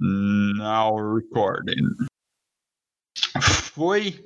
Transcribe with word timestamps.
Now 0.00 0.96
recording. 1.14 1.82
Foi. 3.72 4.24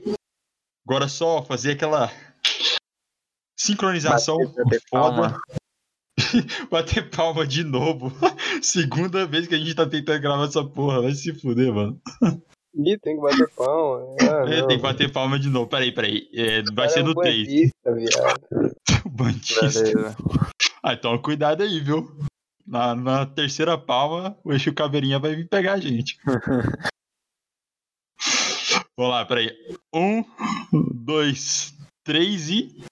Agora 0.87 1.09
só 1.09 1.43
fazer 1.43 1.73
aquela 1.73 2.11
sincronização 3.59 4.37
Bater, 4.39 4.65
bater 4.65 4.83
foda. 4.91 4.91
palma. 4.91 5.41
Bater 6.71 7.11
palma 7.11 7.47
de 7.47 7.65
novo. 7.65 8.13
Segunda 8.63 9.27
vez 9.27 9.47
que 9.47 9.55
a 9.55 9.59
gente 9.59 9.75
tá 9.75 9.87
tentando 9.87 10.21
gravar 10.21 10.45
essa 10.45 10.65
porra. 10.65 11.03
Vai 11.03 11.15
se 11.15 11.33
fuder, 11.35 11.73
mano. 11.73 12.01
Ih, 12.75 12.99
tem 12.99 13.17
que 13.17 13.23
bater 13.23 13.49
palma. 13.55 14.17
Ah, 14.21 14.51
É, 14.51 14.67
tem 14.67 14.77
que 14.77 14.83
bater 14.83 15.13
palma 15.13 15.39
de 15.39 15.49
novo. 15.49 15.69
Peraí, 15.69 15.93
peraí. 15.93 16.29
É, 16.35 16.63
vai 16.75 16.89
ser 16.89 17.01
é 17.01 17.03
no 17.03 17.15
3. 17.15 17.47
bandista, 17.47 17.95
viado. 17.95 18.75
Bandista. 19.11 19.83
Beleza. 19.83 20.17
Ah, 20.83 20.95
então 20.95 21.19
cuidado 21.21 21.63
aí, 21.63 21.81
viu? 21.81 22.09
Na, 22.67 22.95
na 22.95 23.27
terceira 23.27 23.77
palma, 23.77 24.39
o 24.45 24.53
eixo 24.53 24.73
caveirinha 24.73 25.19
vai 25.19 25.35
vir 25.35 25.49
pegar 25.49 25.75
a 25.75 25.81
gente. 25.81 26.19
Vamos 28.97 29.13
lá, 29.13 29.25
peraí. 29.25 29.51
Um, 29.93 30.23
dois, 30.93 31.75
três 32.05 32.49
e. 32.49 32.85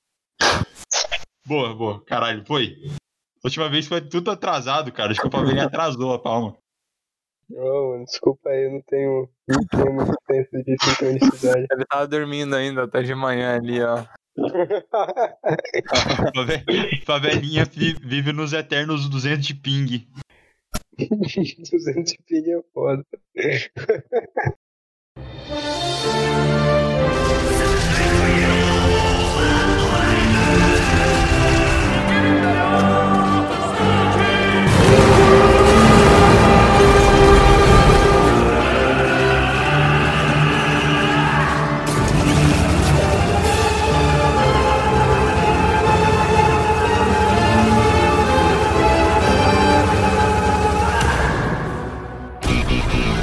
Boa, 1.46 1.74
boa. 1.74 2.04
Caralho, 2.04 2.44
foi. 2.46 2.76
Última 3.44 3.68
vez 3.68 3.86
foi 3.86 4.00
tudo 4.00 4.30
atrasado, 4.30 4.92
cara. 4.92 5.12
Acho 5.12 5.20
que 5.20 5.26
o 5.26 5.30
Caveirinha 5.30 5.66
atrasou 5.66 6.12
a 6.12 6.18
palma. 6.18 6.56
Ô, 7.52 7.92
mano, 7.92 8.04
desculpa 8.04 8.50
aí, 8.50 8.64
eu 8.64 8.72
não 8.72 8.82
tenho, 8.82 9.28
não 9.48 9.66
tenho 9.66 9.92
muito 9.92 10.14
senso 10.30 10.64
de 10.64 10.76
sincronicidade. 10.82 11.66
Ele 11.72 11.84
tava 11.86 12.06
dormindo 12.06 12.54
ainda 12.54 12.84
até 12.84 13.02
de 13.02 13.14
manhã 13.14 13.56
ali, 13.56 13.82
ó. 13.82 14.04
Fave- 16.34 16.64
Favelinha 17.04 17.64
vi- 17.64 17.96
vive 18.00 18.32
nos 18.32 18.52
eternos 18.52 19.08
200 19.08 19.46
de 19.46 19.54
ping. 19.54 20.06
200 20.98 22.04
de 22.12 22.18
ping 22.26 22.50
é 22.50 22.62
foda. 22.72 23.04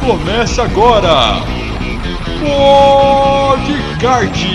Começa 0.07 0.63
agora! 0.63 1.43
Podcast! 2.39 4.47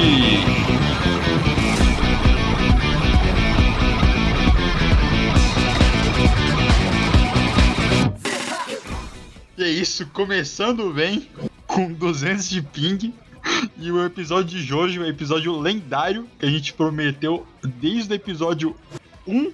E 9.58 9.62
é 9.62 9.68
isso, 9.68 10.06
começando 10.14 10.90
bem, 10.90 11.28
com 11.66 11.92
200 11.92 12.48
de 12.48 12.62
ping. 12.62 13.12
E 13.76 13.92
o 13.92 14.02
episódio 14.06 14.58
de 14.58 14.72
hoje 14.72 14.98
um 14.98 15.04
episódio 15.04 15.60
lendário 15.60 16.26
que 16.38 16.46
a 16.46 16.50
gente 16.50 16.72
prometeu 16.72 17.46
desde 17.62 18.10
o 18.10 18.16
episódio 18.16 18.74
1 19.26 19.52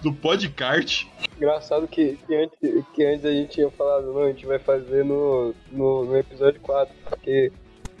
do 0.00 0.12
podcast. 0.12 1.10
Engraçado 1.36 1.86
que, 1.86 2.18
que, 2.26 2.34
antes, 2.34 2.84
que 2.94 3.04
antes 3.04 3.24
a 3.24 3.30
gente 3.30 3.50
tinha 3.50 3.70
falado, 3.70 4.12
não, 4.12 4.22
a 4.22 4.28
gente 4.28 4.46
vai 4.46 4.58
fazer 4.58 5.04
no, 5.04 5.54
no, 5.70 6.04
no 6.04 6.16
episódio 6.16 6.60
4, 6.60 6.94
porque 7.04 7.52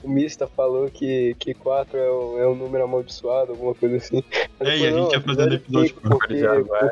o 0.02 0.08
Mista 0.08 0.46
falou 0.46 0.88
que, 0.90 1.34
que 1.38 1.54
4 1.54 1.98
é 1.98 2.10
o, 2.10 2.38
é 2.38 2.48
um 2.48 2.54
número 2.54 2.84
amaldiçoado, 2.84 3.52
alguma 3.52 3.74
coisa 3.74 3.96
assim. 3.96 4.22
Mas 4.58 4.68
É, 4.68 4.78
e 4.78 4.86
a 4.86 4.92
gente 4.92 5.12
ia 5.12 5.20
fazer 5.20 5.46
no 5.46 5.54
episódio 5.54 5.88
cinco, 5.88 6.00
porque, 6.02 6.40
quatro, 6.40 6.40
já 6.40 6.60
vai. 6.62 6.88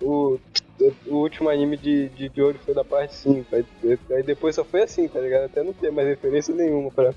o, 0.00 0.38
o 1.06 1.14
último 1.16 1.48
anime 1.50 1.76
de, 1.76 2.08
de, 2.08 2.42
olho 2.42 2.58
foi 2.64 2.74
da 2.74 2.84
parte 2.84 3.14
5, 3.14 3.54
aí, 3.54 3.64
aí 4.12 4.22
depois 4.22 4.54
só 4.54 4.64
foi 4.64 4.82
assim, 4.82 5.08
tá 5.08 5.20
ligado? 5.20 5.44
Até 5.44 5.62
não 5.62 5.72
ter 5.72 5.90
mais 5.90 6.08
referência 6.08 6.54
nenhuma 6.54 6.90
pra, 6.90 7.12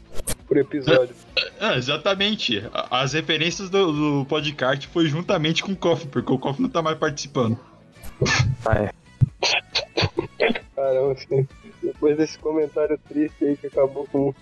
pro 0.48 0.59
episódio. 0.59 1.16
É, 1.59 1.76
exatamente. 1.78 2.64
As 2.90 3.14
referências 3.14 3.70
do, 3.70 3.92
do 4.22 4.26
podcast 4.26 4.88
foi 4.88 5.08
juntamente 5.08 5.64
com 5.64 5.72
o 5.72 5.76
Koff, 5.76 6.08
porque 6.08 6.31
o 6.31 6.40
Koff 6.40 6.62
não 6.62 6.70
tá 6.70 6.81
mais 6.81 6.98
participando. 6.98 7.58
Vai. 8.62 8.90
Caramba, 10.76 11.14
assim, 11.14 11.48
depois 11.81 12.18
desse 12.18 12.38
comentário 12.40 13.00
triste 13.08 13.44
aí 13.44 13.58
que 13.58 13.68
acabou 13.68 14.08
com 14.12 14.34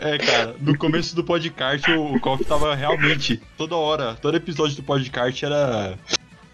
É, 0.00 0.18
cara, 0.18 0.54
no 0.60 0.76
começo 0.76 1.14
do 1.14 1.24
podcast 1.24 1.90
o 1.90 2.18
Koff 2.20 2.44
tava 2.44 2.74
realmente, 2.74 3.40
toda 3.56 3.76
hora, 3.76 4.14
todo 4.14 4.36
episódio 4.36 4.76
do 4.76 4.82
podcast 4.82 5.44
era 5.44 5.98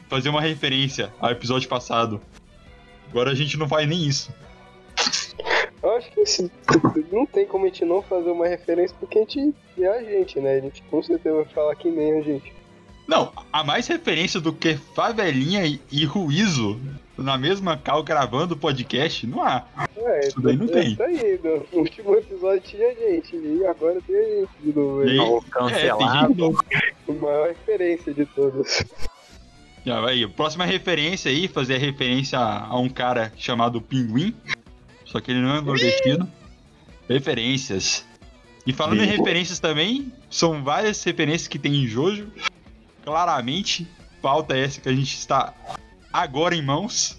fazer 0.09 0.29
uma 0.29 0.41
referência 0.41 1.13
ao 1.21 1.31
episódio 1.31 1.69
passado. 1.69 2.21
Agora 3.09 3.31
a 3.31 3.35
gente 3.35 3.57
não 3.57 3.69
faz 3.69 3.89
nem 3.89 4.07
isso. 4.07 4.33
Eu 5.83 5.97
acho 5.97 6.11
que 6.13 6.21
assim, 6.21 6.51
não 7.11 7.27
tem 7.27 7.47
como 7.47 7.65
a 7.65 7.69
gente 7.69 7.85
não 7.85 8.03
fazer 8.03 8.31
uma 8.31 8.47
referência 8.47 8.97
porque 9.01 9.19
a 9.19 9.21
gente 9.23 9.55
é 9.79 9.89
a 9.89 10.03
gente, 10.03 10.39
né? 10.41 10.57
A 10.57 10.61
gente 10.61 10.83
com 10.85 11.03
certeza 11.03 11.37
vai 11.37 11.45
falar 11.47 11.75
que 11.75 11.91
nem 11.91 12.19
a 12.19 12.23
gente. 12.23 12.53
Não, 13.07 13.33
há 13.53 13.65
mais 13.65 13.89
referência 13.89 14.41
do 14.41 14.53
que 14.53 14.77
Favelinha 14.95 15.67
e, 15.67 15.81
e 15.91 16.05
Ruizo 16.05 16.79
na 17.21 17.37
mesma 17.37 17.77
cal 17.77 18.03
gravando 18.03 18.55
o 18.55 18.57
podcast, 18.57 19.27
não 19.27 19.43
há. 19.43 19.65
É, 19.97 20.29
Isso 20.29 20.41
daí 20.41 20.57
não 20.57 20.67
é 20.67 20.69
tem. 20.69 20.93
Isso 20.93 21.03
aí, 21.03 21.41
no 21.43 21.79
último 21.81 22.15
episódio 22.15 22.61
tinha 22.63 22.95
gente, 22.95 23.37
e 23.37 23.65
agora 23.67 24.01
tem 24.07 24.17
a 24.17 24.41
gente 24.41 24.51
de 24.63 24.73
novo. 24.73 25.05
E 25.05 25.11
aí? 25.11 25.21
aí. 25.21 25.27
É, 25.27 25.41
tem 25.41 25.51
cancelado. 25.51 26.29
gente 26.29 26.39
novo. 26.39 26.65
A 27.09 27.13
maior 27.13 27.49
referência 27.49 28.15
de 28.15 28.25
todas. 28.27 28.85
Já 29.85 30.01
vai. 30.01 30.27
Próxima 30.29 30.65
referência 30.65 31.31
aí, 31.31 31.49
fazer 31.49 31.79
referência 31.79 32.39
a, 32.39 32.67
a 32.67 32.79
um 32.79 32.89
cara 32.89 33.33
chamado 33.37 33.81
Pinguim. 33.81 34.35
Só 35.11 35.21
que 35.21 35.33
ele 35.33 35.41
não 35.41 35.57
é 35.57 35.61
nordestino. 35.61 36.31
Referências. 37.09 38.07
E 38.65 38.73
falando 38.73 39.03
em 39.03 39.07
referências 39.07 39.59
também, 39.59 40.13
são 40.31 40.63
várias 40.63 41.03
referências 41.03 41.49
que 41.49 41.59
tem 41.59 41.75
em 41.83 41.87
Jojo. 41.87 42.29
Claramente, 43.03 43.89
pauta 44.23 44.57
essa 44.57 44.81
que 44.81 44.89
a 44.89 44.93
gente 44.95 45.15
está 45.17 45.53
agora 46.13 46.55
em 46.55 46.63
mãos. 46.63 47.19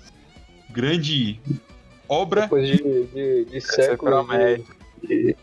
Grande 0.70 1.38
obra. 2.08 2.44
Depois 2.44 2.68
de, 2.68 2.78
de, 3.08 3.46
de 3.46 3.62
séculos. 3.62 4.26
de- 5.04 5.36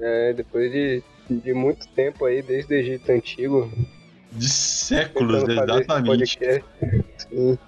é, 0.00 0.32
depois 0.32 0.72
de, 0.72 1.02
de 1.28 1.52
muito 1.52 1.86
tempo 1.88 2.24
aí, 2.24 2.42
desde 2.42 2.74
o 2.74 2.76
Egito 2.76 3.12
Antigo. 3.12 3.70
De 4.32 4.48
séculos, 4.48 5.44
exatamente. 5.46 6.38
Sim. 7.28 7.58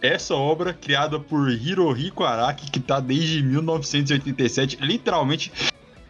Essa 0.00 0.34
obra, 0.34 0.72
criada 0.72 1.18
por 1.18 1.50
Hirohiko 1.50 2.22
Araki, 2.22 2.70
que 2.70 2.78
tá 2.78 3.00
desde 3.00 3.42
1987, 3.42 4.78
literalmente 4.80 5.52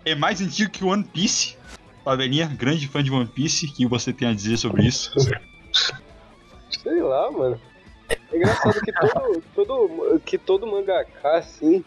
é 0.04 0.14
mais 0.14 0.40
antigo 0.40 0.70
que 0.70 0.84
One 0.84 1.04
Piece. 1.04 1.56
Pavelinha, 2.04 2.46
grande 2.46 2.86
fã 2.88 3.02
de 3.02 3.10
One 3.10 3.26
Piece, 3.26 3.66
o 3.66 3.72
que 3.72 3.86
você 3.86 4.12
tem 4.12 4.28
a 4.28 4.34
dizer 4.34 4.56
sobre 4.56 4.86
isso? 4.86 5.12
Sei 6.70 7.02
lá, 7.02 7.30
mano. 7.30 7.60
É 8.32 8.36
engraçado 8.36 8.80
que 8.80 8.92
todo, 8.92 9.42
todo, 9.54 10.20
que 10.24 10.38
todo 10.38 10.66
mangaka, 10.66 11.36
assim, 11.36 11.84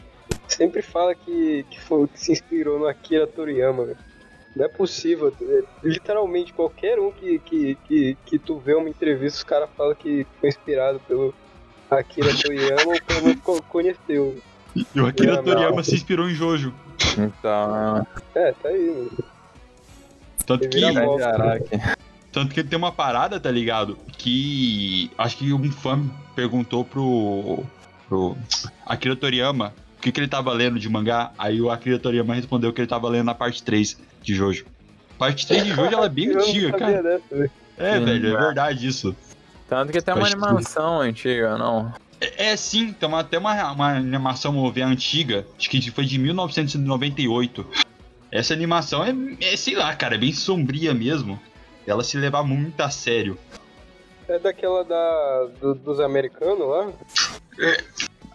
sempre 0.47 0.81
fala 0.81 1.15
que, 1.15 1.65
que, 1.69 1.79
foi, 1.79 2.07
que 2.07 2.19
se 2.19 2.31
inspirou 2.31 2.79
no 2.79 2.87
Akira 2.87 3.25
Toriyama, 3.27 3.85
velho. 3.85 3.97
Não 4.55 4.65
é 4.65 4.67
possível. 4.67 5.33
é, 5.41 5.63
literalmente, 5.83 6.53
qualquer 6.53 6.99
um 6.99 7.11
que, 7.11 7.39
que, 7.39 7.75
que, 7.87 8.17
que 8.25 8.39
tu 8.39 8.59
vê 8.59 8.73
uma 8.73 8.89
entrevista, 8.89 9.37
os 9.37 9.43
caras 9.43 9.69
falam 9.77 9.95
que 9.95 10.25
foi 10.39 10.49
inspirado 10.49 10.99
pelo 11.07 11.33
Akira 11.91 12.33
Toriyama 12.35 12.83
ou 12.93 13.01
pelo 13.01 13.21
menos 13.25 13.41
co- 13.41 13.61
conheceu. 13.63 14.41
E 14.75 14.99
o 15.01 15.05
Akira 15.05 15.43
Toriyama 15.43 15.83
se 15.83 15.95
inspirou 15.95 16.29
em 16.29 16.33
Jojo. 16.33 16.73
Então, 17.17 18.07
É, 18.33 18.51
tá 18.53 18.69
aí, 18.69 18.87
mano. 18.95 19.11
Tanto 20.45 20.69
que, 20.69 20.81
tanto 22.31 22.53
que 22.53 22.59
ele 22.61 22.69
tem 22.69 22.77
uma 22.77 22.91
parada, 22.91 23.39
tá 23.39 23.51
ligado? 23.51 23.97
Que 24.17 25.11
acho 25.17 25.37
que 25.37 25.53
um 25.53 25.71
fã 25.71 26.01
perguntou 26.35 26.83
pro, 26.85 27.63
pro 28.07 28.37
Akira 28.85 29.15
Toriyama 29.15 29.73
o 29.97 30.01
que, 30.01 30.11
que 30.11 30.19
ele 30.19 30.27
tava 30.27 30.51
lendo 30.53 30.79
de 30.79 30.89
mangá. 30.89 31.31
Aí 31.37 31.61
o 31.61 31.69
Akira 31.69 31.99
Toriyama 31.99 32.33
respondeu 32.33 32.73
que 32.73 32.81
ele 32.81 32.87
tava 32.87 33.07
lendo 33.09 33.25
na 33.25 33.35
parte 33.35 33.61
3 33.63 33.99
de 34.21 34.33
Jojo. 34.33 34.65
Parte 35.17 35.45
3 35.45 35.63
de 35.65 35.69
Jojo 35.71 35.93
ela 35.93 36.05
é 36.05 36.09
bem 36.09 36.29
antiga, 36.35 36.71
cara. 36.71 37.03
dessa, 37.03 37.23
velho. 37.31 37.51
É, 37.77 37.97
Sim, 37.99 38.05
velho, 38.05 38.35
é 38.37 38.39
verdade 38.39 38.87
isso. 38.87 39.15
Tanto 39.71 39.93
que 39.93 40.01
tem 40.01 40.13
uma 40.13 40.23
Acho 40.23 40.35
que- 40.35 40.43
animação 40.43 40.99
antiga, 40.99 41.57
não? 41.57 41.93
É, 42.19 42.47
é, 42.51 42.57
sim, 42.57 42.91
tem 42.91 43.07
uma- 43.07 43.21
até 43.21 43.37
uma, 43.37 43.71
uma 43.71 43.93
animação 43.95 44.57
OVA 44.57 44.83
antiga, 44.83 45.47
acho 45.57 45.69
que 45.69 45.89
foi 45.91 46.03
de 46.03 46.19
1998. 46.19 47.65
Essa 48.29 48.53
animação 48.53 49.01
é, 49.01 49.15
é, 49.39 49.55
sei 49.55 49.75
lá, 49.75 49.95
cara, 49.95 50.15
é 50.15 50.17
bem 50.17 50.33
sombria 50.33 50.93
mesmo. 50.93 51.39
Ela 51.87 52.03
se 52.03 52.17
leva 52.17 52.43
muito 52.43 52.81
a 52.81 52.89
sério. 52.89 53.37
É 54.27 54.37
daquela 54.37 54.83
da, 54.83 55.47
do- 55.61 55.73
dos 55.75 56.01
americanos 56.01 56.67
lá? 56.67 56.91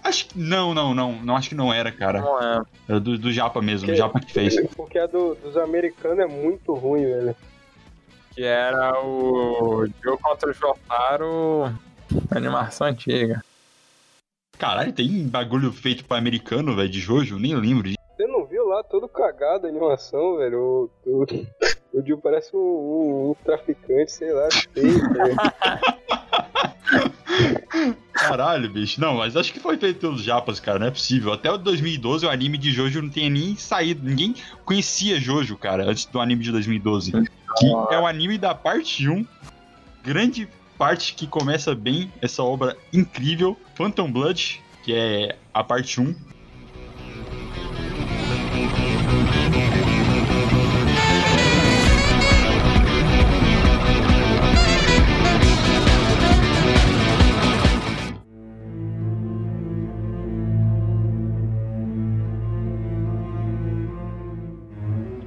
Acho 0.04 0.28
que. 0.28 0.38
Não, 0.38 0.72
não, 0.72 0.94
não. 0.94 1.12
Não 1.22 1.36
acho 1.36 1.50
que 1.50 1.54
não 1.54 1.70
era, 1.70 1.92
cara. 1.92 2.22
Não 2.22 2.40
é. 2.40 2.62
Era 2.88 2.98
do, 2.98 3.18
do 3.18 3.30
Japa 3.30 3.60
mesmo, 3.60 3.86
do 3.88 3.92
Que- 3.92 3.98
Japa 3.98 4.20
que 4.20 4.32
fez. 4.32 4.56
Porque 4.74 4.98
a 4.98 5.06
do- 5.06 5.34
dos 5.34 5.54
americanos 5.58 6.18
é 6.18 6.26
muito 6.26 6.72
ruim, 6.72 7.02
velho. 7.04 7.36
Que 8.36 8.44
era 8.44 9.00
o 9.02 9.86
Joe 10.04 10.18
contra 10.18 10.50
o 10.50 10.52
Jotaro. 10.52 11.72
Animação 12.30 12.86
antiga. 12.86 13.42
Caralho, 14.58 14.92
tem 14.92 15.26
bagulho 15.26 15.72
feito 15.72 16.04
pra 16.04 16.18
americano, 16.18 16.76
velho, 16.76 16.88
de 16.90 17.00
Jojo? 17.00 17.38
Nem 17.38 17.56
lembro. 17.56 17.90
Você 18.14 18.26
não 18.26 18.44
viu 18.44 18.68
lá 18.68 18.82
todo 18.84 19.08
cagado 19.08 19.66
a 19.66 19.70
animação, 19.70 20.36
velho? 20.36 20.90
O, 21.06 21.24
o, 21.92 22.02
Dio 22.02 22.18
parece 22.18 22.54
um, 22.56 22.58
um- 22.60 23.30
um 23.30 23.34
traficante, 23.44 24.12
sei 24.12 24.32
lá, 24.32 24.48
feio, 24.74 25.12
velho. 25.12 25.36
Caralho, 28.12 28.70
bicho. 28.70 29.00
Não, 29.00 29.14
mas 29.16 29.36
acho 29.36 29.52
que 29.52 29.60
foi 29.60 29.76
feito 29.76 30.00
pelos 30.00 30.22
Japas, 30.22 30.58
cara. 30.60 30.78
Não 30.78 30.86
é 30.86 30.90
possível. 30.90 31.32
Até 31.32 31.50
o 31.50 31.58
2012 31.58 32.26
o 32.26 32.30
anime 32.30 32.56
de 32.58 32.70
Jojo 32.72 33.02
não 33.02 33.10
tinha 33.10 33.28
nem 33.28 33.56
saído. 33.56 34.06
Ninguém 34.08 34.34
conhecia 34.64 35.20
Jojo, 35.20 35.56
cara, 35.56 35.84
antes 35.84 36.06
do 36.06 36.20
anime 36.20 36.42
de 36.42 36.50
2012. 36.52 37.12
Que 37.58 37.66
é 37.90 37.98
o 37.98 38.06
anime 38.06 38.38
da 38.38 38.54
parte 38.54 39.08
1. 39.08 39.26
Grande 40.02 40.48
parte 40.78 41.14
que 41.14 41.26
começa 41.26 41.74
bem 41.74 42.10
essa 42.22 42.42
obra 42.42 42.76
incrível. 42.92 43.56
Phantom 43.74 44.10
Blood, 44.10 44.60
que 44.84 44.94
é 44.94 45.36
a 45.52 45.62
parte 45.64 46.00
1. 46.00 46.14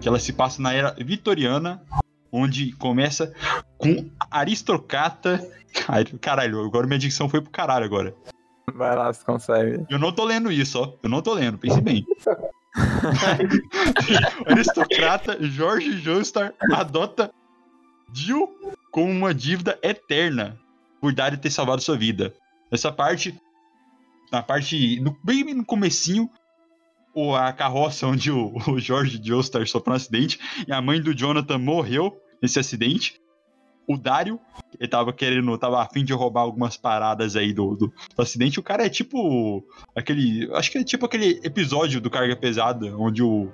Ela 0.10 0.20
se 0.20 0.34
passa 0.34 0.62
na 0.62 0.74
era 0.74 0.96
vitoriana, 0.98 1.82
onde 2.32 2.74
começa 2.74 3.32
com 3.78 4.10
aristocrata. 4.30 5.48
Caralho, 6.20 6.66
agora 6.66 6.88
minha 6.88 7.00
dicção 7.00 7.30
foi 7.30 7.42
pro 7.42 7.52
caralho 7.52 7.86
agora. 7.86 8.16
Vai 8.74 8.96
lá, 8.96 9.14
se 9.14 9.24
consegue. 9.24 9.86
Eu 9.90 10.00
não 10.00 10.12
tô 10.12 10.26
lendo 10.26 10.52
isso, 10.52 10.80
ó. 10.80 10.94
Eu 11.02 11.10
não 11.10 11.22
tô 11.22 11.34
lendo, 11.34 11.58
pense 11.58 11.80
bem. 11.80 12.06
aristocrata 14.46 15.42
Jorge 15.44 16.00
Joestar 16.00 16.54
adota 16.72 17.32
Jill 18.14 18.48
como 18.92 19.12
uma 19.12 19.34
dívida 19.34 19.78
eterna 19.82 20.60
por 21.00 21.14
Dario 21.14 21.40
ter 21.40 21.52
salvado 21.52 21.82
sua 21.82 21.98
vida. 21.98 22.34
Essa 22.72 22.92
parte, 22.92 23.40
na 24.32 24.42
parte, 24.42 25.00
no, 25.00 25.18
bem 25.24 25.44
no 25.54 25.66
comecinho, 25.66 26.30
o, 27.14 27.36
a 27.36 27.52
carroça 27.54 28.08
onde 28.08 28.32
o, 28.32 28.54
o 28.72 28.80
Jorge 28.80 29.20
Joestar 29.24 29.66
sofreu 29.68 29.94
um 29.94 29.96
acidente 29.98 30.40
e 30.68 30.72
a 30.72 30.82
mãe 30.82 31.02
do 31.02 31.14
Jonathan 31.14 31.58
morreu 31.58 32.18
nesse 32.42 32.60
acidente. 32.60 33.20
O 33.88 33.98
Dario, 33.98 34.40
ele 34.80 34.88
tava 34.88 35.12
querendo, 35.12 35.58
tava 35.58 35.82
afim 35.82 36.04
de 36.06 36.14
roubar 36.14 36.42
algumas 36.42 36.78
paradas 36.78 37.36
aí 37.36 37.52
do, 37.52 37.76
do, 37.76 37.88
do 38.16 38.22
acidente. 38.22 38.60
O 38.60 38.64
cara 38.64 38.86
é 38.86 38.90
tipo 38.90 39.66
aquele, 39.96 40.48
acho 40.54 40.72
que 40.72 40.78
é 40.78 40.84
tipo 40.84 41.08
aquele 41.08 41.40
episódio 41.44 42.00
do 42.00 42.08
Carga 42.08 42.36
Pesada, 42.36 42.96
onde 42.96 43.24
o, 43.24 43.52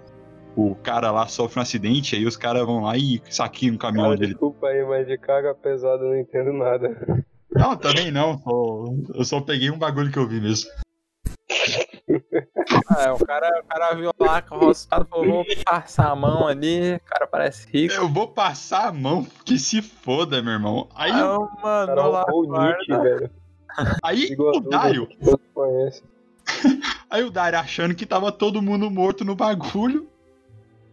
o 0.54 0.76
cara 0.76 1.10
lá 1.10 1.26
sofre 1.28 1.58
um 1.60 1.62
acidente, 1.62 2.18
aí 2.18 2.26
os 2.26 2.36
caras 2.36 2.66
vão 2.66 2.82
lá 2.82 2.98
e 2.98 3.22
saqueiam 3.30 3.76
o 3.76 3.78
caminhão 3.78 4.08
Cara, 4.08 4.18
dele. 4.18 4.34
desculpa 4.34 4.68
aí, 4.68 4.84
mas 4.86 5.08
de 5.08 5.18
carga 5.18 5.56
pesada 5.56 6.04
eu 6.04 6.10
não 6.10 6.20
entendo 6.20 6.52
nada. 6.52 7.24
Não, 7.52 7.78
também 7.78 8.12
não. 8.12 8.38
só- 8.38 8.86
eu 9.18 9.24
só 9.24 9.40
peguei 9.40 9.72
um 9.72 9.78
bagulho 9.80 10.12
que 10.12 10.20
eu 10.20 10.28
vi 10.28 10.42
mesmo. 10.42 10.70
É, 12.08 13.12
o 13.12 13.26
cara, 13.26 13.50
o 13.62 13.68
cara 13.68 13.96
viu 13.96 14.12
lá 14.20 14.42
com 14.42 14.56
o 14.56 14.60
roçado, 14.60 15.06
falou, 15.10 15.26
vou 15.26 15.46
passar 15.66 16.12
a 16.12 16.16
mão 16.16 16.48
ali, 16.48 16.96
o 16.96 17.00
cara 17.10 17.26
parece 17.28 17.68
rico. 17.68 17.94
Eu 17.94 18.08
vou 18.08 18.28
passar 18.28 18.88
a 18.88 18.92
mão, 18.92 19.26
que 19.44 19.58
se 19.58 19.82
foda, 19.82 20.42
meu 20.42 20.54
irmão. 20.54 20.88
Aí, 20.96 21.12
Aí 21.12 21.20
eu 21.20 21.48
Cara, 21.62 22.06
lá 22.06 22.26
o 22.30 22.44
Nick, 22.44 22.88
velho. 22.88 23.32
aí 24.04 24.24
Igual 24.26 24.58
o 24.58 24.62
Dario, 24.62 25.08
aí 27.10 27.24
o 27.24 27.32
Dario 27.32 27.60
achando 27.60 27.96
que 27.96 28.06
tava 28.06 28.32
todo 28.32 28.62
mundo 28.62 28.90
morto 28.92 29.26
no 29.26 29.36
bagulho, 29.36 30.08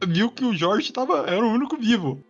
viu 0.07 0.31
que 0.31 0.45
o 0.45 0.55
Jorge 0.55 0.93
tava, 0.93 1.27
era 1.29 1.45
o 1.45 1.51
único 1.53 1.77
vivo. 1.77 2.23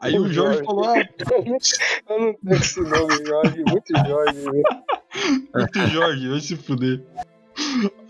Aí 0.00 0.18
o, 0.18 0.22
O 0.24 0.32
Jorge 0.32 0.58
Jorge. 0.58 0.64
falou, 0.64 0.84
ah, 0.84 0.96
Eu 2.08 2.20
não 2.20 2.34
tenho 2.34 2.54
esse 2.56 2.80
nome, 2.80 3.26
Jorge. 3.26 3.64
Muito 3.64 4.06
Jorge, 4.06 4.40
velho. 4.40 4.62
Muito 5.54 5.78
Jorge, 5.88 6.28
vai 6.28 6.40
se 6.40 6.56
fuder. 6.56 7.02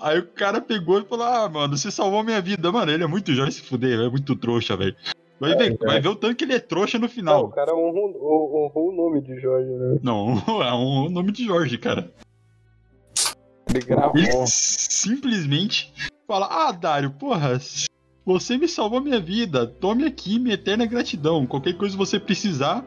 Aí 0.00 0.19
o 0.19 0.27
cara 0.27 0.61
pegou 0.61 1.00
e 1.00 1.05
falou: 1.05 1.27
Ah, 1.27 1.49
mano, 1.49 1.77
você 1.77 1.91
salvou 1.91 2.23
minha 2.23 2.41
vida. 2.41 2.71
Mano, 2.71 2.91
ele 2.93 3.05
é 3.05 3.06
muito 3.06 3.33
Jorge 3.33 3.53
se 3.53 3.62
fuder, 3.62 3.99
é 4.00 4.09
muito 4.09 4.37
trouxa, 4.37 4.77
velho. 4.77 4.95
Vai, 5.41 5.55
ver, 5.55 5.79
vai 5.79 6.00
ver 6.00 6.09
o 6.09 6.17
tanto 6.17 6.35
que 6.35 6.45
ele 6.45 6.55
é 6.55 6.59
trouxa 6.59 6.99
no 6.99 7.03
Não, 7.03 7.09
o 7.09 7.11
final. 7.11 7.49
cara 7.50 7.75
honrou, 7.75 8.65
honrou 8.65 8.89
o 8.89 8.93
nome 8.93 9.21
de 9.21 9.41
Jorge, 9.41 9.71
né? 9.71 9.99
Não, 10.03 10.35
é 10.62 10.75
um 10.75 11.09
nome 11.09 11.31
de 11.33 11.45
Jorge, 11.45 11.79
cara. 11.79 12.12
Ele 13.69 13.85
gravou. 13.85 14.17
Ele 14.17 14.33
simplesmente 14.47 15.93
fala: 16.27 16.49
Ah, 16.50 16.73
Dário, 16.73 17.11
porra, 17.12 17.59
você 18.25 18.59
me 18.59 18.69
salvou 18.69 19.00
minha 19.00 19.21
vida. 19.21 19.67
Tome 19.67 20.05
aqui 20.05 20.39
minha 20.39 20.55
eterna 20.55 20.87
gratidão. 20.87 21.47
Qualquer 21.47 21.75
coisa 21.75 21.95
que 21.95 21.99
você 21.99 22.19
precisar, 22.19 22.85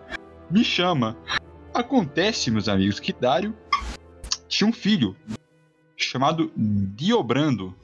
me 0.49 0.63
chama. 0.63 1.17
Acontece, 1.73 2.51
meus 2.51 2.67
amigos, 2.67 2.99
que 2.99 3.13
Dário 3.13 3.55
tinha 4.49 4.69
um 4.69 4.73
filho 4.73 5.15
chamado 6.05 6.51
Diobrando. 6.55 7.75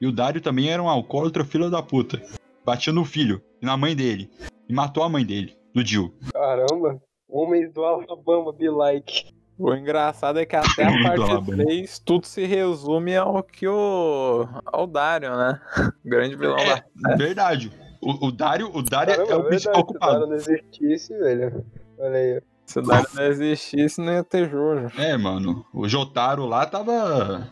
E 0.00 0.06
o 0.06 0.12
Dário 0.12 0.40
também 0.40 0.70
era 0.70 0.82
um 0.82 0.88
alcoólatra 0.88 1.44
filho 1.44 1.70
da 1.70 1.82
puta. 1.82 2.20
Batia 2.64 2.92
no 2.92 3.04
filho 3.04 3.40
e 3.60 3.66
na 3.66 3.76
mãe 3.76 3.94
dele. 3.94 4.30
E 4.68 4.72
matou 4.72 5.02
a 5.02 5.08
mãe 5.08 5.24
dele, 5.24 5.56
no 5.74 5.82
Dio. 5.82 6.12
Caramba. 6.32 7.00
Homens 7.28 7.72
do 7.72 7.84
Alabama, 7.84 8.52
be 8.52 8.68
like. 8.68 9.32
O 9.58 9.72
engraçado 9.74 10.38
é 10.38 10.44
que 10.44 10.56
até 10.56 10.84
a 10.84 10.90
parte 11.02 11.22
Alabama. 11.22 11.64
3 11.64 11.98
tudo 12.00 12.26
se 12.26 12.44
resume 12.44 13.16
ao 13.16 13.42
que 13.42 13.66
o. 13.68 14.46
ao 14.66 14.86
Dário, 14.86 15.36
né? 15.36 15.60
O 16.04 16.08
grande 16.08 16.36
vilão 16.36 16.56
lá. 16.56 16.82
É, 17.12 17.16
verdade. 17.16 17.70
O, 18.00 18.26
o 18.26 18.32
Dário, 18.32 18.70
o 18.74 18.82
Dário 18.82 19.14
Caramba, 19.14 19.32
é 19.32 19.36
o 19.36 19.44
principal 19.44 19.74
se 19.76 19.80
o 19.80 19.84
culpado. 19.84 20.12
Dara 20.12 20.26
não 20.26 20.34
existisse, 20.34 21.16
velho. 21.16 21.64
Olha 21.98 22.16
aí. 22.16 22.42
Se 22.66 22.78
o 22.80 22.82
Dário 22.82 23.08
não 23.14 23.22
existisse, 23.24 24.00
não 24.00 24.12
ia 24.12 24.24
ter 24.24 24.50
Jojo. 24.50 24.88
É, 25.00 25.16
mano. 25.16 25.64
O 25.72 25.88
Jotaro 25.88 26.44
lá 26.46 26.66
tava. 26.66 27.48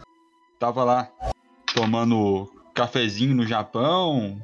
Tava 0.60 0.84
lá 0.84 1.10
tomando 1.74 2.46
cafezinho 2.74 3.34
no 3.34 3.46
Japão. 3.46 4.38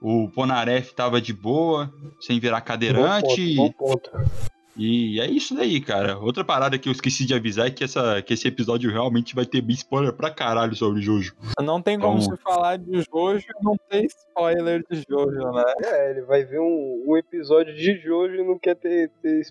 O 0.00 0.28
Ponaref 0.28 0.94
tava 0.94 1.20
de 1.20 1.32
boa, 1.32 1.92
sem 2.20 2.38
virar 2.38 2.60
cadeirante. 2.60 3.56
Bom 3.56 3.72
ponto, 3.72 4.10
bom 4.12 4.12
ponto. 4.12 4.53
E 4.76 5.20
é 5.20 5.30
isso 5.30 5.54
daí, 5.54 5.80
cara. 5.80 6.18
Outra 6.18 6.44
parada 6.44 6.78
que 6.78 6.88
eu 6.88 6.92
esqueci 6.92 7.24
de 7.24 7.32
avisar 7.34 7.68
é 7.68 7.70
que, 7.70 7.84
essa, 7.84 8.20
que 8.22 8.34
esse 8.34 8.48
episódio 8.48 8.90
realmente 8.90 9.34
vai 9.34 9.46
ter 9.46 9.64
spoiler 9.70 10.12
pra 10.12 10.30
caralho 10.30 10.74
sobre 10.74 11.00
Jojo. 11.00 11.34
Não 11.62 11.80
tem 11.80 11.98
como 11.98 12.18
Então- 12.18 12.36
se 12.36 12.42
falar 12.42 12.76
de 12.78 13.00
Jojo 13.02 13.46
e 13.60 13.64
não 13.64 13.76
ter 13.88 14.06
spoiler 14.06 14.84
de 14.90 15.04
Jojo, 15.08 15.52
né? 15.52 15.64
É, 15.84 16.10
ele 16.10 16.22
vai 16.22 16.44
ver 16.44 16.58
um, 16.58 17.04
um 17.06 17.16
episódio 17.16 17.74
de 17.74 17.98
Jojo 18.00 18.34
e 18.34 18.44
não 18.46 18.58
quer 18.58 18.74
ter, 18.74 19.10
ter 19.22 19.42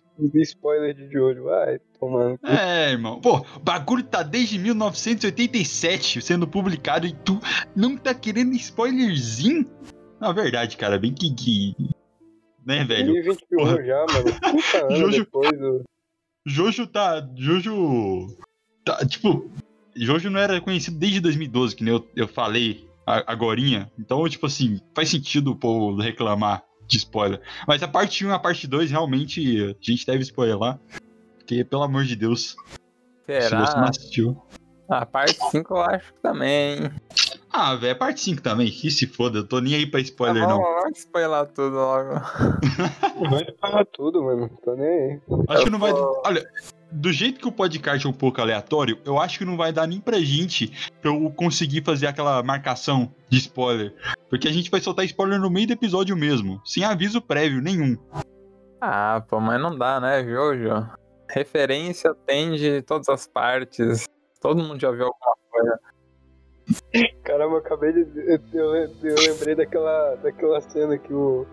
spoiler 0.41 0.93
de 0.93 1.09
Jojo. 1.11 1.43
Vai, 1.43 1.79
tomando. 1.99 2.37
É, 2.43 2.91
irmão. 2.91 3.21
Pô, 3.21 3.37
o 3.55 3.59
bagulho 3.59 4.03
tá 4.03 4.23
desde 4.23 4.59
1987 4.59 6.21
sendo 6.21 6.47
publicado 6.47 7.07
e 7.07 7.13
tu 7.13 7.39
não 7.75 7.95
tá 7.95 8.13
querendo 8.13 8.53
spoilerzinho? 8.55 9.65
Na 10.19 10.31
verdade, 10.31 10.77
cara, 10.77 10.97
bem 10.99 11.13
que. 11.13 11.33
que... 11.33 11.75
Né, 12.65 12.83
velho? 12.83 13.13
2021 13.13 13.57
porra. 13.57 13.83
já, 13.83 14.05
mano. 14.13 14.39
30 14.39 14.77
anos 14.85 14.99
Jojo- 14.99 15.17
depois 15.25 15.51
do. 15.59 15.83
Jojo 16.45 16.87
tá. 16.87 17.27
Jojo. 17.35 18.37
Tá, 18.85 19.05
tipo. 19.05 19.51
Jojo 19.95 20.29
não 20.29 20.39
era 20.39 20.59
conhecido 20.59 20.97
desde 20.97 21.19
2012, 21.19 21.75
que 21.75 21.83
nem 21.83 21.93
eu, 21.93 22.07
eu 22.15 22.27
falei 22.27 22.89
a- 23.05 23.31
agorinha. 23.31 23.91
Então, 23.99 24.27
tipo 24.27 24.45
assim, 24.47 24.79
faz 24.95 25.09
sentido 25.09 25.51
o 25.51 25.55
povo 25.55 26.01
reclamar 26.01 26.63
de 26.87 26.97
spoiler. 26.97 27.39
Mas 27.67 27.83
a 27.83 27.87
parte 27.87 28.25
1 28.25 28.29
e 28.29 28.33
a 28.33 28.39
parte 28.39 28.65
2, 28.67 28.89
realmente, 28.89 29.61
a 29.63 29.75
gente 29.79 30.05
deve 30.05 30.23
spoiler 30.23 30.57
lá. 30.57 30.79
Porque, 31.37 31.63
pelo 31.63 31.83
amor 31.83 32.05
de 32.05 32.15
Deus, 32.15 32.51
se 32.51 32.55
você 33.27 33.55
não 33.55 33.65
Será? 33.67 33.89
assistiu. 33.89 34.41
A 34.89 35.05
parte 35.05 35.37
5 35.51 35.73
eu 35.75 35.81
acho 35.81 36.13
que 36.13 36.21
também. 36.21 36.91
Ah, 37.55 37.75
velho, 37.75 37.93
a 37.93 37.95
parte 37.95 38.19
5 38.21 38.41
também, 38.41 38.71
que 38.71 38.89
se 38.89 39.05
foda, 39.05 39.37
eu 39.37 39.47
tô 39.47 39.59
nem 39.59 39.75
aí 39.75 39.85
pra 39.85 39.99
spoiler, 39.99 40.43
Ah, 40.43 40.47
não. 40.47 40.57
vamos, 40.59 40.81
vamos 40.81 40.97
spoiler 40.97 41.45
tudo 41.47 41.75
logo. 41.75 42.09
Vai 43.29 43.45
falar 43.61 43.85
tudo, 43.85 44.23
mano. 44.23 44.49
Tô 44.63 44.73
nem 44.75 44.87
aí. 44.87 45.21
Acho 45.49 45.63
que 45.65 45.69
não 45.69 45.77
vai. 45.77 45.91
Olha, 45.93 46.43
do 46.91 47.11
jeito 47.13 47.39
que 47.39 47.47
o 47.47 47.51
podcast 47.51 48.05
é 48.05 48.09
um 48.09 48.13
pouco 48.13 48.41
aleatório, 48.41 48.99
eu 49.05 49.19
acho 49.19 49.37
que 49.37 49.45
não 49.45 49.55
vai 49.55 49.71
dar 49.71 49.85
nem 49.85 49.99
pra 50.01 50.19
gente 50.19 50.71
pra 50.99 51.11
eu 51.11 51.29
conseguir 51.31 51.83
fazer 51.83 52.07
aquela 52.07 52.41
marcação 52.41 53.13
de 53.29 53.37
spoiler. 53.37 53.93
Porque 54.31 54.47
a 54.47 54.51
gente 54.51 54.71
vai 54.71 54.81
soltar 54.81 55.05
spoiler 55.05 55.39
no 55.39 55.49
meio 55.51 55.67
do 55.67 55.73
episódio 55.73 56.17
mesmo, 56.17 56.59
sem 56.65 56.83
aviso 56.83 57.21
prévio 57.21 57.61
nenhum. 57.61 57.95
Ah, 58.81 59.23
pô, 59.29 59.39
mas 59.39 59.61
não 59.61 59.77
dá, 59.77 59.99
né, 59.99 60.23
Jojo? 60.23 60.89
Referência 61.29 62.15
tem 62.25 62.55
de 62.55 62.81
todas 62.81 63.07
as 63.09 63.27
partes. 63.27 64.07
Todo 64.41 64.61
mundo 64.61 64.79
já 64.79 64.89
viu 64.91 65.05
alguma 65.05 65.35
Caramba, 67.23 67.55
eu 67.55 67.59
acabei 67.59 67.91
de. 67.91 67.99
Eu, 68.53 68.75
eu, 68.75 68.89
eu 69.03 69.15
lembrei 69.27 69.55
daquela, 69.55 70.15
daquela 70.15 70.61
cena 70.61 70.97
que 70.97 71.13
o. 71.13 71.45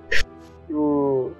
Que 0.67 0.75
o. 0.75 1.33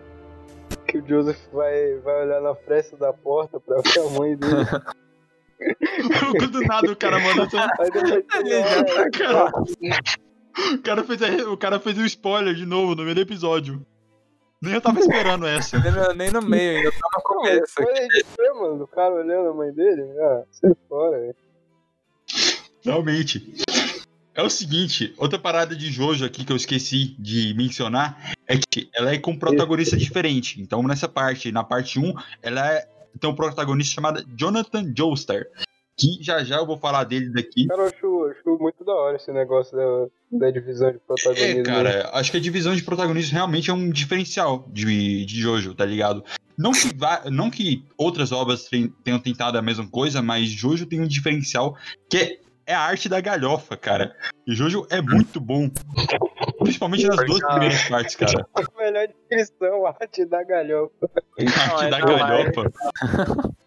Que 0.87 0.99
o 0.99 1.07
Joseph 1.09 1.39
vai, 1.53 1.97
vai 1.99 2.25
olhar 2.25 2.41
na 2.41 2.55
fresta 2.55 2.97
da 2.97 3.13
porta 3.13 3.61
pra 3.61 3.77
ver 3.81 4.01
a 4.01 4.11
mãe 4.19 4.37
dele. 4.37 4.55
Do 6.51 6.61
nada 6.63 6.91
o 6.91 6.97
cara 6.97 7.19
mandou. 7.19 7.47
Aí 7.79 7.91
depois 7.91 8.25
ele 8.35 8.55
olha, 8.57 9.11
Cara, 9.11 9.53
o 10.75 10.83
cara 10.83 11.05
fez 11.05 11.23
a- 11.23 11.51
o 11.53 11.57
cara 11.57 11.79
fez 11.79 11.99
um 11.99 12.05
spoiler 12.07 12.55
de 12.55 12.65
novo 12.67 12.95
no 12.95 13.03
meio 13.03 13.15
do 13.15 13.21
episódio. 13.21 13.85
Nem 14.63 14.75
eu 14.75 14.81
tava 14.81 14.99
esperando 15.01 15.47
essa. 15.47 15.79
Nem 15.79 15.93
no- 15.93 16.15
Nem 16.15 16.31
no 16.33 16.43
meio, 16.43 16.79
ainda 16.79 16.91
tá 16.91 17.09
no 17.15 17.23
começo. 17.23 17.75
Olha 17.79 18.09
de 18.09 18.25
ver, 18.37 18.53
mano, 18.55 18.85
o 18.85 18.89
cara 18.89 19.15
olhando 19.15 19.51
a 19.51 19.55
mãe 19.55 19.73
dele. 19.73 20.03
Ah, 20.19 20.43
sai 20.51 20.73
fora, 20.89 21.19
velho. 21.19 21.37
Realmente. 22.85 23.55
É 24.35 24.43
o 24.43 24.49
seguinte, 24.51 25.13
outra 25.19 25.39
parada 25.39 25.75
de 25.77 25.91
Jojo 25.91 26.25
aqui 26.25 26.45
que 26.45 26.53
eu 26.53 26.57
esqueci 26.57 27.15
de 27.19 27.53
mencionar 27.55 28.33
é 28.47 28.57
que 28.57 28.89
ela 28.95 29.13
é 29.13 29.19
com 29.19 29.33
um 29.33 29.39
protagonista 29.39 29.97
diferente. 29.97 30.61
Então, 30.63 30.83
nessa 30.83 31.09
parte, 31.09 31.53
na 31.53 31.63
parte 31.65 31.99
1, 31.99 32.15
ela 32.43 32.67
é, 32.73 32.89
tem 33.21 33.29
um 33.29 33.35
protagonista 33.35 33.95
chamado 33.95 34.25
Jonathan 34.37 34.93
Joestar. 34.97 35.45
Que 35.99 36.17
já 36.23 36.43
já 36.43 36.57
eu 36.57 36.67
vou 36.67 36.79
falar 36.79 37.05
dele 37.05 37.29
daqui. 37.31 37.67
Cara, 37.67 37.83
eu 37.83 37.87
acho, 37.89 38.25
acho 38.31 38.59
muito 38.59 38.83
da 38.83 38.95
hora 38.95 39.17
esse 39.17 39.31
negócio 39.31 39.77
da, 39.77 40.47
da 40.47 40.51
divisão 40.51 40.91
de 40.93 40.99
protagonismo. 41.01 41.61
É, 41.61 41.63
cara, 41.63 42.11
acho 42.15 42.31
que 42.31 42.37
a 42.39 42.41
divisão 42.41 42.75
de 42.75 42.83
protagonistas 42.83 43.33
realmente 43.33 43.69
é 43.69 43.75
um 43.75 43.91
diferencial 43.91 44.67
de, 44.73 45.27
de 45.27 45.41
Jojo, 45.41 45.75
tá 45.75 45.85
ligado? 45.85 46.25
Não 46.57 46.73
que, 46.73 46.95
vá- 46.97 47.25
não 47.31 47.51
que 47.51 47.85
outras 47.99 48.33
obras 48.33 48.65
ten- 48.65 48.89
tenham 49.05 49.19
tentado 49.19 49.59
a 49.59 49.63
mesma 49.63 49.87
coisa, 49.91 50.23
mas 50.23 50.49
Jojo 50.49 50.87
tem 50.87 51.01
um 51.03 51.07
diferencial 51.07 51.77
que 52.09 52.17
é, 52.17 52.39
é 52.71 52.75
a 52.75 52.81
arte 52.81 53.09
da 53.09 53.21
galhofa, 53.21 53.77
cara. 53.77 54.15
E 54.47 54.55
Jojo 54.55 54.87
é 54.91 55.03
muito 55.03 55.41
bom. 55.41 55.69
Principalmente 56.61 57.07
nas 57.07 57.25
duas 57.27 57.41
primeiras 57.41 57.83
partes, 57.89 58.15
cara. 58.15 58.47
A 58.55 58.83
melhor 58.83 59.09
descrição, 59.09 59.87
arte 59.87 60.25
da 60.25 60.45
galhofa. 60.45 61.11
A 61.39 61.63
arte 61.73 61.85
é 61.85 61.91
da 61.91 61.99
não, 61.99 62.17
galhofa. 62.17 62.73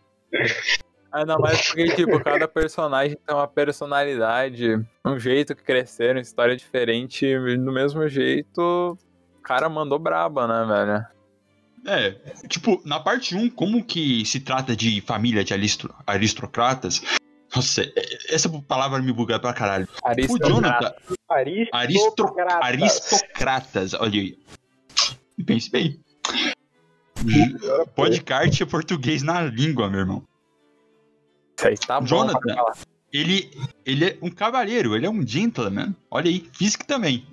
Ainda 1.12 1.38
mais 1.38 1.68
porque, 1.68 1.96
tipo, 1.96 2.20
cada 2.24 2.48
personagem 2.48 3.16
tem 3.24 3.36
uma 3.36 3.48
personalidade, 3.48 4.84
um 5.06 5.20
jeito 5.20 5.54
que 5.56 5.62
cresceram, 5.64 6.20
história 6.20 6.56
diferente, 6.56 7.26
e 7.26 7.58
do 7.58 7.72
mesmo 7.72 8.08
jeito, 8.08 8.98
o 9.38 9.42
cara 9.44 9.70
mandou 9.70 10.00
braba, 10.00 10.48
né, 10.48 10.66
velho? 10.66 11.06
É, 11.86 12.12
tipo, 12.48 12.82
na 12.84 13.00
parte 13.00 13.36
1, 13.36 13.50
como 13.52 13.84
que 13.84 14.26
se 14.26 14.40
trata 14.40 14.76
de 14.76 15.02
família 15.02 15.44
de 15.44 15.54
aristro- 15.54 15.94
aristocratas? 16.08 17.02
Nossa, 17.56 17.82
é- 17.84 18.34
essa 18.34 18.50
palavra 18.50 19.02
me 19.02 19.12
buga 19.12 19.40
pra 19.40 19.54
caralho. 19.54 19.88
O 20.04 20.08
Aristocrata. 20.08 20.50
Jonathan, 20.50 20.96
Aristocratas. 21.72 22.62
aristocratas, 22.64 23.94
olha 23.94 24.22
aí. 24.22 24.38
Pense 25.46 25.70
bem. 25.70 26.00
Podcast 27.96 28.62
é 28.62 28.66
português 28.66 29.24
na 29.24 29.42
língua, 29.44 29.90
meu 29.90 30.00
irmão. 30.02 30.24
Isso 31.58 31.68
aí 31.68 31.78
tá 31.78 32.00
bom 32.00 32.06
Jonathan. 32.08 32.56
Ele, 33.12 33.52
ele 33.86 34.06
é 34.06 34.18
um 34.22 34.30
cavalheiro, 34.32 34.96
ele 34.96 35.06
é 35.06 35.10
um 35.10 35.26
gentleman. 35.26 35.96
Olha 36.10 36.30
aí, 36.30 36.50
físico 36.54 36.86
também. 36.86 37.26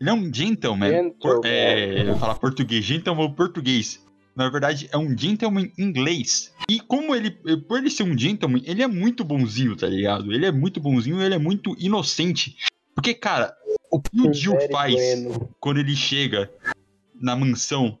Ele 0.00 0.10
é 0.10 0.12
um 0.12 0.32
gentleman. 0.32 0.88
Gentleman. 0.90 1.40
Por- 1.40 1.46
é, 1.46 2.00
eu 2.02 2.06
ia 2.06 2.16
falar 2.16 2.36
português, 2.36 2.84
gentleman 2.84 3.32
português. 3.32 4.04
Na 4.36 4.50
verdade, 4.50 4.88
é 4.92 4.98
um 4.98 5.16
gentleman 5.16 5.72
inglês. 5.78 6.52
E 6.68 6.78
como 6.78 7.14
ele, 7.14 7.30
por 7.30 7.78
ele 7.78 7.88
ser 7.88 8.02
um 8.02 8.16
gentleman, 8.16 8.60
ele 8.66 8.82
é 8.82 8.86
muito 8.86 9.24
bonzinho, 9.24 9.74
tá 9.74 9.86
ligado? 9.86 10.30
Ele 10.30 10.44
é 10.44 10.52
muito 10.52 10.78
bonzinho, 10.78 11.22
ele 11.22 11.34
é 11.34 11.38
muito 11.38 11.74
inocente. 11.78 12.54
Porque, 12.94 13.14
cara, 13.14 13.56
o 13.90 14.00
que 14.00 14.20
o 14.20 14.32
Jill 14.32 14.56
faz 14.70 14.94
bueno. 14.94 15.48
quando 15.58 15.78
ele 15.78 15.96
chega 15.96 16.50
na 17.18 17.34
mansão 17.34 17.98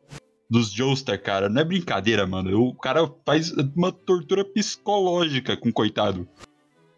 dos 0.48 0.70
Joestar, 0.70 1.20
cara, 1.22 1.48
não 1.48 1.62
é 1.62 1.64
brincadeira, 1.64 2.26
mano. 2.26 2.68
O 2.68 2.74
cara 2.74 3.10
faz 3.24 3.50
uma 3.74 3.90
tortura 3.90 4.44
psicológica 4.44 5.56
com 5.56 5.70
o 5.70 5.72
coitado. 5.72 6.28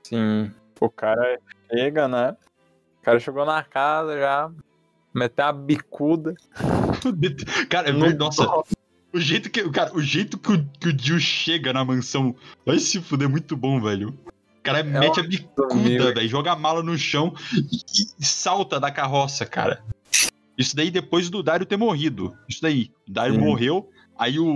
Sim, 0.03 0.51
o 0.81 0.91
cara 0.91 1.39
chega, 1.71 2.09
né? 2.09 2.37
O 3.01 3.05
cara 3.05 3.21
chegou 3.21 3.45
na 3.47 3.63
casa 3.63 4.19
já, 4.19 4.51
meteu 5.15 5.45
a 5.45 5.53
bicuda. 5.53 6.35
Cara, 7.71 7.89
é 7.89 7.93
nossa. 7.93 8.45
O 9.13 9.19
jeito 9.21 9.49
que, 9.51 9.69
cara, 9.71 9.95
o 9.95 10.03
jeito 10.03 10.37
que 10.39 10.53
o, 10.53 10.65
que 10.81 10.89
o 10.89 10.99
Jill 10.99 11.19
chega 11.19 11.73
na 11.73 11.85
mansão 11.85 12.35
vai 12.67 12.79
se 12.79 13.01
fuder 13.01 13.27
é 13.27 13.31
muito 13.31 13.57
bom, 13.57 13.81
velho. 13.81 14.11
O 14.11 14.63
cara 14.63 14.83
mete 14.83 15.19
a 15.19 15.23
bicuda, 15.23 16.13
velho, 16.13 16.29
joga 16.29 16.53
a 16.53 16.57
mala 16.57 16.83
no 16.83 16.97
chão 16.99 17.33
e, 17.55 18.03
e 18.21 18.25
salta 18.25 18.79
da 18.79 18.91
carroça, 18.91 19.47
cara. 19.47 19.83
Isso 20.59 20.77
daí 20.77 20.91
depois 20.91 21.31
do 21.31 21.43
Dario 21.43 21.65
ter 21.65 21.77
morrido. 21.79 22.37
Isso 22.49 22.61
daí. 22.61 22.91
O 23.09 23.13
Dario 23.13 23.37
Sim. 23.37 23.41
morreu, 23.41 23.89
aí 24.19 24.39
o. 24.39 24.47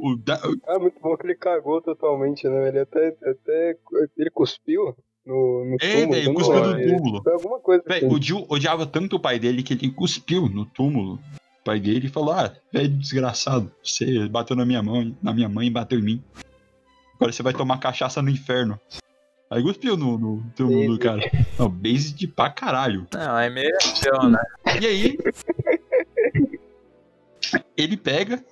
o 0.00 0.16
Da- 0.16 0.40
Ah, 0.66 0.78
muito 0.78 0.98
bom 1.00 1.16
que 1.16 1.26
ele 1.26 1.36
cagou 1.36 1.80
totalmente, 1.80 2.48
né? 2.48 2.68
Ele 2.68 2.78
até, 2.80 3.08
até 3.24 3.76
ele 4.16 4.30
cuspiu 4.30 4.96
no, 5.24 5.64
no 5.66 5.76
É, 5.80 5.92
túmulo. 6.00 6.10
velho, 6.12 6.26
não 6.26 6.34
cuspiu 6.34 6.60
no 6.64 6.82
túmulo. 6.82 7.22
Foi 7.22 7.32
alguma 7.34 7.60
coisa 7.60 7.82
Véi, 7.86 7.98
assim. 7.98 8.06
o 8.08 8.20
Jill 8.20 8.46
odiava 8.48 8.86
tanto 8.86 9.16
o 9.16 9.20
pai 9.20 9.38
dele 9.38 9.62
que 9.62 9.74
ele 9.74 9.90
cuspiu 9.92 10.48
no 10.48 10.64
túmulo. 10.64 11.20
Pai 11.70 11.78
dele 11.78 12.08
falou: 12.08 12.32
Ah, 12.32 12.52
velho 12.72 12.88
desgraçado, 12.88 13.70
você 13.80 14.28
bateu 14.28 14.56
na 14.56 14.64
minha 14.64 14.82
mão, 14.82 15.16
na 15.22 15.32
minha 15.32 15.48
mãe 15.48 15.68
e 15.68 15.70
bateu 15.70 16.00
em 16.00 16.02
mim. 16.02 16.24
Agora 17.14 17.30
você 17.30 17.44
vai 17.44 17.52
tomar 17.52 17.78
cachaça 17.78 18.20
no 18.20 18.28
inferno. 18.28 18.80
Aí 19.48 19.62
cuspiu 19.62 19.96
no, 19.96 20.18
no 20.18 20.44
túmulo 20.56 20.94
do 20.94 20.98
cara. 20.98 21.20
Não, 21.56 21.70
base 21.70 22.12
de 22.12 22.26
pra 22.26 22.50
caralho. 22.50 23.06
Não, 23.14 23.38
é 23.38 23.48
meio 23.48 23.70
né? 24.28 24.42
E 24.80 24.86
aí, 24.86 25.18
ele 27.76 27.96
pega 27.96 28.44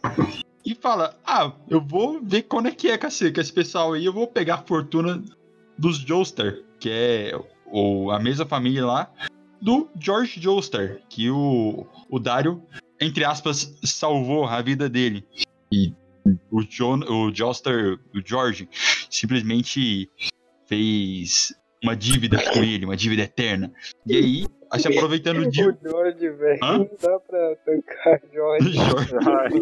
e 0.65 0.77
fala: 0.77 1.19
Ah, 1.27 1.51
eu 1.69 1.81
vou 1.81 2.21
ver 2.23 2.43
quando 2.43 2.69
é 2.69 2.71
que 2.71 2.89
é 2.89 2.97
com 2.97 3.09
esse, 3.09 3.53
pessoal 3.53 3.95
aí, 3.95 4.05
eu 4.05 4.13
vou 4.13 4.29
pegar 4.29 4.55
a 4.55 4.63
fortuna 4.63 5.21
dos 5.77 5.99
Joestar, 5.99 6.55
que 6.79 6.89
é 6.89 7.33
o, 7.67 8.13
a 8.13 8.21
mesma 8.21 8.47
família 8.47 8.87
lá 8.87 9.11
do 9.61 9.89
George 9.99 10.41
Joestar, 10.41 11.01
que 11.09 11.29
o, 11.29 11.85
o 12.09 12.21
Dario, 12.21 12.63
entre 13.01 13.25
aspas, 13.25 13.79
salvou 13.85 14.47
a 14.47 14.61
vida 14.63 14.89
dele. 14.89 15.25
E 15.73 15.93
o, 16.51 16.63
John, 16.65 17.01
o 17.01 17.35
Joestar, 17.35 17.99
o 18.15 18.21
George, 18.25 18.69
simplesmente 19.11 20.11
fez 20.67 21.55
uma 21.83 21.97
dívida 21.97 22.43
com 22.53 22.63
ele, 22.63 22.85
uma 22.85 22.97
dívida 22.97 23.23
eterna. 23.23 23.73
E 24.07 24.17
aí, 24.17 24.47
se 24.79 24.89
aproveitando 24.89 25.49
de. 25.51 25.65
O 25.65 25.79
George, 25.83 26.31
velho. 26.31 26.59
Não 26.61 26.91
dá 27.01 27.21
pra 27.21 27.57
tancar 27.65 28.21
George. 28.33 28.73
Jorge. 28.75 29.59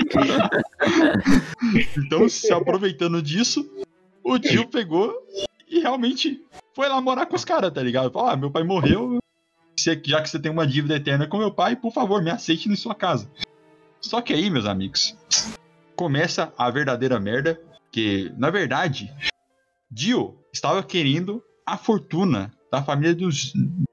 Então, 1.96 2.28
se 2.28 2.52
aproveitando 2.52 3.22
disso, 3.22 3.68
o 4.24 4.38
tio 4.38 4.68
pegou 4.68 5.14
e 5.68 5.80
realmente 5.80 6.42
foi 6.74 6.88
lá 6.88 7.00
morar 7.00 7.26
com 7.26 7.36
os 7.36 7.44
caras, 7.44 7.72
tá 7.72 7.82
ligado? 7.82 8.10
Falou, 8.10 8.28
ah, 8.30 8.36
meu 8.36 8.50
pai 8.50 8.62
morreu, 8.62 9.18
já 9.78 10.22
que 10.22 10.28
você 10.28 10.38
tem 10.38 10.50
uma 10.50 10.66
dívida 10.66 10.96
eterna 10.96 11.26
com 11.26 11.38
meu 11.38 11.52
pai, 11.52 11.76
por 11.76 11.92
favor, 11.92 12.22
me 12.22 12.30
aceite 12.30 12.68
em 12.68 12.76
sua 12.76 12.94
casa. 12.94 13.30
Só 14.00 14.20
que 14.20 14.32
aí, 14.32 14.50
meus 14.50 14.66
amigos, 14.66 15.16
começa 15.94 16.52
a 16.56 16.70
verdadeira 16.70 17.20
merda, 17.20 17.60
que, 17.90 18.32
na 18.36 18.50
verdade, 18.50 19.12
Dio 19.90 20.38
estava 20.52 20.82
querendo 20.82 21.42
a 21.64 21.76
fortuna 21.76 22.52
da 22.70 22.82
família 22.82 23.14
dos, 23.14 23.52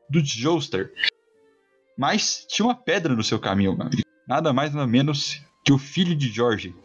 dos 0.10 0.30
Joestar. 0.30 0.90
Mas 1.98 2.46
tinha 2.48 2.66
uma 2.66 2.76
pedra 2.76 3.16
no 3.16 3.24
seu 3.24 3.40
caminho, 3.40 3.76
meu 3.76 3.88
amigo. 3.88 4.04
Nada 4.28 4.54
mais 4.54 4.74
nada 4.74 4.88
menos 4.88 5.42
que 5.64 5.72
o 5.72 5.78
filho 5.78 6.16
de 6.16 6.30
George, 6.30 6.76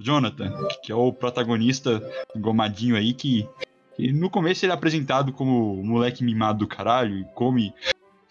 Jonathan, 0.00 0.52
que 0.82 0.90
é 0.90 0.94
o 0.94 1.12
protagonista 1.12 2.02
engomadinho 2.34 2.96
aí 2.96 3.12
que, 3.12 3.48
que 3.96 4.12
no 4.12 4.30
começo 4.30 4.64
ele 4.64 4.72
é 4.72 4.74
apresentado 4.74 5.32
como 5.32 5.80
o 5.80 5.84
moleque 5.84 6.24
mimado 6.24 6.60
do 6.60 6.66
caralho 6.66 7.18
e 7.18 7.24
come 7.34 7.72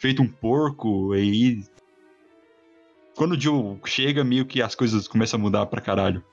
feito 0.06 0.22
um 0.22 0.28
porco 0.28 1.16
e 1.16 1.20
aí 1.20 1.64
quando 3.16 3.32
o 3.32 3.42
Joe 3.42 3.80
chega 3.86 4.24
meio 4.24 4.46
que 4.46 4.62
as 4.62 4.76
coisas 4.76 5.08
começam 5.08 5.40
a 5.40 5.42
mudar 5.42 5.66
pra 5.66 5.82
caralho. 5.82 6.24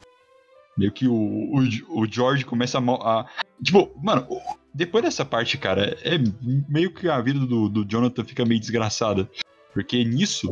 Meio 0.77 0.93
que 0.93 1.09
o, 1.09 1.15
o, 1.15 2.01
o 2.01 2.07
George 2.07 2.45
começa 2.45 2.79
a, 2.79 3.21
a 3.21 3.27
tipo, 3.63 3.91
mano, 4.03 4.27
depois 4.75 5.03
dessa 5.03 5.25
parte, 5.25 5.57
cara, 5.57 5.97
é 6.03 6.19
meio 6.69 6.93
que 6.93 7.09
a 7.09 7.19
vida 7.21 7.41
do, 7.41 7.69
do 7.69 7.85
Jonathan 7.85 8.25
fica 8.25 8.45
meio 8.45 8.61
desgraçada. 8.61 9.31
Porque 9.73 10.05
nisso. 10.05 10.51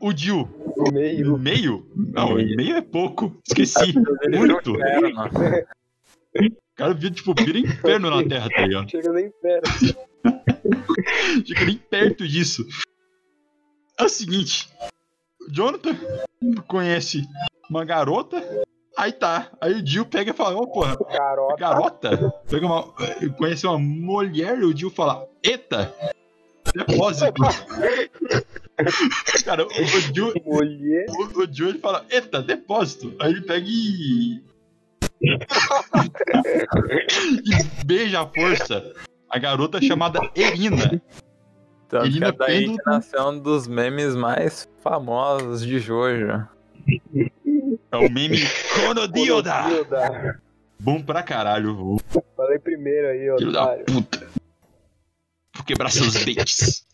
O 0.00 0.16
Jill, 0.16 0.48
Meio. 0.90 1.36
meio? 1.36 1.86
Não, 1.94 2.34
Meio. 2.34 2.56
meio 2.56 2.76
é 2.76 2.80
pouco. 2.80 3.36
Esqueci. 3.46 3.92
Muito. 4.30 4.72
O 4.72 4.76
Inferno. 4.76 5.30
cara 6.74 6.94
vira, 6.94 7.14
tipo, 7.14 7.34
vira 7.34 7.58
inferno 7.58 8.08
na 8.10 8.26
Terra, 8.26 8.48
tá 8.48 8.62
ligado? 8.62 8.90
Chega 8.90 9.12
nem 9.12 9.30
perto. 9.30 10.09
Chega 11.46 11.64
nem 11.64 11.76
perto 11.76 12.26
disso. 12.26 12.66
É 13.98 14.04
o 14.04 14.08
seguinte: 14.08 14.68
o 15.40 15.52
Jonathan 15.52 15.96
conhece 16.66 17.28
uma 17.68 17.84
garota, 17.84 18.42
Aí 19.00 19.12
tá. 19.12 19.50
Aí 19.60 19.80
o 19.80 19.86
Jill 19.86 20.04
pega 20.04 20.30
e 20.30 20.34
fala, 20.34 20.56
ô 20.56 20.66
porra, 20.66 20.94
Garota. 21.10 21.56
garota? 21.56 22.34
Pega 22.50 22.66
uma. 22.66 22.92
Conhece 23.38 23.66
uma 23.66 23.78
mulher 23.78 24.58
e 24.58 24.64
o 24.64 24.76
Jill 24.76 24.90
fala, 24.90 25.26
eita! 25.42 25.94
Depósito. 26.74 27.40
Cara, 29.44 29.64
o, 29.64 29.68
o 29.68 30.00
Jill. 30.14 30.34
Mulher. 30.44 31.06
O, 31.08 31.40
o 31.40 31.50
Jill 31.50 31.70
ele 31.70 31.78
fala, 31.78 32.04
eita, 32.10 32.42
depósito. 32.42 33.16
Aí 33.18 33.32
ele 33.32 33.40
pega 33.40 33.66
e. 33.66 34.44
e 37.42 37.62
beija 37.84 38.20
a 38.20 38.26
força 38.26 38.92
a 39.30 39.38
garota 39.38 39.80
chamada 39.80 40.20
Erina. 40.34 41.00
Tanto 41.88 42.10
que 42.10 42.22
é 42.22 42.76
nasceu 42.84 43.28
um 43.28 43.38
dos 43.38 43.66
memes 43.66 44.14
mais 44.14 44.68
famosos 44.80 45.64
de 45.64 45.78
Jojo. 45.78 46.46
É 47.92 47.96
o 47.96 48.10
meme 48.10 48.38
Conodilda. 48.74 49.62
Dilda. 49.68 50.40
Bom 50.78 51.02
pra 51.02 51.22
caralho, 51.22 51.76
o 51.76 52.00
Falei 52.36 52.58
primeiro 52.58 53.08
aí, 53.08 53.38
filho 53.38 53.52
da 53.52 53.76
puta. 53.78 54.26
Vou 55.54 55.64
quebrar 55.64 55.90
seus 55.90 56.14
dentes. 56.14 56.86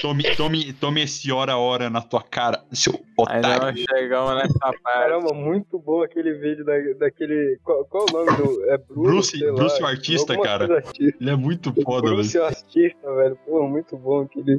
Tome, 0.00 0.22
tome, 0.34 0.72
tome 0.72 1.02
esse 1.02 1.30
hora 1.30 1.52
a 1.52 1.58
hora 1.58 1.90
na 1.90 2.00
tua 2.00 2.22
cara, 2.22 2.64
seu 2.72 2.98
otário. 3.18 3.66
não 3.66 3.76
chegamos 3.76 4.34
nessa 4.36 4.58
parte. 4.58 4.82
Caramba, 4.82 5.34
muito 5.34 5.78
bom 5.78 6.02
aquele 6.02 6.32
vídeo 6.38 6.64
da, 6.64 6.72
daquele. 6.98 7.58
Qual, 7.62 7.84
qual 7.84 8.06
o 8.08 8.12
nome 8.12 8.34
do. 8.38 8.64
É 8.70 8.78
Bruce? 8.78 9.38
Bruce- 9.38 9.44
lá, 9.44 9.52
Bruce 9.52 9.82
o 9.82 9.86
artista, 9.86 10.32
alguma 10.32 10.48
cara. 10.48 10.76
artista. 10.76 11.18
Ele 11.20 11.30
é 11.30 11.36
muito 11.36 11.70
foda, 11.82 12.08
Bruce 12.10 12.32
velho. 12.32 12.44
o 12.44 12.48
artista, 12.48 13.14
velho. 13.14 13.38
Pô, 13.44 13.68
muito 13.68 13.94
bom 13.98 14.22
aquele. 14.22 14.58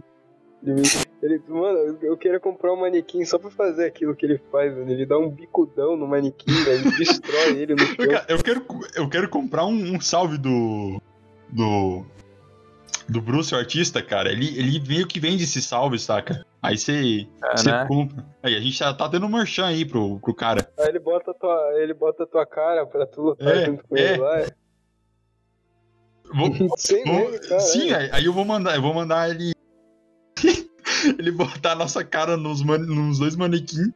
Ele, 0.62 0.82
ele- 1.24 1.42
mano, 1.48 1.98
eu 2.04 2.16
queria 2.16 2.40
comprar 2.40 2.72
um 2.74 2.80
manequim 2.82 3.26
só 3.26 3.40
pra 3.40 3.50
fazer 3.50 3.86
aquilo 3.86 4.16
que 4.16 4.28
ele 4.28 4.40
faz, 4.52 4.72
velho. 4.76 4.92
Ele 4.92 5.08
dá 5.08 5.18
um 5.18 5.30
bicudão 5.30 5.98
no 5.98 6.06
manequim, 6.08 6.52
velho, 6.66 6.84
destrói 6.98 7.58
ele 7.58 7.74
no 7.74 7.80
chão. 7.98 8.06
Eu, 8.28 8.38
eu 8.38 8.44
quero, 8.44 8.66
eu 8.96 9.10
quero 9.10 9.28
comprar 9.30 9.66
um, 9.66 9.96
um 9.96 10.00
salve 10.00 10.38
do. 10.38 11.02
Do. 11.52 12.06
Do 13.10 13.22
Bruce, 13.22 13.54
o 13.56 13.58
artista, 13.58 14.02
cara. 14.04 14.32
Ele, 14.32 14.48
ele 14.58 14.80
meio 14.88 15.08
que 15.08 15.20
vende 15.20 15.44
esse 15.44 15.62
salve, 15.62 15.98
saca? 15.98 16.46
Aí 16.62 16.78
você 16.78 17.28
É, 17.44 17.58
você 17.58 17.72
né? 17.72 17.86
compra. 17.88 18.26
Aí 18.44 18.56
a 18.56 18.60
gente 18.60 18.78
tá, 18.78 18.94
tá 18.94 19.10
tendo 19.10 19.26
um 19.26 19.30
merchan 19.30 19.66
aí 19.66 19.84
pro, 19.86 20.20
pro 20.20 20.34
cara. 20.34 20.72
Aí 20.78 20.88
ele 20.90 21.00
bota, 21.00 21.32
a 21.32 21.34
tua, 21.34 21.72
ele 21.82 21.94
bota 21.94 22.24
a 22.24 22.28
tua 22.28 22.46
cara 22.46 22.86
pra 22.86 23.06
tu 23.08 23.22
lutar 23.22 23.48
É, 23.56 23.66
junto 23.66 23.84
com 23.88 23.98
é. 23.98 24.02
ele 24.14 24.18
lá. 24.22 24.46
Vou, 26.34 26.50
Sem 26.78 27.04
vou- 27.04 27.16
meme, 27.32 27.40
cara. 27.40 27.60
sim, 27.62 27.92
aí, 27.92 28.10
aí 28.12 28.26
eu 28.26 28.34
vou 28.34 28.46
mandar, 28.46 28.76
eu 28.76 28.82
vou 28.82 28.94
mandar 28.94 29.30
ele. 29.30 29.54
ele 31.18 31.32
botar 31.32 31.72
a 31.72 31.76
nossa 31.76 32.04
cara 32.04 32.38
nos, 32.38 32.62
mane- 32.62 32.86
nos 32.86 33.18
dois 33.20 33.36
manequins. 33.36 33.90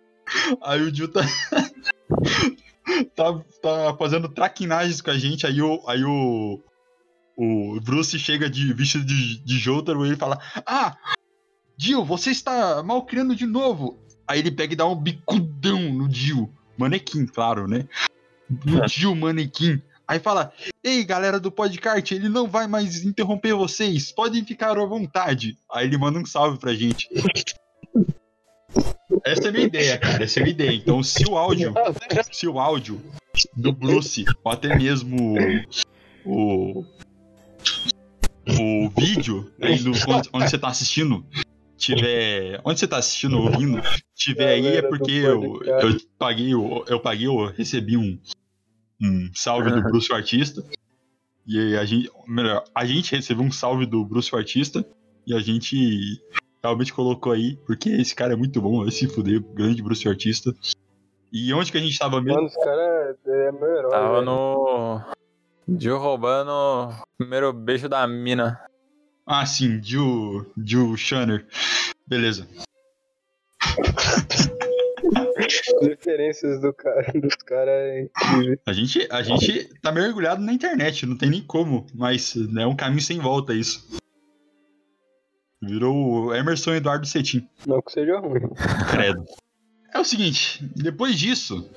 Aí 0.64 0.82
o 0.82 0.94
Jill 0.96 1.12
tá. 1.12 1.22
tá, 3.16 3.40
tá 3.62 3.96
fazendo 3.98 4.28
traquinagens 4.30 5.02
com 5.02 5.12
a 5.12 5.18
gente. 5.18 5.46
Aí 5.46 5.62
o. 5.62 5.84
Aí 5.88 6.04
o. 6.04 6.60
O 7.36 7.80
Bruce 7.82 8.18
chega 8.20 8.50
de 8.50 8.74
vestido 8.74 9.06
de, 9.06 9.40
de 9.40 9.58
Jotaro 9.58 10.06
e 10.06 10.10
ele 10.10 10.18
fala: 10.18 10.40
Ah, 10.66 10.96
Jill, 11.78 12.06
você 12.06 12.32
está 12.32 12.84
mal 12.84 13.06
criando 13.06 13.36
de 13.36 13.46
novo. 13.46 14.00
Aí 14.28 14.40
ele 14.40 14.52
pega 14.52 14.74
e 14.74 14.78
dá 14.78 14.86
um 14.86 14.96
bicudão 14.96 15.82
no 15.94 16.10
Jill. 16.12 16.50
Manequim, 16.78 17.26
claro, 17.26 17.68
né? 17.68 17.88
No 18.66 18.88
Jill 18.88 19.16
manequim. 19.16 19.82
Aí 20.08 20.20
fala: 20.20 20.54
Ei, 20.84 21.04
galera 21.04 21.40
do 21.40 21.52
podcast, 21.52 22.14
ele 22.14 22.30
não 22.30 22.48
vai 22.48 22.68
mais 22.68 23.04
interromper 23.04 23.54
vocês. 23.54 24.12
Podem 24.12 24.46
ficar 24.46 24.78
à 24.78 24.86
vontade. 24.86 25.58
Aí 25.72 25.88
ele 25.88 25.98
manda 25.98 26.20
um 26.20 26.26
salve 26.26 26.60
pra 26.60 26.74
gente. 26.74 27.10
Essa 29.26 29.46
é 29.46 29.50
a 29.50 29.52
minha 29.52 29.66
ideia, 29.66 29.98
cara. 29.98 30.24
Essa 30.24 30.40
é 30.40 30.42
a 30.42 30.44
minha 30.44 30.54
ideia. 30.54 30.74
Então, 30.74 31.02
se 31.02 31.26
o 31.26 31.38
áudio, 31.38 31.74
se 32.32 32.48
o 32.48 32.60
áudio 32.60 33.02
do 33.56 33.72
Bruce, 33.72 34.26
ou 34.44 34.52
até 34.52 34.76
mesmo 34.76 35.36
o. 36.26 36.86
O 38.60 38.90
vídeo 38.90 39.50
aí 39.62 39.80
do, 39.80 39.92
onde, 39.92 40.30
onde 40.34 40.50
você 40.50 40.58
tá 40.58 40.68
assistindo, 40.68 41.26
tiver. 41.78 42.60
Onde 42.66 42.80
você 42.80 42.88
tá 42.88 42.98
assistindo, 42.98 43.38
ouvindo, 43.40 43.82
tiver 44.16 44.50
aí, 44.50 44.68
é 44.78 44.82
porque 44.82 45.12
eu, 45.12 45.62
eu 45.64 45.98
paguei, 46.20 46.54
o- 46.54 46.84
eu 46.88 47.00
paguei, 47.00 47.28
eu 47.28 47.46
recebi 47.48 47.96
um, 47.98 48.20
um 49.02 49.30
salve 49.34 49.72
do 49.72 49.82
Bruce 49.82 50.12
o 50.12 50.16
Artista. 50.16 50.64
E 51.48 51.58
aí 51.60 51.78
a 51.78 51.86
gente, 51.86 52.10
melhor, 52.28 52.64
a 52.76 52.86
gente 52.86 53.16
recebeu 53.16 53.44
um 53.44 53.52
salve 53.52 53.86
do 53.86 54.04
Bruce 54.06 54.34
o 54.34 54.38
Artista 54.38 54.86
e 55.26 55.34
a 55.34 55.40
gente 55.40 56.22
realmente 56.62 56.94
colocou 56.94 57.32
aí, 57.34 57.58
porque 57.66 57.90
esse 57.90 58.14
cara 58.16 58.34
é 58.34 58.36
muito 58.38 58.62
bom, 58.62 58.82
vai 58.84 58.92
se 58.92 59.08
fuder, 59.08 59.42
grande 59.54 59.82
Bruce 59.82 60.06
o 60.08 60.12
Artista. 60.12 60.54
E 61.32 61.54
onde 61.54 61.72
que 61.72 61.78
a 61.78 61.82
gente 61.82 61.98
tava 61.98 62.22
mesmo? 62.22 62.36
Mano, 62.36 62.48
os 62.48 62.56
caras 62.56 63.16
é 63.26 63.52
meu 63.52 63.78
herói. 63.78 63.92
Tava 63.92 64.14
velho. 64.20 64.26
no. 64.26 65.02
Jill 65.68 65.98
roubando 65.98 66.52
o 66.52 66.94
primeiro 67.18 67.54
beijo 67.54 67.88
da 67.88 68.06
mina. 68.08 68.60
Ah, 69.26 69.46
sim, 69.46 69.82
Jill, 69.82 70.52
Jill 70.62 70.98
Shanner. 70.98 71.46
Beleza. 72.06 72.48
As 75.38 75.88
referências 75.88 76.62
do 76.62 76.74
cara, 76.74 77.12
dos 77.14 77.36
caras 77.36 77.74
é 77.74 78.02
incrível. 78.02 78.60
A 78.66 78.74
gente, 78.74 79.08
a 79.10 79.24
gente 79.24 79.70
tá 79.82 79.92
mergulhado 79.92 80.42
na 80.42 80.54
internet, 80.54 81.06
não 81.06 81.18
tem 81.18 81.30
nem 81.30 81.42
como, 81.42 81.86
mas 81.94 82.36
é 82.36 82.68
um 82.68 82.76
caminho 82.76 83.02
sem 83.02 83.20
volta 83.20 83.54
isso. 83.54 83.88
Virou 85.62 85.96
o 85.96 86.36
Emerson 86.36 86.74
Eduardo 86.74 87.08
Cetim. 87.08 87.48
Não 87.66 87.82
que 87.82 87.92
seja 87.92 88.20
ruim. 88.20 88.42
Credo. 88.92 89.26
É 89.94 90.00
o 90.00 90.04
seguinte, 90.04 90.64
depois 90.76 91.18
disso, 91.18 91.70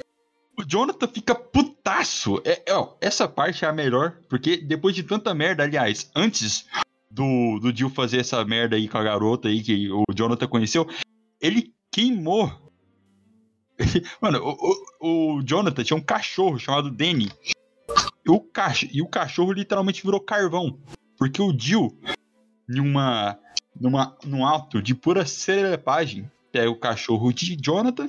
o 0.59 0.65
Jonathan 0.65 1.07
fica 1.07 1.35
putaço. 1.35 2.41
É, 2.45 2.63
é, 2.67 2.75
ó, 2.75 2.95
essa 3.01 3.29
parte 3.29 3.65
é 3.65 3.69
a 3.69 3.73
melhor, 3.73 4.19
porque 4.29 4.57
depois 4.57 4.95
de 4.95 5.03
tanta 5.03 5.35
merda, 5.35 5.63
aliás, 5.63 6.11
antes 6.15 6.67
do, 7.11 7.59
do 7.61 7.75
Jill 7.75 7.91
fazer 7.91 8.19
essa 8.19 8.43
merda 8.45 8.77
aí 8.77 8.89
com 8.89 8.99
a 8.99 9.03
garota 9.03 9.49
aí 9.49 9.63
que 9.63 9.91
o 9.91 10.05
Jonathan 10.15 10.47
conheceu, 10.47 10.89
ele 11.41 11.75
queimou. 11.91 12.51
Mano, 14.21 14.41
o, 14.43 14.73
o, 15.01 15.37
o 15.37 15.43
Jonathan 15.43 15.85
tinha 15.85 15.97
um 15.97 16.03
cachorro 16.03 16.59
chamado 16.59 16.91
Danny. 16.91 17.31
E 18.25 18.31
o, 18.31 18.41
cach 18.41 18.89
e 18.93 19.01
o 19.03 19.07
cachorro 19.07 19.53
literalmente 19.53 20.03
virou 20.03 20.21
carvão. 20.21 20.79
Porque 21.17 21.41
o 21.41 21.57
Jill, 21.57 21.97
numa, 22.69 23.39
numa, 23.79 24.17
num 24.25 24.45
ato 24.45 24.83
de 24.83 24.95
pura 24.95 25.25
celepagem, 25.25 26.31
pega 26.51 26.71
o 26.71 26.79
cachorro 26.79 27.33
de 27.33 27.57
Jonathan 27.57 28.09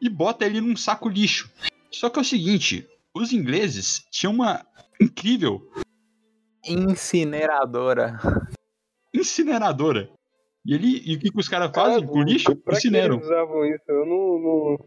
e 0.00 0.08
bota 0.08 0.44
ele 0.46 0.60
num 0.60 0.76
saco 0.76 1.08
lixo. 1.08 1.50
Só 1.90 2.08
que 2.08 2.18
é 2.18 2.22
o 2.22 2.24
seguinte, 2.24 2.88
os 3.14 3.32
ingleses 3.32 4.04
tinham 4.10 4.32
uma 4.32 4.64
incrível 5.00 5.68
Incineradora. 6.64 8.18
incineradora. 9.14 10.10
E, 10.64 10.74
ele, 10.74 11.02
e 11.06 11.16
o 11.16 11.18
que, 11.18 11.30
que 11.30 11.38
os 11.40 11.48
caras 11.48 11.70
fazem 11.74 12.06
com 12.06 12.18
o 12.18 12.22
lixo? 12.22 12.54
Pra 12.56 12.72
que 12.74 12.78
Incineram. 12.78 13.14
eles 13.16 13.26
usavam 13.26 13.64
isso? 13.64 13.82
Eu 13.88 14.06
não, 14.06 14.38
não, 14.38 14.78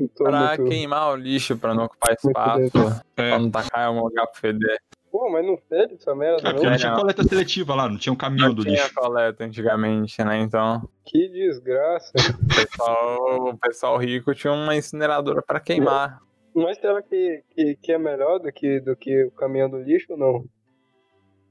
não 0.00 0.08
Pra 0.08 0.48
muito... 0.56 0.64
queimar 0.70 1.12
o 1.12 1.16
lixo, 1.16 1.56
pra 1.56 1.72
não 1.74 1.84
ocupar 1.84 2.12
espaço. 2.14 2.60
É, 2.62 3.02
Pra 3.14 3.38
não 3.38 3.50
tacar 3.50 3.82
em 3.82 3.86
algum 3.86 4.02
lugar 4.08 4.26
pra 4.26 4.40
feder. 4.40 4.78
Pô, 5.10 5.28
mas 5.28 5.44
não 5.44 5.56
fede 5.68 5.94
essa 5.94 6.14
merda, 6.14 6.52
não? 6.52 6.62
não 6.62 6.76
tinha 6.76 6.94
coleta 6.94 7.24
seletiva 7.24 7.74
lá, 7.74 7.88
não 7.88 7.98
tinha 7.98 8.12
um 8.12 8.16
caminhão 8.16 8.48
Não 8.48 8.54
do 8.54 8.62
tinha 8.62 8.74
lixo. 8.76 8.94
coleta 8.94 9.44
antigamente, 9.44 10.22
né? 10.22 10.38
Então, 10.40 10.88
Que 11.04 11.28
desgraça. 11.28 12.12
o 12.16 12.54
pessoal, 12.54 13.48
o 13.50 13.58
pessoal 13.58 13.96
rico 13.98 14.32
tinha 14.34 14.52
uma 14.52 14.76
incineradora 14.76 15.42
pra 15.42 15.58
queimar. 15.58 16.20
Mas 16.54 16.78
será 16.78 17.02
que, 17.02 17.42
que, 17.54 17.76
que 17.82 17.92
é 17.92 17.98
melhor 17.98 18.38
do 18.38 18.52
que, 18.52 18.80
do 18.80 18.94
que 18.94 19.24
o 19.24 19.30
caminhão 19.32 19.68
do 19.68 19.78
lixo 19.82 20.06
ou 20.12 20.18
não? 20.18 20.44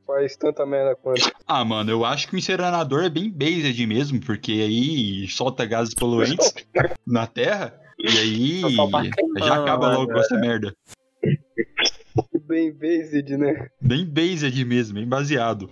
Faz 0.08 0.36
tanta 0.38 0.66
merda 0.66 0.96
quanto. 0.96 1.30
Ah, 1.46 1.64
mano, 1.64 1.92
eu 1.92 2.04
acho 2.04 2.28
que 2.28 2.36
o 2.36 2.38
incinerador 2.40 3.04
é 3.04 3.10
bem 3.10 3.30
based 3.30 3.86
mesmo, 3.86 4.20
porque 4.26 4.52
aí 4.54 5.28
solta 5.28 5.66
gases 5.66 5.94
poluentes 5.94 6.54
na 7.06 7.28
terra 7.28 7.80
e 8.00 8.08
aí 8.08 8.62
já 9.40 9.62
acaba 9.62 9.90
né, 9.90 9.96
logo 9.98 10.12
com 10.14 10.20
essa 10.20 10.36
merda. 10.38 10.74
Bem 12.50 12.72
based, 12.72 13.38
né? 13.38 13.70
Bem 13.80 14.04
based 14.04 14.66
mesmo, 14.66 14.96
bem 14.96 15.08
baseado. 15.08 15.70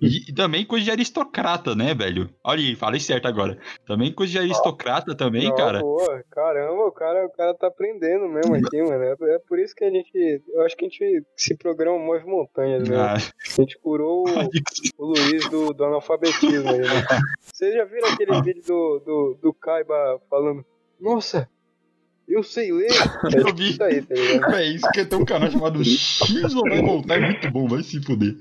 E, 0.00 0.30
e 0.30 0.32
também 0.32 0.64
coisa 0.64 0.84
de 0.84 0.90
aristocrata, 0.92 1.74
né, 1.74 1.92
velho? 1.92 2.30
Olha 2.44 2.60
aí, 2.60 2.76
falei 2.76 3.00
certo 3.00 3.26
agora. 3.26 3.58
Também 3.84 4.12
coisa 4.12 4.30
de 4.30 4.38
aristocrata 4.38 5.16
também, 5.16 5.48
Não, 5.48 5.56
cara. 5.56 5.80
boa. 5.80 6.24
Caramba, 6.30 6.86
o 6.86 6.92
cara, 6.92 7.26
o 7.26 7.30
cara 7.30 7.52
tá 7.54 7.66
aprendendo 7.66 8.28
mesmo 8.28 8.54
aqui, 8.54 8.80
mano. 8.80 9.02
É, 9.02 9.16
é 9.34 9.38
por 9.40 9.58
isso 9.58 9.74
que 9.74 9.82
a 9.82 9.90
gente. 9.90 10.12
Eu 10.54 10.62
acho 10.62 10.76
que 10.76 10.84
a 10.84 10.88
gente. 10.88 11.26
Esse 11.36 11.56
programa 11.56 11.98
move 11.98 12.24
montanhas, 12.24 12.88
né? 12.88 12.96
Ah, 12.96 13.14
A 13.14 13.60
gente 13.60 13.76
curou 13.80 14.24
o, 14.28 14.30
o 14.96 15.06
Luiz 15.06 15.50
do, 15.50 15.74
do 15.74 15.84
analfabetismo 15.84 16.70
aí, 16.70 16.78
né? 16.78 16.86
Vocês 17.52 17.74
já 17.74 17.84
viram 17.84 18.08
aquele 18.08 18.40
vídeo 18.42 18.62
do, 18.64 19.02
do, 19.04 19.38
do 19.42 19.52
Kaiba 19.52 20.20
falando: 20.30 20.64
Nossa, 21.00 21.48
eu 22.32 22.42
sei 22.42 22.72
ler? 22.72 22.90
Eu 23.36 23.54
vi. 23.54 23.70
isso 23.70 23.82
aí, 23.82 24.02
tá 24.02 24.14
ligado? 24.14 24.54
É 24.54 24.66
isso 24.66 24.90
que 24.92 25.04
tem 25.04 25.18
um 25.18 25.24
canal 25.24 25.50
chamado 25.50 25.84
X 25.84 26.54
ou 26.54 26.62
vai 26.62 26.80
voltar, 26.80 27.16
é 27.16 27.26
muito 27.26 27.50
bom, 27.50 27.68
vai 27.68 27.82
se 27.82 28.02
fuder. 28.02 28.38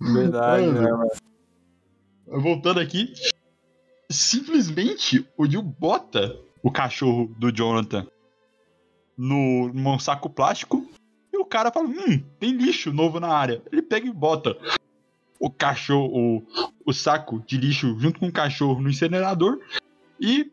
Verdade, 0.00 0.66
Mano. 0.66 0.82
né, 0.82 0.90
mano? 0.90 1.10
Voltando 2.42 2.80
aqui, 2.80 3.12
simplesmente 4.10 5.26
o 5.36 5.46
Jill 5.46 5.62
bota 5.62 6.38
o 6.62 6.70
cachorro 6.70 7.34
do 7.38 7.50
Jonathan 7.50 8.06
no, 9.16 9.72
num 9.72 9.98
saco 9.98 10.28
plástico 10.28 10.86
e 11.32 11.38
o 11.38 11.44
cara 11.44 11.72
fala: 11.72 11.88
Hum, 11.88 12.22
tem 12.38 12.52
lixo 12.52 12.92
novo 12.92 13.18
na 13.18 13.28
área. 13.28 13.62
Ele 13.72 13.82
pega 13.82 14.06
e 14.06 14.12
bota 14.12 14.56
o 15.40 15.50
cachorro, 15.50 16.10
o, 16.14 16.42
o 16.84 16.92
saco 16.92 17.42
de 17.46 17.56
lixo 17.56 17.98
junto 17.98 18.20
com 18.20 18.26
o 18.28 18.32
cachorro 18.32 18.80
no 18.80 18.90
incinerador 18.90 19.58
e 20.20 20.50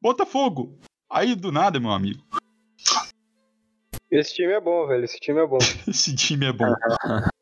bota 0.00 0.26
fogo. 0.26 0.76
Aí 1.10 1.34
do 1.34 1.52
nada, 1.52 1.78
meu 1.78 1.90
amigo, 1.90 2.22
Esse 4.10 4.34
time 4.34 4.52
é 4.52 4.60
bom, 4.60 4.86
velho. 4.86 5.04
Esse 5.04 5.18
time 5.18 5.40
é 5.40 5.46
bom. 5.46 5.58
esse 5.88 6.14
time 6.14 6.46
é 6.46 6.52
bom. 6.52 6.66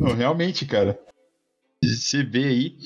Não, 0.00 0.14
realmente, 0.14 0.66
cara. 0.66 0.98
Você 1.82 2.22
vê 2.22 2.44
aí. 2.44 2.76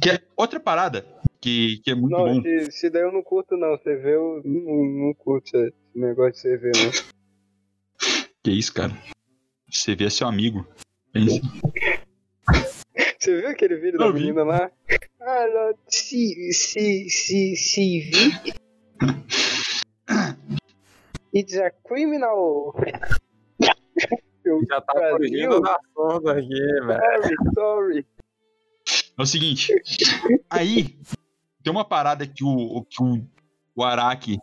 Que 0.00 0.10
é 0.10 0.20
outra 0.36 0.60
parada 0.60 1.04
que, 1.40 1.80
que 1.82 1.90
é 1.90 1.94
muito 1.94 2.10
não, 2.10 2.24
bom. 2.24 2.40
esse, 2.40 2.68
esse 2.68 2.90
daí 2.90 3.02
eu 3.02 3.12
não 3.12 3.22
curto, 3.22 3.56
não. 3.56 3.76
Você 3.76 3.96
vê, 3.96 4.14
eu 4.14 4.42
não, 4.44 5.06
não 5.06 5.14
curto 5.14 5.56
esse 5.56 5.74
negócio 5.94 6.32
de 6.32 6.38
você 6.38 6.56
ver, 6.56 6.72
não. 6.76 6.90
Que 8.42 8.52
isso, 8.52 8.72
cara? 8.72 8.92
Você 9.70 9.94
vê 9.94 10.08
seu 10.10 10.26
amigo. 10.26 10.66
Pensa. 11.12 11.40
Você 13.28 13.40
viu 13.42 13.48
aquele 13.50 13.76
vídeo 13.76 13.96
Eu 13.96 13.98
da 13.98 14.10
vi. 14.10 14.20
menina 14.20 14.42
lá? 14.42 14.70
Ah, 15.20 15.46
não, 15.48 15.74
se, 15.86 16.50
se, 16.50 17.10
se, 17.10 17.56
se 17.56 18.00
vi. 18.00 18.54
It's 21.34 21.54
a 21.58 21.70
criminal. 21.70 22.74
Eu, 24.42 24.60
Já 24.66 24.80
tá 24.80 25.10
fugindo 25.14 25.60
da 25.60 25.76
assunto 25.76 26.30
aqui, 26.30 26.48
velho. 26.48 27.00
sorry, 27.20 27.36
sorry. 27.54 28.06
É 29.18 29.22
o 29.22 29.26
seguinte. 29.26 29.74
Aí, 30.48 30.98
tem 31.62 31.70
uma 31.70 31.84
parada 31.84 32.26
que 32.26 32.42
o, 32.42 32.82
que 32.88 33.02
o, 33.02 33.22
o 33.76 33.84
Araki 33.84 34.38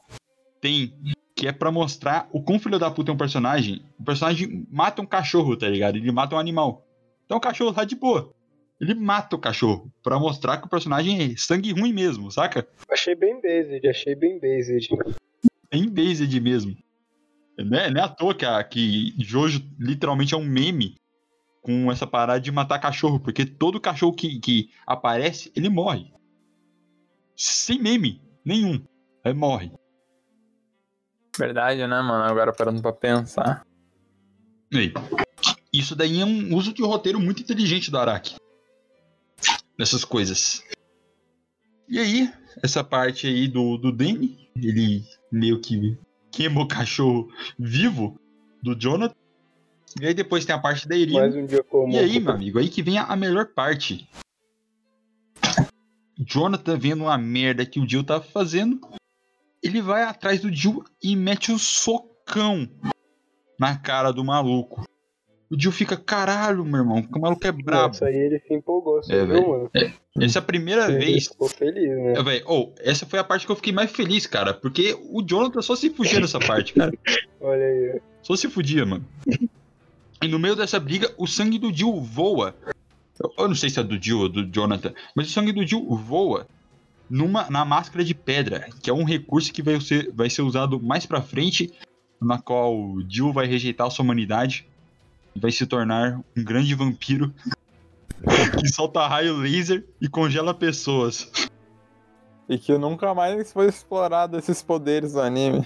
tem, 0.62 0.94
que 1.36 1.48
é 1.48 1.52
pra 1.52 1.72
mostrar 1.72 2.30
o 2.32 2.40
quão 2.44 2.60
filho 2.60 2.78
da 2.78 2.92
puta 2.92 3.10
é 3.10 3.16
um 3.16 3.18
personagem. 3.18 3.84
O 4.00 4.04
personagem 4.04 4.68
mata 4.70 5.02
um 5.02 5.08
cachorro, 5.08 5.58
tá 5.58 5.68
ligado? 5.68 5.96
Ele 5.96 6.12
mata 6.12 6.36
um 6.36 6.40
animal. 6.40 6.86
Então 7.26 7.38
o 7.40 7.42
cachorro 7.42 7.74
tá 7.74 7.84
de 7.84 7.96
boa. 7.96 8.35
Ele 8.80 8.94
mata 8.94 9.36
o 9.36 9.40
cachorro 9.40 9.92
pra 10.04 10.20
mostrar 10.20 10.58
que 10.58 10.68
o 10.68 10.70
personagem 10.70 11.22
é 11.22 11.38
sangue 11.38 11.72
ruim 11.72 11.94
mesmo, 11.94 12.30
saca? 12.30 12.68
Achei 12.90 13.16
bem 13.16 13.42
based, 13.42 13.88
achei 13.88 14.16
bem 14.16 14.40
based. 14.40 14.90
É 15.72 15.78
em 15.78 15.90
based 15.90 16.40
mesmo. 16.42 16.76
Não 17.58 17.78
é, 17.78 17.90
não 17.90 18.02
é 18.02 18.04
à 18.04 18.10
toa 18.10 18.36
que, 18.36 18.46
a, 18.46 18.62
que 18.64 19.16
Jojo 19.20 19.62
literalmente 19.80 20.34
é 20.34 20.38
um 20.38 20.44
meme 20.44 20.96
com 21.62 21.90
essa 21.92 22.06
parada 22.06 22.40
de 22.40 22.52
matar 22.52 22.80
cachorro, 22.80 23.20
porque 23.20 23.46
todo 23.46 23.80
cachorro 23.80 24.14
que, 24.14 24.40
que 24.40 24.70
aparece, 24.86 25.52
ele 25.56 25.70
morre. 25.70 26.14
Sem 27.36 27.82
meme 27.82 28.22
nenhum. 28.44 28.84
Aí 29.24 29.34
morre. 29.34 29.72
Verdade, 31.38 31.80
né, 31.80 32.02
mano? 32.02 32.24
Agora 32.24 32.54
parando 32.54 32.82
pra 32.82 32.94
pensar. 32.94 33.66
Aí. 34.74 34.94
Isso 35.72 35.96
daí 35.96 36.22
é 36.22 36.26
um 36.26 36.56
uso 36.56 36.74
de 36.74 36.84
roteiro 36.84 37.20
muito 37.20 37.42
inteligente 37.42 37.90
do 37.90 37.98
Araki. 37.98 38.36
Nessas 39.78 40.06
coisas. 40.06 40.64
E 41.88 42.00
aí, 42.00 42.34
essa 42.64 42.84
parte 42.84 43.28
aí 43.28 43.48
do, 43.48 43.78
do 43.78 43.92
Danny, 43.92 44.50
ele 44.56 45.04
meio 45.32 45.60
que 45.60 45.98
queima 46.32 46.62
o 46.62 46.68
cachorro 46.68 47.30
vivo 47.58 48.20
do 48.62 48.76
Jonathan. 48.76 49.16
E 50.02 50.08
aí 50.08 50.14
depois 50.14 50.46
tem 50.46 50.56
a 50.56 50.60
parte 50.60 50.88
da 50.88 50.96
Irina. 50.96 51.20
Mais 51.20 51.36
um. 51.36 51.90
E 51.90 51.98
aí, 51.98 52.20
meu 52.20 52.34
amigo, 52.34 52.60
aí 52.60 52.70
que 52.70 52.82
vem 52.82 52.98
a, 52.98 53.06
a 53.06 53.16
melhor 53.16 53.48
parte. 53.48 54.10
Jonathan 56.18 56.78
vendo 56.78 57.04
uma 57.04 57.18
merda 57.18 57.66
que 57.66 57.80
o 57.80 57.88
Jill 57.88 58.04
tá 58.04 58.22
fazendo, 58.22 58.80
ele 59.62 59.82
vai 59.82 60.04
atrás 60.04 60.42
do 60.42 60.52
Jill 60.52 60.84
e 61.04 61.16
mete 61.16 61.52
um 61.52 61.58
socão 61.58 62.68
na 63.60 63.78
cara 63.78 64.12
do 64.12 64.24
maluco. 64.24 64.86
O 65.50 65.60
Jill 65.60 65.72
fica, 65.72 65.96
caralho, 65.96 66.66
meu 66.66 66.80
irmão, 66.80 67.04
que 67.04 67.18
o 67.18 67.22
maluco 67.22 67.46
é 67.46 67.52
brabo. 67.52 67.94
Isso 67.94 68.04
aí 68.04 68.16
ele 68.16 68.40
se 68.40 68.54
empolgou, 68.54 68.96
você 69.04 69.14
É, 69.14 69.26
viu, 69.26 69.48
mano? 69.48 69.70
Essa 70.20 70.40
é 70.40 70.42
a 70.42 70.44
primeira 70.44 70.88
Ele 70.92 70.98
vez. 71.06 71.28
ficou 71.28 71.48
feliz, 71.48 71.88
né? 71.90 72.14
É, 72.18 72.24
velho, 72.24 72.44
oh, 72.48 72.72
essa 72.80 73.06
foi 73.06 73.20
a 73.20 73.24
parte 73.24 73.46
que 73.46 73.52
eu 73.52 73.56
fiquei 73.56 73.72
mais 73.72 73.92
feliz, 73.92 74.26
cara, 74.26 74.54
porque 74.54 74.98
o 75.12 75.22
Jonathan 75.22 75.62
só 75.62 75.76
se 75.76 75.90
fugia 75.92 76.20
nessa 76.20 76.40
parte, 76.40 76.74
cara. 76.74 76.92
Olha 77.40 77.64
aí. 77.64 78.02
Só 78.24 78.36
se 78.36 78.50
fudia, 78.50 78.86
mano. 78.86 79.06
E 80.24 80.28
no 80.28 80.40
meio 80.40 80.56
dessa 80.56 80.80
briga, 80.80 81.14
o 81.18 81.28
sangue 81.28 81.60
do 81.60 81.72
Jill 81.72 82.02
voa. 82.02 82.56
Eu, 83.38 83.48
não 83.48 83.56
sei 83.56 83.70
se 83.70 83.80
é 83.80 83.84
do 83.84 84.02
Jill 84.02 84.20
ou 84.22 84.30
do 84.30 84.46
Jonathan, 84.52 84.94
mas 85.16 85.28
o 85.28 85.32
sangue 85.32 85.52
do 85.52 85.66
Jill 85.66 85.86
voa 85.96 86.48
numa, 87.10 87.50
na 87.52 87.64
máscara 87.64 88.04
de 88.04 88.16
pedra, 88.16 88.68
que 88.82 88.90
é 88.90 88.94
um 88.94 89.04
recurso 89.04 89.54
que 89.54 89.62
vai 89.62 89.80
ser, 89.80 90.12
vai 90.12 90.30
ser 90.30 90.42
usado 90.42 90.82
mais 90.82 91.06
pra 91.06 91.22
frente, 91.22 91.72
na 92.20 92.40
qual 92.40 92.76
o 92.76 93.04
Jill 93.08 93.32
vai 93.32 93.46
rejeitar 93.46 93.86
a 93.88 93.90
sua 93.92 94.04
humanidade 94.04 94.68
vai 95.36 95.52
se 95.52 95.66
tornar 95.66 96.22
um 96.36 96.44
grande 96.44 96.74
vampiro 96.74 97.34
que 98.60 98.68
solta 98.68 99.08
raio 99.08 99.38
laser 99.38 99.86
e 100.00 100.08
congela 100.08 100.54
pessoas. 100.54 101.30
E 102.48 102.58
que 102.58 102.78
nunca 102.78 103.14
mais 103.14 103.52
foi 103.52 103.68
explorado 103.68 104.38
esses 104.38 104.62
poderes 104.62 105.14
do 105.14 105.22
anime. 105.22 105.66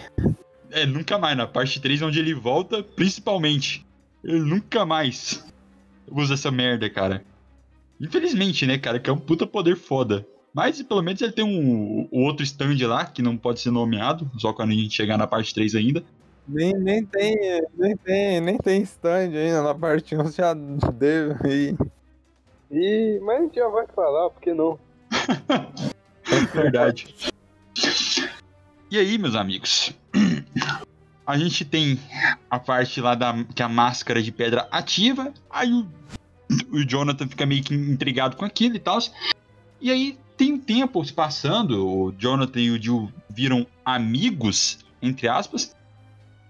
É, 0.71 0.85
nunca 0.85 1.17
mais, 1.17 1.35
na 1.35 1.47
parte 1.47 1.79
3, 1.79 2.01
onde 2.03 2.19
ele 2.19 2.33
volta, 2.33 2.83
principalmente. 2.83 3.85
Ele 4.23 4.39
nunca 4.39 4.85
mais 4.85 5.43
usa 6.09 6.35
essa 6.35 6.51
merda, 6.51 6.89
cara. 6.89 7.23
Infelizmente, 7.99 8.65
né, 8.65 8.77
cara, 8.77 8.99
que 8.99 9.09
é 9.09 9.13
um 9.13 9.17
puta 9.17 9.45
poder 9.45 9.75
foda. 9.75 10.25
Mas 10.53 10.81
pelo 10.81 11.01
menos 11.01 11.21
ele 11.21 11.31
tem 11.31 11.45
um, 11.45 12.07
o 12.11 12.21
outro 12.23 12.43
stand 12.43 12.77
lá, 12.87 13.05
que 13.05 13.21
não 13.21 13.37
pode 13.37 13.59
ser 13.59 13.71
nomeado, 13.71 14.29
só 14.37 14.53
quando 14.53 14.71
a 14.71 14.75
gente 14.75 14.95
chegar 14.95 15.17
na 15.17 15.27
parte 15.27 15.53
3 15.53 15.75
ainda. 15.75 16.03
Nem, 16.49 16.73
nem 16.73 17.05
tem, 17.05 17.37
nem 17.77 17.95
tem, 17.95 18.41
nem 18.41 18.57
tem 18.57 18.81
stand 18.81 19.29
ainda 19.35 19.61
na 19.61 19.75
parte 19.75 20.15
1, 20.15 20.31
já 20.31 20.51
deu 20.55 21.35
aí. 21.43 21.77
E, 22.71 23.19
mas 23.21 23.37
a 23.37 23.41
gente 23.43 23.55
já 23.55 23.67
vai 23.67 23.85
falar, 23.85 24.31
por 24.31 24.41
que 24.41 24.51
não? 24.51 24.79
Verdade. 26.51 27.13
E 28.89 28.97
aí, 28.97 29.17
meus 29.19 29.35
amigos? 29.35 29.93
A 31.25 31.37
gente 31.37 31.63
tem 31.63 31.99
a 32.49 32.59
parte 32.59 32.99
lá 32.99 33.13
da 33.13 33.31
que 33.53 33.61
a 33.61 33.69
máscara 33.69 34.19
de 34.19 34.31
pedra 34.31 34.67
ativa, 34.71 35.31
aí 35.51 35.71
o, 35.71 35.87
o 36.71 36.83
Jonathan 36.83 37.27
fica 37.27 37.45
meio 37.45 37.63
que 37.63 37.75
intrigado 37.75 38.35
com 38.35 38.43
aquilo 38.43 38.75
e 38.75 38.79
tal. 38.79 38.97
E 39.79 39.91
aí 39.91 40.17
tem 40.35 40.53
um 40.53 40.59
tempo 40.59 41.05
se 41.05 41.13
passando, 41.13 41.87
o 41.87 42.11
Jonathan 42.17 42.59
e 42.59 42.71
o 42.71 42.81
Jill 42.81 43.13
viram 43.29 43.67
amigos, 43.85 44.79
entre 44.99 45.27
aspas, 45.27 45.75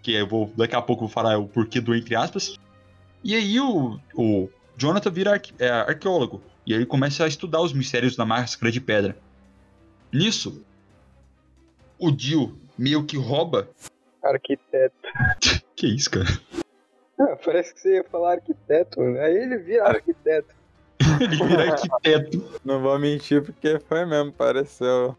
que 0.10 0.15
eu 0.15 0.26
vou 0.28 0.52
daqui 0.58 0.76
a 0.76 0.82
pouco 0.82 1.02
vou 1.02 1.10
falar 1.10 1.38
o 1.38 1.48
porquê 1.48 1.80
do 1.80 1.93
entre 1.95 2.15
aspas. 2.15 2.56
E 3.24 3.36
aí 3.36 3.60
o, 3.60 4.00
o 4.15 4.50
Jonathan 4.76 5.12
vira 5.12 5.32
arque- 5.34 5.54
é, 5.60 5.69
arqueólogo, 5.69 6.41
e 6.65 6.74
ele 6.74 6.86
começa 6.86 7.24
a 7.24 7.28
estudar 7.28 7.62
os 7.62 7.74
mistérios 7.74 8.15
da 8.15 8.26
máscara 8.26 8.72
de 8.72 8.82
pedra. 8.82 9.15
Nisso, 10.12 10.63
o 12.00 12.12
Jill 12.17 12.58
meio 12.78 13.06
que 13.06 13.17
rouba. 13.17 13.69
Arquiteto. 14.24 14.95
Que 15.76 15.88
isso, 15.88 16.12
cara? 16.12 16.28
Ah, 17.17 17.38
parece 17.38 17.74
que 17.74 17.80
você 17.80 17.95
ia 17.95 18.04
falar 18.04 18.34
arquiteto, 18.34 19.00
mano. 19.00 19.17
Aí 19.22 19.34
ele 19.34 19.58
vira 19.60 19.88
arquiteto. 19.88 20.54
Ele 21.22 21.38
vira 21.38 21.72
arquiteto. 21.72 22.52
Não 22.65 22.82
vou 22.82 23.00
mentir 23.00 23.41
porque 23.41 23.80
foi 23.80 24.04
mesmo, 24.06 24.34
pareceu. 24.34 25.17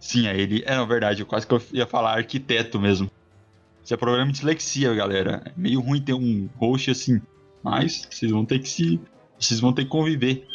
Sim, 0.00 0.26
aí 0.26 0.40
ele. 0.40 0.64
É, 0.66 0.74
na 0.74 0.84
verdade, 0.84 1.22
eu 1.22 1.26
quase 1.26 1.46
que 1.46 1.54
eu 1.54 1.62
ia 1.72 1.86
falar 1.86 2.14
arquiteto 2.16 2.80
mesmo. 2.80 3.08
Isso 3.84 3.94
é 3.94 3.96
problema 3.96 4.26
de 4.26 4.32
dislexia, 4.32 4.94
galera. 4.94 5.42
É 5.44 5.52
meio 5.56 5.80
ruim 5.80 6.00
ter 6.00 6.14
um 6.14 6.48
host 6.56 6.90
assim. 6.90 7.20
Mas 7.62 8.06
vocês 8.10 8.30
vão 8.30 8.44
ter 8.44 8.58
que 8.58 8.68
se. 8.68 9.00
Vocês 9.38 9.60
vão 9.60 9.72
ter 9.72 9.84
que 9.84 9.90
conviver 9.90 10.46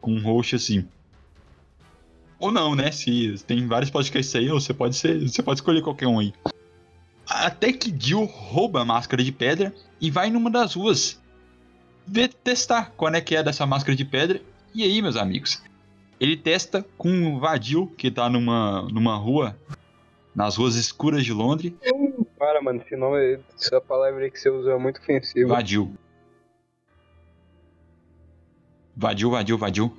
com 0.00 0.12
um 0.12 0.22
host 0.22 0.56
assim. 0.56 0.86
Ou 2.38 2.50
não, 2.50 2.74
né? 2.74 2.90
Se 2.90 3.34
tem 3.46 3.66
vários 3.66 3.90
podcasts 3.90 4.34
aí, 4.34 4.48
você 4.48 4.72
pode 4.72 4.96
ser. 4.96 5.20
Você 5.20 5.42
pode 5.42 5.58
escolher 5.58 5.82
qualquer 5.82 6.06
um 6.06 6.18
aí. 6.18 6.32
Até 7.26 7.72
que 7.72 7.94
Jill 7.98 8.24
rouba 8.24 8.82
a 8.82 8.84
máscara 8.84 9.22
de 9.22 9.32
pedra 9.32 9.74
e 10.00 10.10
vai 10.10 10.30
numa 10.30 10.50
das 10.50 10.74
ruas 10.74 11.20
ver, 12.06 12.28
testar 12.28 12.92
qual 12.96 13.12
é 13.14 13.20
que 13.20 13.34
é 13.34 13.42
dessa 13.42 13.66
máscara 13.66 13.96
de 13.96 14.04
pedra. 14.04 14.40
E 14.74 14.82
aí, 14.82 15.00
meus 15.00 15.16
amigos? 15.16 15.62
Ele 16.20 16.36
testa 16.36 16.84
com 16.96 17.08
um 17.08 17.38
vadio 17.38 17.86
que 17.96 18.10
tá 18.10 18.28
numa, 18.28 18.82
numa 18.90 19.16
rua, 19.16 19.56
nas 20.34 20.56
ruas 20.56 20.74
escuras 20.76 21.24
de 21.24 21.32
Londres. 21.32 21.72
Para, 22.38 22.60
mano, 22.60 22.82
esse 22.82 22.96
nome, 22.96 23.38
essa 23.54 23.80
palavra 23.80 24.24
aí 24.24 24.30
que 24.30 24.38
você 24.38 24.50
usou 24.50 24.72
é 24.72 24.78
muito 24.78 25.00
ofensiva. 25.00 25.48
Vadio. 25.54 25.92
Vadio, 28.96 29.30
vadio, 29.30 29.58
vadio. 29.58 29.96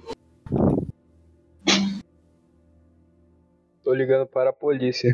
Tô 3.84 3.94
ligando 3.94 4.26
para 4.28 4.50
a 4.50 4.54
polícia. 4.54 5.14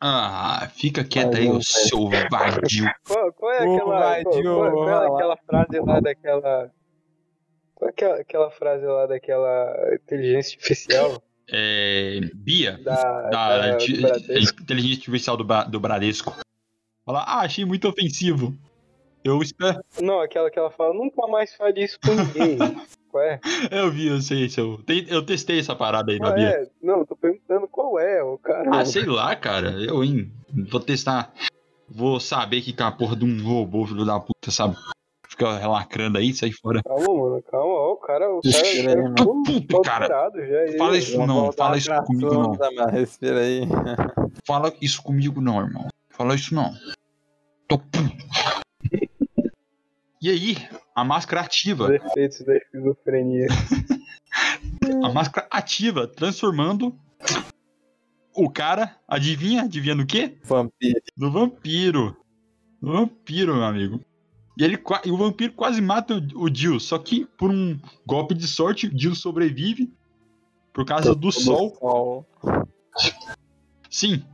Ah, 0.00 0.68
fica 0.76 1.02
quieto 1.02 1.36
aí, 1.36 1.48
o 1.48 1.60
seu 1.62 2.08
vadio. 2.30 2.84
Qual, 3.06 3.32
qual 3.32 3.52
é 3.52 3.66
Ô, 3.66 3.74
aquela. 3.74 3.98
vai, 3.98 4.22
qual, 4.22 4.42
qual- 4.42 4.72
qual 4.72 4.88
é 4.90 5.06
aquela 5.14 5.36
frase 5.38 5.80
lá 5.80 6.00
daquela. 6.00 6.70
Qual 7.74 7.88
é 7.88 7.90
aquela, 7.90 8.20
aquela 8.20 8.50
frase 8.50 8.84
lá 8.86 9.06
daquela 9.06 9.94
inteligência 9.94 10.56
artificial? 10.56 11.22
É, 11.50 12.20
Bia, 12.34 12.78
Da, 12.84 12.94
da, 13.30 13.58
da- 13.58 13.76
inteligência 13.84 14.96
artificial 14.96 15.36
do, 15.36 15.44
do 15.70 15.80
Bradesco. 15.80 16.34
Fala, 17.04 17.20
ah, 17.22 17.40
achei 17.40 17.64
muito 17.64 17.88
ofensivo. 17.88 18.54
Eu 19.24 19.42
espero. 19.42 19.82
Não, 20.00 20.20
aquela 20.20 20.50
que 20.50 20.58
ela 20.58 20.70
fala, 20.70 20.94
nunca 20.94 21.26
mais 21.26 21.54
fale 21.54 21.82
isso 21.84 21.98
com 22.04 22.12
ninguém. 22.14 22.58
qual 23.10 23.24
é? 23.24 23.40
Eu 23.70 23.90
vi, 23.90 24.06
eu 24.08 24.20
sei, 24.20 24.48
eu, 24.56 24.80
eu 25.08 25.24
testei 25.24 25.58
essa 25.58 25.74
parada 25.74 26.12
aí 26.12 26.18
Qual 26.18 26.34
Bia. 26.34 26.48
é? 26.50 26.66
Não, 26.82 27.04
tô 27.04 27.16
perguntando 27.16 27.66
qual 27.66 27.98
é, 27.98 28.22
o 28.22 28.38
cara. 28.38 28.70
Ah, 28.72 28.84
sei 28.84 29.06
lá, 29.06 29.34
cara. 29.34 29.70
Eu, 29.70 30.04
hein? 30.04 30.30
Vou 30.70 30.80
testar. 30.80 31.32
Vou 31.88 32.20
saber 32.20 32.60
que 32.60 32.72
com 32.72 32.84
a 32.84 32.92
porra 32.92 33.16
de 33.16 33.24
um 33.24 33.42
robô, 33.42 33.86
filho 33.86 34.04
da 34.04 34.20
puta, 34.20 34.50
sabe? 34.50 34.76
Fica 35.26 35.58
relacrando 35.58 36.18
aí, 36.18 36.32
sai 36.34 36.52
fora. 36.52 36.82
Calma, 36.82 37.06
mano, 37.06 37.42
calma. 37.50 37.74
O 38.08 38.10
cara, 38.10 38.30
o 38.34 38.40
cara 38.40 38.56
Respira 38.56 38.90
aí, 38.90 39.02
mano. 39.02 39.14
todo 39.16 39.42
Puto, 39.44 39.82
cara. 39.82 40.08
já. 40.08 40.78
Fala 40.78 40.96
isso 40.96 41.26
não, 41.26 41.52
fala 41.52 41.76
isso 41.76 42.02
comigo 42.04 42.32
não. 42.32 42.52
mano. 42.54 42.90
Respira 42.90 43.40
aí. 43.40 43.60
Fala 44.46 44.72
isso 44.80 45.02
comigo 45.02 45.42
não, 45.42 45.60
irmão. 45.60 45.88
Fala 46.08 46.34
isso 46.34 46.54
não. 46.54 46.72
Tô 47.68 47.78
puto. 47.78 48.16
E 50.22 50.30
aí, 50.30 50.56
a 50.94 51.04
máscara 51.04 51.42
ativa. 51.42 51.84
Os 51.84 51.90
efeitos 51.90 52.40
da 52.46 52.56
esquizofrenia. 52.56 53.48
A 55.04 55.12
máscara 55.12 55.46
ativa, 55.50 56.06
transformando 56.06 56.98
o 58.34 58.48
cara, 58.50 58.96
adivinha? 59.06 59.62
Adivinha 59.62 59.94
no 59.94 60.06
quê? 60.06 60.38
Vampiro. 60.44 61.00
No 61.16 61.30
vampiro. 61.30 62.16
No 62.80 62.92
vampiro, 62.92 63.54
meu 63.54 63.64
amigo. 63.64 64.00
E, 64.58 64.64
ele, 64.64 64.82
e 65.04 65.10
o 65.12 65.16
vampiro 65.16 65.52
quase 65.52 65.80
mata 65.80 66.14
o, 66.14 66.44
o 66.44 66.52
Jill, 66.52 66.80
só 66.80 66.98
que 66.98 67.24
por 67.36 67.48
um 67.48 67.78
golpe 68.04 68.34
de 68.34 68.48
sorte, 68.48 68.88
o 68.88 68.98
Jill 68.98 69.14
sobrevive 69.14 69.92
por 70.72 70.84
causa 70.84 71.14
do 71.14 71.30
sol. 71.30 71.76
sol. 71.78 72.26
Sim, 73.88 74.24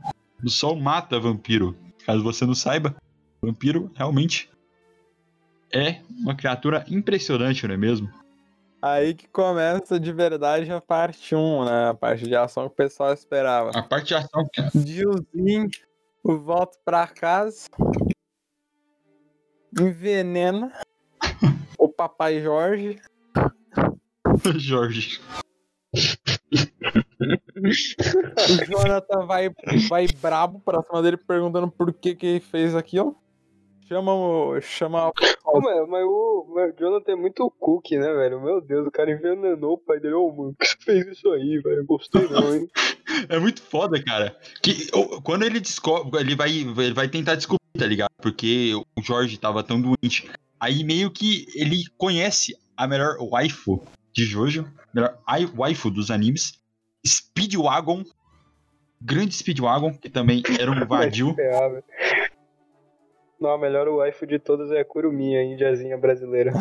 o 0.43 0.49
sol 0.49 0.75
mata 0.75 1.19
vampiro. 1.19 1.77
Caso 2.05 2.23
você 2.23 2.43
não 2.45 2.55
saiba, 2.55 2.95
vampiro 3.41 3.91
realmente 3.93 4.49
é 5.71 6.01
uma 6.09 6.35
criatura 6.35 6.83
impressionante, 6.89 7.67
não 7.67 7.75
é 7.75 7.77
mesmo? 7.77 8.09
Aí 8.81 9.13
que 9.13 9.27
começa 9.27 9.99
de 9.99 10.11
verdade 10.11 10.71
a 10.71 10.81
parte 10.81 11.35
1, 11.35 11.65
né? 11.65 11.89
A 11.89 11.93
parte 11.93 12.27
de 12.27 12.35
ação 12.35 12.67
que 12.67 12.73
o 12.73 12.75
pessoal 12.75 13.13
esperava. 13.13 13.71
A 13.75 13.83
parte 13.83 14.07
de 14.07 14.15
ação, 14.15 14.47
cara. 14.53 14.71
Diozinho, 14.73 15.69
volta 16.23 16.77
pra 16.83 17.07
casa, 17.07 17.67
envenena 19.79 20.71
o 21.77 21.89
papai 21.89 22.41
Jorge. 22.41 22.99
Jorge. 24.57 25.19
O 27.57 28.65
Jonathan 28.65 29.25
vai, 29.25 29.49
vai 29.89 30.07
brabo 30.21 30.59
pra 30.59 30.81
cima 30.83 31.01
dele 31.01 31.17
perguntando 31.17 31.69
por 31.69 31.93
que 31.93 32.15
que 32.15 32.25
ele 32.25 32.39
fez 32.39 32.75
aquilo. 32.75 33.15
Chama 33.87 34.13
o. 34.13 34.59
Chama 34.61 35.11
Pô, 35.43 35.61
mas, 35.61 35.87
mas 35.87 36.03
o, 36.03 36.51
mas 36.55 36.73
o 36.73 36.77
Jonathan 36.79 37.11
é 37.11 37.15
muito 37.15 37.49
cookie, 37.59 37.97
né, 37.97 38.11
velho? 38.13 38.41
Meu 38.41 38.59
Deus, 38.59 38.87
o 38.87 38.91
cara 38.91 39.11
envenenou 39.11 39.73
o 39.73 39.77
pai 39.77 39.99
dele. 39.99 40.15
Ô, 40.15 40.31
mano, 40.31 40.55
por 40.55 40.65
que 40.65 40.67
você 40.67 40.77
fez 40.83 41.07
isso 41.07 41.29
aí, 41.31 41.59
velho? 41.59 41.85
Gostei 41.85 42.27
não, 42.27 42.55
hein? 42.55 42.67
É 43.29 43.37
muito 43.39 43.61
foda, 43.61 44.03
cara. 44.03 44.35
Que 44.61 44.89
o- 44.93 45.21
quando 45.21 45.43
ele 45.43 45.59
descobre, 45.59 46.19
ele 46.19 46.35
vai, 46.35 46.49
ele 46.49 46.93
vai 46.93 47.07
tentar 47.07 47.35
descobrir, 47.35 47.61
tá 47.77 47.85
ligado? 47.85 48.11
Porque 48.21 48.73
o 48.95 49.01
Jorge 49.01 49.37
tava 49.37 49.63
tão 49.63 49.81
doente. 49.81 50.29
Aí 50.59 50.83
meio 50.83 51.11
que 51.11 51.45
ele 51.55 51.83
conhece 51.97 52.55
a 52.75 52.87
melhor 52.87 53.17
waifu 53.19 53.85
de 54.13 54.23
Jojo, 54.25 54.65
melhor 54.93 55.17
ai- 55.27 55.49
waifu 55.55 55.89
dos 55.91 56.09
animes, 56.09 56.53
Speedwagon, 57.05 58.03
grande 59.01 59.35
Speedwagon, 59.35 59.93
que 59.93 60.09
também 60.09 60.41
era 60.59 60.71
um 60.71 60.83
vadio. 60.87 61.35
Não, 63.39 63.49
a 63.51 63.57
melhor 63.57 63.87
waifu 63.89 64.25
de 64.25 64.39
todas 64.39 64.71
é 64.71 64.79
a 64.79 64.85
Kuruminha, 64.85 65.39
a 65.39 65.43
indiazinha 65.43 65.97
brasileira. 65.97 66.53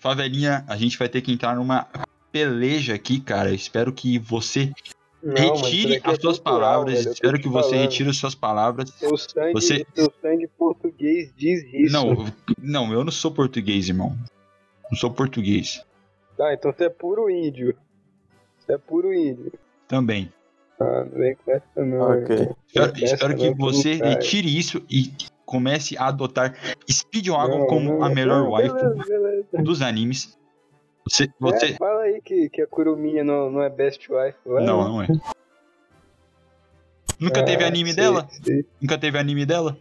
Favelinha, 0.00 0.64
a 0.68 0.76
gente 0.76 0.98
vai 0.98 1.08
ter 1.08 1.20
que 1.22 1.32
entrar 1.32 1.56
numa 1.56 1.88
peleja 2.30 2.94
aqui, 2.94 3.20
cara. 3.20 3.50
Eu 3.50 3.54
espero 3.54 3.92
que 3.92 4.18
você 4.18 4.72
Não, 5.24 5.56
retire 5.56 5.94
daqui 5.94 6.08
é 6.08 6.10
as 6.12 6.20
suas 6.20 6.38
cultural, 6.38 6.60
palavras. 6.60 6.98
velho, 7.04 7.12
espero 7.12 7.38
que 7.40 7.48
você 7.48 7.70
falando. 7.70 7.82
retire 7.82 8.10
as 8.10 8.16
suas 8.16 8.34
palavras. 8.34 8.90
Seu 8.90 9.16
sangue, 9.16 9.52
Você- 9.52 9.86
seu 9.94 10.12
sangue 10.20 10.46
português 10.58 11.32
diz 11.36 11.64
isso. 11.72 11.92
Não, 11.92 12.26
não, 12.58 12.92
eu 12.92 13.02
não 13.04 13.12
sou 13.12 13.30
português, 13.30 13.88
irmão. 13.88 14.16
Não 14.90 14.98
sou 14.98 15.10
português. 15.10 15.82
Ah, 16.38 16.52
então 16.52 16.72
você 16.72 16.84
é 16.84 16.88
puro 16.90 17.30
índio. 17.30 17.74
Você 18.58 18.72
é 18.74 18.78
puro 18.78 19.14
índio. 19.14 19.52
Também. 19.88 20.30
Ah, 20.80 21.04
não 21.04 21.18
vem 21.18 21.36
com 21.36 21.50
essa 21.52 21.64
não. 21.84 22.00
Ok. 22.00 22.36
irmão. 22.36 22.56
Espero, 22.66 22.92
Essa 22.96 23.14
espero 23.14 23.36
que 23.36 23.54
você 23.54 23.98
cara. 23.98 24.10
retire 24.10 24.58
isso 24.58 24.82
e 24.90 25.12
comece 25.46 25.96
a 25.96 26.08
adotar 26.08 26.54
Speedwagon 26.90 27.60
Não, 27.60 27.66
como 27.66 27.98
não, 27.98 28.02
a 28.04 28.08
melhor 28.10 28.50
beleza, 28.56 28.94
beleza. 29.06 29.46
dos 29.62 29.80
animes. 29.82 30.36
Você. 31.08 31.24
É, 31.24 31.28
você... 31.38 31.74
fala 31.74 32.02
aí 32.02 32.20
que, 32.22 32.48
que 32.48 32.62
a 32.62 32.66
Kuruminha 32.66 33.22
não, 33.22 33.50
não 33.50 33.62
é 33.62 33.68
best 33.68 34.10
wife. 34.10 34.36
vai. 34.44 34.64
Não, 34.64 34.88
não 34.88 35.02
é. 35.02 35.06
Nunca 37.20 37.40
Ah, 37.40 37.44
teve 37.44 37.64
anime 37.64 37.92
sei, 37.92 38.02
dela? 38.02 38.28
sei. 38.42 38.64
Nunca 38.80 38.98
teve 38.98 39.18
anime 39.18 39.46
dela? 39.46 39.76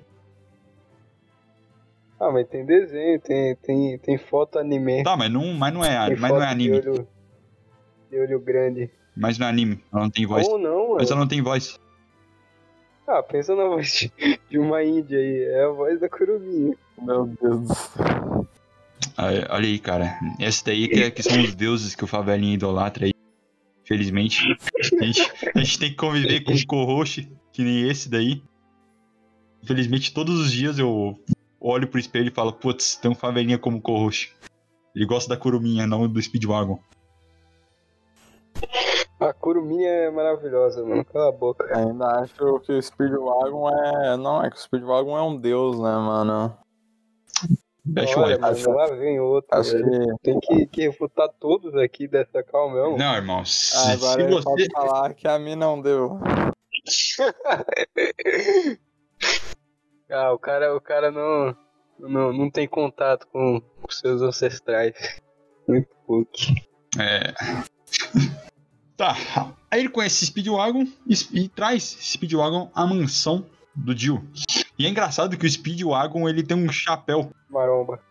Ah, 2.20 2.32
mas 2.32 2.48
tem 2.48 2.66
desenho, 2.66 3.20
tem, 3.20 3.56
tem, 3.58 3.98
tem 3.98 4.18
foto 4.18 4.60
anime. 4.60 5.04
Tá, 5.04 5.18
mas 5.18 5.32
não, 5.32 5.54
mas 5.54 5.74
não 5.74 5.84
é, 5.84 6.08
tem 6.08 6.18
mas 6.18 6.32
não 6.32 6.42
é 6.42 6.48
anime. 6.48 6.80
De 6.80 6.90
olho, 6.90 7.08
de 8.10 8.20
olho 8.20 8.40
grande. 8.40 8.90
Mas 9.16 9.38
não 9.38 9.48
é 9.48 9.50
anime. 9.50 9.84
Ela 9.92 10.04
não 10.04 10.10
tem 10.10 10.26
voz. 10.26 10.48
Ou 10.48 10.58
não, 10.58 10.84
mano. 10.90 10.96
Mas 11.00 11.12
ela 11.12 11.20
não 11.20 11.28
tem 11.28 11.42
voz. 11.42 11.80
Ah, 13.06 13.22
pensa 13.22 13.54
na 13.56 13.66
voz 13.66 13.92
de, 13.92 14.40
de 14.50 14.58
uma 14.58 14.84
índia 14.84 15.20
aí. 15.20 15.44
É 15.44 15.64
a 15.66 15.70
voz 15.70 16.00
da 16.00 16.08
Kuruminha. 16.08 16.76
Meu 17.02 17.26
Deus 17.26 17.68
do 17.68 17.76
céu. 17.76 18.33
Olha 19.18 19.68
aí, 19.68 19.80
cara. 19.80 20.18
Esse 20.40 20.66
daí 20.66 20.88
que, 20.88 21.04
é- 21.04 21.12
que 21.12 21.24
são 21.24 21.42
os 21.42 21.54
deuses 21.56 21.96
que 21.96 22.04
o 22.04 22.08
Favelinha 22.08 22.54
idolatra 22.56 23.06
aí. 23.06 23.14
Felizmente. 23.86 24.42
A 25.02 25.04
gente, 25.06 25.32
a 25.56 25.60
gente 25.60 25.80
tem 25.80 25.90
que 25.90 25.96
conviver 25.96 26.42
com 26.42 26.54
um 26.54 26.66
co-host 26.66 27.30
que 27.52 27.64
nem 27.64 27.88
esse 27.90 28.10
daí. 28.10 28.42
Infelizmente, 29.62 30.14
todos 30.14 30.40
os 30.40 30.52
dias 30.52 30.80
eu 30.80 31.16
olho 31.60 31.88
pro 31.88 32.00
espelho 32.00 32.28
e 32.28 32.32
falo, 32.34 32.54
putz, 32.54 32.96
tem 32.96 33.12
um 33.12 33.16
Favelinha 33.16 33.58
como 33.58 33.82
co-host. 33.82 34.34
Ele 34.96 35.06
gosta 35.06 35.30
da 35.30 35.38
Kuruminha, 35.40 35.86
não 35.88 36.08
do 36.08 36.22
Speedwagon. 36.22 36.80
A 39.20 39.34
Kuruminha 39.34 39.90
é 39.90 40.12
maravilhosa, 40.12 40.84
mano. 40.84 41.04
Cala 41.06 41.30
a 41.30 41.32
boca. 41.32 41.66
Ainda 41.78 42.20
acho 42.20 42.60
que 42.60 42.74
o 42.74 42.82
Speedwagon 42.82 43.70
é. 43.70 44.18
Não, 44.18 44.44
é 44.44 44.50
que 44.50 44.58
o 44.58 44.60
Speedwagon 44.60 45.18
é 45.18 45.22
um 45.22 45.38
deus, 45.38 45.78
né, 45.80 45.96
mano? 45.96 46.54
Best 47.86 48.18
Olha, 48.18 48.40
mano, 48.40 48.76
lá 48.76 48.86
vem 48.96 49.20
outro, 49.20 49.50
Acho 49.60 49.72
velho. 49.74 50.18
que. 50.18 50.24
Tem 50.24 50.40
que, 50.40 50.66
que 50.68 50.82
refutar 50.84 51.28
todos 51.40 51.76
aqui 51.76 52.08
dessa 52.08 52.42
calma, 52.42 52.76
não. 52.78 52.98
Não, 52.98 53.16
irmão. 53.16 53.44
Se, 53.44 53.76
Ah, 53.76 53.92
Agora 53.94 54.14
se 54.14 54.22
ele 54.22 54.34
você. 54.34 54.44
pode 54.46 54.66
falar 54.72 55.14
que 55.14 55.28
a 55.28 55.38
mim 55.38 55.56
não 55.56 55.82
deu. 55.82 56.18
ah, 60.10 60.32
o 60.34 60.40
cara, 60.40 60.76
o 60.76 60.82
cara 60.82 61.12
não, 61.12 61.56
não, 62.00 62.34
não 62.34 62.50
tem 62.50 62.68
contato 62.68 63.28
com 63.28 63.62
os 63.88 64.00
seus 64.00 64.22
ancestrais. 64.22 64.96
Muito 65.68 65.90
pouco. 66.08 66.32
É. 66.98 67.34
Tá. 68.96 69.16
Aí 69.72 69.80
ele 69.80 69.90
conhece 69.90 70.24
Speedwagon 70.28 70.86
e, 71.08 71.14
e 71.34 71.50
traz 71.50 71.98
Speedwagon 72.00 72.70
à 72.76 72.86
mansão 72.86 73.44
do 73.76 73.98
Jill. 73.98 74.24
E 74.84 74.86
é 74.86 74.90
engraçado 74.90 75.38
que 75.38 75.46
o 75.46 75.50
Speedwagon 75.50 76.28
ele 76.28 76.44
tem 76.44 76.58
um 76.58 76.70
chapéu 76.70 77.32
Maromba. 77.50 78.02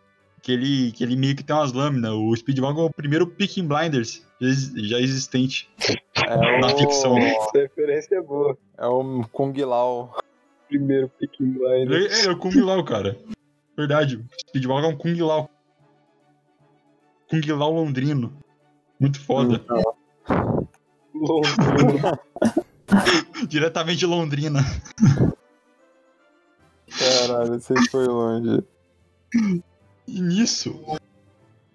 que 0.41 0.51
ele, 0.51 0.91
que 0.93 1.05
ele 1.05 1.17
meio 1.17 1.37
que 1.37 1.45
tem 1.45 1.55
umas 1.55 1.71
lâminas. 1.71 2.13
O 2.13 2.35
Speedwagon 2.35 2.85
é 2.85 2.87
o 2.87 2.91
primeiro 2.91 3.27
Picking 3.27 3.69
Blinders 3.69 4.27
já 4.41 4.99
existente. 4.99 5.69
É 6.17 6.61
Na 6.61 6.69
o... 6.69 6.79
ficção. 6.79 7.19
Essa 7.19 7.51
referência 7.59 8.17
é 8.17 8.23
boa. 8.23 8.57
É 8.79 8.87
o 8.87 9.23
Kung 9.31 9.53
Lao. 9.53 10.17
Primeiro 10.67 11.11
Peaking 11.11 11.53
Blinder. 11.53 11.93
Ele, 11.93 12.07
ele 12.07 12.29
é 12.29 12.31
o 12.31 12.39
Kung 12.39 12.59
Lao, 12.59 12.83
cara. 12.83 13.19
Verdade. 13.77 14.17
O 14.17 14.25
Speedwagon 14.49 14.87
é 14.87 14.95
um 14.95 14.97
Kung 14.97 15.21
Lao. 15.21 15.51
Kung 17.29 17.47
Lao 17.49 17.71
londrino. 17.71 18.33
Muito 18.99 19.21
foda. 19.21 19.63
Londrina. 21.15 22.19
Diretamente 23.47 23.99
de 23.99 24.07
Londrina. 24.07 24.61
Caralho, 27.03 27.61
você 27.61 27.75
foi 27.91 28.07
longe. 28.07 28.62
E 30.07 30.21
nisso, 30.21 30.79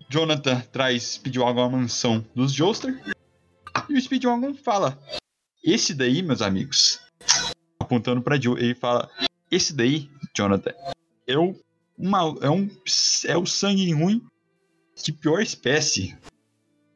Jonathan 0.09 0.61
traz 0.71 1.03
Speedwagon 1.03 1.63
à 1.63 1.69
mansão 1.69 2.25
dos 2.33 2.53
Joestar. 2.53 2.93
E 3.89 3.93
o 3.93 4.01
Speedwagon 4.01 4.53
fala: 4.53 4.97
Esse 5.63 5.93
daí, 5.93 6.21
meus 6.21 6.41
amigos, 6.41 6.99
apontando 7.79 8.21
pra 8.21 8.39
Jill, 8.39 8.57
ele 8.57 8.75
fala: 8.75 9.09
Esse 9.51 9.73
daí, 9.73 10.09
Jonathan, 10.35 10.73
é 11.25 11.37
o, 11.37 11.55
uma, 11.97 12.19
é 12.41 12.49
um, 12.49 12.69
é 13.25 13.37
o 13.37 13.45
sangue 13.45 13.91
ruim 13.91 14.21
de 14.95 15.11
pior 15.11 15.41
espécie. 15.41 16.17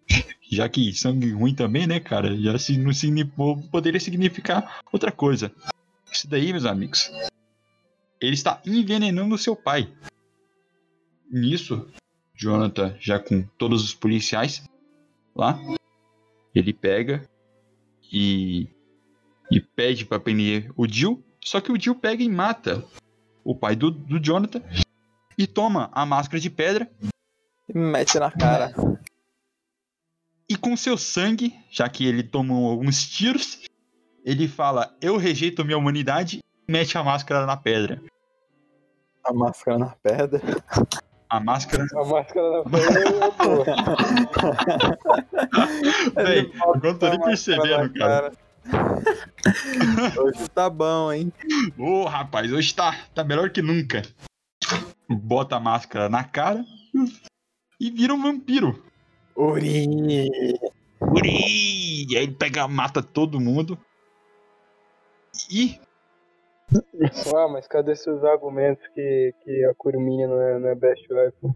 Já 0.52 0.67
que 0.67 0.94
sangue 0.94 1.32
ruim 1.32 1.56
também, 1.56 1.88
né, 1.88 2.00
cara? 2.00 2.36
Já 2.38 2.58
se, 2.58 2.78
não 2.78 2.94
significou, 2.94 3.58
poderia 3.72 4.00
significar 4.00 4.82
outra 4.91 5.12
coisa. 5.12 5.52
Isso 6.12 6.28
daí, 6.28 6.52
meus 6.52 6.65
amigos. 6.65 7.10
Ele 8.22 8.34
está 8.34 8.62
envenenando 8.66 9.38
seu 9.38 9.56
pai. 9.56 9.92
Nisso, 11.30 11.88
Jonathan, 12.36 12.96
já 13.00 13.20
com 13.20 13.44
todos 13.58 13.84
os 13.84 13.94
policiais 13.94 14.64
lá, 15.36 15.60
ele 16.54 16.74
pega 16.74 17.28
e, 18.12 18.68
e 19.50 19.60
pede 19.60 20.06
para 20.06 20.20
prender 20.20 20.72
o 20.76 20.88
Jill. 20.88 21.24
Só 21.44 21.60
que 21.60 21.72
o 21.72 21.80
Jill 21.80 21.96
pega 21.96 22.22
e 22.22 22.30
mata 22.30 22.86
o 23.44 23.56
pai 23.56 23.76
do, 23.76 23.90
do 23.90 24.20
Jonathan 24.20 24.62
e 25.38 25.48
toma 25.48 25.90
a 25.94 26.06
máscara 26.06 26.40
de 26.40 26.50
pedra 26.50 26.92
E 27.68 27.76
mete 27.76 28.20
na 28.20 28.30
cara. 28.30 28.74
e 30.48 30.56
com 30.56 30.76
seu 30.78 30.98
sangue, 30.98 31.56
já 31.72 31.90
que 31.90 32.06
ele 32.06 32.22
tomou 32.22 32.70
alguns 32.70 33.08
tiros, 33.08 33.62
ele 34.24 34.48
fala: 34.48 34.96
Eu 35.02 35.18
rejeito 35.18 35.66
minha 35.66 35.78
humanidade 35.78 36.40
mete 36.72 36.98
a 36.98 37.04
máscara 37.04 37.46
na 37.46 37.58
pedra. 37.58 38.02
A 39.24 39.34
máscara 39.34 39.78
na 39.78 39.90
pedra. 40.02 40.42
A 41.30 41.40
máscara. 41.40 41.86
A 41.94 42.06
máscara 42.06 42.64
na 42.64 42.70
frente 42.80 43.08
é 43.08 43.32
boa. 43.46 43.66
Véi, 46.24 46.52
agora 46.62 46.88
eu 46.88 47.00
tô 47.00 47.10
nem 47.10 47.22
percebendo, 47.22 47.94
cara. 47.94 48.32
Hoje 50.18 50.50
tá 50.50 50.70
bom, 50.70 51.12
hein? 51.12 51.32
Ô, 51.78 52.06
rapaz, 52.06 52.52
hoje 52.52 52.74
tá, 52.74 52.96
tá 53.14 53.24
melhor 53.24 53.50
que 53.50 53.62
nunca. 53.62 54.02
Bota 55.10 55.58
a 55.58 55.60
máscara 55.60 56.08
na 56.10 56.24
cara 56.24 56.64
e 57.80 57.92
vira 57.92 58.14
um 58.14 58.22
vampiro. 58.22 58.84
Uri! 59.36 59.88
Uri! 61.02 62.06
E 62.10 62.18
aí 62.18 62.24
ele 62.24 62.34
pega, 62.34 62.68
mata 62.68 63.04
todo 63.04 63.40
mundo. 63.40 63.78
E 65.50 65.80
Ah, 67.36 67.48
mas 67.48 67.68
cadê 67.68 67.96
seus 67.96 68.24
argumentos 68.24 68.86
que, 68.94 69.34
que 69.44 69.66
a 69.66 69.74
Curumina 69.74 70.28
não 70.28 70.42
é, 70.42 70.60
não 70.60 70.70
é 70.70 70.76
best 70.76 71.06
wife? 71.12 71.56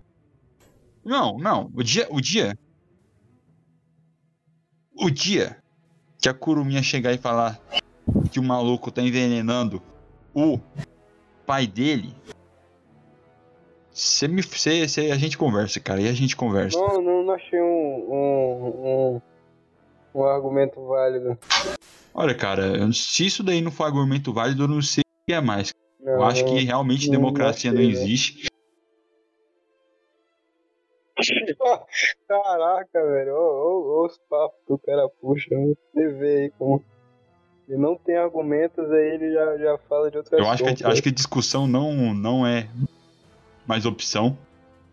Não, 1.04 1.38
não. 1.38 1.72
O 1.76 1.84
dia. 1.84 2.08
O 2.10 2.20
dia. 2.20 2.58
O 4.98 5.10
dia 5.10 5.58
que 6.22 6.28
a 6.30 6.34
Kuruminha 6.34 6.82
chegar 6.82 7.14
e 7.14 7.18
falar 7.18 7.60
que 8.32 8.40
o 8.40 8.44
maluco 8.44 8.92
tá 8.92 9.02
envenenando 9.02 9.82
o 10.34 10.60
pai 11.46 11.68
dele. 11.68 12.16
Cê 13.92 14.28
me, 14.28 14.42
cê, 14.44 14.88
cê- 14.88 15.12
a 15.12 15.16
gente 15.18 15.38
conversa, 15.38 15.80
cara. 15.80 16.02
E 16.02 16.08
a 16.10 16.14
gente 16.14 16.36
conversa. 16.36 16.78
Não, 16.78 17.02
não, 17.02 17.24
não 17.24 17.34
achei 17.34 17.62
um, 17.62 17.66
um, 18.12 18.68
um, 19.16 19.22
um 20.16 20.24
argumento 20.26 20.86
válido. 20.86 21.38
Olha, 22.14 22.34
cara, 22.36 22.92
se 22.92 23.26
isso 23.26 23.44
daí 23.44 23.62
não 23.62 23.72
for 23.72 23.86
argumento 23.86 24.34
válido, 24.34 24.64
eu 24.64 24.68
não 24.68 24.82
sei 24.82 25.05
o 25.26 25.28
que 25.28 25.34
é 25.34 25.42
mais. 25.42 25.74
Não, 26.00 26.14
Eu 26.14 26.24
acho 26.24 26.46
não- 26.46 26.54
que 26.54 26.64
realmente 26.64 27.06
não 27.08 27.12
democracia 27.18 27.72
não 27.72 27.80
achei, 27.80 27.92
né? 27.92 28.00
existe. 28.00 28.48
Caraca, 32.28 33.04
velho, 33.04 33.34
ô, 33.36 34.06
os 34.06 34.18
papos 34.30 34.60
que 34.68 34.74
o 34.74 34.78
cara 34.78 35.10
puxa, 35.22 35.48
né? 35.56 35.74
você 35.94 36.08
vê 36.14 36.38
aí 36.44 36.52
como. 36.60 36.84
Ele 37.68 37.80
não 37.80 37.96
tem 37.96 38.16
argumentos, 38.16 38.92
aí 38.92 39.16
ele 39.16 39.34
já, 39.34 39.58
já 39.58 39.78
fala 39.90 40.12
de 40.12 40.18
outras 40.18 40.40
Eu 40.40 40.48
acho 40.48 40.64
que, 40.64 40.84
acho 40.86 41.02
que 41.02 41.10
a 41.10 41.14
discussão 41.14 41.66
não, 41.66 42.14
não 42.14 42.46
é 42.46 42.70
mais 43.66 43.88
opção. 43.88 44.38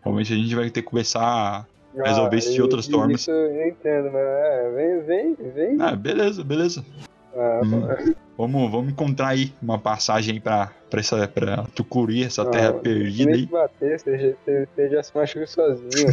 Realmente 0.01 0.33
a 0.33 0.35
gente 0.35 0.55
vai 0.55 0.71
ter 0.71 0.81
que 0.81 0.89
começar 0.89 1.21
a 1.21 1.67
resolver 2.03 2.37
isso 2.37 2.51
de 2.51 2.61
outras 2.63 2.87
formas. 2.87 3.21
Isso 3.21 3.29
eu 3.29 3.67
entendo, 3.67 4.11
mas 4.11 4.23
é, 4.23 4.71
vem, 4.71 5.35
vem, 5.35 5.51
vem. 5.51 5.77
Ah, 5.81 5.95
beleza, 5.95 6.43
beleza. 6.43 6.83
Ah, 7.35 7.61
Hum. 7.63 8.15
Vamos, 8.37 8.71
vamos 8.71 8.91
encontrar 8.91 9.27
aí 9.29 9.53
uma 9.61 9.77
passagem 9.77 10.35
aí 10.35 10.39
pra, 10.39 10.71
pra, 10.89 10.99
essa, 10.99 11.27
pra 11.27 11.63
Tucuri, 11.75 12.23
essa 12.23 12.43
terra 12.45 12.73
Se 12.73 12.79
perdida 12.79 13.31
aí. 13.31 13.45
te 13.45 13.51
bater, 13.51 13.99
você 13.99 14.17
já, 14.17 14.35
você, 14.43 14.67
você 14.75 14.89
já 14.89 15.03
se 15.03 15.15
machuca 15.15 15.47
sozinho. 15.47 16.07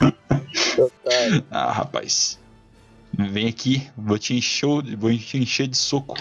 Ah, 1.50 1.72
rapaz. 1.72 2.38
Vem 3.18 3.48
aqui, 3.48 3.88
vou 3.96 4.18
te 4.18 4.34
encher, 4.34 4.68
vou 4.96 5.10
te 5.16 5.38
encher 5.38 5.66
de 5.66 5.76
soco. 5.76 6.16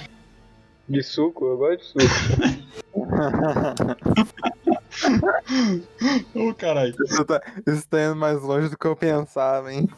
De 0.88 1.04
suco, 1.04 1.46
eu 1.46 1.58
gosto 1.58 1.98
de 1.98 2.06
suco. 2.08 2.96
Ô, 6.34 6.54
caralho. 6.54 6.96
Isso 7.06 7.26
tá, 7.26 7.42
isso 7.68 7.86
tá 7.90 8.06
indo 8.06 8.16
mais 8.16 8.42
longe 8.42 8.70
do 8.70 8.78
que 8.78 8.88
eu 8.88 8.96
pensava, 8.96 9.74
hein? 9.74 9.90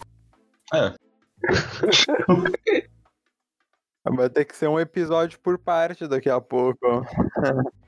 É. 0.74 0.94
Vai 4.16 4.30
ter 4.30 4.46
que 4.46 4.56
ser 4.56 4.68
um 4.68 4.80
episódio 4.80 5.40
por 5.40 5.58
parte 5.58 6.08
daqui 6.08 6.30
a 6.30 6.40
pouco. 6.42 6.80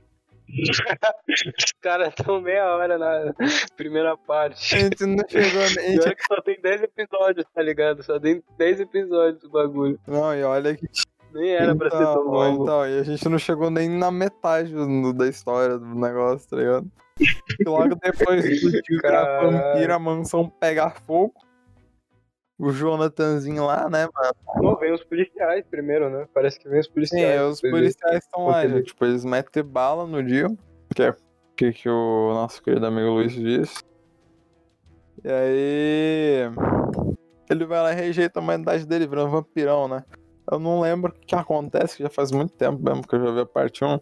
Os 0.50 1.72
caras 1.82 2.10
estão 2.10 2.42
meia 2.42 2.66
hora 2.76 2.98
na 2.98 3.34
primeira 3.78 4.14
A 4.14 4.18
parte. 4.18 4.80
gente 4.80 5.06
não 5.06 5.24
chegou 5.28 5.62
nem. 5.76 6.00
Pior 6.00 6.16
que 6.16 6.24
só 6.26 6.42
tem 6.42 6.60
10 6.60 6.84
episódios, 6.84 7.46
tá 7.54 7.62
ligado? 7.62 8.02
Só 8.04 8.20
tem 8.20 8.44
10 8.58 8.80
episódios 8.80 9.42
do 9.44 9.50
bagulho. 9.52 10.00
Não, 10.08 10.36
e 10.36 10.44
olha 10.44 10.76
que. 10.76 10.88
Nem 11.32 11.52
era 11.52 11.76
pra 11.76 11.92
ser 11.92 11.98
tão 12.00 12.12
Então, 12.14 12.24
longo. 12.24 12.64
então, 12.64 12.88
e 12.88 13.00
a 13.00 13.04
gente 13.04 13.30
não 13.30 13.38
chegou 13.38 13.70
nem 13.70 13.88
na 13.88 14.10
metade 14.10 14.74
do- 14.74 15.14
da 15.14 15.28
história 15.28 15.78
do 15.78 15.86
negócio, 15.86 16.50
tá 16.50 16.56
ligado? 16.58 16.88
E 17.20 17.70
logo 17.70 17.94
depois 18.02 18.44
do 18.62 18.82
tio 18.82 19.00
pra 19.00 19.42
vampira, 19.44 19.94
a 19.96 20.00
mansão 20.00 20.50
pegar 20.50 20.96
fogo. 21.06 21.34
O 22.60 22.72
Jonathanzinho 22.72 23.66
lá, 23.66 23.90
né, 23.90 24.10
mano? 24.14 24.34
Não, 24.62 24.76
vem 24.76 24.92
os 24.92 25.02
policiais 25.06 25.66
primeiro, 25.72 26.10
né? 26.10 26.28
Parece 26.34 26.60
que 26.60 26.68
vem 26.68 26.82
os 26.82 26.88
Sim, 26.88 26.94
policiais. 26.94 27.42
os 27.54 27.62
policiais 27.62 28.18
estão 28.18 28.48
lá, 28.48 28.68
já, 28.68 28.84
tipo, 28.84 29.06
eles 29.06 29.24
metem 29.24 29.64
bala 29.64 30.06
no 30.06 30.22
dia, 30.22 30.46
que 30.94 31.04
é 31.04 31.12
o 31.12 31.16
que, 31.56 31.72
que 31.72 31.88
o 31.90 32.34
nosso 32.34 32.62
querido 32.62 32.86
amigo 32.86 33.12
Luiz 33.12 33.32
disse. 33.32 33.82
E 35.24 35.32
aí. 35.32 36.44
Ele 37.50 37.66
vai 37.66 37.82
lá 37.82 37.94
e 37.94 37.96
rejeita 37.96 38.40
a 38.40 38.44
humanidade 38.44 38.86
dele, 38.86 39.08
vira 39.08 39.24
um 39.26 39.30
vampirão, 39.30 39.88
né? 39.88 40.04
Eu 40.52 40.60
não 40.60 40.82
lembro 40.82 41.14
o 41.14 41.26
que 41.26 41.36
acontece, 41.36 41.98
que 41.98 42.04
já 42.04 42.10
faz 42.10 42.32
muito 42.32 42.54
tempo 42.54 42.84
mesmo 42.84 43.08
que 43.08 43.16
eu 43.16 43.24
já 43.24 43.32
vi 43.32 43.40
a 43.40 43.46
parte 43.46 43.86
1. 43.86 44.00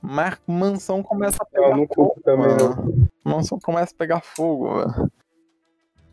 Mas 0.00 0.34
a 0.34 0.38
mansão 0.46 1.02
começa 1.02 1.38
a 1.42 1.46
Eu 1.52 1.62
pegar 1.62 1.76
não 1.76 1.86
fogo, 1.88 2.20
também, 2.24 2.46
mano. 2.46 3.08
Mansão 3.24 3.58
começa 3.58 3.92
a 3.92 3.98
pegar 3.98 4.20
fogo, 4.20 4.78
velho. 4.78 5.10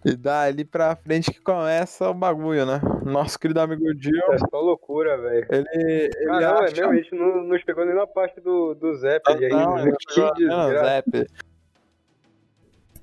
E 0.06 0.16
dali 0.18 0.66
pra 0.66 0.96
frente 0.98 1.32
que 1.32 1.40
começa 1.40 2.10
o 2.10 2.14
bagulho, 2.14 2.66
né? 2.66 2.82
Nosso 3.06 3.40
querido 3.40 3.62
amigo 3.62 3.84
Jill, 3.98 4.34
É 4.34 4.38
só 4.38 4.60
loucura, 4.60 5.18
velho. 5.18 5.48
ele, 5.50 5.66
ele 5.74 6.30
Ah, 6.30 6.34
não, 6.34 6.40
é 6.42 6.46
acha... 6.66 6.76
mesmo, 6.76 6.90
a 6.92 6.96
gente 6.96 7.16
não, 7.16 7.44
não 7.44 7.58
chegou 7.60 7.86
nem 7.86 7.96
na 7.96 8.06
parte 8.06 8.42
do, 8.42 8.74
do 8.76 8.94
Zeppelin 8.96 9.48
Não, 9.50 9.76
ainda. 9.78 9.92
não, 9.92 9.98
Que 9.98 10.46
não, 10.46 10.66
desgraça. 10.70 10.86
Zep. 11.12 11.28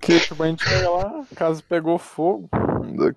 Que 0.01 0.19
tipo, 0.21 0.43
a 0.43 0.47
gente 0.47 0.65
chega 0.67 0.91
lá, 0.91 1.25
a 1.31 1.35
casa 1.35 1.63
pegou 1.69 1.99
fogo. 1.99 2.49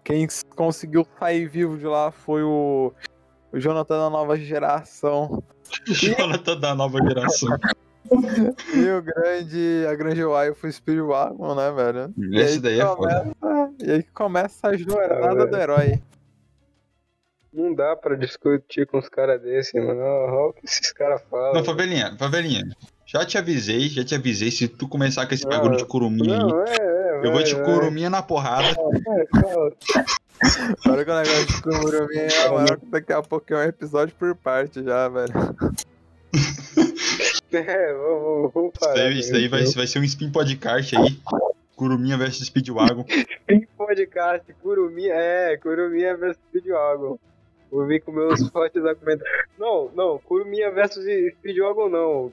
Quem 0.04 0.28
conseguiu 0.56 1.06
sair 1.19 1.48
vivo 1.48 1.78
de 1.78 1.86
lá 1.86 2.12
foi 2.12 2.43
o, 2.43 2.91
o 3.54 3.60
Jonathan 3.60 3.98
da 4.00 4.10
nova 4.10 4.36
geração. 4.38 5.41
Jonathan 5.88 6.60
da 6.60 6.76
nova 6.76 7.00
geração. 7.08 7.58
E 8.74 8.89
o 8.92 9.02
grande, 9.02 9.86
a 9.89 9.96
grande 9.96 10.24
wife, 10.26 10.68
o 10.68 10.72
Speedwagon, 10.72 11.56
né, 11.56 11.72
velho? 11.72 12.13
E 12.18 12.39
Esse 12.39 12.54
aí 12.56 12.60
daí 12.60 12.80
é 12.82 12.86
foda. 12.86 13.34
começa, 13.39 13.74
E 13.80 13.92
aí 13.92 14.04
que 14.04 14.12
começa 14.12 14.68
a 14.68 14.78
jornada 14.78 15.36
velho. 15.36 15.50
do 15.50 15.58
herói. 15.58 16.02
Não 17.54 17.74
dá 17.74 17.96
pra 17.96 18.16
discutir 18.16 18.88
com 18.88 18.98
os 18.98 19.08
caras 19.08 19.39
desses, 19.42 19.74
mano. 19.74 20.02
Olha 20.02 20.50
o 20.50 20.54
que 20.54 20.66
esses 20.66 20.92
caras 20.92 21.22
falam. 21.30 21.54
Não, 21.54 21.63
favelinha, 21.63 22.16
favelinha. 22.18 22.63
Já 23.06 23.24
te 23.26 23.38
avisei, 23.38 23.89
já 23.89 24.04
te 24.04 24.16
avisei. 24.16 24.50
Se 24.50 24.68
tu 24.68 24.88
começar 24.88 25.28
com 25.28 25.34
esse 25.36 25.44
Não, 25.44 25.52
bagulho 25.52 25.78
de 25.78 25.86
curuminha 25.86 26.36
aí, 26.38 26.52
é, 26.80 26.82
é. 27.24 27.28
eu 27.28 27.32
vou 27.32 27.44
te 27.44 27.54
vai. 27.54 27.63
curuminha 27.63 28.10
na 28.10 28.24
porrada. 28.24 28.70
É. 28.70 30.04
Olha 30.89 31.06
que 31.06 31.12
o 31.12 31.16
negócio 31.16 31.46
de 31.46 31.62
Kuruminha 31.62 32.24
é 32.28 32.50
maior 32.50 32.78
que 32.78 32.86
daqui 32.88 33.13
a 33.13 33.22
pouco 33.22 33.54
é 33.54 33.58
um 33.58 33.70
episódio 33.70 34.13
por 34.18 34.36
parte 34.36 34.84
já, 34.84 35.08
velho. 35.08 35.32
É, 37.60 37.93
vamos, 37.93 38.51
vamos 38.54 38.71
Isso 38.73 38.79
parar. 38.79 39.12
isso 39.12 39.31
daí 39.31 39.47
vai, 39.47 39.63
vai 39.65 39.87
ser 39.87 39.99
um 39.99 40.04
spin 40.04 40.31
podcast 40.31 40.95
aí. 40.97 41.17
Curuminha 41.75 42.17
versus 42.17 42.47
Speedwagon. 42.47 43.04
Tem 43.47 43.67
podcast, 43.77 44.54
Curuminha, 44.62 45.13
é, 45.13 45.58
Curuminha 45.58 46.15
versus 46.15 46.41
Speedwagon. 46.49 47.17
Vou 47.71 47.87
vir 47.87 48.01
com 48.01 48.12
meus 48.12 48.47
fortes 48.49 48.83
argumentos. 48.85 49.23
Não, 49.58 49.89
não, 49.95 50.19
Curuminha 50.19 50.71
versus 50.71 51.04
Speedwagon 51.39 51.89
não. 51.89 52.31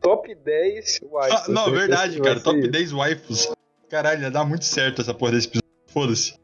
Top 0.00 0.34
10 0.34 1.00
Ah, 1.02 1.06
White. 1.26 1.50
não, 1.50 1.70
verdade, 1.70 2.18
vai 2.18 2.28
cara. 2.28 2.40
Top 2.40 2.58
isso. 2.58 2.70
10 2.70 2.92
waifus. 2.92 3.52
Caralho, 3.88 4.30
dar 4.30 4.44
muito 4.44 4.64
certo 4.64 5.00
essa 5.02 5.14
porra 5.14 5.32
desse 5.32 5.46
episódio. 5.48 5.68
Foda-se. 5.86 6.34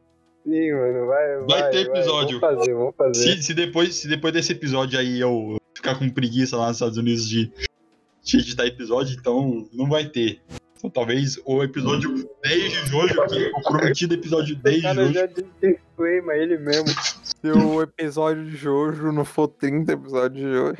Sim, 0.44 0.72
mano, 0.72 1.07
vai, 1.07 1.36
vai. 1.38 1.46
Vai 1.62 1.70
ter 1.70 1.86
episódio. 1.86 2.40
Vamos 2.40 2.59
fazer, 2.59 2.74
vamos 2.74 2.94
fazer. 2.96 3.36
Se, 3.36 3.42
se, 3.42 3.55
depois, 3.55 3.94
se 3.94 4.09
depois 4.09 4.32
desse 4.32 4.53
episódio 4.53 4.98
aí 4.98 5.20
eu 5.20 5.59
ficar 5.74 5.98
com 5.98 6.09
preguiça 6.09 6.57
lá 6.57 6.68
nos 6.68 6.76
Estados 6.76 6.96
Unidos 6.98 7.28
de, 7.28 7.51
de 8.23 8.37
editar 8.39 8.66
episódio, 8.66 9.16
então 9.18 9.68
não 9.73 9.89
vai 9.89 10.05
ter. 10.07 10.41
Então, 10.77 10.89
talvez 10.89 11.39
o 11.45 11.62
episódio 11.62 12.29
10 12.43 12.73
de 12.73 12.87
Jojo, 12.89 13.27
que 13.29 13.39
é 13.39 13.51
o 13.55 13.62
prometido 13.62 14.14
episódio 14.14 14.57
10 14.57 14.77
O 14.77 14.79
de 14.79 14.83
cara 14.83 15.03
Jojo. 15.05 15.12
já 15.14 15.27
disclaimer 15.27 16.37
ele 16.37 16.57
mesmo. 16.59 16.89
Se 16.89 17.51
o 17.53 17.83
episódio 17.83 18.45
de 18.47 18.57
Jojo 18.57 19.12
não 19.12 19.25
for 19.25 19.49
30 19.49 19.93
episódios 19.93 20.43
de 20.43 20.51
Jojo. 20.51 20.77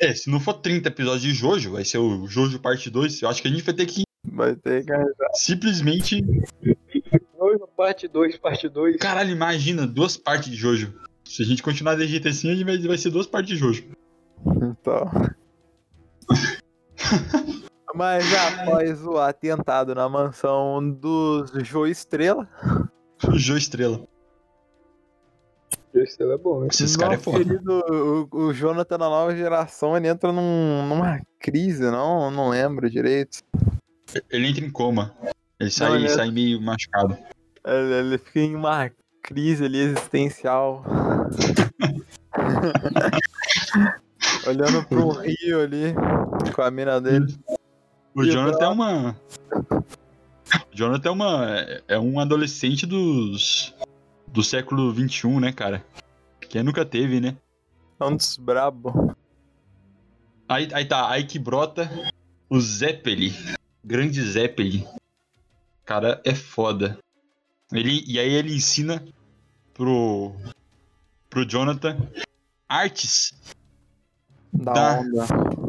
É, 0.00 0.14
se 0.14 0.30
não 0.30 0.38
for 0.40 0.54
30 0.54 0.88
episódios 0.88 1.22
de 1.22 1.32
Jojo, 1.34 1.72
vai 1.72 1.84
ser 1.84 1.98
o 1.98 2.26
Jojo 2.28 2.60
parte 2.60 2.88
2. 2.90 3.22
Eu 3.22 3.28
acho 3.28 3.42
que 3.42 3.48
a 3.48 3.50
gente 3.50 3.62
vai 3.62 3.74
ter 3.74 3.86
que 3.86 4.02
Vai 4.24 4.54
ter 4.54 4.84
que 4.84 4.92
simplesmente. 5.34 6.24
Jojo, 7.36 7.68
parte 7.76 8.06
2, 8.06 8.36
parte 8.38 8.68
2. 8.68 8.96
Caralho, 8.96 9.30
imagina, 9.30 9.84
duas 9.86 10.16
partes 10.16 10.48
de 10.48 10.56
Jojo. 10.56 10.94
Se 11.24 11.42
a 11.42 11.44
gente 11.44 11.62
continuar 11.62 11.96
desse 11.96 12.10
jeito 12.10 12.28
assim, 12.28 12.50
a 12.50 12.54
gente 12.54 12.64
vai, 12.64 12.78
vai 12.78 12.98
ser 12.98 13.10
duas 13.10 13.26
partes 13.26 13.50
de 13.50 13.56
Jojo. 13.56 13.84
Então. 14.46 15.10
Mas 17.94 18.24
após 18.34 19.04
o 19.06 19.18
atentado 19.18 19.94
na 19.94 20.08
mansão 20.08 20.90
dos 20.90 21.52
Jo 21.62 21.86
Estrela, 21.86 22.48
Jo 23.34 23.56
Estrela. 23.56 24.00
Esse 25.94 26.22
é 26.22 26.38
bom, 26.38 26.62
hein? 26.62 26.68
Esses 26.72 26.96
caras 26.96 27.18
é 27.18 27.22
foda. 27.22 27.44
querido, 27.44 27.84
o, 28.32 28.36
o 28.46 28.54
Jonathan 28.54 28.96
na 28.96 29.10
nova 29.10 29.36
geração, 29.36 29.94
ele 29.94 30.08
entra 30.08 30.32
num, 30.32 30.86
numa 30.88 31.20
crise, 31.38 31.82
não, 31.90 32.30
não 32.30 32.48
lembro 32.48 32.88
direito. 32.88 33.40
Ele 34.30 34.48
entra 34.48 34.64
em 34.64 34.70
coma. 34.70 35.14
Ele 35.60 35.70
sai, 35.70 35.88
Não, 35.90 35.96
ele 35.96 36.06
é- 36.06 36.08
sai 36.08 36.30
meio 36.30 36.58
machucado. 36.62 37.14
Ele, 37.64 37.92
ele 37.92 38.16
fica 38.18 38.40
em 38.40 38.56
uma 38.56 38.90
crise 39.22 39.66
ali 39.66 39.80
existencial. 39.80 40.82
Olhando 44.46 44.84
pro 44.86 45.10
rio 45.10 45.60
ali, 45.60 45.94
com 46.54 46.62
a 46.62 46.70
mina 46.70 47.00
dele. 47.00 47.34
O 48.14 48.24
Jonathan 48.24 48.64
é 48.64 48.68
uma. 48.68 49.16
O 50.70 50.74
Jonathan 50.74 51.08
é 51.08 51.12
uma. 51.12 51.46
É 51.88 51.98
um 51.98 52.18
adolescente 52.20 52.86
dos. 52.86 53.74
Do 54.26 54.42
século 54.42 54.92
XXI, 54.94 55.28
né, 55.40 55.52
cara? 55.52 55.84
Quem 56.40 56.62
nunca 56.62 56.84
teve, 56.84 57.20
né? 57.20 57.36
É 58.00 58.04
um 58.04 58.16
dos 58.16 58.36
brabo. 58.36 59.14
Aí, 60.48 60.68
aí 60.72 60.84
tá, 60.84 61.10
aí 61.10 61.24
que 61.24 61.38
brota 61.38 61.90
o 62.48 62.60
Zeppeli. 62.60 63.34
Grande 63.84 64.22
Zeppeli. 64.22 64.86
Cara, 65.84 66.20
é 66.24 66.34
foda. 66.34 66.98
Ele, 67.72 68.04
e 68.06 68.18
aí 68.18 68.32
ele 68.32 68.54
ensina 68.54 69.04
pro. 69.74 70.34
pro 71.28 71.46
Jonathan 71.46 71.96
artes 72.72 73.34
Da 74.52 74.72
Dá. 74.72 75.00
onda. 75.00 75.26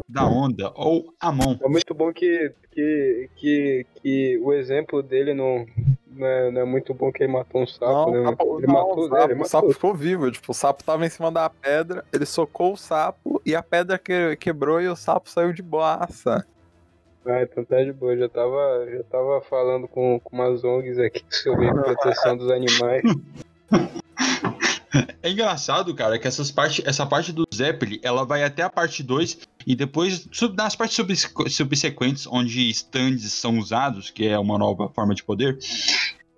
da 0.08 0.26
onda, 0.26 0.72
ou 0.74 1.12
a 1.18 1.32
mão. 1.32 1.58
É 1.62 1.68
muito 1.68 1.94
bom 1.94 2.12
que, 2.12 2.52
que, 2.70 3.30
que, 3.34 3.86
que 4.02 4.38
o 4.42 4.52
exemplo 4.52 5.02
dele 5.02 5.32
não, 5.32 5.66
não, 6.06 6.26
é, 6.26 6.50
não 6.50 6.60
é 6.60 6.64
muito 6.64 6.92
bom 6.92 7.10
que 7.10 7.22
ele 7.22 7.32
matou 7.32 7.62
um 7.62 7.66
sapo, 7.66 7.86
Não, 8.10 8.12
né? 8.12 8.30
sapo, 8.30 8.58
ele 8.58 8.66
não, 8.66 8.74
matou, 8.74 8.98
o 8.98 9.08
sapo, 9.08 9.32
Ele 9.32 9.42
o 9.42 9.44
sapo 9.46 9.72
ficou 9.72 9.94
vivo. 9.94 10.30
Tipo, 10.30 10.52
o 10.52 10.54
sapo 10.54 10.84
tava 10.84 11.06
em 11.06 11.08
cima 11.10 11.32
da 11.32 11.48
pedra, 11.48 12.04
ele 12.12 12.26
socou 12.26 12.74
o 12.74 12.76
sapo 12.76 13.40
e 13.44 13.56
a 13.56 13.62
pedra 13.62 13.98
que, 13.98 14.36
quebrou 14.36 14.80
e 14.80 14.88
o 14.88 14.96
sapo 14.96 15.30
saiu 15.30 15.52
de 15.52 15.62
boaça. 15.62 16.46
Ah, 17.26 17.42
então 17.42 17.64
tá 17.64 17.82
de 17.82 17.92
boa. 17.92 18.16
Já 18.16 18.28
tava, 18.28 18.86
já 18.90 19.02
tava 19.04 19.40
falando 19.40 19.88
com, 19.88 20.20
com 20.22 20.36
umas 20.36 20.62
ONGs 20.62 20.98
aqui 20.98 21.24
sobre 21.42 21.72
proteção 21.72 22.36
dos 22.36 22.50
animais. 22.50 23.02
É 25.22 25.30
engraçado, 25.30 25.94
cara, 25.94 26.18
que 26.18 26.26
essas 26.28 26.50
parte, 26.50 26.82
essa 26.86 27.04
parte 27.06 27.32
do 27.32 27.44
Zeppeli, 27.54 28.00
ela 28.02 28.24
vai 28.24 28.44
até 28.44 28.62
a 28.62 28.70
parte 28.70 29.02
2 29.02 29.38
e 29.66 29.74
depois, 29.74 30.28
sub- 30.32 30.56
nas 30.56 30.76
partes 30.76 30.96
subsequ- 30.96 31.48
subsequentes, 31.50 32.26
onde 32.26 32.68
stands 32.70 33.32
são 33.32 33.58
usados, 33.58 34.10
que 34.10 34.26
é 34.28 34.38
uma 34.38 34.58
nova 34.58 34.88
forma 34.88 35.14
de 35.14 35.24
poder, 35.24 35.58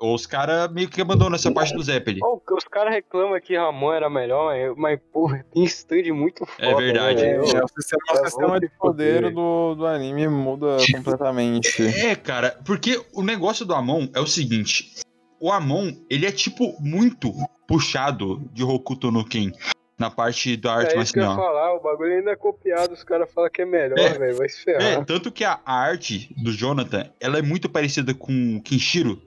os 0.00 0.26
caras 0.26 0.70
meio 0.72 0.88
que 0.88 1.00
abandonam 1.00 1.34
essa 1.36 1.50
parte 1.50 1.72
do 1.74 1.82
Zeppeli. 1.82 2.20
Pô, 2.20 2.40
os 2.54 2.64
caras 2.64 2.92
reclamam 2.92 3.40
que 3.40 3.56
Ramon 3.56 3.92
era 3.92 4.10
melhor, 4.10 4.52
mas, 4.76 5.00
porra, 5.12 5.44
tem 5.52 5.64
stand 5.64 6.12
muito 6.12 6.44
foda. 6.44 6.68
É 6.68 6.74
verdade. 6.74 7.22
né, 7.22 7.32
É, 7.34 7.38
o 7.40 7.46
sistema, 7.68 8.02
o 8.10 8.12
Tá 8.14 8.24
sistema 8.26 8.60
de 8.60 8.68
poder 8.78 9.32
do, 9.32 9.74
do 9.74 9.86
anime 9.86 10.28
muda 10.28 10.76
completamente. 10.92 11.82
É, 11.82 12.14
cara, 12.14 12.58
porque 12.64 13.02
o 13.14 13.22
negócio 13.22 13.64
do 13.64 13.74
Amon 13.74 14.06
é 14.14 14.20
o 14.20 14.26
seguinte: 14.26 14.92
o 15.40 15.50
Amon, 15.50 15.92
ele 16.10 16.26
é 16.26 16.30
tipo 16.32 16.76
muito 16.80 17.32
puxado 17.66 18.40
de 18.52 18.62
Hokuto 18.64 19.10
no 19.10 19.24
Ken 19.24 19.52
na 19.98 20.10
parte 20.10 20.56
da 20.58 20.74
arte 20.74 20.94
É 20.94 21.00
isso 21.00 21.12
que 21.12 21.18
eu 21.18 21.22
ia 21.22 21.28
marcial. 21.30 21.46
falar, 21.46 21.74
o 21.74 21.80
bagulho 21.80 22.12
ainda 22.18 22.30
é 22.32 22.36
copiado, 22.36 22.92
os 22.92 23.02
caras 23.02 23.32
falam 23.32 23.50
que 23.50 23.62
é 23.62 23.64
melhor, 23.64 23.98
É. 23.98 24.18
velho, 24.18 24.36
vai 24.36 24.48
se 24.48 24.70
É, 24.70 24.78
ferrar. 24.78 25.04
tanto 25.06 25.32
que 25.32 25.42
a, 25.42 25.58
a 25.64 25.74
arte 25.74 26.34
do 26.36 26.52
Jonathan, 26.52 27.08
ela 27.18 27.38
é 27.38 27.42
muito 27.42 27.68
parecida 27.68 28.12
com 28.12 28.56
o 28.56 28.62
Kenshiro 28.62 29.20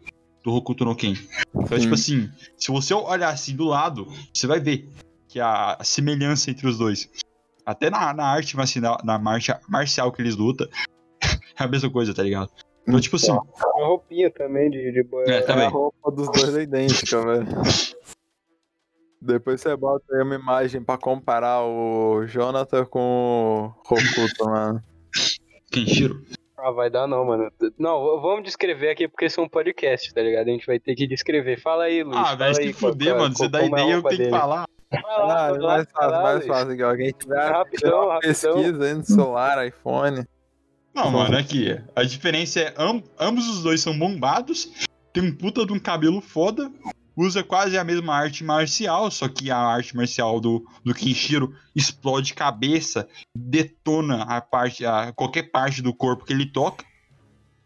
do 0.43 0.53
Hokuto 0.53 0.85
no 0.85 0.95
Ken. 0.95 1.13
Então, 1.55 1.75
Sim. 1.77 1.79
tipo 1.83 1.93
assim, 1.95 2.29
se 2.55 2.71
você 2.71 2.93
olhar 2.93 3.29
assim 3.29 3.55
do 3.55 3.65
lado, 3.65 4.07
você 4.33 4.45
vai 4.45 4.59
ver 4.59 4.87
que 5.27 5.39
a, 5.39 5.73
a 5.79 5.83
semelhança 5.83 6.51
entre 6.51 6.67
os 6.67 6.77
dois. 6.77 7.09
Até 7.65 7.89
na, 7.89 8.13
na 8.13 8.25
arte 8.25 8.55
marcial, 8.55 8.97
na 9.03 9.17
marcha, 9.19 9.59
marcial 9.67 10.11
que 10.11 10.21
eles 10.21 10.35
lutam, 10.35 10.67
é 11.59 11.63
a 11.63 11.67
mesma 11.67 11.89
coisa, 11.89 12.13
tá 12.13 12.21
ligado? 12.23 12.49
Então, 12.87 12.99
tipo 13.01 13.15
assim, 13.17 13.31
Uma 13.31 13.43
roupinha 13.87 14.31
também 14.31 14.69
de, 14.71 14.91
de 14.91 15.03
boia. 15.03 15.25
É, 15.29 15.37
A 15.39 15.43
também. 15.43 15.67
roupa 15.69 16.11
dos 16.11 16.31
dois 16.31 16.55
é 16.55 16.61
idêntica, 16.61 17.21
velho. 17.21 17.47
Depois 19.22 19.59
você 19.61 19.76
bota 19.76 20.05
aí 20.15 20.24
uma 20.24 20.36
imagem 20.36 20.82
pra 20.82 20.97
comparar 20.97 21.61
o 21.63 22.26
Jonathan 22.26 22.86
com 22.86 23.72
o 23.74 23.93
Hokuto, 23.93 24.45
mano. 24.45 24.82
Kenshiro. 25.72 26.24
Ah, 26.57 26.72
vai 26.72 26.89
dar 26.89 27.07
não, 27.07 27.26
mano. 27.26 27.49
Não, 27.78 28.22
vamos 28.22 28.43
descrever 28.43 28.89
aqui 28.89 29.07
porque 29.07 29.26
isso 29.26 29.39
é 29.39 29.43
um 29.43 29.49
podcast, 29.49 30.13
tá 30.13 30.22
ligado? 30.22 30.47
A 30.47 30.51
gente 30.51 30.65
vai 30.65 30.80
ter 30.80 30.95
que 30.95 31.07
descrever. 31.07 31.59
Fala 31.59 31.86
aí, 31.86 32.03
Luiz. 32.03 32.17
Ah, 32.17 32.38
aí 32.39 32.53
se 32.53 32.74
fuder, 32.74 33.13
qual- 33.13 33.20
mano. 33.24 33.36
Você 33.36 33.47
dá 33.47 33.61
é 33.61 33.67
ideia, 33.67 33.91
eu 33.93 34.03
tenho 34.03 34.24
que 34.24 34.30
falar. 34.30 34.65
Vai 34.91 35.01
lá, 35.03 35.45
Ah, 35.47 35.51
vai 35.51 35.59
lá, 35.59 35.67
mais 35.78 35.91
fácil, 35.91 36.09
vai 36.09 36.17
lá, 36.17 36.24
mais 36.24 36.47
fácil. 36.47 36.97
Quem 36.97 37.11
tiver 37.11 37.51
Rapidão, 37.51 38.20
pesquisa 38.20 38.86
aí 38.86 38.93
no 38.93 39.03
celular, 39.05 39.67
iPhone. 39.67 40.26
Não, 40.95 41.11
mano, 41.11 41.38
aqui. 41.38 41.80
A 41.95 42.03
diferença 42.03 42.59
é 42.59 42.74
am- 42.78 43.03
ambos 43.20 43.47
os 43.47 43.61
dois 43.63 43.82
são 43.82 43.97
bombados, 43.97 44.70
tem 45.13 45.24
um 45.24 45.34
puta 45.36 45.65
de 45.65 45.72
um 45.72 45.80
cabelo 45.80 46.20
foda, 46.20 46.70
usa 47.20 47.43
quase 47.43 47.78
a 47.78 47.84
mesma 47.84 48.15
arte 48.15 48.43
marcial, 48.43 49.11
só 49.11 49.28
que 49.28 49.51
a 49.51 49.57
arte 49.57 49.95
marcial 49.95 50.39
do, 50.39 50.65
do 50.84 50.93
Kenshiro 50.93 51.53
explode 51.76 52.34
cabeça, 52.34 53.07
detona 53.36 54.24
a 54.24 54.39
parte, 54.39 54.86
a, 54.86 55.11
qualquer 55.11 55.51
parte 55.51 55.82
do 55.82 55.93
corpo 55.93 56.24
que 56.24 56.32
ele 56.32 56.45
toca. 56.45 56.86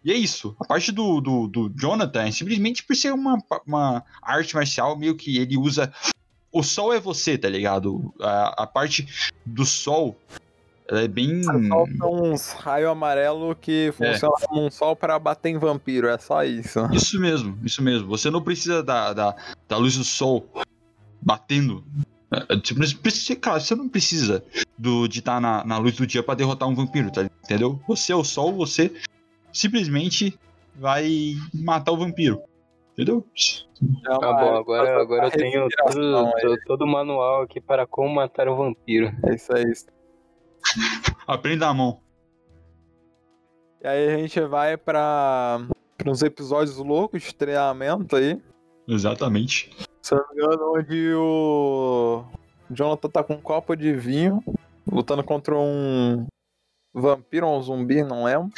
E 0.03 0.11
é 0.11 0.15
isso. 0.15 0.55
A 0.59 0.65
parte 0.65 0.91
do, 0.91 1.21
do, 1.21 1.47
do 1.47 1.69
Jonathan 1.69 2.23
é 2.23 2.31
simplesmente 2.31 2.83
por 2.83 2.95
ser 2.95 3.13
uma, 3.13 3.37
uma 3.65 4.03
arte 4.21 4.55
marcial, 4.55 4.97
meio 4.97 5.15
que 5.15 5.37
ele 5.37 5.55
usa. 5.55 5.93
O 6.51 6.63
sol 6.63 6.91
é 6.91 6.99
você, 6.99 7.37
tá 7.37 7.47
ligado? 7.47 8.13
A, 8.19 8.63
a 8.63 8.67
parte 8.67 9.07
do 9.45 9.65
sol. 9.65 10.19
Ela 10.93 11.01
é 11.01 11.07
bem. 11.07 11.41
Solta 11.43 12.05
uns 12.05 12.51
raios 12.51 12.91
amarelo 12.91 13.55
que 13.55 13.91
funciona 13.93 14.35
como 14.47 14.63
um 14.63 14.69
sol 14.69 14.95
pra 14.95 15.17
bater 15.17 15.49
em 15.49 15.57
vampiro, 15.57 16.07
é 16.07 16.19
só 16.19 16.43
isso. 16.43 16.79
Isso 16.93 17.19
mesmo, 17.19 17.57
isso 17.63 17.81
mesmo. 17.81 18.07
Você 18.09 18.29
não 18.29 18.43
precisa 18.43 18.83
da, 18.83 19.11
da, 19.11 19.35
da 19.67 19.77
luz 19.77 19.97
do 19.97 20.03
sol 20.03 20.47
batendo. 21.19 21.83
É, 22.31 22.55
Você 22.55 22.75
não 22.75 23.01
precisa, 23.01 23.39
cara, 23.39 23.59
você 23.59 23.73
não 23.73 23.89
precisa 23.89 24.43
do, 24.77 25.07
de 25.07 25.17
estar 25.17 25.41
na, 25.41 25.65
na 25.65 25.79
luz 25.79 25.95
do 25.95 26.05
dia 26.05 26.21
pra 26.21 26.35
derrotar 26.35 26.69
um 26.69 26.75
vampiro, 26.75 27.11
tá, 27.11 27.23
entendeu? 27.43 27.79
Você 27.87 28.11
é 28.11 28.15
o 28.15 28.23
sol, 28.23 28.53
você 28.53 28.93
simplesmente 29.51 30.37
vai 30.75 31.33
matar 31.51 31.91
o 31.91 31.97
vampiro. 31.97 32.39
Entendeu? 32.93 33.25
É 34.05 34.19
Tá 34.19 34.33
bom, 34.33 34.57
agora, 34.57 35.01
agora 35.01 35.25
eu 35.25 35.31
tenho 35.31 35.67
todo, 35.75 36.31
todo, 36.39 36.59
todo 36.67 36.81
o 36.83 36.87
manual 36.87 37.41
aqui 37.41 37.59
para 37.59 37.87
como 37.87 38.13
matar 38.13 38.47
um 38.47 38.55
vampiro. 38.55 39.11
É 39.25 39.33
isso 39.33 39.51
aí. 39.55 39.73
Aprenda 41.27 41.67
a 41.67 41.73
mão. 41.73 42.01
E 43.81 43.87
aí 43.87 44.13
a 44.13 44.17
gente 44.17 44.39
vai 44.41 44.77
pra, 44.77 45.59
pra 45.97 46.11
uns 46.11 46.21
episódios 46.21 46.77
loucos 46.77 47.21
de 47.23 47.35
treinamento 47.35 48.15
aí. 48.15 48.41
Exatamente. 48.87 49.69
Se 50.01 50.15
não 50.15 50.23
me 50.29 50.35
engano, 50.35 50.73
onde 50.75 51.13
o 51.15 52.25
Jonathan 52.69 53.09
tá 53.09 53.23
com 53.23 53.35
um 53.35 53.41
copo 53.41 53.75
de 53.75 53.93
vinho, 53.93 54.43
lutando 54.89 55.23
contra 55.23 55.55
um 55.55 56.25
vampiro 56.93 57.47
ou 57.47 57.57
um 57.57 57.61
zumbi, 57.61 58.03
não 58.03 58.25
lembro. 58.25 58.51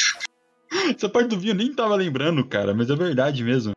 Essa 0.96 1.10
parte 1.10 1.30
do 1.30 1.40
vinho 1.40 1.52
eu 1.52 1.56
nem 1.56 1.74
tava 1.74 1.96
lembrando, 1.96 2.46
cara, 2.46 2.74
mas 2.74 2.90
é 2.90 2.96
verdade 2.96 3.44
mesmo. 3.44 3.74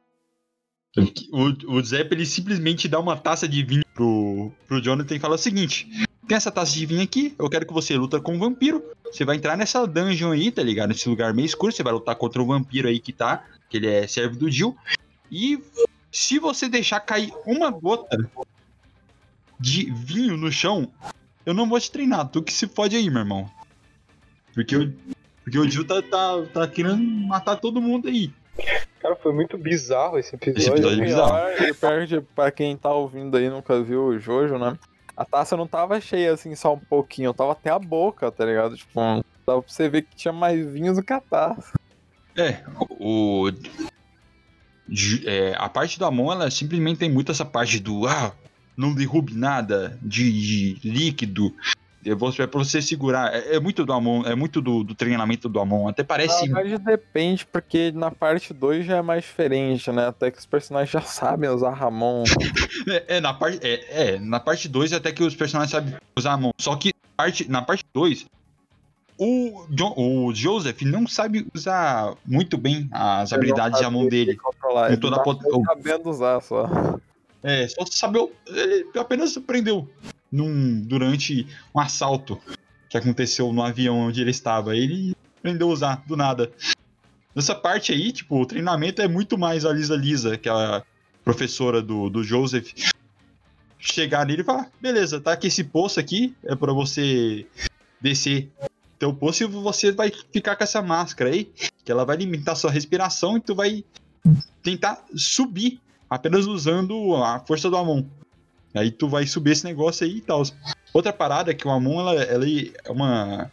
O, 1.33 1.77
o 1.77 1.83
Zepp, 1.83 2.13
ele 2.13 2.27
simplesmente 2.27 2.89
dá 2.89 2.99
uma 2.99 3.17
taça 3.17 3.47
de 3.47 3.63
vinho 3.63 3.85
pro, 3.95 4.51
pro 4.67 4.83
Jonathan 4.83 5.15
e 5.15 5.21
fala 5.21 5.37
o 5.37 5.39
seguinte: 5.39 5.87
tem 6.29 6.37
essa 6.37 6.53
taça 6.53 6.73
de 6.73 6.85
vinho 6.85 7.03
aqui, 7.03 7.35
eu 7.39 7.49
quero 7.49 7.67
que 7.67 7.73
você 7.73 7.97
luta 7.97 8.21
com 8.21 8.35
um 8.35 8.39
vampiro. 8.39 8.85
Você 9.05 9.25
vai 9.25 9.37
entrar 9.37 9.57
nessa 9.57 9.87
dungeon 9.87 10.33
aí, 10.33 10.53
tá 10.53 10.63
ligado? 10.63 10.91
Nesse 10.91 11.09
lugar 11.09 11.33
meio 11.33 11.47
escuro, 11.47 11.73
você 11.73 11.83
vai 11.83 11.93
lutar 11.93 12.15
contra 12.17 12.43
o 12.43 12.47
vampiro 12.47 12.87
aí 12.87 13.01
que 13.01 13.13
tá, 13.13 13.45
que 13.69 13.79
ele 13.79 13.89
é 13.89 14.07
servo 14.07 14.37
do 14.37 14.51
Jill. 14.51 14.77
E 15.33 15.59
se 16.13 16.39
você 16.39 16.69
deixar 16.69 17.01
cair 17.01 17.33
uma 17.47 17.71
gota 17.71 18.31
de 19.59 19.91
vinho 19.91 20.37
no 20.37 20.53
chão, 20.53 20.93
eu 21.47 21.55
não 21.55 21.67
vou 21.67 21.81
te 21.81 21.91
treinar. 21.91 22.29
Tu 22.29 22.43
que 22.43 22.53
se 22.53 22.69
fode 22.69 22.95
aí, 22.95 23.09
meu 23.09 23.21
irmão. 23.21 23.51
Porque 24.53 24.77
eu, 24.77 24.93
Porque 25.43 25.59
o 25.59 25.69
Jill 25.69 25.87
tá, 25.87 26.03
tá, 26.03 26.43
tá 26.53 26.69
querendo 26.69 27.03
matar 27.27 27.57
todo 27.57 27.81
mundo 27.81 28.07
aí. 28.07 28.31
Cara, 29.01 29.17
foi 29.17 29.33
muito 29.33 29.57
bizarro 29.57 30.19
esse 30.19 30.35
episódio. 30.35 30.61
Esse 30.61 30.71
episódio 30.71 31.03
é 31.03 31.07
bizarro. 31.07 31.75
Pior, 31.81 32.13
e 32.13 32.21
pra 32.21 32.51
quem 32.51 32.77
tá 32.77 32.93
ouvindo 32.93 33.37
aí 33.37 33.45
e 33.45 33.51
nunca 33.51 33.83
viu 33.83 34.09
o 34.09 34.19
Jojo, 34.19 34.59
né? 34.59 34.77
A 35.19 35.25
taça 35.25 35.57
não 35.57 35.67
tava 35.67 36.01
cheia 36.01 36.33
assim 36.33 36.55
só 36.55 36.75
um 36.75 36.79
pouquinho, 36.79 37.35
tava 37.35 37.51
até 37.51 37.71
a 37.71 37.79
boca, 37.79 38.31
tá 38.31 38.45
ligado? 38.45 38.77
Tipo, 38.77 39.01
dava 39.45 39.61
pra 39.61 39.73
você 39.73 39.89
ver 39.89 40.03
que 40.03 40.15
tinha 40.15 40.33
mais 40.33 40.65
vinho 40.71 40.95
do 40.95 41.03
que 41.03 41.13
a 41.13 41.21
taça. 41.21 41.73
É, 42.37 42.63
o. 43.01 43.51
É, 45.27 45.57
a 45.59 45.69
parte 45.69 45.99
do 45.99 46.05
Amon, 46.05 46.31
ela 46.31 46.49
simplesmente 46.53 46.99
tem 46.99 47.11
muito 47.11 47.33
essa 47.33 47.45
parte 47.45 47.81
do. 47.81 48.07
Ah, 48.07 48.33
não 48.77 48.95
derrube 48.95 49.35
nada 49.35 49.99
de, 50.01 50.77
de 50.77 50.89
líquido. 50.89 51.53
É 52.07 52.15
você- 52.15 52.43
é 52.43 52.47
pra 52.47 52.59
você 52.63 52.81
segurar. 52.81 53.35
É, 53.35 53.57
é 53.57 53.61
muito 53.61 53.85
do 53.85 53.93
Amon, 53.93 54.23
é 54.25 54.35
muito 54.35 54.61
do, 54.63 54.85
do 54.85 54.95
treinamento 54.95 55.49
do 55.49 55.59
Amon. 55.61 55.89
Até 55.89 56.03
parece. 56.05 56.49
Na 56.49 56.63
verdade 56.63 56.85
depende, 56.85 57.45
porque 57.47 57.91
na 57.93 58.11
parte 58.11 58.55
2 58.55 58.87
já 58.87 58.99
é 58.99 59.03
mais 59.03 59.25
diferente, 59.25 59.91
né? 59.91 60.07
Até 60.07 60.31
que 60.31 60.39
os 60.39 60.47
personagens 60.47 60.91
já 60.91 61.01
sabem 61.03 61.51
usar 61.51 61.71
Ramon. 61.71 62.25
É, 62.89 63.17
é, 63.17 63.21
na 63.21 63.35
parte, 63.35 63.59
é, 63.67 64.15
é, 64.15 64.19
na 64.19 64.39
parte 64.41 64.69
2 64.69 64.93
até 64.93 65.11
que 65.13 65.23
os 65.23 65.35
personagens 65.35 65.71
sabem 65.73 65.95
usar 66.17 66.33
a 66.33 66.37
mão. 66.37 66.53
Só 66.59 66.75
que 66.77 66.93
parte, 67.17 67.51
na 67.51 67.61
parte 67.61 67.85
2, 67.93 68.25
o, 69.19 69.67
John- 69.71 69.95
o 69.97 70.33
Joseph 70.33 70.83
não 70.83 71.07
sabe 71.07 71.47
usar 71.55 72.15
muito 72.25 72.57
bem 72.57 72.89
as 72.93 73.33
habilidades 73.33 73.81
da 73.81 73.91
mão 73.91 74.07
dele. 74.07 74.37
Controlar. 74.37 74.89
Ele 74.89 74.97
toda 74.97 75.17
tá 75.17 75.23
a 75.23 75.25
pot- 75.25 75.43
sabendo 75.67 76.09
usar 76.09 76.41
só. 76.41 76.67
É, 77.43 77.67
só 77.69 77.85
sabe. 77.91 78.19
Ele 78.47 78.87
apenas 78.97 79.37
aprendeu 79.37 79.89
num, 80.31 80.81
durante 80.81 81.47
um 81.75 81.81
assalto 81.81 82.41
que 82.89 82.97
aconteceu 82.97 83.53
no 83.53 83.63
avião 83.63 83.99
onde 83.99 84.21
ele 84.21 84.31
estava. 84.31 84.77
Ele 84.77 85.15
aprendeu 85.39 85.69
a 85.69 85.73
usar 85.73 86.03
do 86.07 86.17
nada. 86.17 86.51
Nessa 87.35 87.55
parte 87.55 87.93
aí, 87.93 88.11
tipo, 88.11 88.41
o 88.41 88.47
treinamento 88.47 89.01
é 89.01 89.09
muito 89.09 89.39
mais 89.39 89.65
a 89.65 89.73
Lisa 89.73 89.95
Lisa, 89.95 90.37
que 90.37 90.49
é 90.49 90.53
a 90.53 90.83
professora 91.25 91.83
do, 91.83 92.09
do 92.09 92.25
Joseph. 92.25 92.73
Chegar 93.79 94.27
nele 94.27 94.43
e 94.43 94.45
falar: 94.45 94.71
beleza, 94.81 95.21
tá 95.21 95.33
aqui 95.33 95.47
esse 95.47 95.63
poço 95.63 96.01
aqui, 96.01 96.35
é 96.45 96.57
pra 96.57 96.73
você 96.73 97.47
descer 98.01 98.51
teu 98.99 99.15
poço 99.15 99.45
e 99.45 99.47
você 99.47 99.93
vai 99.93 100.11
ficar 100.33 100.57
com 100.57 100.65
essa 100.65 100.83
máscara 100.83 101.31
aí, 101.31 101.45
que 101.85 101.93
ela 101.93 102.05
vai 102.05 102.17
limitar 102.17 102.57
sua 102.57 102.71
respiração 102.71 103.37
e 103.37 103.41
tu 103.41 103.55
vai 103.55 103.85
tentar 104.63 105.05
subir 105.15 105.81
apenas 106.11 106.47
usando 106.47 107.15
a 107.15 107.39
força 107.41 107.71
do 107.71 107.77
Amon. 107.77 108.03
Aí 108.75 108.91
tu 108.91 109.09
vai 109.09 109.27
subir 109.27 109.53
esse 109.53 109.65
negócio 109.65 110.07
aí 110.07 110.19
e 110.19 110.21
tal. 110.21 110.43
Outra 110.93 111.13
parada 111.13 111.51
é 111.51 111.55
que 111.55 111.67
o 111.67 111.71
Amon 111.71 112.01
ela, 112.01 112.15
ela 112.23 112.45
é 112.49 112.91
uma, 112.91 113.51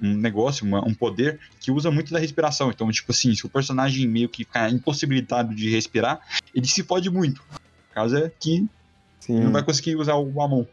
um 0.00 0.14
negócio, 0.14 0.64
uma- 0.66 0.86
um 0.86 0.94
poder 0.94 1.40
que 1.60 1.70
usa 1.70 1.90
muito 1.90 2.12
da 2.12 2.18
respiração. 2.18 2.70
Então, 2.70 2.90
tipo 2.90 3.10
assim, 3.12 3.34
se 3.34 3.44
o 3.46 3.48
personagem 3.48 4.06
meio 4.06 4.28
que 4.28 4.44
ficar 4.44 4.70
impossibilitado 4.70 5.54
de 5.54 5.70
respirar, 5.70 6.20
ele 6.54 6.66
se 6.66 6.82
fode 6.82 7.10
muito. 7.10 7.42
Por 7.42 7.94
causa 7.94 8.32
que 8.38 8.66
Sim. 9.20 9.40
não 9.40 9.52
vai 9.52 9.62
conseguir 9.62 9.96
usar 9.96 10.14
o 10.16 10.40
Amon. 10.42 10.64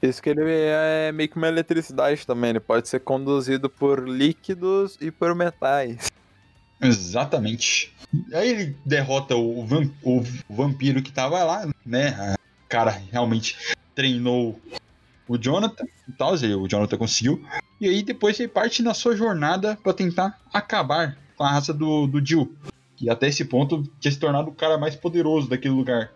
Isso 0.00 0.20
que 0.22 0.30
ele 0.30 0.42
é 0.44 1.12
meio 1.12 1.28
que 1.28 1.36
uma 1.36 1.46
eletricidade 1.48 2.26
também. 2.26 2.50
Ele 2.50 2.60
pode 2.60 2.88
ser 2.88 3.00
conduzido 3.00 3.70
por 3.70 4.08
líquidos 4.08 4.98
e 5.00 5.10
por 5.10 5.34
metais. 5.34 6.08
Exatamente. 6.80 7.94
Aí 8.34 8.48
ele 8.50 8.76
derrota 8.84 9.36
o, 9.36 9.64
vam- 9.64 9.90
o 10.02 10.22
vampiro 10.50 11.00
que 11.02 11.12
tava 11.12 11.42
lá, 11.44 11.68
né? 11.86 12.34
O 12.72 12.74
cara 12.74 13.02
realmente 13.12 13.54
treinou 13.94 14.58
o 15.28 15.36
Jonathan 15.36 15.84
e 16.08 16.12
tal, 16.12 16.34
e 16.36 16.54
o 16.54 16.66
Jonathan 16.66 16.96
conseguiu. 16.96 17.44
E 17.78 17.86
aí 17.86 18.02
depois 18.02 18.40
ele 18.40 18.48
parte 18.48 18.82
na 18.82 18.94
sua 18.94 19.14
jornada 19.14 19.76
pra 19.82 19.92
tentar 19.92 20.40
acabar 20.50 21.18
com 21.36 21.44
a 21.44 21.50
raça 21.50 21.74
do, 21.74 22.06
do 22.06 22.24
Jill. 22.24 22.56
Que 22.96 23.10
até 23.10 23.28
esse 23.28 23.44
ponto 23.44 23.82
tinha 24.00 24.10
se 24.10 24.18
tornado 24.18 24.48
o 24.48 24.54
cara 24.54 24.78
mais 24.78 24.96
poderoso 24.96 25.50
daquele 25.50 25.74
lugar. 25.74 26.10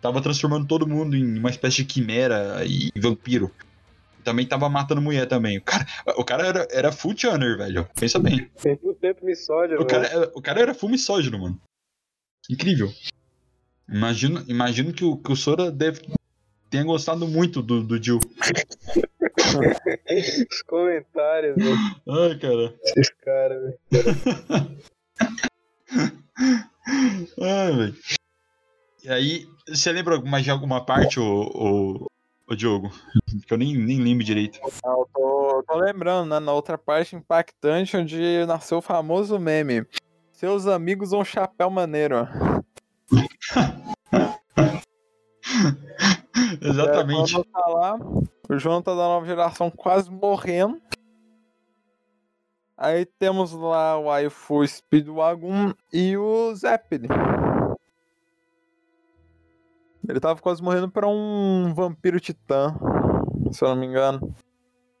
Tava 0.00 0.20
transformando 0.20 0.66
todo 0.66 0.84
mundo 0.84 1.14
em 1.14 1.38
uma 1.38 1.48
espécie 1.50 1.76
de 1.76 1.84
quimera 1.84 2.64
e 2.66 2.90
vampiro. 3.00 3.52
Também 4.24 4.44
tava 4.46 4.68
matando 4.68 5.00
mulher 5.00 5.28
também. 5.28 5.58
O 5.58 5.62
cara, 5.62 5.86
o 6.16 6.24
cara 6.24 6.44
era, 6.44 6.68
era 6.72 6.90
full 6.90 7.16
Chunner, 7.16 7.56
velho. 7.56 7.88
Pensa 7.94 8.18
bem. 8.18 8.50
Tempo 8.60 8.92
tempo 8.94 9.24
misógino, 9.24 9.80
O 9.80 9.86
cara, 9.86 10.06
era- 10.08 10.32
o 10.34 10.42
cara 10.42 10.60
era 10.60 10.74
full 10.74 10.88
misógino, 10.90 11.38
mano. 11.38 11.60
Incrível. 12.50 12.92
Imagino, 13.88 14.42
imagino 14.48 14.92
que, 14.92 15.04
o, 15.04 15.16
que 15.16 15.32
o 15.32 15.36
Sora 15.36 15.70
deve 15.70 16.00
tenha 16.70 16.84
gostado 16.84 17.28
muito 17.28 17.62
do, 17.62 17.82
do 17.84 18.02
Jill. 18.02 18.18
Os 20.50 20.62
comentários, 20.62 21.54
velho. 21.56 21.76
Ai, 22.08 22.38
cara. 22.38 22.74
Esses 22.82 23.10
caras, 23.22 23.62
velho. 23.62 23.78
Ai, 27.40 27.76
velho. 27.76 27.96
E 29.04 29.08
aí, 29.08 29.46
você 29.68 29.92
lembra 29.92 30.20
mais 30.20 30.42
de 30.42 30.50
alguma 30.50 30.84
parte, 30.84 31.20
o, 31.20 31.42
o, 31.54 32.06
o 32.48 32.56
Diogo? 32.56 32.90
Que 33.46 33.52
eu 33.52 33.58
nem, 33.58 33.76
nem 33.76 34.00
lembro 34.00 34.24
direito. 34.24 34.58
Ah, 34.84 34.94
eu 34.98 35.08
tô, 35.14 35.58
eu 35.58 35.62
tô 35.62 35.76
lembrando, 35.76 36.30
né? 36.30 36.40
Na 36.40 36.52
outra 36.52 36.76
parte 36.76 37.14
impactante, 37.14 37.96
onde 37.96 38.44
nasceu 38.46 38.78
o 38.78 38.82
famoso 38.82 39.38
meme. 39.38 39.86
Seus 40.32 40.66
amigos 40.66 41.12
um 41.12 41.24
chapéu 41.24 41.70
maneiro. 41.70 42.26
Exatamente. 46.60 47.38
É, 47.38 47.44
tá 47.44 47.66
lá, 47.68 47.96
o 48.48 48.58
Jonathan 48.58 48.96
da 48.96 49.02
nova 49.02 49.26
geração 49.26 49.70
quase 49.70 50.10
morrendo. 50.10 50.80
Aí 52.76 53.06
temos 53.06 53.52
lá 53.52 53.96
o 53.98 54.04
waifu 54.04 54.66
Speedwagon 54.66 55.72
e 55.92 56.16
o 56.16 56.54
Zeppelin. 56.54 57.08
Ele 60.08 60.20
tava 60.20 60.40
quase 60.40 60.62
morrendo 60.62 60.90
pra 60.90 61.08
um 61.08 61.72
vampiro 61.74 62.20
titã, 62.20 62.74
se 63.52 63.64
eu 63.64 63.68
não 63.68 63.76
me 63.76 63.86
engano. 63.86 64.34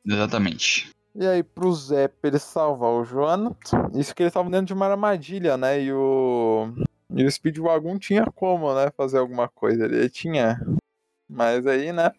Exatamente. 0.06 0.94
E 1.16 1.26
aí, 1.26 1.42
pro 1.42 1.72
Zeppelin 1.72 2.38
salvar 2.38 2.90
o 2.90 3.04
Jonathan, 3.04 3.90
isso 3.94 4.14
que 4.14 4.22
ele 4.22 4.30
tava 4.30 4.50
dentro 4.50 4.66
de 4.66 4.72
uma 4.72 4.86
armadilha, 4.86 5.56
né? 5.56 5.80
E 5.80 5.92
o. 5.92 6.72
E 7.10 7.24
o 7.24 7.30
Speedwagon 7.30 7.98
tinha 7.98 8.26
como, 8.34 8.74
né? 8.74 8.90
Fazer 8.96 9.18
alguma 9.18 9.48
coisa. 9.48 9.84
Ele 9.84 10.08
tinha. 10.08 10.60
Mas 11.34 11.66
aí, 11.66 11.92
né? 11.92 12.12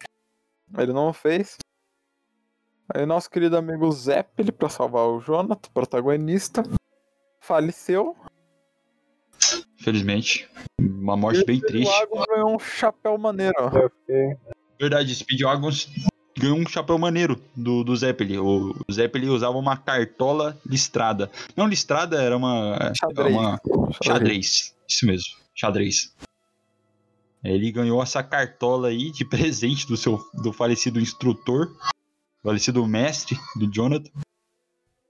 Ele 0.78 0.92
não 0.92 1.14
fez. 1.14 1.56
Aí 2.94 3.04
o 3.04 3.08
nosso 3.08 3.30
querido 3.30 3.58
amigo 3.58 3.90
Zeppelin, 3.92 4.52
pra 4.52 4.68
salvar 4.68 5.08
o 5.08 5.22
Jonathan, 5.22 5.70
protagonista, 5.74 6.62
faleceu. 7.40 8.16
Felizmente. 9.78 10.50
Uma 10.80 11.16
morte 11.16 11.46
bem 11.46 11.58
E 11.58 11.60
o 11.60 11.66
triste. 11.66 11.92
Speedwagon 11.92 12.24
ganhou 12.30 12.56
um 12.56 12.60
chapéu 12.60 13.18
maneiro. 13.18 13.56
Ok. 13.68 14.38
Verdade, 14.80 15.16
Speedwagons 15.16 15.90
ganhou 16.38 16.58
um 16.58 16.68
chapéu 16.68 16.98
maneiro 16.98 17.42
do, 17.56 17.86
do 17.86 17.96
Zeppelin. 17.96 18.38
O, 18.40 18.76
o 18.86 18.92
Zeppelin 18.92 19.30
usava 19.30 19.58
uma 19.58 19.78
cartola 19.78 20.58
listrada. 20.66 21.32
Não 21.56 21.68
listrada, 21.68 22.22
era 22.22 22.36
uma. 22.36 22.76
era 22.76 22.94
Xadrez. 22.96 23.36
uma 23.36 23.60
xadrez. 24.04 24.76
Isso 24.88 25.06
mesmo, 25.06 25.36
xadrez. 25.56 26.14
Ele 27.46 27.72
ganhou 27.72 28.02
essa 28.02 28.24
cartola 28.24 28.90
aí 28.90 29.12
de 29.12 29.24
presente 29.26 29.88
do 29.88 29.96
seu 29.96 30.20
do 30.34 30.52
falecido 30.52 31.00
instrutor, 31.00 31.76
falecido 32.44 32.86
mestre 32.88 33.38
do 33.56 33.72
Jonathan. 33.72 34.10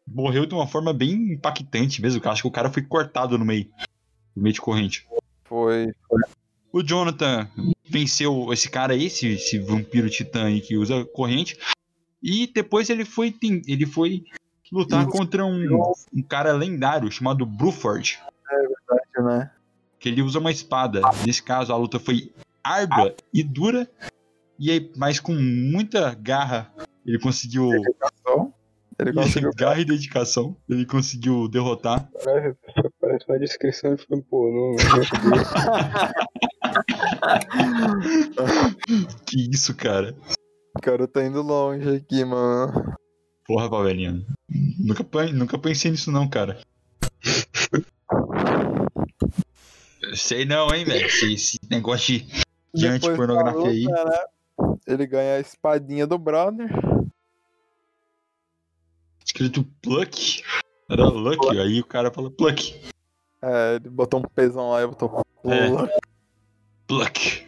Morreu 0.08 0.46
de 0.46 0.54
uma 0.54 0.68
forma 0.68 0.94
bem 0.94 1.34
impactante 1.34 2.02
mesmo. 2.02 2.22
que 2.22 2.28
eu 2.28 2.32
Acho 2.32 2.44
que 2.44 2.48
o 2.48 2.52
cara 2.52 2.72
foi 2.72 2.84
cortado 2.84 3.38
no 3.38 3.46
meio, 3.46 3.68
no 4.36 4.44
meio 4.44 4.54
de 4.54 4.62
corrente. 4.62 5.08
Foi. 5.44 5.94
O 6.72 6.84
Jonathan 6.84 7.50
venceu 7.90 8.52
esse 8.52 8.70
cara 8.70 8.94
aí, 8.94 9.06
esse, 9.06 9.28
esse 9.28 9.58
vampiro 9.60 10.10
titã 10.10 10.46
aí 10.46 10.62
que 10.62 10.78
usa 10.78 11.06
corrente. 11.06 11.58
E 12.22 12.48
depois 12.48 12.90
ele 12.90 13.06
foi, 13.06 13.36
ele 13.68 13.86
foi 13.86 14.26
lutar 14.72 15.06
contra 15.08 15.46
um, 15.46 15.94
um 16.14 16.22
cara 16.22 16.54
lendário 16.54 17.12
chamado 17.12 17.46
Bruford. 17.46 18.20
Né? 19.18 19.52
Que 20.06 20.10
ele 20.10 20.22
usa 20.22 20.38
uma 20.38 20.52
espada. 20.52 21.02
Nesse 21.26 21.42
caso, 21.42 21.74
a 21.74 21.78
luta 21.78 21.98
foi 21.98 22.32
árdua 22.64 23.16
e 23.34 23.42
dura. 23.42 23.90
E 24.60 24.70
aí, 24.70 24.92
mas 24.96 25.20
com 25.20 25.34
muita 25.34 26.14
garra, 26.14 26.72
ele 27.04 27.18
conseguiu. 27.18 27.72
Então, 28.22 28.54
ele 29.00 29.12
conseguiu. 29.18 29.50
garra 29.58 29.80
e 29.80 29.86
dedicação, 29.86 30.56
ele 30.70 30.86
conseguiu 30.86 31.48
derrotar. 31.48 32.08
Parece, 32.24 32.56
parece 33.02 33.26
uma 33.28 33.40
descrição 33.40 33.96
de 33.96 34.06
filme 34.06 34.22
pornô, 34.22 34.76
velho. 34.76 35.06
Que 39.26 39.50
isso, 39.50 39.74
cara. 39.74 40.16
O 40.78 40.82
cara 40.82 41.08
tá 41.08 41.26
indo 41.26 41.42
longe 41.42 41.96
aqui, 41.96 42.24
mano. 42.24 42.94
Porra, 43.48 43.68
Pavelinha. 43.68 44.24
Nunca, 44.78 45.04
nunca 45.34 45.58
pensei 45.58 45.90
nisso, 45.90 46.12
não, 46.12 46.30
cara. 46.30 46.60
Sei 50.14 50.46
não, 50.46 50.74
hein, 50.74 50.86
velho. 50.86 51.06
Esse, 51.06 51.34
esse 51.34 51.60
negócio 51.70 52.20
de, 52.20 52.44
de 52.74 52.88
antipornografia 52.88 53.70
aí. 53.70 53.86
né, 53.86 54.76
Ele 54.86 55.08
ganha 55.08 55.36
a 55.36 55.40
espadinha 55.40 56.06
do 56.06 56.18
brother. 56.18 56.70
Escrito 59.26 59.64
Pluck. 59.82 60.44
Era 60.90 61.06
Lucky, 61.06 61.60
aí 61.60 61.80
o 61.80 61.86
cara 61.86 62.12
fala 62.12 62.30
Pluck. 62.30 62.80
É, 63.42 63.76
ele 63.76 63.90
botou 63.90 64.20
um 64.20 64.24
pesão 64.24 64.72
lá 64.72 64.84
e 64.84 64.88
botou. 64.88 65.26
É. 65.46 65.68
Luck. 65.68 65.92
Pluck. 66.88 67.46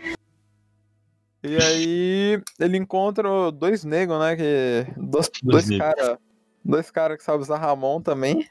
E 1.43 1.55
aí 1.55 2.41
ele 2.59 2.77
encontra 2.77 3.51
dois 3.51 3.83
negros, 3.83 4.19
né? 4.19 4.35
Que. 4.35 4.91
Dois, 4.97 5.29
Dois 5.43 5.67
dois 5.67 5.77
caras. 5.79 6.17
Dois 6.65 6.91
caras 6.91 7.17
que 7.17 7.23
sabem 7.23 7.41
usar 7.41 7.57
Ramon 7.57 8.01
também. 8.01 8.49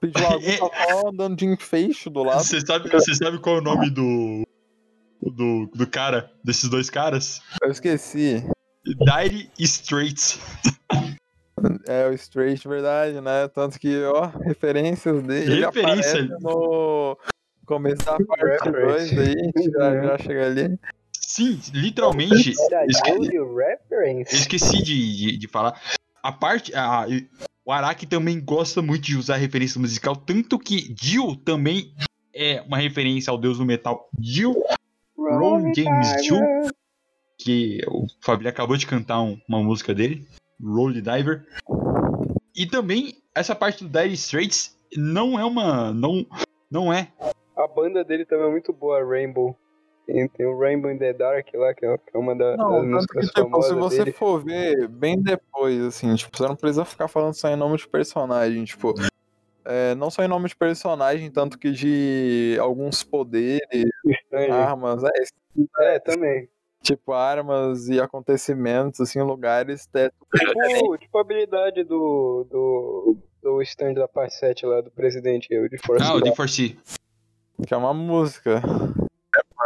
Pediu 0.00 0.26
água 0.26 0.40
só 0.56 0.70
andando 1.08 1.36
de 1.36 1.44
enfeixo 1.46 2.08
do 2.10 2.22
lado. 2.22 2.42
Você 2.42 2.60
sabe, 2.60 2.88
você 2.88 3.14
sabe 3.14 3.38
qual 3.38 3.56
é 3.56 3.58
o 3.58 3.62
nome 3.62 3.90
do, 3.90 4.46
do. 5.22 5.66
do 5.74 5.86
cara, 5.86 6.30
desses 6.42 6.68
dois 6.70 6.88
caras? 6.88 7.40
Eu 7.62 7.70
esqueci. 7.70 8.42
Dire 8.84 9.50
Straits. 9.58 10.38
É 11.86 12.08
o 12.08 12.14
Straight, 12.14 12.66
verdade, 12.66 13.20
né? 13.20 13.46
Tanto 13.48 13.78
que, 13.78 14.02
ó, 14.04 14.26
referências 14.42 15.22
dele. 15.22 15.52
Ele 15.52 15.66
Referência. 15.66 16.22
no 16.40 17.18
começo 17.66 18.02
da 18.06 18.16
parte 18.16 18.70
2 18.70 19.18
aí, 19.18 19.52
já, 19.70 20.02
já 20.02 20.18
chega 20.18 20.46
ali. 20.46 20.78
Sim, 21.12 21.60
literalmente. 21.74 22.50
esque- 22.52 24.34
esqueci 24.34 24.82
de, 24.82 25.16
de, 25.16 25.36
de 25.36 25.48
falar. 25.48 25.78
A 26.22 26.32
parte. 26.32 26.74
A, 26.74 27.04
o 27.64 27.72
Araki 27.72 28.06
também 28.06 28.40
gosta 28.42 28.80
muito 28.82 29.02
de 29.04 29.16
usar 29.16 29.36
referência 29.36 29.80
musical, 29.80 30.16
tanto 30.16 30.58
que 30.58 30.94
Jill 31.00 31.36
também 31.44 31.94
é 32.34 32.60
uma 32.62 32.78
referência 32.78 33.30
ao 33.30 33.38
deus 33.38 33.58
do 33.58 33.64
metal. 33.64 34.08
Jill, 34.20 34.54
Ron 35.16 35.72
James 35.74 36.22
Dio, 36.22 36.40
que 37.38 37.80
o 37.88 38.06
Fabio 38.20 38.48
acabou 38.48 38.76
de 38.76 38.86
cantar 38.86 39.20
um- 39.22 39.38
uma 39.48 39.62
música 39.62 39.94
dele, 39.94 40.26
Roll 40.62 40.92
Diver. 40.92 41.46
E 42.54 42.66
também 42.66 43.14
essa 43.34 43.54
parte 43.54 43.84
do 43.84 43.90
Dire 43.90 44.14
Straits 44.14 44.76
não 44.96 45.38
é 45.38 45.44
uma. 45.44 45.92
Não, 45.92 46.26
não 46.70 46.92
é. 46.92 47.12
A 47.56 47.66
banda 47.68 48.02
dele 48.04 48.24
também 48.24 48.46
é 48.46 48.50
muito 48.50 48.72
boa, 48.72 49.04
Rainbow. 49.04 49.56
Tem, 50.06 50.28
tem 50.28 50.46
o 50.46 50.58
Rainbow 50.58 50.90
in 50.90 50.98
the 50.98 51.12
Dark 51.12 51.46
lá, 51.54 51.72
que 51.74 51.84
é 51.86 51.96
é 52.12 52.18
uma 52.18 52.34
da- 52.34 52.56
Não, 52.56 52.70
das 52.70 52.80
tanto 52.80 52.82
que, 52.82 52.94
músicas 52.94 53.26
tipo, 53.26 53.36
se 53.36 53.42
famosas 53.42 53.78
você 53.78 53.98
dele. 53.98 54.12
for 54.12 54.42
ver 54.44 54.88
bem 54.88 55.20
depois, 55.22 55.80
assim, 55.84 56.14
tipo, 56.16 56.36
você 56.36 56.48
não 56.48 56.56
precisa 56.56 56.84
ficar 56.84 57.06
falando 57.08 57.34
só 57.34 57.48
em 57.48 57.56
nome 57.56 57.76
de 57.76 57.86
personagem, 57.88 58.64
tipo. 58.64 58.94
é, 59.64 59.94
não 59.94 60.10
só 60.10 60.22
em 60.24 60.28
nome 60.28 60.48
de 60.48 60.56
personagem, 60.56 61.30
tanto 61.30 61.58
que 61.58 61.70
de 61.70 62.56
alguns 62.60 63.04
poderes, 63.04 63.60
Estranho. 64.04 64.52
armas, 64.54 65.04
é, 65.04 65.10
É, 65.94 65.98
também. 66.00 66.48
tipo, 66.82 67.12
armas 67.12 67.88
e 67.88 68.00
acontecimentos, 68.00 69.00
assim, 69.00 69.20
lugares, 69.20 69.88
é, 69.94 70.08
Tipo, 70.08 70.98
tipo 70.98 71.18
a 71.18 71.20
habilidade 71.20 71.84
do, 71.84 72.46
do, 72.50 73.16
do 73.42 73.62
stand 73.62 73.94
da 73.94 74.08
parte 74.08 74.34
7 74.34 74.64
lá, 74.66 74.80
do 74.80 74.90
presidente, 74.90 75.46
o 75.56 75.68
de 75.68 75.76
Force 75.78 76.04
Ah, 76.04 76.14
o 76.14 76.20
The 76.22 76.34
Force. 76.34 76.76
que 77.66 77.74
é 77.74 77.76
uma 77.76 77.92
música. 77.94 78.62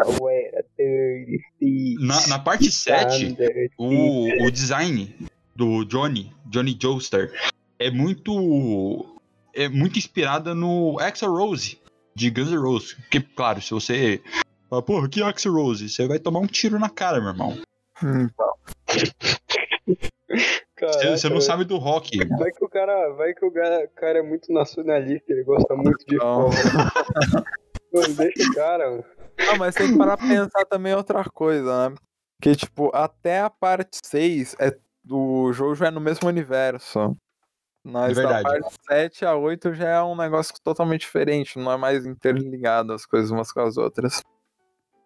Wait, 0.07 0.55
a 0.55 0.63
30 0.77 1.43
feet 1.59 1.97
Na, 2.01 2.27
na 2.27 2.39
parte 2.39 2.71
7, 2.71 3.27
under 3.27 3.71
o, 3.79 4.47
o 4.47 4.51
design 4.51 5.15
do 5.55 5.85
Johnny, 5.85 6.33
Johnny 6.47 6.77
Joestar, 6.81 7.31
é 7.79 7.91
muito. 7.91 9.21
É 9.55 9.69
muito 9.69 9.99
inspirada 9.99 10.53
no 10.55 10.99
Axel 10.99 11.33
Rose, 11.33 11.79
de 12.15 12.29
Guns 12.29 12.51
N' 12.51 12.59
Roses. 12.59 12.95
Porque, 12.95 13.21
claro, 13.21 13.63
se 13.63 13.71
você. 13.71 14.21
Fala, 14.69 14.83
porra, 14.83 15.09
que 15.09 15.23
Axel 15.23 15.53
Rose? 15.53 15.89
Você 15.89 16.09
vai 16.09 16.19
tomar 16.19 16.41
um 16.41 16.47
tiro 16.47 16.79
na 16.79 16.91
cara, 16.91 17.21
meu 17.21 17.31
irmão. 17.31 17.57
Então, 18.03 18.55
Você, 20.37 20.99
Caraca, 20.99 21.17
você 21.17 21.29
não 21.29 21.41
sabe 21.41 21.65
do 21.65 21.79
rock. 21.79 22.19
Vai 22.37 22.51
que 22.51 22.65
o 22.65 22.69
cara, 22.69 23.11
vai 23.13 23.33
que 23.33 23.45
o 23.45 23.53
cara 23.95 24.19
é 24.19 24.23
muito 24.23 24.53
nacionalista, 24.53 25.33
ele 25.33 25.45
gosta 25.45 25.75
muito 25.75 26.05
de 26.07 26.17
forró. 26.17 26.51
Mano, 27.93 28.15
deixa 28.15 28.51
o 28.51 28.55
cara, 28.55 28.91
mano. 28.91 29.05
Não, 29.39 29.57
mas 29.59 29.75
tem 29.75 29.93
que 29.93 29.99
parar 29.99 30.17
pra 30.17 30.27
pensar 30.27 30.65
também 30.67 30.95
outra 30.95 31.25
coisa, 31.25 31.91
né? 31.91 31.97
Que, 32.41 32.55
tipo, 32.55 32.91
até 32.95 33.41
a 33.41 33.51
parte 33.51 33.99
6 34.05 34.57
é, 34.59 34.77
do 35.03 35.53
Jojo 35.53 35.85
é 35.85 35.91
no 35.91 36.01
mesmo 36.01 36.29
universo. 36.29 37.17
Mas 37.83 38.17
É 38.17 38.23
da 38.23 38.43
parte 38.43 38.75
7 38.89 39.25
a 39.27 39.37
8 39.37 39.75
já 39.75 39.89
é 39.89 40.03
um 40.03 40.17
negócio 40.17 40.55
totalmente 40.63 41.03
diferente, 41.03 41.59
não 41.59 41.71
é 41.71 41.77
mais 41.77 42.07
interligado 42.07 42.93
as 42.93 43.05
coisas 43.05 43.31
umas 43.31 43.53
com 43.53 43.61
as 43.61 43.77
outras. 43.77 44.23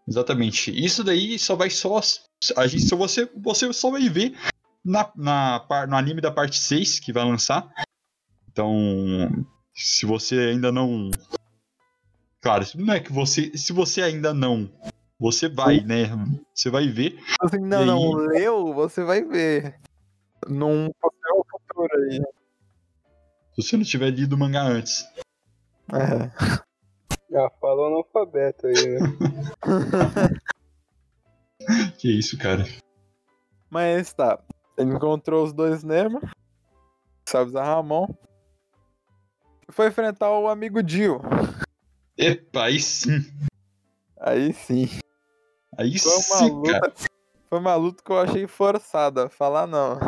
Exatamente. 0.07 0.71
Isso 0.73 1.03
daí 1.03 1.39
só 1.39 1.57
vai 1.57 1.69
só. 1.69 2.01
A 2.57 2.67
gente, 2.67 2.85
se 2.85 2.95
você, 2.95 3.31
você 3.37 3.71
só 3.73 3.91
vai 3.91 4.09
ver 4.09 4.35
na, 4.85 5.11
na, 5.15 5.87
no 5.87 5.97
anime 5.97 6.21
da 6.21 6.31
parte 6.31 6.57
6 6.59 6.99
que 7.01 7.13
vai 7.13 7.25
lançar. 7.25 7.69
Então, 8.51 9.47
se 9.75 10.07
você 10.07 10.37
ainda 10.39 10.73
não. 10.73 11.11
Claro, 12.49 12.65
não 12.77 12.95
é 12.95 12.99
que 12.99 13.13
você. 13.13 13.55
Se 13.59 13.75
você 13.75 14.01
ainda 14.01 14.33
não. 14.33 14.73
Você 15.21 15.51
vai, 15.51 15.81
né? 15.81 16.07
Você 16.55 16.71
vai 16.71 16.89
ver. 16.89 17.23
Assim, 17.43 17.59
não, 17.59 17.83
E 17.83 17.85
não, 17.85 18.13
leu, 18.13 18.73
você 18.73 19.05
vai 19.05 19.23
ver. 19.23 19.79
Num 20.49 20.91
possível 20.99 21.45
futuro 21.51 21.91
aí. 22.05 22.23
Se 23.53 23.63
você 23.63 23.77
não 23.77 23.85
tiver 23.85 24.09
lido 24.09 24.35
o 24.35 24.39
mangá 24.39 24.63
antes. 24.63 25.07
É. 25.93 26.31
Ah, 27.37 27.51
falou 27.61 27.89
analfabeto 27.89 28.67
aí, 28.67 28.75
né? 28.75 29.01
Que 31.99 32.19
isso, 32.19 32.39
cara. 32.39 32.65
Mas 33.69 34.11
tá. 34.15 34.39
Ele 34.79 34.95
encontrou 34.95 35.45
os 35.45 35.53
dois 35.53 35.85
Nemo. 35.85 36.23
Sabe 37.29 37.51
usar 37.51 37.65
Ramon. 37.65 38.09
Foi 39.71 39.89
enfrentar 39.89 40.31
o 40.31 40.49
amigo 40.49 40.83
Dio. 40.83 41.21
Epa, 42.19 42.65
aí 42.65 42.81
sim. 42.81 43.25
Aí 44.21 44.53
sim. 44.53 44.89
Aí 45.77 45.97
Foi 45.97 46.13
uma 46.13 46.21
sim, 46.21 46.63
cara. 46.63 46.87
luta. 46.87 46.93
Foi 47.49 47.59
uma 47.61 47.75
luta 47.77 48.03
que 48.05 48.11
eu 48.11 48.19
achei 48.19 48.47
forçada. 48.49 49.29
Falar 49.29 49.69
não. 49.69 49.99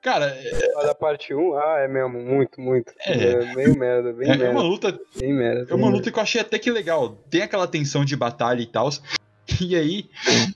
Cara, 0.00 0.36
A 0.78 0.82
da 0.86 0.94
parte 0.94 1.34
1, 1.34 1.58
ah, 1.58 1.78
é 1.78 1.88
mesmo, 1.88 2.20
muito, 2.20 2.60
muito. 2.60 2.92
É. 3.00 3.54
meio 3.54 3.78
merda, 3.78 4.12
bem 4.12 4.30
é, 4.30 4.34
é 4.34 4.36
merda. 4.36 4.50
uma 4.52 4.62
luta 4.62 5.00
Bem 5.16 5.32
merda. 5.32 5.66
É 5.70 5.74
uma 5.74 5.88
luta 5.88 6.10
que 6.10 6.18
eu 6.18 6.22
achei 6.22 6.40
até 6.40 6.58
que 6.58 6.70
legal. 6.70 7.10
Tem 7.30 7.42
aquela 7.42 7.68
tensão 7.68 8.04
de 8.04 8.16
batalha 8.16 8.60
e 8.62 8.66
tal. 8.66 8.88
E 9.60 9.76
aí, 9.76 10.08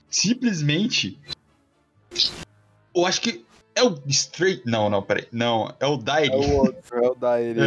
simplesmente. 0.09 1.19
Eu 2.95 3.05
acho 3.05 3.21
que. 3.21 3.45
É 3.75 3.83
o 3.83 3.95
Straight. 4.07 4.63
Não, 4.65 4.89
não, 4.89 5.03
peraí. 5.03 5.27
Não, 5.31 5.73
é 5.79 5.85
o 5.85 5.97
Dairi. 5.97 6.33
É 6.33 6.35
o 6.35 6.55
outro, 6.57 6.97
é 6.97 7.07
o 7.09 7.13
Dairi. 7.15 7.59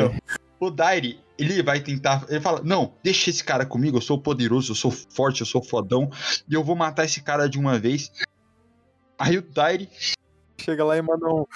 O 0.60 0.70
Dairi, 0.70 1.18
ele 1.38 1.62
vai 1.62 1.80
tentar. 1.80 2.26
Ele 2.28 2.40
fala: 2.40 2.60
Não, 2.62 2.92
deixa 3.02 3.30
esse 3.30 3.42
cara 3.42 3.64
comigo. 3.64 3.96
Eu 3.96 4.02
sou 4.02 4.20
poderoso, 4.20 4.72
eu 4.72 4.76
sou 4.76 4.90
forte, 4.90 5.40
eu 5.40 5.46
sou 5.46 5.62
fodão. 5.62 6.10
E 6.46 6.52
eu 6.52 6.62
vou 6.62 6.76
matar 6.76 7.06
esse 7.06 7.22
cara 7.22 7.48
de 7.48 7.58
uma 7.58 7.78
vez. 7.78 8.12
Aí 9.18 9.38
o 9.38 9.42
Dairi. 9.42 9.88
Chega 10.60 10.84
lá 10.84 10.98
e 10.98 11.02
manda 11.02 11.26
um 11.26 11.46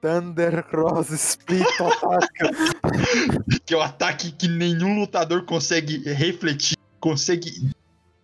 Thunder 0.00 0.62
Cross 0.64 1.10
Split 1.10 1.66
Ataca. 1.80 2.50
Que 3.66 3.74
é 3.74 3.76
o 3.76 3.82
ataque 3.82 4.30
que 4.30 4.48
nenhum 4.48 5.00
lutador 5.00 5.44
consegue 5.44 5.98
refletir, 6.12 6.76
consegue 7.00 7.70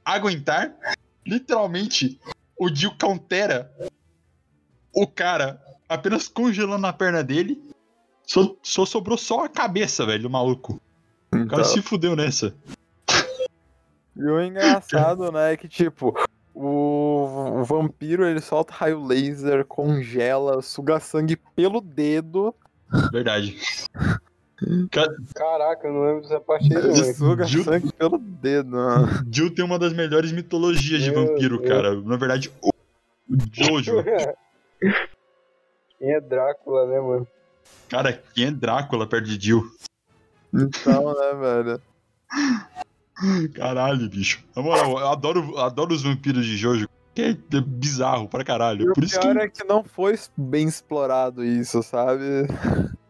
aguentar. 0.04 0.72
Literalmente, 1.26 2.20
o 2.56 2.70
Dio 2.70 2.96
countera 2.96 3.70
o 4.94 5.06
cara 5.06 5.60
apenas 5.88 6.28
congelando 6.28 6.86
a 6.86 6.92
perna 6.92 7.22
dele. 7.24 7.60
Só, 8.32 8.56
só 8.62 8.86
sobrou 8.86 9.18
só 9.18 9.44
a 9.44 9.48
cabeça, 9.48 10.06
velho, 10.06 10.22
do 10.22 10.30
maluco. 10.30 10.80
O 11.26 11.36
cara 11.36 11.44
Então, 11.44 11.64
se 11.64 11.82
fudeu 11.82 12.16
nessa. 12.16 12.54
E 14.16 14.22
o 14.24 14.40
engraçado, 14.40 15.30
né, 15.30 15.52
é 15.52 15.56
que 15.58 15.68
tipo, 15.68 16.14
o, 16.54 17.58
o 17.60 17.64
vampiro 17.64 18.24
ele 18.26 18.40
solta 18.40 18.72
raio 18.72 19.04
laser, 19.04 19.66
congela, 19.66 20.62
suga 20.62 20.98
sangue 20.98 21.36
pelo 21.54 21.82
dedo. 21.82 22.54
Verdade. 23.12 23.58
Cara, 24.90 25.14
Caraca, 25.34 25.86
eu 25.88 25.92
não 25.92 26.02
lembro 26.06 26.22
dessa 26.22 26.40
parte 26.40 26.74
aí, 26.74 26.82
não, 26.82 26.90
Ele 26.90 27.12
suga 27.12 27.44
Ju- 27.44 27.64
sangue 27.64 27.92
pelo 27.92 28.16
dedo. 28.16 28.70
né? 28.70 29.24
Jill 29.30 29.54
tem 29.54 29.62
uma 29.62 29.78
das 29.78 29.92
melhores 29.92 30.32
mitologias 30.32 31.02
de 31.02 31.10
Meu 31.10 31.26
vampiro, 31.26 31.58
Deus. 31.58 31.68
cara. 31.70 32.00
Na 32.00 32.16
verdade, 32.16 32.50
o 32.62 32.70
o 33.28 33.36
Jojo. 33.52 34.02
Quem 35.98 36.14
é 36.14 36.20
Drácula, 36.20 36.86
né, 36.86 36.98
mano? 36.98 37.26
Cara, 37.88 38.12
quem 38.34 38.46
é 38.46 38.50
Drácula 38.50 39.06
perto 39.06 39.26
de 39.26 39.44
Jill? 39.44 39.70
Então, 40.52 41.14
né, 41.14 41.34
velho? 41.34 41.82
Caralho, 43.54 44.08
bicho. 44.08 44.44
Na 44.56 44.62
moral, 44.62 44.98
eu 44.98 45.08
adoro, 45.08 45.58
adoro 45.58 45.94
os 45.94 46.02
vampiros 46.02 46.44
de 46.44 46.56
Jojo. 46.56 46.88
Que 47.14 47.22
é 47.22 47.60
bizarro 47.60 48.26
pra 48.26 48.42
caralho. 48.42 48.86
E 48.86 48.90
o 48.90 48.94
Por 48.94 49.04
isso 49.04 49.20
que. 49.20 49.26
pior 49.26 49.36
é 49.36 49.48
que 49.48 49.64
não 49.64 49.84
foi 49.84 50.18
bem 50.36 50.66
explorado 50.66 51.44
isso, 51.44 51.82
sabe? 51.82 52.22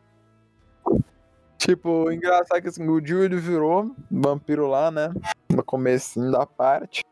Tipo, 1.57 2.07
o 2.07 2.12
engraçado 2.12 2.59
é 2.59 2.61
que 2.61 2.66
assim, 2.66 2.88
o 2.88 3.00
Jill 3.00 3.22
ele 3.22 3.36
virou 3.36 3.94
vampiro 4.11 4.66
lá, 4.66 4.90
né? 4.90 5.14
No 5.48 5.62
comecinho 5.62 6.32
da 6.32 6.44
parte. 6.44 7.05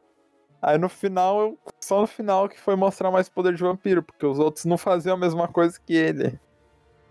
Aí 0.61 0.76
no 0.76 0.88
final, 0.88 1.57
só 1.80 2.01
no 2.01 2.07
final 2.09 2.49
que 2.49 2.59
foi 2.59 2.74
mostrar 2.74 3.12
mais 3.12 3.28
poder 3.28 3.55
de 3.55 3.62
vampiro, 3.62 4.03
porque 4.03 4.26
os 4.26 4.41
outros 4.41 4.64
não 4.64 4.76
faziam 4.76 5.14
a 5.14 5.18
mesma 5.18 5.47
coisa 5.47 5.78
que 5.86 5.95
ele. 5.95 6.36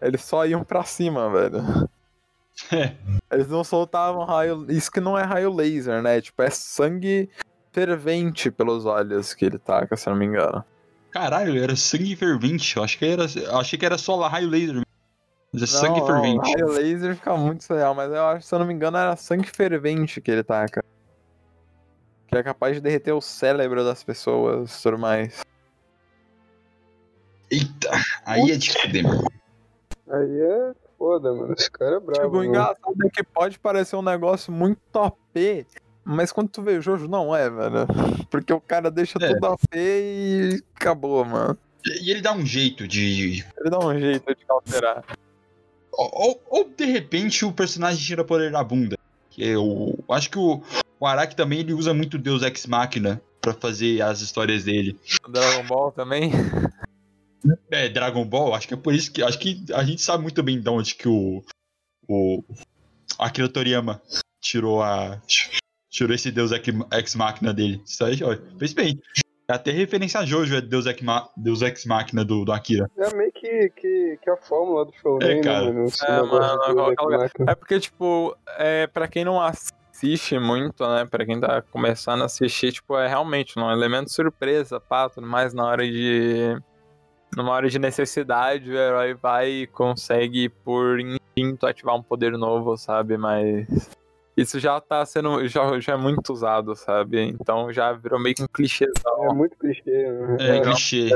Eles 0.01 0.21
só 0.23 0.45
iam 0.45 0.63
pra 0.63 0.83
cima, 0.83 1.29
velho. 1.29 1.89
É. 2.71 2.95
Eles 3.31 3.47
não 3.47 3.63
soltavam 3.63 4.25
raio. 4.25 4.65
Isso 4.69 4.91
que 4.91 4.99
não 4.99 5.17
é 5.17 5.23
raio 5.23 5.53
laser, 5.53 6.01
né? 6.01 6.21
Tipo, 6.21 6.41
é 6.41 6.49
sangue 6.49 7.29
fervente 7.71 8.49
pelos 8.49 8.85
olhos 8.85 9.33
que 9.33 9.45
ele 9.45 9.59
taca, 9.59 9.95
se 9.95 10.09
eu 10.09 10.11
não 10.13 10.19
me 10.19 10.25
engano. 10.25 10.63
Caralho, 11.11 11.61
era 11.61 11.75
sangue 11.75 12.15
fervente. 12.15 12.75
Eu 12.77 12.83
acho 12.83 12.97
que 12.97 13.05
era, 13.05 13.25
eu 13.35 13.57
achei 13.57 13.77
que 13.77 13.85
era 13.85 13.97
só 13.97 14.19
raio 14.27 14.49
laser. 14.49 14.81
Mas 15.53 15.63
é 15.63 15.73
Não, 15.73 15.81
sangue 15.81 15.99
não, 15.99 16.07
fervente. 16.07 16.51
raio 16.53 16.67
laser 16.67 17.15
fica 17.15 17.35
muito 17.35 17.63
surreal, 17.63 17.95
mas 17.95 18.11
eu 18.11 18.25
acho, 18.25 18.45
se 18.47 18.53
eu 18.53 18.59
não 18.59 18.65
me 18.65 18.73
engano, 18.73 18.97
era 18.97 19.15
sangue 19.15 19.47
fervente 19.47 20.21
que 20.21 20.29
ele 20.31 20.43
taca. 20.43 20.83
Que 22.27 22.37
é 22.37 22.43
capaz 22.43 22.75
de 22.75 22.81
derreter 22.81 23.11
o 23.11 23.21
cérebro 23.21 23.83
das 23.83 24.03
pessoas 24.03 24.79
e 24.79 24.83
tudo 24.83 24.99
mais. 24.99 25.41
Eita, 27.51 27.89
aí 28.25 28.51
é 28.51 28.57
de 28.57 28.71
fuder, 28.71 29.03
meu. 29.03 29.23
Aí 30.11 30.41
é 30.41 30.71
foda, 30.97 31.33
mano. 31.33 31.53
Esse 31.57 31.69
cara 31.71 31.97
é 31.97 31.99
bravo. 31.99 32.27
Tipo, 32.27 32.37
o 32.37 32.43
engraçado 32.43 32.95
é 33.05 33.09
que 33.09 33.23
pode 33.23 33.59
parecer 33.59 33.95
um 33.95 34.01
negócio 34.01 34.51
muito 34.51 34.79
OP, 34.95 35.65
mas 36.03 36.31
quando 36.31 36.49
tu 36.49 36.61
vê 36.61 36.81
Jojo, 36.81 37.07
não 37.07 37.35
é, 37.35 37.49
velho. 37.49 37.85
Porque 38.31 38.51
o 38.53 38.59
cara 38.61 38.89
deixa 38.89 39.17
É. 39.21 39.33
tudo 39.33 39.47
OP 39.47 39.67
e 39.75 40.61
acabou, 40.75 41.23
mano. 41.25 41.57
E 42.01 42.11
ele 42.11 42.21
dá 42.21 42.33
um 42.33 42.45
jeito 42.45 42.87
de. 42.87 43.45
Ele 43.59 43.69
dá 43.69 43.79
um 43.79 43.97
jeito 43.97 44.35
de 44.35 44.45
alterar. 44.49 45.03
Ou, 45.91 46.09
ou- 46.13 46.41
ou, 46.49 46.63
de 46.69 46.85
repente 46.85 47.45
o 47.45 47.51
personagem 47.51 48.03
tira 48.03 48.23
poder 48.23 48.51
da 48.51 48.63
bunda. 48.63 48.97
Que 49.29 49.45
eu 49.47 49.97
acho 50.09 50.29
que 50.29 50.37
o, 50.39 50.61
o 50.99 51.05
Araki 51.05 51.35
também 51.35 51.59
ele 51.59 51.73
usa 51.73 51.93
muito 51.93 52.17
Deus 52.17 52.41
Ex 52.41 52.65
Machina 52.65 53.21
pra 53.41 53.53
fazer 53.53 54.01
as 54.01 54.21
histórias 54.21 54.63
dele. 54.65 54.99
O 55.25 55.31
Dragon 55.31 55.65
Ball 55.67 55.91
também. 55.91 56.31
É, 57.71 57.87
Dragon 57.89 58.25
Ball, 58.25 58.53
acho 58.53 58.67
que 58.67 58.73
é 58.73 58.77
por 58.77 58.93
isso 58.93 59.11
que. 59.11 59.23
Acho 59.23 59.39
que 59.39 59.63
a 59.73 59.83
gente 59.83 60.01
sabe 60.01 60.23
muito 60.23 60.41
bem 60.43 60.59
de 60.59 60.69
onde 60.69 60.95
que 60.95 61.07
o. 61.07 61.43
O. 62.07 62.43
Akira 63.17 63.49
Toriyama 63.49 64.01
tirou 64.41 64.81
a. 64.81 65.21
Tirou 65.89 66.13
esse 66.13 66.31
Deus 66.31 66.51
Ex 66.51 67.15
Machina 67.15 67.53
dele. 67.53 67.81
Isso 67.85 68.03
aí, 68.05 68.19
ó. 68.23 68.35
Fez 68.57 68.73
bem. 68.73 68.99
É 69.49 69.53
Até 69.53 69.71
referência 69.71 70.19
a 70.19 70.25
Jojo 70.25 70.55
é 70.55 70.61
Deus 70.61 70.85
Ex, 70.85 71.01
Ma- 71.01 71.27
Deus 71.35 71.63
Ex 71.63 71.83
Machina 71.85 72.23
do, 72.23 72.45
do 72.45 72.51
Akira. 72.51 72.89
É 72.97 73.15
meio 73.15 73.31
que, 73.31 73.69
que, 73.75 74.19
que 74.21 74.29
a 74.29 74.37
fórmula 74.37 74.85
do 74.85 74.93
show, 74.93 75.17
É, 75.21 75.35
né, 75.35 75.41
cara. 75.41 75.85
Esse 75.85 76.05
É, 76.05 76.21
mano. 76.21 76.93
É 77.47 77.55
porque, 77.55 77.79
tipo, 77.79 78.37
é, 78.57 78.85
pra 78.85 79.07
quem 79.07 79.25
não 79.25 79.41
assiste 79.41 80.37
muito, 80.37 80.87
né? 80.87 81.05
Pra 81.09 81.25
quem 81.25 81.39
tá 81.39 81.63
começando 81.63 82.21
a 82.21 82.25
assistir, 82.25 82.71
tipo, 82.73 82.95
é 82.95 83.07
realmente 83.07 83.57
um 83.57 83.71
elemento 83.71 84.11
surpresa, 84.11 84.79
pá, 84.79 85.09
tudo 85.09 85.25
mais 85.25 85.51
na 85.53 85.65
hora 85.65 85.83
de. 85.89 86.55
Numa 87.35 87.51
hora 87.51 87.69
de 87.69 87.77
necessidade, 87.79 88.69
o 88.69 88.77
herói 88.77 89.13
vai 89.13 89.49
e 89.49 89.67
consegue, 89.67 90.49
por 90.49 90.99
instinto, 90.99 91.65
ativar 91.67 91.95
um 91.95 92.03
poder 92.03 92.31
novo, 92.37 92.75
sabe? 92.77 93.17
Mas. 93.17 93.67
Isso 94.35 94.59
já 94.59 94.79
tá 94.79 95.05
sendo. 95.05 95.45
Já, 95.47 95.79
já 95.79 95.93
é 95.93 95.97
muito 95.97 96.31
usado, 96.31 96.75
sabe? 96.75 97.21
Então 97.21 97.71
já 97.73 97.91
virou 97.93 98.19
meio 98.19 98.35
que 98.35 98.43
um 98.43 98.47
clichêzão. 98.47 99.25
É 99.29 99.33
muito 99.33 99.55
clichê, 99.57 100.11
né? 100.11 100.37
É, 100.39 100.57
É, 100.57 100.61
clichê. 100.61 101.09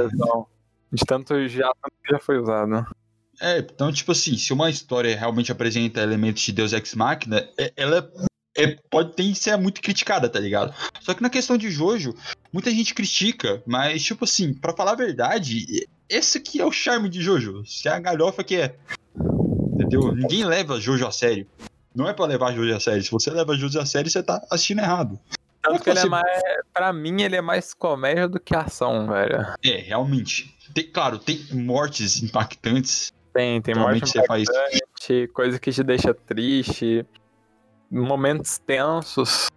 De 0.92 1.06
tanto 1.06 1.48
já, 1.48 1.72
já 2.10 2.20
foi 2.20 2.38
usado. 2.38 2.86
É, 3.42 3.60
então, 3.60 3.92
tipo 3.92 4.12
assim, 4.12 4.38
se 4.38 4.54
uma 4.54 4.70
história 4.70 5.18
realmente 5.18 5.52
apresenta 5.52 6.02
elementos 6.02 6.44
de 6.44 6.52
Deus 6.52 6.72
Ex 6.72 6.94
Machina, 6.94 7.48
é- 7.58 7.74
ela 7.76 8.08
é- 8.56 8.78
pode 8.92 9.14
ter 9.14 9.34
ser 9.34 9.58
muito 9.58 9.82
criticada, 9.82 10.30
tá 10.30 10.40
ligado? 10.40 10.74
Só 11.02 11.14
que 11.14 11.24
na 11.24 11.30
questão 11.30 11.58
de 11.58 11.72
Jojo, 11.72 12.14
muita 12.52 12.70
gente 12.70 12.94
critica, 12.94 13.64
mas, 13.66 14.04
tipo 14.04 14.26
assim, 14.26 14.54
pra 14.54 14.74
falar 14.76 14.92
a 14.92 14.96
verdade, 14.96 15.88
esse 16.10 16.38
aqui 16.38 16.60
é 16.62 16.66
o 16.66 16.72
charme 16.72 17.10
de 17.10 17.22
Jojo. 17.22 17.66
Se 17.66 17.88
é 17.88 17.92
a 17.92 18.00
galhofa 18.00 18.44
que 18.44 18.56
é. 18.58 18.76
Entendeu? 19.74 20.14
Ninguém 20.14 20.46
leva 20.46 20.80
Jojo 20.80 21.06
a 21.08 21.12
sério. 21.12 21.48
Não 21.96 22.08
é 22.08 22.14
pra 22.14 22.26
levar 22.26 22.54
Jojo 22.54 22.76
a 22.76 22.80
sério. 22.80 23.04
Se 23.04 23.12
você 23.12 23.30
leva 23.32 23.56
Jojo 23.56 23.80
a 23.80 23.86
sério, 23.86 24.10
você 24.10 24.22
tá 24.24 24.42
assistindo 24.52 24.80
errado. 24.80 25.20
Tanto 25.62 25.82
que 25.84 25.90
ele 25.90 26.00
é 26.00 26.06
mais. 26.06 26.42
Pra 26.74 26.92
mim, 26.92 27.22
ele 27.22 27.36
é 27.36 27.42
mais 27.42 27.74
comédia 27.74 28.28
do 28.28 28.40
que 28.40 28.56
ação, 28.56 29.08
velho. 29.08 29.46
É, 29.64 29.78
realmente. 29.78 30.54
Tem- 30.74 30.90
claro, 30.92 31.18
tem 31.20 31.40
mortes 31.54 32.22
impactantes. 32.22 33.14
Tem, 33.34 33.62
tem 33.62 33.74
Normalmente 33.74 34.02
morte 34.02 34.20
você 34.20 34.26
faz. 34.26 35.28
coisa 35.34 35.60
que 35.60 35.72
te 35.72 35.84
deixa 35.84 36.14
triste, 36.14 37.06
momentos 37.90 38.58
tensos, 38.60 39.48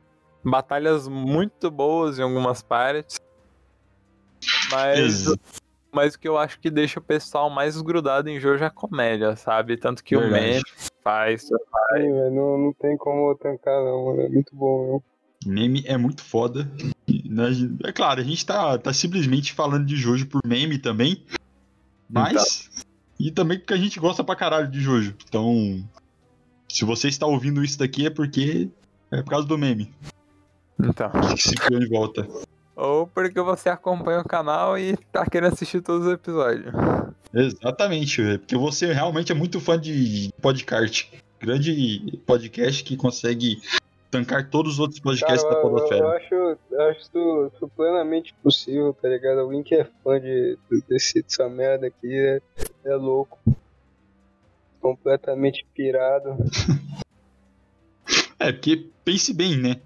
batalhas 0.45 1.09
muito 1.09 1.71
boas 1.71 2.19
em 2.19 2.23
algumas 2.23 2.63
partes. 2.63 3.19
Mas, 4.71 5.27
Ex- 5.27 5.39
mas 5.93 6.15
o 6.15 6.19
que 6.19 6.29
eu 6.29 6.37
acho 6.37 6.59
que 6.61 6.71
deixa 6.71 6.99
o 7.01 7.03
pessoal 7.03 7.49
mais 7.49 7.81
grudado 7.81 8.29
em 8.29 8.39
Jojo 8.41 8.65
é 8.65 8.67
a 8.67 8.71
comédia, 8.71 9.35
sabe? 9.37 9.77
Tanto 9.77 10.05
que 10.05 10.17
o 10.17 10.21
Verdade. 10.21 10.45
meme 10.45 10.63
faz. 11.03 11.43
Sim, 11.43 11.55
velho, 11.95 12.31
não, 12.35 12.59
não 12.59 12.73
tem 12.73 12.97
como 12.97 13.35
tancar, 13.37 13.83
não, 13.83 14.07
mano. 14.07 14.23
É 14.23 14.29
muito 14.29 14.55
bom, 14.55 15.03
não. 15.45 15.53
Meme 15.53 15.85
é 15.87 15.97
muito 15.97 16.23
foda. 16.23 16.69
Né, 17.09 17.49
É 17.85 17.93
claro, 17.93 18.21
a 18.21 18.25
gente 18.25 18.45
tá, 18.45 18.77
tá 18.79 18.93
simplesmente 18.93 19.53
falando 19.53 19.87
de 19.87 19.97
Jojo 19.97 20.27
por 20.27 20.41
meme 20.45 20.79
também. 20.79 21.25
Mas. 22.09 22.69
E 23.19 23.31
também 23.31 23.59
porque 23.59 23.75
a 23.75 23.79
gente 23.79 23.99
gosta 23.99 24.23
pra 24.23 24.37
caralho 24.37 24.69
de 24.71 24.81
Jojo. 24.81 25.15
Então. 25.29 25.83
Se 26.69 26.85
você 26.85 27.09
está 27.09 27.27
ouvindo 27.27 27.63
isso 27.65 27.79
daqui 27.79 28.07
é 28.07 28.11
porque. 28.11 28.69
É 29.11 29.23
por 29.23 29.31
causa 29.31 29.47
do 29.47 29.57
meme. 29.57 29.95
Então. 30.83 31.11
Que 31.35 31.43
se 31.43 31.55
criou 31.55 31.81
de 31.81 31.89
volta. 31.89 32.29
Ou 32.77 33.07
porque 33.07 33.41
você 33.41 33.71
acompanha 33.71 34.21
o 34.21 34.29
canal 34.29 34.79
e 34.79 34.97
tá 35.11 35.25
querendo 35.25 35.55
assistir 35.55 35.81
todos 35.81 36.07
os 36.07 36.13
episódios. 36.13 36.73
Exatamente, 37.33 38.39
porque 38.39 38.57
você 38.57 38.93
realmente 38.93 39.33
é 39.33 39.35
muito 39.35 39.59
fã 39.59 39.81
de 39.81 40.31
podcast. 40.43 41.11
Grande 41.41 42.21
podcast 42.27 42.85
que 42.85 42.97
consegue 42.97 43.61
tancar 44.11 44.51
todos 44.51 44.75
os 44.75 44.79
outros 44.79 45.01
Cara, 45.01 45.17
podcasts 45.17 45.43
eu, 45.43 45.51
da 45.51 45.57
eu, 45.57 45.63
eu 45.63 45.71
Podosfera. 45.71 46.09
acho, 46.17 46.35
eu 46.71 46.83
acho 46.91 47.01
isso, 47.01 47.53
isso 47.55 47.69
plenamente 47.75 48.35
possível, 48.43 48.95
tá 49.01 49.09
ligado? 49.09 49.41
Alguém 49.41 49.63
que 49.63 49.75
é 49.75 49.85
fã 50.05 50.21
de, 50.21 50.59
desse, 50.89 51.23
dessa 51.23 51.49
merda 51.49 51.87
aqui 51.87 52.13
é, 52.13 52.41
é 52.85 52.95
louco. 52.95 53.39
Completamente 54.81 55.67
pirado. 55.75 56.37
É, 58.39 58.53
porque 58.53 58.91
pense 59.03 59.33
bem, 59.33 59.57
né? 59.57 59.81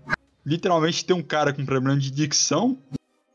Literalmente 0.51 1.05
tem 1.05 1.15
um 1.15 1.23
cara 1.23 1.53
com 1.53 1.65
problema 1.65 1.97
de 1.97 2.11
dicção 2.11 2.77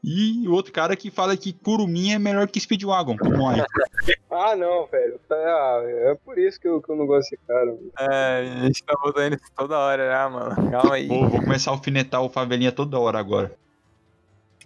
e 0.03 0.45
o 0.49 0.51
outro 0.51 0.73
cara 0.73 0.97
que 0.97 1.09
fala 1.09 1.37
que 1.37 1.53
Kurumin 1.53 2.11
é 2.11 2.19
melhor 2.19 2.45
que 2.49 2.59
Speedwagon, 2.59 3.15
como 3.15 3.49
é. 3.49 3.65
Ah, 4.29 4.53
não, 4.53 4.85
velho. 4.87 5.17
Ah, 5.31 5.81
é 5.85 6.15
por 6.15 6.37
isso 6.37 6.59
que 6.59 6.67
eu, 6.67 6.81
que 6.81 6.91
eu 6.91 6.95
não 6.97 7.07
gosto 7.07 7.29
desse 7.29 7.39
cara. 7.47 7.67
mano. 7.67 7.89
É, 7.97 8.39
a 8.39 8.65
gente 8.65 8.83
tá 8.83 8.93
botando 9.01 9.35
isso 9.35 9.51
toda 9.55 9.79
hora 9.79 10.11
já, 10.11 10.29
mano. 10.29 10.71
Calma 10.71 10.95
aí. 10.95 11.07
Vou, 11.07 11.29
vou 11.29 11.41
começar 11.41 11.71
a 11.71 11.73
alfinetar 11.73 12.21
o 12.21 12.29
Favelinha 12.29 12.73
toda 12.73 12.99
hora 12.99 13.17
agora. 13.17 13.55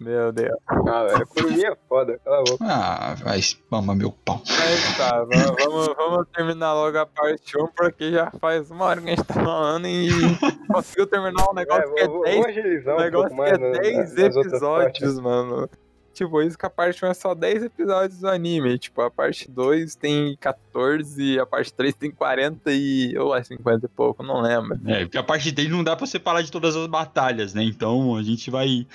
Meu 0.00 0.32
Deus. 0.32 0.56
Ah, 0.66 1.04
velho, 1.04 1.22
a 1.22 1.26
Kurumin 1.26 1.62
é 1.64 1.76
foda, 1.86 2.18
cala 2.24 2.38
a 2.38 2.42
boca. 2.42 2.64
Ah, 2.64 3.14
vai 3.22 3.38
espama 3.38 3.94
meu 3.94 4.10
pau. 4.10 4.40
Mas 4.48 4.96
tá, 4.96 5.24
va- 5.24 5.54
vamos, 5.58 5.86
vamos 5.94 6.26
terminar 6.34 6.72
logo 6.72 6.96
a 6.98 7.04
parte 7.04 7.56
1, 7.58 7.66
porque 7.76 8.10
já 8.12 8.30
faz 8.40 8.70
uma 8.70 8.86
hora 8.86 9.00
que 9.02 9.08
a 9.08 9.10
gente 9.14 9.24
tá 9.24 9.34
falando 9.34 9.86
e 9.86 10.08
conseguiu 10.72 11.06
terminar 11.06 11.50
um 11.50 11.54
negócio 11.54 11.82
É, 11.90 11.92
que 11.94 12.00
é 12.00 12.06
vamos, 12.06 12.24
10, 12.24 12.36
vamos 12.40 12.48
agilizar 12.56 12.94
um 12.94 12.98
um 12.98 13.02
negócio 13.02 13.28
pouco 13.36 13.44
que 13.44 13.50
é 13.50 13.58
mais 13.58 13.74
na- 13.76 13.80
10 13.82 14.14
nas 14.16 14.36
outras 14.36 14.60
partes. 14.60 15.02
episódios, 15.02 15.20
mano. 15.20 15.70
Tipo, 16.12 16.42
isso 16.42 16.58
que 16.58 16.66
a 16.66 16.70
parte 16.70 17.04
1 17.04 17.08
é 17.08 17.14
só 17.14 17.34
10 17.34 17.62
episódios 17.62 18.20
do 18.20 18.28
anime. 18.28 18.78
Tipo, 18.78 19.00
a 19.02 19.10
parte 19.10 19.50
2 19.50 19.94
tem 19.94 20.36
14, 20.40 21.38
a 21.38 21.46
parte 21.46 21.72
3 21.72 21.94
tem 21.94 22.10
40 22.10 22.72
e. 22.72 23.16
ou 23.16 23.34
é 23.34 23.42
50 23.42 23.86
e 23.86 23.88
pouco, 23.88 24.22
não 24.22 24.40
lembro. 24.40 24.78
É, 24.86 25.04
porque 25.04 25.16
a 25.18 25.22
parte 25.22 25.52
dele 25.52 25.68
não 25.68 25.84
dá 25.84 25.94
pra 25.94 26.06
separar 26.06 26.42
de 26.42 26.50
todas 26.50 26.74
as 26.74 26.86
batalhas, 26.88 27.54
né? 27.54 27.62
Então 27.62 28.16
a 28.16 28.22
gente 28.22 28.50
vai. 28.50 28.86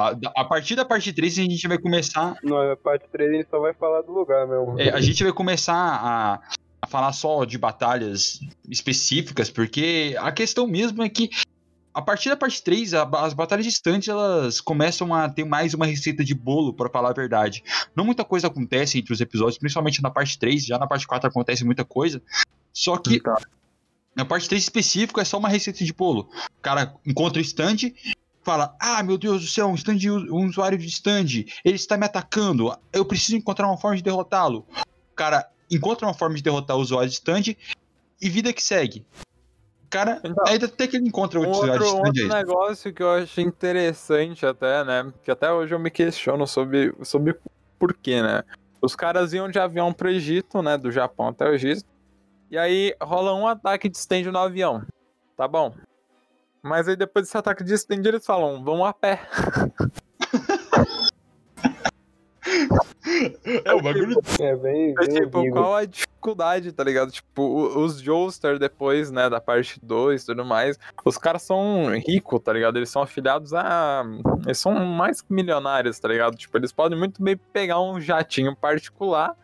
A, 0.00 0.40
a 0.40 0.44
partir 0.44 0.74
da 0.76 0.84
parte 0.84 1.12
3 1.12 1.38
a 1.38 1.42
gente 1.42 1.68
vai 1.68 1.78
começar. 1.78 2.34
Não, 2.42 2.56
a 2.72 2.76
parte 2.76 3.06
3 3.10 3.30
a 3.30 3.34
gente 3.34 3.48
só 3.50 3.58
vai 3.60 3.74
falar 3.74 4.02
do 4.02 4.12
lugar 4.12 4.46
mesmo. 4.46 4.78
é, 4.80 4.90
a 4.90 5.00
gente 5.00 5.22
vai 5.22 5.32
começar 5.32 5.74
a, 5.74 6.40
a 6.82 6.86
falar 6.86 7.12
só 7.12 7.44
de 7.44 7.58
batalhas 7.58 8.40
específicas, 8.68 9.50
porque 9.50 10.14
a 10.18 10.32
questão 10.32 10.66
mesmo 10.66 11.02
é 11.02 11.08
que 11.08 11.28
a 11.92 12.00
partir 12.00 12.28
da 12.28 12.36
parte 12.36 12.62
3, 12.62 12.94
a- 12.94 13.02
as 13.24 13.34
batalhas 13.34 13.66
distantes 13.66 14.08
elas 14.08 14.60
começam 14.60 15.12
a 15.12 15.28
ter 15.28 15.44
mais 15.44 15.74
uma 15.74 15.84
receita 15.86 16.24
de 16.24 16.34
bolo, 16.34 16.72
pra 16.72 16.88
falar 16.88 17.10
a 17.10 17.12
verdade. 17.12 17.62
Não 17.96 18.04
muita 18.04 18.24
coisa 18.24 18.46
acontece 18.46 18.98
entre 18.98 19.12
os 19.12 19.20
episódios, 19.20 19.58
principalmente 19.58 20.00
na 20.02 20.08
parte 20.10 20.38
3, 20.38 20.64
já 20.64 20.78
na 20.78 20.86
parte 20.86 21.06
4 21.06 21.28
acontece 21.28 21.64
muita 21.64 21.84
coisa. 21.84 22.22
Só 22.72 22.96
que 22.96 23.16
Então, 23.16 23.34
na 24.14 24.24
parte 24.24 24.48
3 24.48 24.62
específico 24.62 25.20
é 25.20 25.24
só 25.24 25.36
uma 25.38 25.48
receita 25.48 25.84
de 25.84 25.92
bolo. 25.92 26.28
O 26.58 26.62
cara 26.62 26.94
encontra 27.04 27.38
o 27.40 27.42
stand, 27.42 27.92
fala: 28.42 28.74
Ah, 28.80 29.02
meu 29.02 29.16
Deus 29.18 29.42
do 29.42 29.46
céu, 29.48 29.68
um, 29.68 29.74
stand, 29.74 29.98
um 30.30 30.46
usuário 30.46 30.78
de 30.78 30.86
stand, 30.86 31.44
ele 31.64 31.76
está 31.76 31.96
me 31.96 32.06
atacando, 32.06 32.74
eu 32.92 33.04
preciso 33.04 33.36
encontrar 33.36 33.66
uma 33.66 33.76
forma 33.78 33.96
de 33.96 34.02
derrotá-lo. 34.02 34.66
O 35.12 35.14
cara 35.14 35.48
encontra 35.70 36.06
uma 36.06 36.14
forma 36.14 36.34
de 36.36 36.42
derrotar 36.42 36.76
o 36.76 36.80
usuário 36.80 37.08
de 37.08 37.14
stand 37.14 37.54
e 38.20 38.28
vida 38.28 38.52
que 38.52 38.62
segue. 38.62 39.04
O 39.84 39.88
cara, 39.90 40.20
Então, 40.24 40.44
aí 40.46 40.56
até 40.56 40.86
que 40.86 40.96
ele 40.96 41.08
encontra 41.08 41.40
Um 41.40 41.46
outro 41.46 41.62
usuário 41.62 41.84
outro, 41.84 42.12
de 42.12 42.20
stand. 42.20 42.26
outro 42.28 42.36
aí. 42.36 42.44
negócio 42.44 42.92
que 42.94 43.02
eu 43.02 43.10
acho 43.10 43.40
interessante 43.40 44.46
até, 44.46 44.84
né? 44.84 45.12
Que 45.24 45.30
até 45.30 45.50
hoje 45.52 45.74
eu 45.74 45.78
me 45.78 45.90
questiono 45.90 46.46
sobre, 46.46 46.94
sobre 47.02 47.36
por 47.78 47.92
quê, 47.94 48.22
né? 48.22 48.42
Os 48.80 48.94
caras 48.94 49.32
iam 49.32 49.48
de 49.50 49.58
avião 49.58 49.92
pro 49.92 50.08
Egito, 50.08 50.62
né? 50.62 50.78
Do 50.78 50.90
Japão 50.92 51.28
até 51.28 51.44
o 51.48 51.52
Egito. 51.54 51.84
E 52.50 52.56
aí 52.56 52.94
rola 53.00 53.34
um 53.34 53.46
ataque 53.46 53.88
de 53.88 53.96
stand 53.96 54.22
no 54.30 54.38
avião. 54.38 54.84
Tá 55.36 55.46
bom. 55.46 55.74
Mas 56.62 56.88
aí 56.88 56.96
depois 56.96 57.26
desse 57.26 57.36
ataque 57.36 57.64
de 57.64 57.74
stand 57.74 58.02
eles 58.04 58.24
falam, 58.24 58.62
vamos 58.62 58.86
a 58.86 58.92
pé. 58.92 59.20
É, 63.64 63.74
o 63.74 63.82
bagulho. 63.82 64.16
É 64.38 64.56
bem. 64.56 64.94
É, 64.98 65.06
bem 65.06 65.24
tipo, 65.24 65.50
qual 65.50 65.74
a 65.74 65.84
dificuldade, 65.84 66.72
tá 66.72 66.82
ligado? 66.82 67.10
Tipo, 67.10 67.78
os 67.78 68.00
Joestar 68.00 68.58
depois, 68.58 69.10
né, 69.10 69.28
da 69.28 69.40
parte 69.40 69.78
2 69.82 70.22
e 70.22 70.26
tudo 70.26 70.44
mais, 70.44 70.78
os 71.04 71.18
caras 71.18 71.42
são 71.42 71.90
ricos, 72.06 72.40
tá 72.40 72.52
ligado? 72.52 72.76
Eles 72.76 72.90
são 72.90 73.02
afiliados 73.02 73.52
a. 73.52 74.04
Eles 74.44 74.58
são 74.58 74.72
mais 74.84 75.20
que 75.20 75.32
milionários, 75.32 75.98
tá 75.98 76.08
ligado? 76.08 76.36
Tipo, 76.36 76.56
eles 76.58 76.72
podem 76.72 76.98
muito 76.98 77.22
bem 77.22 77.36
pegar 77.36 77.80
um 77.80 78.00
jatinho 78.00 78.54
particular. 78.56 79.36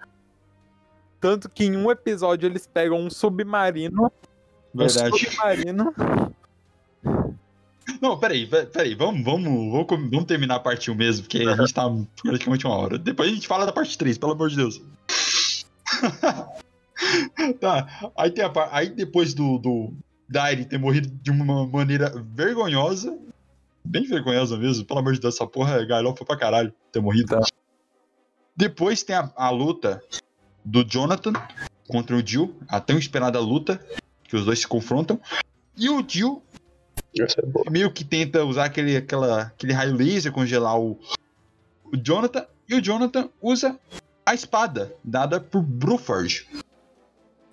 Tanto 1.21 1.49
que 1.49 1.65
em 1.65 1.77
um 1.77 1.91
episódio 1.91 2.47
eles 2.47 2.67
pegam 2.67 2.99
um 2.99 3.11
submarino. 3.11 4.13
Um 4.75 4.79
Verdade. 4.79 5.19
submarino. 5.19 5.95
Não, 8.01 8.19
peraí, 8.19 8.47
pe- 8.47 8.67
peraí, 8.67 8.95
vamos, 8.95 9.25
vamos, 9.25 9.87
vamos, 10.11 10.25
terminar 10.25 10.57
a 10.57 10.61
parte 10.61 10.91
1 10.91 10.95
mesmo, 10.95 11.23
porque 11.23 11.39
a 11.39 11.57
gente 11.57 11.73
tá 11.75 11.85
praticamente 12.23 12.67
uma 12.67 12.77
hora. 12.77 12.99
Depois 12.99 13.31
a 13.31 13.35
gente 13.35 13.47
fala 13.47 13.65
da 13.65 13.73
parte 13.73 13.97
3, 13.97 14.19
pelo 14.19 14.33
amor 14.33 14.51
de 14.51 14.57
Deus. 14.57 14.81
tá, 17.61 18.11
aí, 18.17 18.31
tem 18.31 18.45
a, 18.45 18.53
aí 18.71 18.89
depois 18.89 19.35
do, 19.35 19.59
do 19.59 19.93
Dairi 20.29 20.65
ter 20.65 20.79
morrido 20.79 21.09
de 21.09 21.31
uma 21.31 21.67
maneira 21.67 22.13
vergonhosa, 22.35 23.17
bem 23.85 24.05
vergonhosa 24.05 24.57
mesmo, 24.57 24.85
pelo 24.85 25.01
amor 25.01 25.13
de 25.13 25.21
Deus, 25.21 25.35
essa 25.35 25.47
porra 25.47 25.77
é 25.81 25.87
galhofa 25.87 26.25
pra 26.25 26.37
caralho 26.37 26.73
ter 26.91 27.01
morrido. 27.01 27.29
Tá. 27.29 27.41
Depois 28.57 29.03
tem 29.03 29.15
a, 29.15 29.31
a 29.37 29.51
luta 29.51 30.03
do 30.65 30.83
Jonathan 30.83 31.33
contra 31.89 32.17
o 32.17 32.27
Jill, 32.27 32.57
a 32.69 32.81
tão 32.81 32.99
esperada 32.99 33.39
luta, 33.39 33.81
que 34.25 34.35
os 34.35 34.45
dois 34.45 34.59
se 34.59 34.67
confrontam. 34.67 35.21
E 35.77 35.89
o 35.91 36.03
Jill 36.07 36.43
é 37.23 37.71
meio 37.71 37.91
que 37.91 38.05
tenta 38.05 38.45
usar 38.45 38.67
aquele, 38.67 38.97
aquela, 38.97 39.43
aquele 39.43 39.73
raio 39.73 39.95
laser, 39.95 40.33
congelar 40.33 40.79
o, 40.79 40.99
o 41.85 41.97
Jonathan, 41.97 42.47
e 42.69 42.75
o 42.75 42.81
Jonathan 42.81 43.29
usa 43.41 43.79
a 44.25 44.35
espada 44.35 44.95
dada 45.05 45.41
por 45.41 45.63
Bruford. 45.63 46.47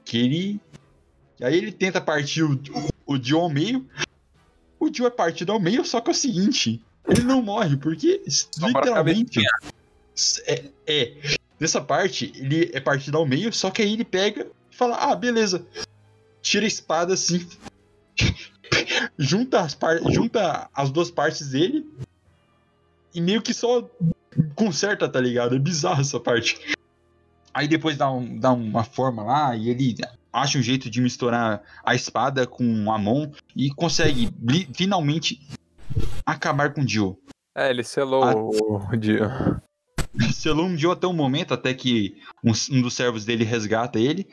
Que 0.03 0.17
ele. 0.17 0.61
E 1.39 1.45
aí 1.45 1.57
ele 1.57 1.71
tenta 1.71 2.01
partir 2.01 2.43
o, 2.43 2.59
o 3.05 3.17
Jill 3.17 3.39
ao 3.39 3.49
meio. 3.49 3.87
O 4.79 4.93
Jill 4.93 5.07
é 5.07 5.11
partido 5.11 5.51
ao 5.51 5.59
meio, 5.59 5.85
só 5.85 6.01
que 6.01 6.09
é 6.09 6.13
o 6.13 6.15
seguinte: 6.15 6.81
ele 7.07 7.23
não 7.23 7.41
morre, 7.41 7.77
porque 7.77 8.21
a 8.61 8.67
literalmente. 8.67 9.39
É, 10.45 10.65
é. 10.87 11.13
Nessa 11.59 11.79
parte, 11.79 12.33
ele 12.35 12.69
é 12.73 12.79
partido 12.79 13.17
ao 13.17 13.25
meio, 13.25 13.53
só 13.53 13.71
que 13.71 13.81
aí 13.81 13.93
ele 13.93 14.03
pega 14.03 14.47
e 14.71 14.75
fala: 14.75 14.95
Ah, 14.95 15.15
beleza. 15.15 15.65
Tira 16.41 16.65
a 16.65 16.67
espada 16.67 17.13
assim, 17.13 17.47
junta 19.17 19.61
as, 19.61 19.73
par- 19.75 19.99
junta 20.11 20.69
as 20.73 20.91
duas 20.91 21.09
partes 21.11 21.49
dele 21.49 21.85
e 23.13 23.21
meio 23.21 23.41
que 23.41 23.53
só 23.53 23.87
conserta, 24.55 25.07
tá 25.07 25.19
ligado? 25.19 25.55
É 25.55 25.59
bizarro 25.59 26.01
essa 26.01 26.19
parte. 26.19 26.57
Aí 27.53 27.67
depois 27.67 27.97
dá, 27.97 28.11
um- 28.11 28.37
dá 28.39 28.51
uma 28.51 28.83
forma 28.83 29.23
lá 29.23 29.55
e 29.55 29.69
ele 29.69 29.95
acha 30.31 30.57
um 30.57 30.61
jeito 30.63 30.89
de 30.89 30.99
misturar 30.99 31.61
a 31.85 31.93
espada 31.93 32.47
com 32.47 32.91
a 32.91 32.97
mão 32.97 33.31
e 33.55 33.69
consegue 33.69 34.29
li- 34.41 34.67
finalmente 34.73 35.39
acabar 36.25 36.73
com 36.73 36.81
o 36.81 36.87
Jill. 36.87 37.19
É, 37.55 37.69
ele 37.69 37.83
selou 37.83 38.23
Ah. 38.23 38.33
o, 38.35 38.77
o 38.91 38.97
dia. 38.97 39.61
Selou 40.33 40.65
um 40.67 40.77
Jill 40.77 40.91
até 40.91 41.07
um 41.07 41.13
momento, 41.13 41.53
até 41.55 41.73
que 41.73 42.17
um, 42.43 42.51
um 42.71 42.81
dos 42.83 42.93
servos 42.93 43.25
dele 43.25 43.43
resgata 43.43 43.99
ele, 43.99 44.27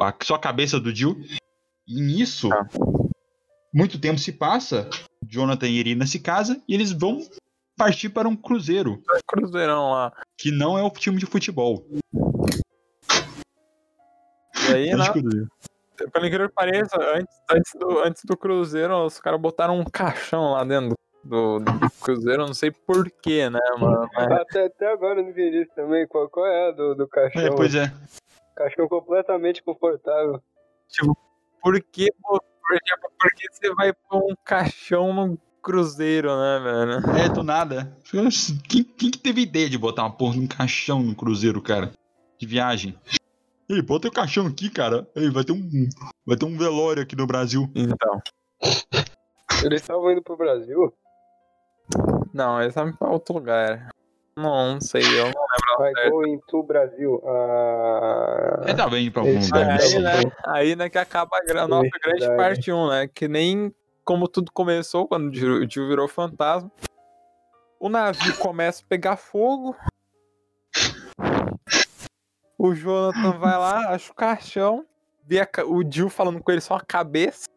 a, 0.00 0.12
só 0.22 0.34
a 0.34 0.38
cabeça 0.40 0.80
do 0.80 0.92
Jill. 0.94 1.20
E 1.86 2.00
nisso, 2.00 2.48
Tá. 2.48 2.66
Muito 3.74 4.00
tempo 4.00 4.20
se 4.20 4.30
passa, 4.30 4.88
Jonathan 5.26 5.66
e 5.66 5.78
Irina 5.78 6.06
se 6.06 6.20
casam 6.20 6.62
e 6.68 6.74
eles 6.74 6.92
vão 6.92 7.20
partir 7.76 8.08
para 8.08 8.28
um 8.28 8.36
cruzeiro, 8.36 9.02
Cruzeirão 9.26 9.90
lá. 9.90 10.12
que 10.38 10.52
não 10.52 10.78
é 10.78 10.82
o 10.84 10.90
time 10.90 11.18
de 11.18 11.26
futebol. 11.26 11.84
E 14.70 14.72
aí, 14.72 14.94
né? 14.94 15.10
cruzeiro. 15.10 15.48
Pelo 16.12 16.26
incrível 16.26 16.48
que 16.48 16.54
pareça, 16.54 16.96
antes, 17.16 17.36
antes, 17.50 17.72
do, 17.78 17.98
antes 18.00 18.24
do 18.24 18.36
Cruzeiro, 18.36 19.04
os 19.04 19.20
caras 19.20 19.40
botaram 19.40 19.78
um 19.78 19.84
caixão 19.84 20.52
lá 20.52 20.64
dentro 20.64 20.96
do, 21.22 21.60
do 21.60 21.72
Cruzeiro, 22.00 22.42
eu 22.42 22.46
não 22.46 22.54
sei 22.54 22.70
porquê, 22.70 23.48
né, 23.48 23.60
mano? 23.78 24.08
Mas, 24.12 24.26
Até, 24.42 24.66
até 24.66 24.92
agora 24.92 25.20
eu 25.20 25.24
não 25.24 25.30
entendi 25.30 25.62
isso 25.62 25.70
também. 25.74 26.06
Qual, 26.08 26.28
qual 26.28 26.46
é 26.46 26.68
a 26.68 26.72
do, 26.72 26.94
do 26.96 27.08
caixão? 27.08 27.42
É, 27.42 27.50
pois 27.54 27.74
é. 27.74 27.92
Caixão 28.56 28.88
completamente 28.88 29.62
confortável. 29.62 30.42
por 31.62 31.80
que, 31.80 32.08
pô, 32.20 32.40
por 32.66 32.78
exemplo, 32.82 33.10
por 33.18 33.30
que 33.34 33.46
você 33.52 33.74
vai 33.74 33.92
pôr 33.92 34.32
um 34.32 34.34
caixão 34.44 35.12
no 35.12 35.38
Cruzeiro, 35.62 36.28
né, 36.36 36.60
velho? 36.60 37.18
É, 37.18 37.28
do 37.28 37.42
nada. 37.42 37.96
Quem, 38.68 38.84
quem 38.84 39.10
que 39.10 39.18
teve 39.18 39.40
ideia 39.40 39.68
de 39.68 39.78
botar 39.78 40.02
uma 40.02 40.12
porra 40.12 40.34
de 40.34 40.40
um 40.40 40.46
caixão 40.46 41.02
no 41.02 41.14
cruzeiro, 41.14 41.62
cara? 41.62 41.90
De 42.38 42.46
viagem. 42.46 42.94
Ei, 43.66 43.80
bota 43.80 44.08
o 44.08 44.12
caixão 44.12 44.46
aqui, 44.46 44.68
cara. 44.68 45.08
Ei, 45.16 45.30
vai 45.30 45.42
ter 45.42 45.52
um. 45.52 45.88
Vai 46.26 46.36
ter 46.36 46.44
um 46.44 46.58
velório 46.58 47.02
aqui 47.02 47.16
no 47.16 47.26
Brasil. 47.26 47.70
Então. 47.74 48.22
Eles 49.62 49.80
estavam 49.80 50.12
indo 50.12 50.22
pro 50.22 50.36
Brasil. 50.36 50.92
Não, 52.34 52.60
eles 52.60 52.72
estavam 52.72 52.92
pra 52.92 53.08
outro 53.08 53.34
lugar. 53.34 53.88
Não, 54.36 54.74
não 54.74 54.80
sei, 54.82 55.02
eu 55.02 55.26
não 55.26 55.32
Vai 55.78 55.92
certo. 55.92 56.10
going 56.10 56.40
to 56.48 56.62
Brasil. 56.62 57.22
Ah, 57.26 58.60
Ele 58.64 58.74
tava 58.74 58.98
indo 58.98 59.12
pra 59.12 59.22
algum 59.22 59.40
lugar. 59.40 59.70
Aí, 59.70 59.80
sei. 59.80 60.00
né, 60.00 60.10
aí, 60.46 60.76
né, 60.76 60.88
que 60.88 60.98
acaba 60.98 61.36
a 61.36 61.68
nossa 61.68 61.90
grande 62.02 62.26
parte 62.36 62.72
1, 62.72 62.88
né? 62.88 63.08
Que 63.08 63.28
nem 63.28 63.74
como 64.04 64.28
tudo 64.28 64.52
começou, 64.52 65.08
quando 65.08 65.30
o 65.30 65.34
Jill 65.34 65.88
virou 65.88 66.06
fantasma. 66.06 66.70
O 67.80 67.88
navio 67.88 68.36
começa 68.38 68.82
a 68.82 68.88
pegar 68.88 69.16
fogo. 69.16 69.76
O 72.58 72.74
Jonathan 72.74 73.32
vai 73.38 73.58
lá, 73.58 73.90
acha 73.90 74.12
o 74.12 74.14
caixão. 74.14 74.86
Vê 75.26 75.40
a 75.40 75.48
o 75.66 75.82
Jill 75.90 76.08
falando 76.08 76.42
com 76.42 76.52
ele 76.52 76.60
só 76.60 76.74
a 76.76 76.80
cabeça. 76.80 77.48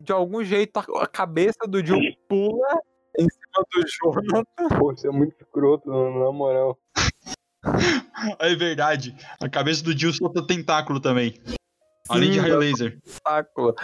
De 0.00 0.12
algum 0.12 0.42
jeito, 0.42 0.76
a, 0.78 1.02
a 1.02 1.06
cabeça 1.06 1.66
do 1.68 1.84
Jill 1.84 1.98
pula 2.28 2.80
em 3.18 3.26
cima 3.28 3.64
do 3.72 3.86
Jonathan. 3.88 4.78
pô, 4.78 4.92
isso 4.92 5.06
é 5.06 5.10
muito 5.10 5.34
escroto, 5.40 5.88
na 5.88 6.32
moral. 6.32 6.78
É 8.38 8.54
verdade. 8.54 9.16
A 9.42 9.48
cabeça 9.48 9.82
do 9.82 9.96
Jill 9.96 10.12
solta 10.12 10.46
tentáculo 10.46 11.00
também. 11.00 11.40
Além 12.08 12.30
de 12.30 12.34
Sim, 12.36 12.40
raio 12.40 12.58
laser. 12.58 12.98
obstáculo. 13.04 13.74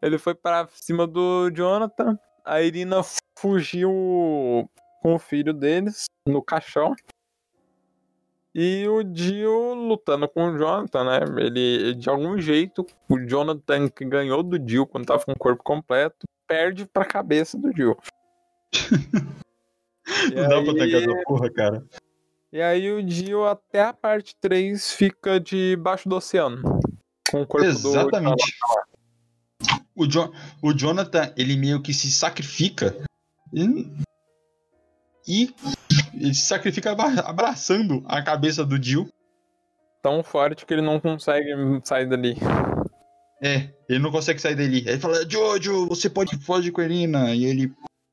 Ele 0.00 0.16
foi 0.18 0.34
pra 0.34 0.68
cima 0.72 1.06
do 1.06 1.50
Jonathan. 1.50 2.18
A 2.44 2.62
Irina 2.62 3.00
fugiu 3.38 3.90
com 5.02 5.14
o 5.14 5.18
filho 5.18 5.52
deles 5.52 6.06
no 6.26 6.42
caixão. 6.42 6.94
E 8.54 8.86
o 8.88 9.02
Dio 9.02 9.74
lutando 9.74 10.28
com 10.28 10.48
o 10.48 10.58
Jonathan, 10.58 11.04
né? 11.04 11.20
Ele, 11.38 11.94
de 11.94 12.08
algum 12.08 12.38
jeito, 12.38 12.84
o 13.08 13.18
Jonathan 13.18 13.88
que 13.88 14.04
ganhou 14.04 14.42
do 14.42 14.58
Dio 14.58 14.86
quando 14.86 15.06
tava 15.06 15.24
com 15.24 15.32
o 15.32 15.38
corpo 15.38 15.62
completo, 15.62 16.26
perde 16.48 16.84
pra 16.84 17.04
cabeça 17.04 17.56
do 17.56 17.72
Dio. 17.72 17.96
E 18.72 20.34
Não 20.34 20.48
dá 20.48 20.62
pra 20.62 20.84
aí- 20.84 20.92
tancar 20.92 21.02
essa 21.02 21.22
porra, 21.24 21.50
cara. 21.52 21.84
E 22.52 22.60
aí 22.60 22.90
o 22.90 23.02
Dio 23.02 23.44
até 23.46 23.82
a 23.82 23.92
parte 23.92 24.34
3 24.40 24.92
fica 24.92 25.38
debaixo 25.38 26.08
do 26.08 26.16
oceano. 26.16 26.80
Com 27.30 27.42
o 27.42 27.46
corpo 27.46 27.66
do 27.66 27.70
Exatamente. 27.88 28.52
O, 29.94 30.06
Jo- 30.06 30.32
o 30.62 30.72
Jonathan, 30.72 31.32
ele 31.36 31.56
meio 31.56 31.80
que 31.80 31.94
se 31.94 32.10
sacrifica. 32.10 32.96
E, 33.54 33.86
e 35.28 35.54
ele 36.14 36.34
se 36.34 36.46
sacrifica 36.46 36.90
abra- 36.90 37.20
abraçando 37.20 38.02
a 38.06 38.20
cabeça 38.22 38.64
do 38.64 38.82
Jill. 38.82 39.08
tão 40.02 40.22
forte 40.24 40.66
que 40.66 40.74
ele 40.74 40.82
não 40.82 40.98
consegue 40.98 41.50
sair 41.84 42.08
dali. 42.08 42.36
É, 43.40 43.70
ele 43.88 44.00
não 44.00 44.10
consegue 44.10 44.40
sair 44.40 44.56
dali. 44.56 44.78
Ele 44.88 44.98
fala, 44.98 45.28
Jojo, 45.28 45.86
você 45.86 46.10
pode 46.10 46.36
fugir 46.38 46.72
com 46.72 46.80
a 46.80 46.84
Irina. 46.84 47.32
E 47.34 47.44
ele 47.44 47.72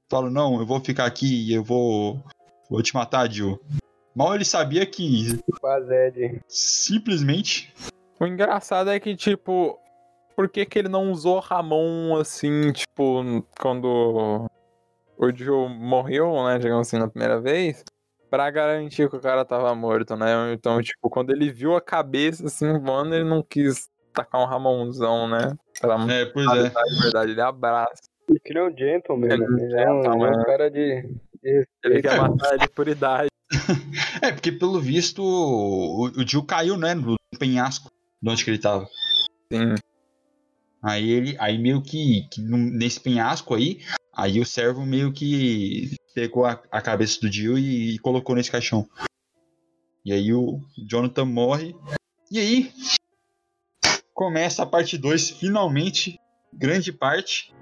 fala, 0.10 0.30
não, 0.30 0.60
eu 0.60 0.66
vou 0.66 0.80
ficar 0.80 1.06
aqui 1.06 1.48
e 1.50 1.54
eu 1.54 1.64
vou, 1.64 2.24
vou 2.70 2.82
te 2.82 2.94
matar, 2.94 3.30
Jill. 3.32 3.60
Mal 4.16 4.34
ele 4.34 4.46
sabia 4.46 4.86
que 4.86 5.40
Bazed. 5.62 6.42
simplesmente 6.48 7.72
O 8.20 8.26
engraçado 8.26 8.90
é 8.90 9.00
que, 9.00 9.16
tipo, 9.16 9.80
por 10.36 10.50
que, 10.50 10.66
que 10.66 10.80
ele 10.80 10.90
não 10.90 11.12
usou 11.12 11.40
Ramon 11.40 12.18
assim, 12.18 12.72
tipo, 12.72 13.46
quando 13.60 14.48
o 15.18 15.36
Joe 15.36 15.70
morreu, 15.70 16.32
né, 16.46 16.58
digamos 16.58 16.88
assim, 16.88 16.98
na 16.98 17.08
primeira 17.08 17.40
vez, 17.40 17.84
pra 18.30 18.50
garantir 18.50 19.10
que 19.10 19.16
o 19.16 19.22
cara 19.22 19.46
tava 19.46 19.74
morto, 19.76 20.16
né? 20.16 20.54
Então, 20.54 20.82
tipo, 20.82 21.10
quando 21.10 21.32
ele 21.32 21.52
viu 21.52 21.76
a 21.76 21.82
cabeça 21.82 22.46
assim 22.46 22.80
voando, 22.80 23.16
ele 23.16 23.24
não 23.24 23.44
quis 23.44 23.90
tacar 24.14 24.42
um 24.42 24.46
Ramonzão, 24.46 25.28
né? 25.28 25.56
Pra 25.80 25.96
É, 26.12 26.26
pois 26.26 26.48
é. 26.48 26.72
verdade, 27.02 27.32
ele 27.32 27.42
abraça. 27.42 28.07
Ele 28.30 28.60
é 28.60 28.64
um 28.64 28.78
gentleman, 28.78 29.34
Ele 29.34 29.44
é 29.44 29.48
um 29.48 29.52
né? 29.52 29.64
Ele 29.64 29.76
é 29.76 29.92
um, 29.92 30.00
ele 30.00 30.08
é 30.08 30.10
um 30.10 30.20
gentleman. 30.20 30.46
cara 30.46 30.72
de, 30.72 31.02
de 31.42 31.68
Ele 31.84 32.02
quer 32.02 32.18
matar 32.22 32.54
ele 32.56 32.68
por 32.70 32.88
idade. 32.88 33.30
É, 34.22 34.32
porque 34.32 34.52
pelo 34.52 34.82
visto 34.82 35.22
o, 35.22 36.10
o 36.10 36.28
Jill 36.28 36.44
caiu, 36.44 36.76
né, 36.76 36.96
no 36.96 37.16
penhasco 37.38 37.90
de 38.22 38.30
onde 38.30 38.44
que 38.44 38.50
ele 38.50 38.58
tava. 38.58 38.88
Sim. 39.52 39.76
Aí 40.84 41.10
ele, 41.10 41.36
aí 41.40 41.58
meio 41.58 41.82
que, 41.82 42.28
que 42.32 42.42
nesse 42.42 43.00
penhasco 43.00 43.54
aí, 43.54 43.80
aí 44.16 44.40
o 44.40 44.46
servo 44.46 44.86
meio 44.86 45.14
que 45.14 45.96
pegou 46.16 46.46
a, 46.46 46.62
a 46.72 46.82
cabeça 46.82 47.20
do 47.22 47.32
Jill 47.32 47.58
e, 47.58 47.96
e 47.96 48.00
colocou 48.00 48.36
nesse 48.36 48.52
caixão. 48.52 48.88
E 50.04 50.12
aí 50.12 50.34
o 50.34 50.60
Jonathan 50.88 51.26
morre. 51.26 51.76
E 52.32 52.40
aí 52.40 52.72
começa 54.14 54.64
a 54.64 54.66
parte 54.66 54.98
2, 54.98 55.32
finalmente, 55.32 56.20
grande 56.54 56.92
parte. 56.92 57.54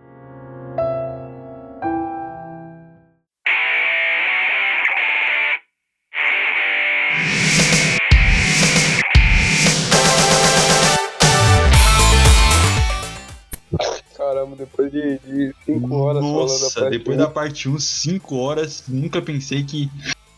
Caramba, 14.55 14.65
depois 14.65 14.91
de 14.91 15.53
5 15.65 15.95
horas 15.95 16.21
falando 16.21 16.37
da 16.37 16.41
Nossa, 16.41 16.79
parte 16.81 16.97
depois 16.97 17.17
um. 17.17 17.19
da 17.21 17.29
parte 17.29 17.69
1, 17.69 17.79
5 17.79 18.35
horas, 18.37 18.83
nunca 18.87 19.21
pensei 19.21 19.63
que 19.63 19.89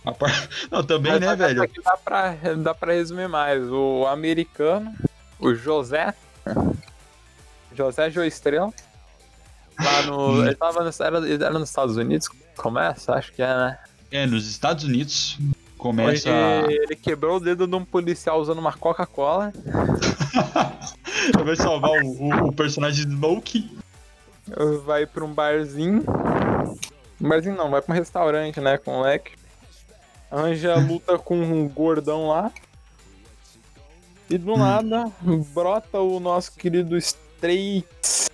a 0.06 0.12
parte... 0.12 0.50
Não, 0.72 0.84
também, 0.84 1.12
Mas 1.14 1.22
né, 1.22 1.36
velho? 1.36 1.64
aqui 1.64 1.82
dá 1.82 1.98
pra, 1.98 2.36
dá 2.58 2.74
pra 2.74 2.94
resumir 2.94 3.28
mais. 3.28 3.64
O 3.70 4.06
americano, 4.08 4.94
o 5.40 5.54
José, 5.54 6.14
José 7.76 8.10
Joestrela, 8.10 8.74
lá 9.80 10.02
no. 10.04 10.44
Ele 10.46 10.56
tava 10.56 10.84
no, 10.84 10.90
era, 11.00 11.18
ele 11.20 11.44
era 11.44 11.54
nos 11.60 11.70
Estados 11.70 11.98
Unidos, 11.98 12.28
começa? 12.56 13.14
Acho 13.14 13.32
que 13.34 13.42
é, 13.42 13.48
né? 13.48 13.78
É, 14.12 14.26
nos 14.26 14.48
Estados 14.50 14.84
Unidos 14.86 15.38
começa... 15.78 16.30
Onde 16.64 16.74
ele 16.74 16.96
quebrou 16.96 17.38
o 17.38 17.40
dedo 17.42 17.68
de 17.68 17.76
um 17.76 17.84
policial 17.86 18.40
usando 18.40 18.58
uma 18.60 18.72
Coca-Cola. 18.74 19.52
Vai 21.44 21.56
salvar 21.58 21.92
o, 22.04 22.08
o- 22.24 22.48
o 22.48 22.54
personagem 22.54 23.04
Smoke. 23.06 23.70
Vai 24.86 25.06
pra 25.06 25.26
um 25.26 25.34
barzinho. 25.34 26.04
Um 27.20 27.28
barzinho 27.28 27.56
não, 27.56 27.70
vai 27.70 27.82
pra 27.82 27.94
um 27.94 27.98
restaurante, 27.98 28.60
né? 28.60 28.78
Com 28.78 29.00
o 29.00 29.02
leque. 29.02 29.34
Arranja 30.30 30.76
luta 30.76 31.18
com 31.18 31.40
um 31.40 31.68
gordão 31.68 32.28
lá. 32.28 32.52
E 34.30 34.38
do 34.38 34.58
nada 34.58 35.10
brota 35.54 36.00
o 36.00 36.20
nosso 36.20 36.54
querido 36.54 36.98
Straits 36.98 38.28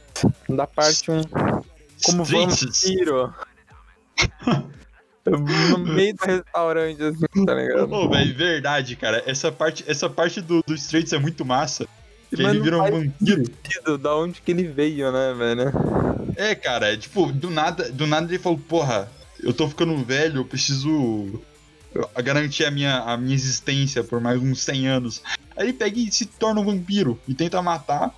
da 0.50 0.66
parte 0.66 1.12
1 1.12 1.22
como 2.04 2.24
Straits. 2.24 2.82
vampiro. 2.82 3.34
no 5.26 5.78
meio 5.80 6.16
do 6.16 6.26
restaurante, 6.26 7.04
assim, 7.04 7.46
tá 7.46 7.54
ligado? 7.54 7.92
Ô, 7.92 8.10
velho, 8.10 8.36
verdade, 8.36 8.96
cara. 8.96 9.24
Essa 9.26 9.52
parte, 9.52 9.84
essa 9.88 10.10
parte 10.10 10.42
do, 10.42 10.62
do 10.66 10.74
Straits 10.74 11.14
é 11.14 11.20
muito 11.20 11.46
massa. 11.46 11.88
Que 12.36 12.42
ele 12.42 12.62
vira 12.62 12.82
um 12.82 12.92
vampiro. 12.92 13.46
sentido 13.46 13.98
da 13.98 14.16
onde 14.16 14.42
que 14.42 14.52
ele 14.52 14.68
veio, 14.68 15.12
né, 15.12 15.34
velho? 15.34 15.72
É, 16.36 16.56
cara, 16.56 16.94
é, 16.94 16.98
tipo, 16.98 17.32
do 17.32 17.50
nada, 17.50 17.92
do 17.92 18.08
nada 18.08 18.28
ele 18.28 18.40
falou, 18.40 18.58
porra, 18.58 19.12
eu 19.42 19.54
tô 19.54 19.68
ficando 19.68 19.96
velho, 20.04 20.42
eu 20.42 20.46
preciso 20.46 21.42
garantir 22.24 22.66
a 22.66 22.72
minha, 22.72 23.00
a 23.00 23.18
minha 23.18 23.36
existência 23.36 24.04
por 24.04 24.20
mais 24.20 24.42
uns 24.42 24.62
100 24.62 24.88
anos. 24.88 25.22
Aí 25.56 25.66
ele 25.66 25.74
pega 25.74 26.00
e 26.00 26.12
se 26.12 26.26
torna 26.26 26.62
um 26.62 26.66
vampiro 26.66 27.20
e 27.28 27.34
tenta 27.34 27.62
matar 27.62 28.14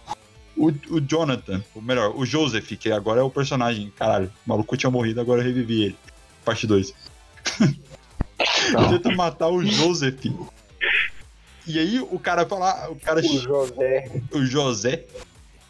o, 0.55 0.67
o 0.67 1.01
Jonathan, 1.01 1.61
ou 1.73 1.81
melhor, 1.81 2.13
o 2.15 2.25
Joseph, 2.25 2.71
que 2.79 2.91
agora 2.91 3.19
é 3.19 3.23
o 3.23 3.29
personagem. 3.29 3.91
Caralho, 3.97 4.31
o 4.45 4.49
maluco 4.49 4.77
tinha 4.77 4.89
morrido, 4.89 5.19
agora 5.19 5.41
eu 5.41 5.45
revivi 5.45 5.83
ele. 5.83 5.97
Parte 6.45 6.65
2. 6.65 6.93
tenta 8.89 9.11
matar 9.15 9.49
o 9.49 9.63
Joseph. 9.65 10.25
E 11.67 11.79
aí 11.79 11.99
o 11.99 12.19
cara 12.19 12.45
fala, 12.45 12.89
o 12.89 12.95
cara 12.95 13.19
O 13.19 13.23
José. 13.23 14.11
o 14.31 14.45
José. 14.45 15.05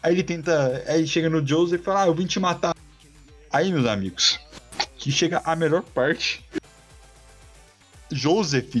Aí 0.02 0.14
ele 0.14 0.22
tenta. 0.22 0.84
Aí 0.86 1.06
chega 1.06 1.28
no 1.30 1.46
Joseph 1.46 1.80
e 1.80 1.84
fala: 1.84 2.02
Ah, 2.02 2.06
eu 2.06 2.14
vim 2.14 2.26
te 2.26 2.38
matar. 2.38 2.74
Aí, 3.50 3.72
meus 3.72 3.86
amigos, 3.86 4.38
que 4.98 5.10
chega 5.10 5.40
a 5.44 5.56
melhor 5.56 5.82
parte. 5.82 6.44
Joseph 8.12 8.72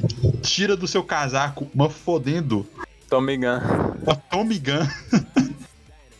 tira 0.42 0.76
do 0.76 0.86
seu 0.86 1.02
casaco 1.02 1.68
uma 1.74 1.90
fodendo 1.90 2.64
Tommy 3.08 3.36
Gun. 3.36 3.58
uma 4.04 4.14
Tommy 4.14 4.58
Gun 4.60 4.86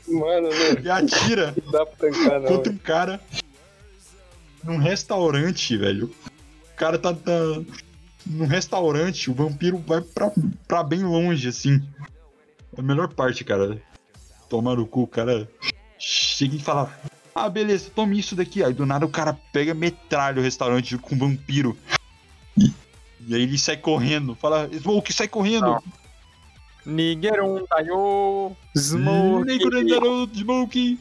Mano, 0.09 0.49
não 0.49 0.83
e 0.83 0.91
atira 0.91 1.55
dá 1.71 1.87
pra 1.87 1.97
tancar, 2.11 2.41
não. 2.41 2.49
contra 2.49 2.73
um 2.73 2.77
cara 2.79 3.21
num 4.65 4.79
restaurante, 4.79 5.77
velho. 5.77 6.07
O 6.73 6.77
cara 6.77 6.99
tá, 6.99 7.15
tá 7.15 7.33
num 8.27 8.47
restaurante, 8.47 9.31
o 9.31 9.35
vampiro 9.35 9.79
vai 9.79 10.01
pra, 10.01 10.33
pra 10.67 10.83
bem 10.83 11.03
longe, 11.03 11.49
assim. 11.49 11.83
A 12.77 12.83
melhor 12.83 13.13
parte, 13.13 13.45
cara. 13.45 13.81
Tomar 14.49 14.77
no 14.77 14.87
cu, 14.87 15.03
o 15.03 15.07
cara 15.07 15.49
chega 15.99 16.57
e 16.57 16.61
fala: 16.61 16.93
Ah, 17.35 17.49
beleza, 17.49 17.91
tome 17.95 18.19
isso 18.19 18.37
daqui. 18.37 18.63
Aí 18.63 18.73
do 18.73 18.87
nada 18.87 19.07
o 19.07 19.11
cara 19.11 19.37
pega 19.53 19.75
metralha 19.75 20.41
o 20.41 20.45
restaurante 20.45 20.97
com 20.99 21.15
um 21.15 21.19
vampiro. 21.19 21.77
E, 22.57 22.73
e 23.27 23.35
aí 23.35 23.43
ele 23.43 23.59
sai 23.59 23.77
correndo. 23.77 24.35
Fala: 24.35 24.69
Smoke, 24.73 25.13
sai 25.13 25.29
correndo. 25.29 25.67
Não. 25.67 25.83
Nigeron 26.87 27.67
Tayo 27.67 28.57
Smoke. 28.77 30.39
Smoke. 30.39 31.01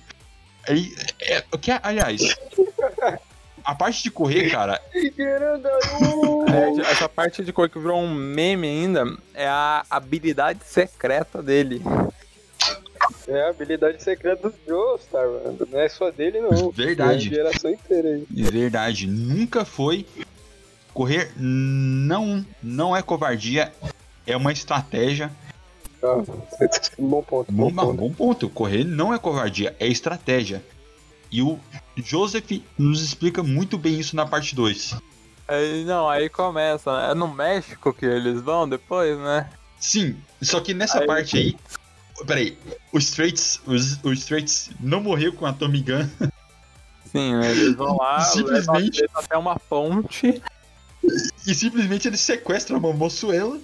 Aí, 0.67 0.95
é, 1.21 1.43
o 1.51 1.59
que, 1.59 1.71
aliás, 1.71 2.21
a 3.66 3.74
parte 3.74 4.03
de 4.03 4.11
correr, 4.11 4.49
cara! 4.51 4.80
É, 4.93 6.82
essa 6.91 7.09
parte 7.09 7.43
de 7.43 7.51
cor 7.51 7.68
que 7.68 7.80
virou 7.80 7.99
um 7.99 8.13
meme 8.13 8.68
ainda 8.68 9.05
é 9.34 9.47
a 9.47 9.84
habilidade 9.89 10.59
secreta 10.63 11.41
dele. 11.41 11.82
É 13.28 13.41
a 13.41 13.49
habilidade 13.49 14.01
secreta 14.03 14.49
do 14.49 14.55
Joestar, 14.68 15.28
mano. 15.28 15.68
Não 15.72 15.80
é 15.80 15.89
só 15.89 16.11
dele, 16.11 16.39
não. 16.41 16.70
Verdade. 16.72 17.28
É 17.28 17.32
a 17.32 17.36
geração 17.36 17.72
inteira 17.72 18.09
aí. 18.09 18.26
de 18.30 18.43
verdade, 18.43 19.07
nunca 19.07 19.66
foi. 19.66 20.05
Correr 20.93 21.32
não, 21.36 22.45
não 22.63 22.95
é 22.95 23.01
covardia, 23.01 23.74
é 24.26 24.38
uma 24.38 24.53
estratégia. 24.53 25.30
Ah, 26.01 26.22
bom 26.97 27.22
ponto, 27.22 27.51
Bom, 27.51 27.70
bom 27.72 27.86
ponto. 27.86 27.93
bom 27.97 28.13
ponto. 28.13 28.49
Correr 28.49 28.86
não 28.86 29.13
é 29.13 29.20
covardia, 29.20 29.76
é 29.80 29.88
estratégia. 29.88 30.63
E 31.32 31.41
o 31.41 31.59
Joseph 31.97 32.49
nos 32.78 33.01
explica 33.01 33.41
muito 33.43 33.78
bem 33.78 33.99
isso 33.99 34.15
na 34.15 34.26
parte 34.26 34.55
2. 34.55 34.95
Aí, 35.47 35.84
não, 35.86 36.09
aí 36.09 36.30
começa, 36.30 36.91
né? 36.97 37.11
É 37.11 37.13
no 37.13 37.28
México 37.28 37.93
que 37.93 38.05
eles 38.05 38.41
vão 38.41 38.67
depois, 38.67 39.17
né? 39.19 39.49
Sim, 39.80 40.15
só 40.41 40.59
que 40.59 40.73
nessa 40.73 40.99
Aí- 40.99 41.07
parte 41.07 41.38
aí. 41.38 41.57
Peraí, 42.26 42.57
o 42.93 42.97
Straits, 42.97 43.59
os- 43.65 43.99
o 44.03 44.13
Straits 44.13 44.69
não 44.80 45.01
morreu 45.01 45.34
com 45.34 45.45
a 45.45 45.51
Tommy 45.53 45.82
Gun. 45.82 46.07
Sim, 47.11 47.36
eles 47.43 47.76
vão 47.76 47.97
lá, 47.97 48.21
Simplesmente. 48.23 49.05
até 49.13 49.38
uma 49.38 49.59
ponte. 49.59 50.41
E 51.45 51.53
simplesmente 51.53 52.07
ele 52.07 52.17
sequestra 52.17 52.78
uma 52.78 52.91
moçoela. 52.93 53.59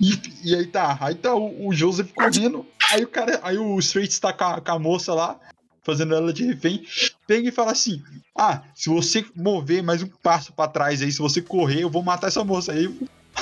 E, 0.00 0.20
e 0.42 0.54
aí 0.54 0.66
tá, 0.66 0.98
aí 1.00 1.14
tá 1.14 1.34
o, 1.34 1.68
o 1.68 1.72
Joseph 1.74 2.10
correndo. 2.12 2.66
Aí 2.90 3.04
o 3.04 3.08
cara, 3.08 3.38
aí 3.42 3.56
o 3.58 3.78
Straits 3.78 4.18
tá 4.18 4.32
com 4.32 4.44
a, 4.44 4.60
com 4.60 4.72
a 4.72 4.78
moça 4.78 5.14
lá, 5.14 5.36
fazendo 5.82 6.14
ela 6.14 6.32
de 6.32 6.44
refém. 6.44 6.84
Pega 7.26 7.48
e 7.48 7.52
fala 7.52 7.72
assim: 7.72 8.02
Ah, 8.36 8.62
se 8.74 8.88
você 8.88 9.24
mover 9.34 9.82
mais 9.82 10.02
um 10.02 10.08
passo 10.22 10.52
pra 10.52 10.68
trás 10.68 11.02
aí, 11.02 11.10
se 11.10 11.18
você 11.18 11.40
correr, 11.42 11.82
eu 11.82 11.90
vou 11.90 12.02
matar 12.02 12.28
essa 12.28 12.44
moça. 12.44 12.72
Aí, 12.72 12.86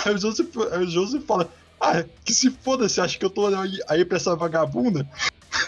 aí, 0.04 0.14
o, 0.14 0.18
Joseph, 0.18 0.48
aí 0.72 0.84
o 0.84 0.90
Joseph 0.90 1.24
fala: 1.24 1.48
Ah, 1.80 2.04
que 2.24 2.32
se 2.32 2.50
foda, 2.50 2.88
você 2.88 3.00
acha 3.00 3.18
que 3.18 3.24
eu 3.24 3.30
tô 3.30 3.46
aí, 3.46 3.78
aí 3.88 4.04
pra 4.04 4.16
essa 4.16 4.34
vagabunda? 4.36 5.06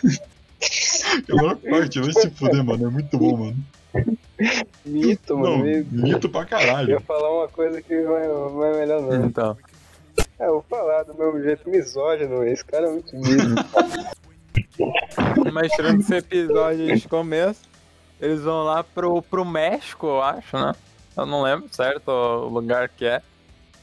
é 0.02 1.32
a 1.32 1.34
melhor 1.36 1.56
parte, 1.56 2.00
vai 2.00 2.12
se 2.12 2.30
fuder, 2.30 2.64
mano. 2.64 2.86
É 2.86 2.90
muito 2.90 3.18
bom, 3.18 3.36
mano. 3.36 3.56
Mito, 4.86 5.36
mano. 5.36 5.56
Não, 5.56 5.64
meio- 5.64 5.86
mito 5.90 6.28
pra 6.28 6.42
Eu 6.42 6.46
caralho. 6.46 6.90
ia 6.90 7.00
falar 7.00 7.30
uma 7.32 7.48
coisa 7.48 7.82
que 7.82 7.94
não 8.00 8.16
é, 8.16 8.28
não 8.28 8.64
é 8.64 8.78
melhor 8.78 9.02
não. 9.02 9.26
Então. 9.26 9.56
É, 10.38 10.46
eu 10.46 10.52
vou 10.52 10.64
falar 10.68 11.02
do 11.02 11.14
meu 11.14 11.42
jeito 11.42 11.68
misógino, 11.68 12.42
esse 12.44 12.64
cara 12.64 12.86
é 12.86 12.90
muito 12.90 13.14
mito. 13.16 13.30
Mas 15.52 15.72
tirando 15.72 16.00
esse 16.00 16.14
episódio 16.14 16.96
de 16.96 17.08
começo, 17.08 17.60
eles 18.20 18.42
vão 18.42 18.64
lá 18.64 18.84
pro, 18.84 19.22
pro 19.22 19.44
México, 19.44 20.06
eu 20.06 20.22
acho, 20.22 20.56
né? 20.56 20.74
Eu 21.16 21.26
não 21.26 21.42
lembro 21.42 21.68
certo 21.70 22.08
o 22.08 22.48
lugar 22.48 22.88
que 22.88 23.04
é. 23.04 23.22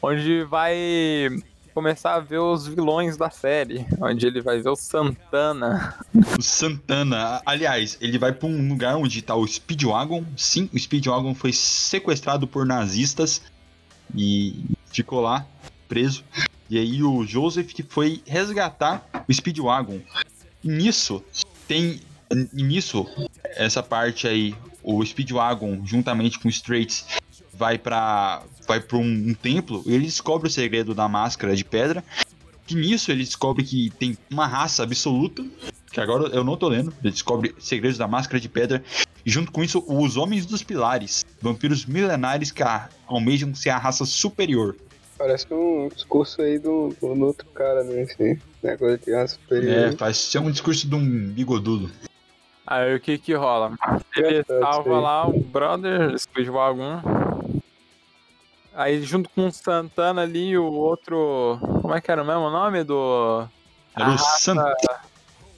Onde 0.02 0.44
vai 0.44 1.30
começar 1.74 2.16
a 2.16 2.20
ver 2.20 2.40
os 2.40 2.68
vilões 2.68 3.18
da 3.18 3.30
série. 3.30 3.86
Onde 4.02 4.26
ele 4.26 4.42
vai 4.42 4.60
ver 4.60 4.70
o 4.70 4.76
Santana. 4.76 5.96
O 6.38 6.42
Santana, 6.42 7.42
aliás, 7.46 7.98
ele 8.02 8.18
vai 8.18 8.32
pra 8.32 8.48
um 8.48 8.68
lugar 8.68 8.96
onde 8.96 9.22
tá 9.22 9.36
o 9.36 9.46
Speedwagon. 9.46 10.24
Sim, 10.36 10.70
o 10.74 10.80
Speedwagon 10.80 11.36
foi 11.36 11.54
sequestrado 11.54 12.48
por 12.48 12.66
nazistas 12.66 13.42
e 14.16 14.66
ficou 14.92 15.22
lá 15.22 15.46
preso. 15.88 16.24
E 16.70 16.78
aí 16.78 17.04
o 17.04 17.24
Joseph 17.26 17.74
que 17.74 17.84
foi 17.84 18.22
resgatar 18.26 19.08
o 19.28 19.34
Speedwagon. 19.34 20.00
Nisso 20.68 21.24
tem 21.68 22.00
nisso 22.54 23.08
essa 23.56 23.82
parte 23.82 24.28
aí, 24.28 24.54
o 24.84 25.04
Speedwagon 25.06 25.82
juntamente 25.86 26.38
com 26.38 26.48
o 26.48 26.52
Straits 26.52 27.06
vai 27.54 27.78
para 27.78 28.44
vai 28.68 28.80
para 28.82 28.98
um, 28.98 29.30
um 29.30 29.34
templo 29.34 29.82
e 29.86 29.94
ele 29.94 30.06
descobre 30.06 30.48
o 30.48 30.52
segredo 30.52 30.94
da 30.94 31.08
máscara 31.08 31.56
de 31.56 31.64
pedra 31.64 32.04
Que 32.68 32.76
nisso 32.76 33.12
ele 33.12 33.24
descobre 33.24 33.64
que 33.64 33.90
tem 33.92 34.18
uma 34.30 34.46
raça 34.46 34.84
absoluta, 34.84 35.46
que 35.90 36.02
agora 36.02 36.28
eu 36.36 36.44
não 36.44 36.58
tô 36.58 36.68
lendo, 36.68 36.94
ele 37.02 37.12
descobre 37.12 37.56
segredos 37.60 37.98
da 37.98 38.10
máscara 38.10 38.42
de 38.42 38.50
pedra, 38.50 38.84
e 39.26 39.30
junto 39.30 39.54
com 39.54 39.64
isso, 39.64 39.84
os 39.88 40.18
homens 40.18 40.46
dos 40.46 40.64
pilares, 40.64 41.26
vampiros 41.42 41.86
milenares 41.86 42.52
que 42.52 42.62
almejam 43.08 43.56
ser 43.56 43.70
a 43.70 43.78
raça 43.78 44.06
superior. 44.06 44.76
Parece 45.18 45.48
um 45.52 45.88
discurso 45.88 46.42
aí 46.42 46.60
do, 46.60 46.94
do 47.00 47.26
outro 47.26 47.48
cara, 47.48 47.84
né? 47.84 48.04
Esse 48.04 48.40
negócio 48.68 48.98
de 49.00 49.14
raça 49.14 49.36
É, 49.36 49.44
superior. 49.44 49.98
faz 49.98 50.36
um 50.36 50.52
discurso 50.52 50.88
de 50.88 50.96
um 50.96 51.30
bigodudo. 51.30 51.90
Aí 52.66 52.96
o 52.96 53.00
que 53.00 53.18
que 53.18 53.34
rola? 53.34 53.74
Ele 54.16 54.44
salva 54.44 55.00
lá 55.00 55.28
o 55.28 55.40
brother, 55.40 56.18
Squid 56.20 56.50
algum. 56.50 57.00
Aí 58.76 59.02
junto 59.02 59.30
com 59.30 59.48
o 59.48 59.52
Santana 59.52 60.22
ali, 60.22 60.58
o 60.58 60.66
outro. 60.72 61.58
Como 61.82 61.94
é 61.96 62.02
que 62.02 62.12
era 62.12 62.22
o 62.22 62.26
mesmo 62.26 62.50
nome 62.50 62.84
do. 62.84 63.48
Era 63.96 64.10
A 64.10 64.16
o 64.16 64.18
San... 64.18 64.56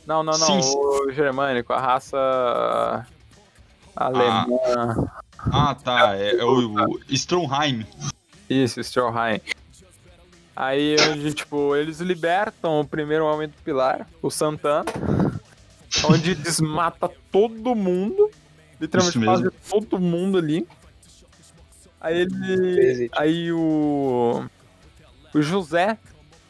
Não, 0.05 0.23
não, 0.23 0.33
não. 0.33 0.33
Sim. 0.33 0.59
O 0.77 1.11
germânico, 1.11 1.73
a 1.73 1.79
raça. 1.79 3.05
Alemã. 3.95 4.45
Ah, 5.51 5.75
tá. 5.75 6.15
É, 6.15 6.37
é 6.37 6.43
o, 6.45 6.73
o 6.73 6.99
Stromheim. 7.09 7.85
Isso, 8.49 8.79
Stroheim. 8.79 9.41
Aí 10.61 10.97
onde, 11.09 11.33
tipo, 11.33 11.73
eles 11.73 12.01
libertam 12.01 12.81
o 12.81 12.85
primeiro 12.85 13.23
homem 13.25 13.47
do 13.47 13.53
pilar, 13.63 14.05
o 14.21 14.29
Santana. 14.29 14.83
Onde 16.03 16.35
desmata 16.35 17.09
todo 17.31 17.73
mundo. 17.73 18.29
Literalmente 18.79 19.19
quase 19.19 19.49
todo 19.69 19.97
mundo 19.97 20.37
ali. 20.37 20.67
Aí 22.01 22.19
ele. 22.21 23.09
Aí 23.13 23.51
o. 23.53 24.43
O 25.33 25.41
José, 25.41 25.97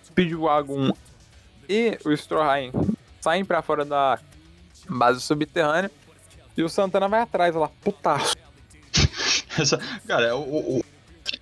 Speedwagon 0.06 0.92
e 1.68 1.98
o 2.04 2.12
Stroheim 2.12 2.72
saem 3.22 3.46
pra 3.46 3.62
fora 3.62 3.86
da 3.86 4.18
base 4.90 5.22
subterrânea. 5.22 5.92
E 6.58 6.64
o 6.64 6.70
Santana 6.70 7.08
vai 7.08 7.22
atrás 7.22 7.54
lá, 7.54 7.70
putaço. 7.84 8.36
Essa, 9.60 9.78
cara, 10.08 10.36
o, 10.36 10.78
o- 10.80 10.86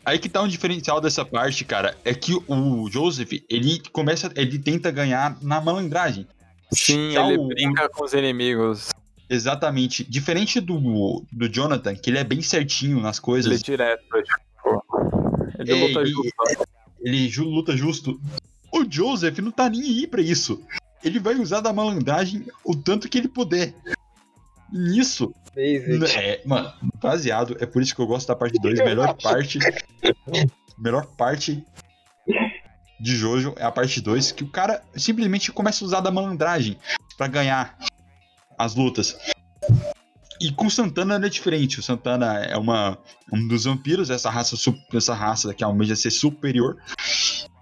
aí 0.08 0.18
que 0.20 0.30
tá 0.30 0.42
um 0.42 0.48
diferencial 0.48 1.02
dessa 1.02 1.26
parte, 1.26 1.66
cara, 1.66 1.96
é 2.06 2.14
que 2.14 2.34
o 2.48 2.90
Joseph, 2.90 3.32
ele 3.50 3.82
começa, 3.92 4.32
ele 4.36 4.58
tenta 4.58 4.90
ganhar 4.90 5.38
na 5.42 5.60
malandragem. 5.60 6.26
Sim, 6.72 7.16
ele 7.16 7.38
o- 7.38 7.48
brinca 7.48 7.90
com 7.90 8.04
os 8.06 8.14
inimigos. 8.14 8.90
Exatamente. 9.30 10.04
Diferente 10.06 10.60
do, 10.62 11.24
do 11.32 11.50
Jonathan, 11.50 11.94
que 11.96 12.10
ele 12.10 12.18
é 12.18 12.24
bem 12.24 12.42
certinho 12.42 13.02
nas 13.02 13.18
Ele 13.18 13.22
é 13.22 13.26
coisas. 13.26 13.62
direto, 13.62 14.04
tipo. 14.24 14.84
Ele 15.60 15.72
É, 15.72 15.76
luta 15.88 16.02
e- 16.04 16.08
justo. 16.08 16.68
Ele 17.02 17.30
ju- 17.30 17.44
luta 17.50 17.76
justo. 17.76 18.20
O 18.72 18.86
Joseph 18.90 19.38
não 19.40 19.52
tá 19.52 19.70
nem 19.70 19.82
aí 19.82 20.08
pra 20.08 20.22
isso. 20.22 20.62
Ele 21.04 21.20
vai 21.20 21.36
usar 21.36 21.60
da 21.62 21.72
malandragem 21.74 22.46
o 22.64 22.76
tanto 22.76 23.08
que 23.10 23.18
ele 23.18 23.28
puder. 23.28 23.74
Nisso, 24.72 25.34
Basic. 25.56 26.18
é, 26.18 26.42
mano, 26.46 26.72
baseado, 27.02 27.56
é 27.60 27.66
por 27.66 27.82
isso 27.82 27.96
que 27.96 28.02
eu 28.02 28.08
gosto 28.08 28.28
da 28.28 28.36
parte 28.36 28.60
2. 28.60 28.80
Melhor 28.80 29.16
parte. 29.16 29.60
melhor 30.78 31.06
parte 31.18 31.64
de 33.00 33.16
Jojo 33.16 33.54
é 33.58 33.64
a 33.64 33.72
parte 33.72 34.02
2, 34.02 34.32
que 34.32 34.44
o 34.44 34.50
cara 34.50 34.84
simplesmente 34.96 35.52
começa 35.52 35.84
a 35.84 35.88
usar 35.88 36.02
da 36.02 36.12
malandragem 36.12 36.78
pra 37.18 37.28
ganhar 37.28 37.78
as 38.58 38.76
lutas. 38.76 39.18
E 40.40 40.52
com 40.52 40.68
o 40.68 40.72
Santana 40.72 41.18
não 41.18 41.26
é 41.26 41.30
diferente. 41.30 41.80
O 41.80 41.84
Santana 41.84 42.40
é 42.44 42.56
uma, 42.58 42.98
um 43.34 43.48
dos 43.48 43.64
vampiros, 43.64 44.10
essa 44.10 44.30
raça, 44.30 44.56
essa 44.94 45.14
raça 45.14 45.54
que 45.54 45.64
almeja 45.64 45.96
ser 45.96 46.12
superior. 46.12 46.78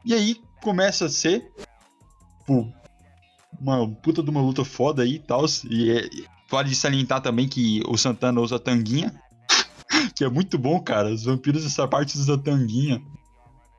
E 0.03 0.13
aí 0.13 0.35
começa 0.61 1.05
a 1.05 1.09
ser 1.09 1.49
pô, 2.45 2.67
uma 3.59 3.89
puta 3.95 4.21
de 4.21 4.29
uma 4.29 4.41
luta 4.41 4.65
foda 4.65 5.03
aí 5.03 5.15
e 5.15 5.19
tal. 5.19 5.45
E 5.69 5.91
é, 5.91 6.09
vale 6.49 6.73
salientar 6.75 7.21
também 7.21 7.47
que 7.47 7.81
o 7.87 7.97
Santana 7.97 8.39
usa 8.41 8.59
tanguinha. 8.59 9.13
Que 10.15 10.23
é 10.23 10.29
muito 10.29 10.57
bom, 10.57 10.81
cara. 10.81 11.09
Os 11.09 11.23
vampiros 11.25 11.63
dessa 11.63 11.87
parte 11.87 12.17
usam 12.17 12.37
tanguinha. 12.37 13.01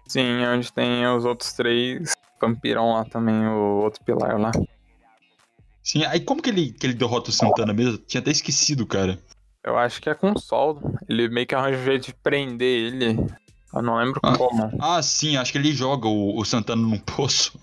Sim, 0.06 0.44
onde 0.46 0.72
tem 0.72 1.06
os 1.08 1.24
outros 1.24 1.52
três 1.52 2.14
vampirão 2.40 2.92
lá 2.92 3.04
também, 3.04 3.46
o 3.46 3.80
outro 3.82 4.02
pilar 4.04 4.38
lá. 4.38 4.50
Sim, 5.82 6.04
aí 6.04 6.20
como 6.20 6.42
que 6.42 6.50
ele, 6.50 6.72
que 6.72 6.86
ele 6.86 6.94
derrota 6.94 7.30
o 7.30 7.32
Santana 7.32 7.72
mesmo? 7.72 7.98
Tinha 7.98 8.20
até 8.20 8.30
esquecido, 8.30 8.86
cara. 8.86 9.18
Eu 9.64 9.76
acho 9.78 10.00
que 10.00 10.08
é 10.08 10.14
com 10.14 10.36
soldo. 10.38 10.96
Ele 11.08 11.28
meio 11.28 11.46
que 11.46 11.54
arranja 11.54 11.78
um 11.80 11.84
jeito 11.84 12.06
de 12.06 12.14
prender 12.14 12.92
ele. 12.92 13.16
Eu 13.74 13.82
não 13.82 13.96
lembro 13.96 14.20
Ah. 14.22 14.36
como. 14.36 14.70
Ah, 14.80 15.02
sim, 15.02 15.36
acho 15.36 15.50
que 15.52 15.58
ele 15.58 15.72
joga 15.72 16.06
o, 16.08 16.38
o 16.38 16.44
Santana 16.44 16.80
num 16.82 16.98
poço. 16.98 17.58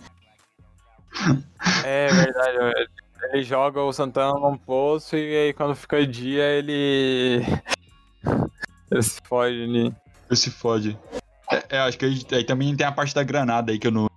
É 1.83 2.07
verdade. 2.07 2.57
ele- 2.57 3.02
Ele 3.31 3.43
joga 3.43 3.81
o 3.81 3.93
Santana 3.93 4.39
num 4.39 4.57
poço 4.57 5.15
e 5.15 5.35
aí 5.35 5.53
quando 5.53 5.75
fica 5.75 6.05
dia 6.05 6.43
ele. 6.43 7.41
ele 8.91 9.03
se 9.03 9.21
foge 9.23 9.63
ali. 9.63 9.95
Ele 10.29 10.35
se 10.35 10.51
fode. 10.51 10.97
É, 11.51 11.77
é, 11.77 11.79
acho 11.79 11.97
que 11.97 12.05
aí, 12.05 12.21
aí 12.31 12.43
também 12.43 12.75
tem 12.75 12.85
a 12.85 12.91
parte 12.91 13.13
da 13.13 13.23
granada 13.23 13.71
aí 13.71 13.79
que 13.79 13.87
eu 13.87 13.91
não. 13.91 14.09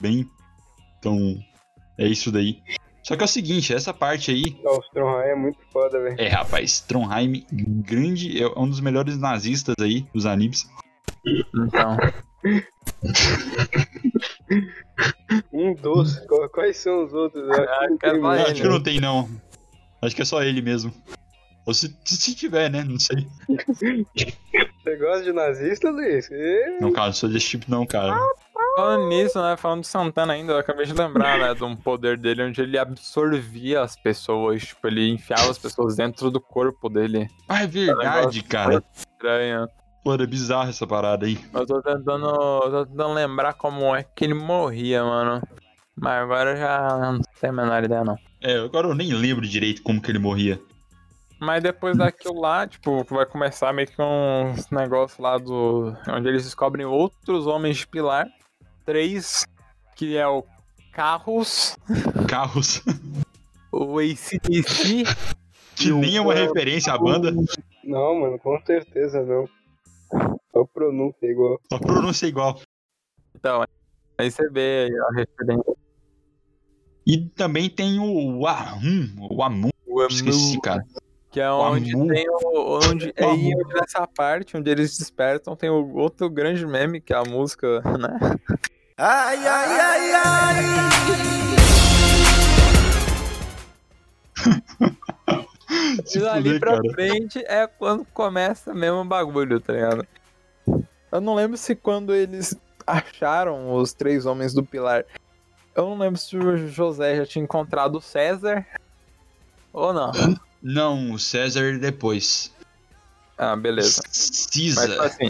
Bem. 0.00 0.28
Então. 0.98 1.38
É 1.98 2.06
isso 2.06 2.32
daí. 2.32 2.62
Só 3.02 3.16
que 3.16 3.22
é 3.22 3.24
o 3.24 3.28
seguinte, 3.28 3.74
essa 3.74 3.92
parte 3.92 4.30
aí. 4.30 4.56
Não, 4.62 4.76
o 4.76 4.80
Stromheim 4.80 5.30
é 5.30 5.34
muito 5.34 5.58
foda, 5.72 6.00
velho. 6.00 6.16
É, 6.18 6.28
rapaz, 6.28 6.80
Trondheim, 6.80 7.44
grande. 7.50 8.42
É 8.42 8.46
um 8.56 8.68
dos 8.68 8.80
melhores 8.80 9.18
nazistas 9.18 9.74
aí, 9.80 10.06
dos 10.14 10.24
animes. 10.24 10.70
Então. 11.26 11.96
Um 15.84 16.48
Quais 16.48 16.76
são 16.78 17.04
os 17.04 17.12
outros? 17.12 17.44
Eu 17.44 17.52
acho 17.52 17.98
que 17.98 18.12
não 18.12 18.32
é 18.32 18.44
tem 18.44 18.52
acho 18.52 18.62
que 18.62 18.68
não 18.68 18.82
tem, 18.82 19.00
não. 19.00 19.28
Acho 20.00 20.16
que 20.16 20.22
é 20.22 20.24
só 20.24 20.42
ele 20.42 20.60
mesmo. 20.60 20.92
Ou 21.64 21.72
se, 21.72 21.96
se 22.04 22.34
tiver, 22.34 22.68
né? 22.68 22.82
Não 22.82 22.98
sei. 22.98 23.26
Você 24.82 24.96
gosta 24.96 25.22
de 25.22 25.32
nazista, 25.32 25.90
Luiz? 25.90 26.28
Não, 26.80 26.92
cara, 26.92 27.06
não 27.06 27.12
sou 27.12 27.28
desse 27.28 27.50
tipo, 27.50 27.70
não, 27.70 27.86
cara. 27.86 28.18
Falando 28.74 29.08
nisso, 29.08 29.40
né? 29.40 29.56
Falando 29.56 29.82
do 29.82 29.86
Santana 29.86 30.32
ainda, 30.32 30.54
eu 30.54 30.58
acabei 30.58 30.86
de 30.86 30.92
lembrar, 30.92 31.38
né? 31.38 31.54
De 31.54 31.62
um 31.62 31.76
poder 31.76 32.16
dele 32.18 32.42
onde 32.42 32.60
ele 32.60 32.76
absorvia 32.76 33.82
as 33.82 33.94
pessoas. 33.94 34.62
Tipo, 34.62 34.88
ele 34.88 35.10
enfiava 35.10 35.50
as 35.50 35.58
pessoas 35.58 35.96
dentro 35.96 36.30
do 36.30 36.40
corpo 36.40 36.88
dele. 36.88 37.28
Ah, 37.48 37.62
é 37.62 37.66
verdade, 37.66 38.42
cara. 38.42 38.82
Estranho. 38.92 39.68
Pô, 40.02 40.14
era 40.14 40.26
bizarro 40.26 40.68
essa 40.68 40.84
parada 40.84 41.26
aí. 41.26 41.38
Eu 41.54 41.64
tô 41.64 41.80
tentando. 41.80 42.26
Eu 42.26 42.70
tô 42.70 42.86
tentando 42.86 43.14
lembrar 43.14 43.52
como 43.54 43.94
é 43.94 44.02
que 44.02 44.24
ele 44.24 44.34
morria, 44.34 45.04
mano. 45.04 45.40
Mas 45.96 46.22
agora 46.22 46.50
eu 46.50 46.56
já 46.56 46.98
não 46.98 47.20
tenho 47.40 47.52
a 47.52 47.56
menor 47.56 47.84
ideia, 47.84 48.04
não. 48.04 48.16
É, 48.40 48.58
agora 48.58 48.88
eu 48.88 48.94
nem 48.94 49.12
lembro 49.12 49.46
direito 49.46 49.82
como 49.82 50.00
que 50.00 50.10
ele 50.10 50.18
morria. 50.18 50.60
Mas 51.38 51.62
depois 51.62 51.96
daquilo 51.96 52.40
lá, 52.40 52.66
tipo, 52.66 53.04
vai 53.04 53.26
começar 53.26 53.72
meio 53.72 53.88
que 53.88 54.00
um 54.00 54.54
negócio 54.70 55.22
lá 55.22 55.38
do. 55.38 55.94
onde 56.08 56.28
eles 56.28 56.44
descobrem 56.44 56.86
outros 56.86 57.46
homens 57.46 57.78
de 57.78 57.86
pilar. 57.86 58.28
Três, 58.84 59.44
que 59.96 60.16
é 60.16 60.26
o 60.26 60.44
Carros, 60.92 61.76
Carros, 62.28 62.82
o 63.72 63.98
ACDC 63.98 65.04
que 65.76 65.92
nem 65.92 66.16
é 66.16 66.20
uma 66.20 66.34
referência 66.34 66.92
à 66.92 66.98
banda. 66.98 67.32
Não, 67.84 68.20
mano, 68.20 68.38
com 68.38 68.60
certeza 68.64 69.22
não. 69.22 69.48
Só 70.52 70.64
pronúncia 70.72 71.26
igual. 71.26 71.60
A 71.72 71.78
pronúncia 71.78 72.26
igual. 72.26 72.60
Então, 73.34 73.64
aí 74.18 74.30
você 74.30 74.48
vê 74.50 74.88
aí 74.88 74.98
a 74.98 75.16
referência. 75.16 75.74
E 77.06 77.18
também 77.36 77.68
tem 77.68 77.98
o 77.98 78.46
Ahum, 78.46 79.08
o 79.30 79.42
Amun, 79.42 79.70
O 79.86 80.04
esqueci, 80.06 80.60
cara. 80.60 80.84
Que 81.30 81.40
é 81.40 81.50
onde 81.50 81.94
Amu. 81.94 82.08
tem 82.08 82.24
o. 82.28 82.78
Onde, 82.84 83.06
O 83.08 83.12
é 83.16 83.24
aí 83.24 83.52
Amu. 83.52 83.60
onde 83.64 83.74
nessa 83.74 84.06
parte 84.06 84.56
onde 84.56 84.70
eles 84.70 84.96
despertam 84.98 85.56
tem 85.56 85.70
o 85.70 85.96
outro 85.96 86.28
grande 86.30 86.64
meme, 86.66 87.00
que 87.00 87.12
é 87.12 87.16
a 87.16 87.24
música, 87.24 87.80
né? 87.80 88.18
Ai, 88.96 89.36
ai, 89.46 89.80
ai, 89.80 90.12
ai. 90.12 90.62
E 96.14 96.18
dali 96.18 96.42
fuder, 96.44 96.60
pra 96.60 96.72
cara. 96.72 96.92
frente 96.92 97.38
é 97.46 97.66
quando 97.66 98.04
começa 98.12 98.74
mesmo 98.74 98.98
o 99.00 99.04
bagulho, 99.04 99.58
tá 99.60 99.72
ligado? 99.72 100.06
Eu 101.10 101.20
não 101.20 101.34
lembro 101.34 101.56
se 101.56 101.74
quando 101.74 102.14
eles 102.14 102.54
acharam 102.86 103.72
os 103.74 103.92
três 103.94 104.26
homens 104.26 104.52
do 104.52 104.62
pilar. 104.64 105.04
Eu 105.74 105.86
não 105.86 105.98
lembro 105.98 106.18
se 106.18 106.36
o 106.36 106.68
José 106.68 107.16
já 107.16 107.26
tinha 107.26 107.42
encontrado 107.42 107.96
o 107.96 108.00
César. 108.00 108.66
Ou 109.72 109.92
não. 109.92 110.12
Não, 110.62 111.10
o 111.10 111.18
César 111.18 111.76
depois. 111.76 112.54
Ah, 113.36 113.56
beleza. 113.56 114.00
Mas 114.06 114.16
Cisa. 114.16 115.02
assim, 115.02 115.28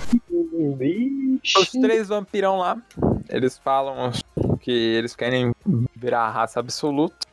Vixe. 0.77 1.59
os 1.59 1.70
três 1.70 2.09
vampirão 2.09 2.59
lá, 2.59 2.77
eles 3.31 3.56
falam 3.56 4.12
que 4.60 4.70
eles 4.70 5.16
querem 5.16 5.55
virar 5.97 6.24
a 6.24 6.31
raça 6.31 6.60
absoluta 6.60 7.27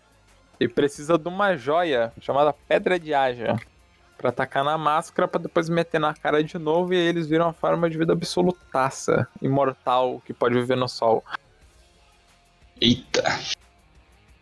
e 0.57 0.65
precisa 0.65 1.18
de 1.18 1.27
uma 1.27 1.57
joia 1.57 2.14
chamada 2.22 2.53
Pedra 2.53 2.98
de 2.98 3.14
Aja 3.14 3.60
pra 4.18 4.30
atacar 4.30 4.64
na 4.64 4.77
máscara 4.77 5.27
pra 5.27 5.41
depois 5.41 5.68
meter 5.68 5.99
na 5.99 6.14
cara 6.14 6.41
de 6.41 6.57
novo 6.57 6.94
e 6.94 6.98
aí 6.98 7.07
eles 7.07 7.27
viram 7.27 7.49
a 7.49 7.53
forma 7.53 7.90
de 7.90 7.98
vida 7.98 8.14
absolutaça, 8.14 9.27
imortal, 9.41 10.22
que 10.26 10.34
pode 10.34 10.56
viver 10.56 10.77
no 10.77 10.88
sol. 10.88 11.22
Eita. 12.81 13.39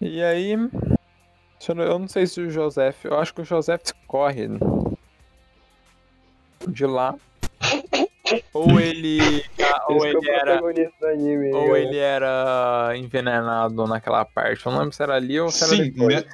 E 0.01 0.21
aí. 0.21 0.51
Eu 1.67 1.75
não- 1.75 1.83
eu 1.83 2.07
sei 2.07 2.25
se 2.27 2.39
o 2.41 2.49
Joseph. 2.49 3.03
Eu 3.05 3.19
acho 3.19 3.33
que 3.33 3.41
o 3.41 3.45
Joseph 3.45 3.91
corre 4.07 4.47
de 6.67 6.85
lá. 6.85 7.15
Ou 8.53 8.79
ele. 8.79 9.43
ah, 9.61 9.85
ou 9.89 10.05
ele 10.05 10.29
era. 10.29 10.59
anime. 11.11 11.53
Ou 11.53 11.73
né? 11.73 11.81
ele 11.81 11.97
era 11.97 12.93
envenenado 12.95 13.85
naquela 13.87 14.23
parte. 14.25 14.65
Eu 14.65 14.71
não 14.71 14.79
lembro 14.79 14.93
se 14.95 15.01
era 15.01 15.15
ali 15.15 15.39
ou 15.39 15.49
se 15.49 15.63
era 15.63 15.75
Sim, 15.75 15.91
depois. 15.91 16.15
ne- 16.15 16.25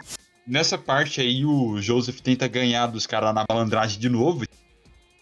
nessa 0.47 0.77
parte 0.77 1.21
aí 1.21 1.45
o 1.45 1.79
Joseph 1.81 2.19
tenta 2.19 2.47
ganhar 2.47 2.87
dos 2.87 3.05
caras 3.07 3.33
na 3.33 3.45
malandragem 3.49 3.99
de 3.99 4.09
novo. 4.09 4.43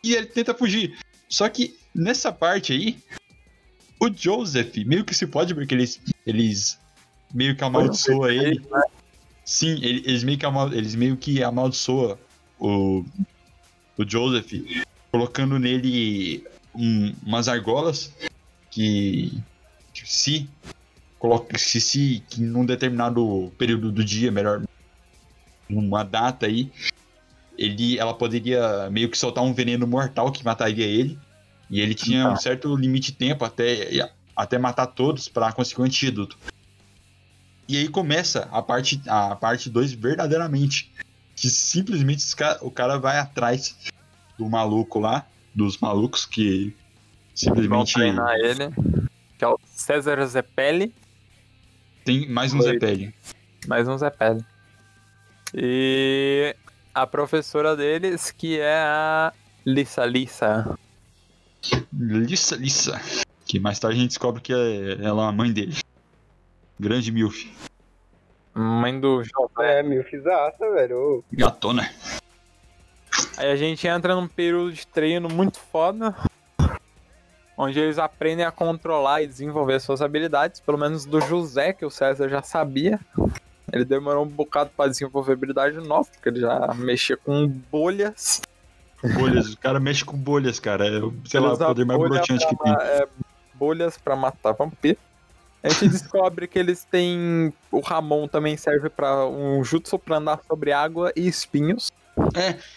E 0.04 0.16
ele 0.16 0.26
tenta 0.28 0.54
fugir. 0.54 0.98
Só 1.30 1.48
que 1.48 1.76
nessa 1.94 2.32
parte 2.32 2.74
aí, 2.74 2.98
o 4.02 4.10
Joseph 4.12 4.76
meio 4.86 5.06
que 5.06 5.14
se 5.14 5.28
pode, 5.28 5.54
porque 5.54 5.76
eles, 5.76 6.02
eles 6.26 6.80
meio 7.34 7.56
que 7.56 7.64
amaldiçoam 7.64 8.30
ele. 8.30 8.62
Sim, 9.46 9.74
ele- 9.84 10.04
eles 10.06 10.24
meio 10.24 10.38
que, 10.38 10.46
amal, 10.46 10.74
eles 10.74 10.96
meio 10.96 11.16
que 11.18 11.44
amaldiçoam 11.44 12.18
o, 12.60 13.06
o 13.98 14.08
Joseph, 14.10 14.52
colocando 15.12 15.60
nele 15.60 16.44
um- 16.74 17.14
umas 17.26 17.48
argolas 17.48 18.12
que, 18.72 19.32
que 19.94 20.10
se 20.10 20.50
coloca 21.20 21.58
se, 21.58 21.80
se 21.80 22.24
que 22.28 22.42
num 22.42 22.66
determinado 22.66 23.52
período 23.58 23.92
do 23.92 24.04
dia, 24.04 24.32
melhor, 24.32 24.64
numa 25.70 26.04
data 26.04 26.48
aí, 26.48 26.72
ele, 27.58 28.00
ela 28.00 28.14
poderia 28.16 28.90
meio 28.90 29.10
que 29.10 29.18
soltar 29.18 29.44
um 29.44 29.54
veneno 29.54 29.86
mortal 29.86 30.32
que 30.32 30.44
mataria 30.44 30.86
ele. 30.86 31.20
E 31.72 31.80
ele 31.80 31.96
tinha 31.96 32.30
um 32.30 32.36
certo 32.36 32.76
limite 32.76 33.14
de 33.14 33.18
tempo 33.18 33.46
até, 33.46 34.08
até 34.36 34.60
matar 34.60 34.88
todos 34.88 35.30
para 35.30 35.52
conseguir 35.54 35.82
um 35.82 35.86
antídoto. 35.86 36.38
E 37.66 37.78
aí 37.78 37.88
começa 37.88 38.50
a 38.52 38.62
parte 38.62 39.02
a 39.08 39.36
parte 39.36 39.70
2 39.70 39.94
verdadeiramente. 39.94 40.92
Que 41.34 41.50
simplesmente 41.50 42.24
o 42.62 42.70
cara 42.70 43.00
vai 43.00 43.18
atrás 43.18 43.76
do 44.38 44.48
maluco 44.50 45.00
lá, 45.00 45.26
dos 45.56 45.78
malucos 45.78 46.26
que 46.26 46.76
Vão 47.32 47.86
simplesmente 47.86 47.94
treinar 47.94 48.36
ele. 48.36 48.70
Que 49.38 49.46
é 49.46 49.48
o 49.48 49.58
César 49.66 50.24
Zepelli. 50.26 50.94
tem 52.04 52.30
mais 52.30 52.54
um 52.54 52.60
Oi. 52.60 52.64
Zepelli. 52.66 53.16
Mais 53.68 53.88
um 53.88 53.98
Zepelli. 53.98 54.46
E 55.54 56.56
a 56.94 57.08
professora 57.08 57.76
deles, 57.76 58.32
que 58.32 58.60
é 58.60 58.76
a 58.76 59.34
Lissa 59.66 60.06
Lissa. 60.06 60.78
Lissa, 61.94 62.56
Lissa. 62.56 63.02
Que 63.46 63.60
mais 63.60 63.80
tarde 63.80 63.98
a 63.98 64.00
gente 64.00 64.10
descobre 64.10 64.42
que 64.42 64.54
é 64.54 65.04
ela 65.04 65.28
a 65.28 65.32
mãe 65.32 65.52
dele. 65.52 65.76
Grande 66.80 67.12
Milf. 67.12 67.46
Mãe 68.54 69.00
do 69.00 69.24
José. 69.24 69.80
É, 69.80 69.84
meu 69.84 70.04
fizaça, 70.04 70.70
velho. 70.72 71.24
Gatona. 71.32 71.90
Aí 73.38 73.52
a 73.52 73.56
gente 73.56 73.88
entra 73.88 74.16
num 74.16 74.28
período 74.28 74.74
de 74.74 74.86
treino 74.88 75.30
muito 75.30 75.60
foda. 75.60 76.16
Onde 77.58 77.80
eles 77.80 78.00
aprendem 78.00 78.46
a 78.46 78.52
controlar 78.52 79.22
e 79.22 79.28
desenvolver 79.28 79.80
suas 79.80 80.02
habilidades. 80.02 80.60
Pelo 80.60 80.78
menos 80.78 81.06
do 81.06 81.22
José, 81.22 81.74
que 81.74 81.86
o 81.86 81.90
César 81.92 82.28
já 82.28 82.42
sabia. 82.42 83.00
Ele 83.72 83.86
demorou 83.86 84.26
um 84.26 84.30
bocado 84.30 84.72
pra 84.76 84.88
desenvolver 84.88 85.34
habilidade 85.34 85.78
nova, 85.78 86.10
porque 86.12 86.28
ele 86.28 86.42
já 86.42 86.74
mexia 86.76 87.16
com 87.16 87.48
bolhas. 87.48 88.42
Bolhas. 89.16 89.54
O 89.54 89.58
cara 89.58 89.80
mexe 89.80 90.04
com 90.06 90.16
bolhas, 90.18 90.60
cara. 90.60 90.86
É, 90.88 91.02
sei 91.26 91.40
lá, 91.40 91.54
o 91.54 91.58
poder 91.58 91.86
mais 91.86 92.00
broxante 92.00 92.48
que 92.48 92.56
tem. 92.56 92.74
é, 92.74 93.08
bolhas 93.56 93.98
pra 93.98 94.16
matar 94.16 94.54
vampiro. 94.54 94.98
A 95.64 95.70
gente 95.70 95.88
descobre 95.90 96.48
que 96.48 96.58
eles 96.58 96.84
têm. 96.90 97.54
O 97.72 97.80
Ramon 97.82 98.28
também 98.28 98.58
serve 98.58 98.90
pra 98.90 99.26
um 99.28 99.64
jutsu 99.64 99.98
pra 100.00 100.18
andar 100.18 100.40
sobre 100.48 100.72
água 100.72 101.12
e 101.16 101.28
espinhos. 101.28 101.92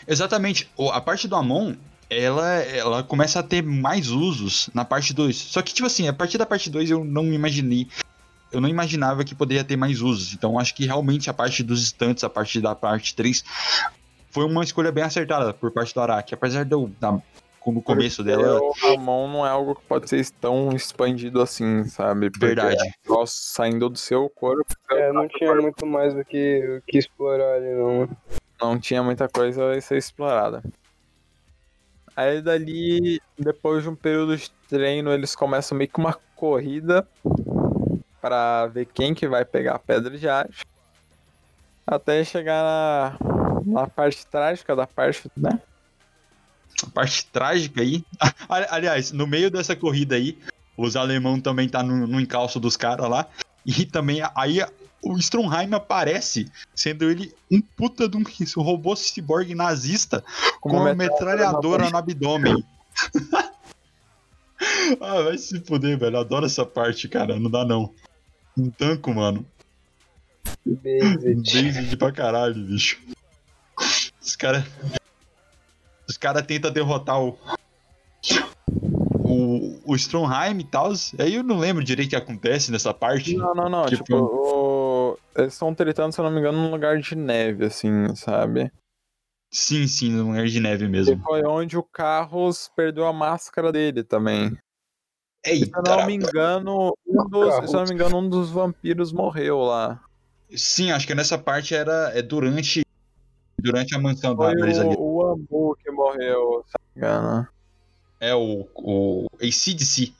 Exatamente. 0.06 0.68
O- 0.76 0.90
A 0.90 1.00
parte 1.00 1.26
do 1.28 1.34
Amon, 1.36 1.74
ela, 2.10 2.46
ela 2.62 3.02
começa 3.02 3.40
a 3.40 3.42
ter 3.42 3.62
mais 3.62 4.08
usos 4.10 4.68
na 4.74 4.84
parte 4.84 5.12
2. 5.14 5.36
Só 5.36 5.62
que, 5.62 5.72
tipo 5.74 5.86
assim, 5.86 6.08
a 6.08 6.12
partir 6.12 6.38
da 6.38 6.46
parte 6.46 6.70
2 6.70 6.90
eu 6.90 7.04
não 7.04 7.24
imaginei. 7.32 7.88
Eu 8.52 8.60
não 8.60 8.68
imaginava 8.68 9.24
que 9.24 9.34
poderia 9.34 9.64
ter 9.64 9.76
mais 9.76 10.00
usos. 10.00 10.32
Então 10.32 10.58
acho 10.58 10.74
que 10.74 10.86
realmente 10.86 11.28
a 11.28 11.34
parte 11.34 11.62
dos 11.62 11.82
estantes, 11.82 12.22
a 12.22 12.30
partir 12.30 12.60
da 12.60 12.74
parte 12.74 13.14
3, 13.16 13.42
foi 14.34 14.44
uma 14.44 14.64
escolha 14.64 14.90
bem 14.90 15.04
acertada 15.04 15.54
por 15.54 15.70
parte 15.70 15.94
do 15.94 16.00
Araki. 16.00 16.34
Apesar 16.34 16.64
de 16.64 16.74
eu, 16.74 16.90
da- 17.00 17.20
no 17.66 17.80
começo 17.80 18.22
dela, 18.22 18.60
O 18.60 18.72
Ramon 18.72 19.28
não 19.28 19.46
é 19.46 19.48
algo 19.48 19.74
que 19.76 19.82
pode 19.86 20.06
ser 20.10 20.28
tão 20.32 20.72
expandido 20.74 21.40
assim, 21.40 21.84
sabe? 21.84 22.28
Porque 22.30 22.46
verdade. 22.46 22.76
negócio 23.06 23.38
saindo 23.40 23.88
do 23.88 23.96
seu 23.96 24.28
corpo. 24.28 24.66
É, 24.90 25.10
não 25.12 25.26
tinha 25.28 25.48
corpo. 25.48 25.62
muito 25.62 25.86
mais 25.86 26.12
do 26.12 26.22
que, 26.24 26.78
o 26.78 26.82
que 26.82 26.98
explorar 26.98 27.54
ali, 27.54 27.70
não. 27.72 27.98
mano. 28.00 28.16
não 28.60 28.78
tinha 28.78 29.02
muita 29.02 29.28
coisa 29.28 29.72
a 29.72 29.80
ser 29.80 29.96
explorada. 29.96 30.62
Aí 32.16 32.42
dali, 32.42 33.20
depois 33.38 33.82
de 33.82 33.88
um 33.88 33.96
período 33.96 34.36
de 34.36 34.50
treino, 34.68 35.10
eles 35.12 35.34
começam 35.34 35.78
meio 35.78 35.88
que 35.88 35.98
uma 35.98 36.18
corrida 36.36 37.08
pra 38.20 38.66
ver 38.66 38.86
quem 38.86 39.14
que 39.14 39.26
vai 39.26 39.44
pegar 39.44 39.76
a 39.76 39.78
pedra 39.78 40.18
de 40.18 40.28
arte. 40.28 40.64
Até 41.86 42.22
chegar 42.24 42.62
na, 42.62 43.53
na 43.66 43.86
parte 43.86 44.26
trágica 44.26 44.74
da 44.74 44.86
parte, 44.86 45.30
né? 45.36 45.60
A 46.82 46.90
parte 46.90 47.26
trágica 47.26 47.80
aí. 47.80 48.04
Ali- 48.48 48.66
Aliás, 48.70 49.12
no 49.12 49.26
meio 49.26 49.50
dessa 49.50 49.76
corrida 49.76 50.16
aí, 50.16 50.38
os 50.76 50.96
alemão 50.96 51.40
também 51.40 51.68
tá 51.68 51.82
no, 51.82 52.06
no 52.06 52.20
encalço 52.20 52.58
dos 52.58 52.76
caras 52.76 53.08
lá. 53.08 53.26
E 53.64 53.86
também 53.86 54.20
aí 54.34 54.58
o 55.02 55.16
Stromheim 55.18 55.72
aparece, 55.74 56.50
sendo 56.74 57.08
ele 57.10 57.34
um 57.50 57.60
puta 57.60 58.08
de 58.08 58.16
um 58.16 58.24
robô 58.62 58.96
cyborg 58.96 59.54
nazista 59.54 60.24
com 60.60 60.70
uma 60.70 60.94
metralhadora 60.94 61.90
no 61.90 61.96
abdômen. 61.96 62.64
ah, 65.00 65.22
vai 65.22 65.38
se 65.38 65.60
fuder, 65.60 65.98
velho. 65.98 66.16
Eu 66.16 66.20
adoro 66.20 66.46
essa 66.46 66.64
parte, 66.64 67.08
cara. 67.08 67.38
Não 67.38 67.50
dá 67.50 67.64
não. 67.64 67.92
Um 68.56 68.70
tanco, 68.70 69.12
mano. 69.12 69.44
Based. 70.64 71.34
Basic 71.34 71.96
pra 71.96 72.12
caralho, 72.12 72.54
bicho. 72.54 73.00
Os 74.24 74.36
caras. 74.36 74.64
Os 76.08 76.16
caras 76.16 76.42
tentam 76.46 76.70
derrotar 76.72 77.20
o. 77.22 77.38
O, 79.26 79.80
o 79.92 79.94
Stromheim 79.96 80.58
e 80.60 80.64
tal. 80.64 80.92
Aí 81.18 81.34
eu 81.34 81.42
não 81.42 81.58
lembro 81.58 81.82
direito 81.82 82.08
o 82.08 82.10
que 82.10 82.16
acontece 82.16 82.70
nessa 82.70 82.92
parte. 82.92 83.36
Não, 83.36 83.54
não, 83.54 83.68
não. 83.68 83.86
Tipo- 83.86 84.04
Tipo, 84.04 84.16
o- 84.16 85.18
eles 85.36 85.52
estão 85.54 85.74
tretando, 85.74 86.12
se 86.12 86.20
eu 86.20 86.24
não 86.24 86.30
me 86.30 86.38
engano, 86.40 86.58
num 86.58 86.70
lugar 86.70 86.98
de 87.00 87.14
neve, 87.16 87.64
assim, 87.66 88.14
sabe? 88.14 88.70
Sim, 89.52 89.86
sim, 89.86 90.10
no 90.10 90.28
lugar 90.28 90.46
de 90.46 90.60
neve 90.60 90.84
E 90.84 90.88
mesmo. 90.88 91.22
foi 91.22 91.42
onde 91.46 91.76
o 91.78 91.82
Carros 91.82 92.70
perdeu 92.76 93.06
a 93.06 93.12
máscara 93.12 93.72
dele 93.72 94.02
também. 94.04 94.50
Se 95.44 95.52
Eita, 95.52 95.78
eu 95.78 95.82
não 95.82 96.06
me 96.06 96.14
engano, 96.14 96.94
um 97.06 97.28
dos, 97.28 97.54
se 97.54 97.74
eu 97.76 97.80
não 97.80 97.84
me 97.84 97.92
engano, 97.94 98.18
um 98.18 98.28
dos 98.28 98.50
vampiros 98.50 99.12
morreu 99.12 99.58
lá. 99.60 100.00
Sim, 100.54 100.90
acho 100.90 101.06
que 101.06 101.14
nessa 101.14 101.36
parte 101.38 101.74
era 101.74 102.12
é 102.14 102.22
durante. 102.22 102.83
Durante 103.64 103.94
a 103.94 103.98
mansão 103.98 104.36
da 104.36 104.52
deles 104.52 104.78
ali. 104.78 104.94
o, 104.98 105.16
o 105.16 105.32
Ambu 105.32 105.76
que 105.82 105.90
morreu, 105.90 106.64
se 106.68 106.76
engano. 106.98 107.48
É 108.20 108.34
o. 108.34 108.68
O 108.76 109.26
ACDC. 109.36 110.12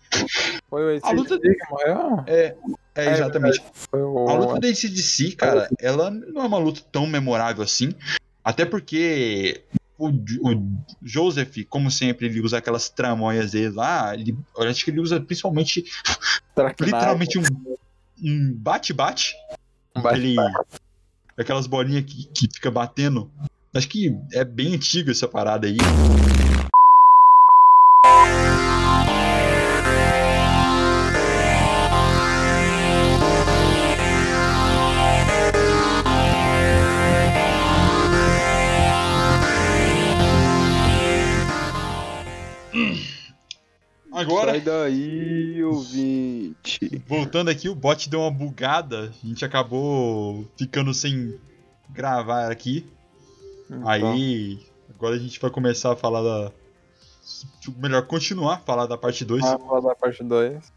Foi 0.69 0.97
o 0.99 1.01
A 1.05 1.11
luta- 1.13 1.35
ACDC 1.35 1.55
que 1.55 1.71
morreu? 1.71 2.25
É, 2.27 2.57
é 2.95 3.13
exatamente. 3.13 3.63
Foi 3.73 4.03
o... 4.03 4.29
A 4.29 4.35
luta 4.35 4.61
da 4.61 4.69
ACDC, 4.69 5.33
cara, 5.37 5.69
ela 5.79 6.11
não 6.11 6.43
é 6.43 6.47
uma 6.47 6.59
luta 6.59 6.81
tão 6.91 7.07
memorável 7.07 7.63
assim. 7.63 7.93
Até 8.43 8.65
porque 8.65 9.63
o, 9.99 10.09
o 10.09 10.69
Joseph, 11.03 11.57
como 11.69 11.91
sempre, 11.91 12.27
ele 12.27 12.41
usa 12.41 12.59
aquelas 12.59 12.89
tramóias 12.89 13.53
dele 13.53 13.75
lá. 13.75 14.15
Ele, 14.15 14.37
eu 14.57 14.69
acho 14.69 14.85
que 14.85 14.91
ele 14.91 15.01
usa 15.01 15.21
principalmente, 15.21 15.85
literalmente, 16.81 17.39
um 17.39 18.53
bate-bate. 18.55 19.35
Um 19.97 20.03
bate- 20.03 20.17
Aquele- 20.17 20.37
aquelas 21.39 21.67
bolinhas 21.67 22.05
que, 22.05 22.27
que 22.27 22.49
fica 22.53 22.71
batendo. 22.71 23.31
Acho 23.75 23.89
que 23.89 24.17
é 24.33 24.45
bem 24.45 24.75
antiga 24.75 25.11
essa 25.11 25.27
parada 25.27 25.67
aí. 25.67 25.77
Agora, 44.25 44.53
Sai 44.53 44.61
daí, 44.61 45.63
ouvinte. 45.65 47.03
voltando 47.07 47.51
aqui, 47.51 47.69
o 47.69 47.75
bot 47.75 48.09
deu 48.09 48.21
uma 48.21 48.31
bugada. 48.31 49.13
A 49.23 49.27
gente 49.27 49.45
acabou 49.45 50.47
ficando 50.57 50.93
sem 50.93 51.39
gravar 51.91 52.51
aqui. 52.51 52.87
Então, 53.67 53.89
Aí, 53.89 54.59
agora 54.95 55.15
a 55.15 55.19
gente 55.19 55.41
vai 55.41 55.51
começar 55.51 55.93
a 55.93 55.97
falar 55.97 56.23
da. 56.23 56.53
Melhor 57.79 58.07
continuar 58.07 58.55
a 58.55 58.59
falar 58.59 58.87
da 58.87 58.99
parte 58.99 59.25
2. 59.25 59.43
Vamos 59.43 59.67
falar 59.67 59.81
da 59.81 59.95
parte 59.95 60.23
2. 60.23 60.73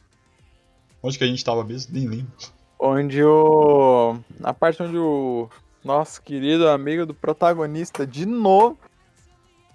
Onde 1.03 1.18
que 1.18 1.24
a 1.24 1.28
gente 1.28 1.44
tava 1.44 1.64
mesmo? 1.64 1.94
Nem 1.94 2.07
lembro. 2.07 2.32
Onde 2.80 3.24
o. 3.24 4.18
Na 4.40 4.53
parte 4.53 4.82
onde 4.82 4.98
o 4.98 5.49
nosso 5.84 6.22
querido 6.22 6.68
amigo 6.69 7.06
do 7.06 7.14
protagonista, 7.14 8.06
de 8.06 8.26
novo, 8.26 8.78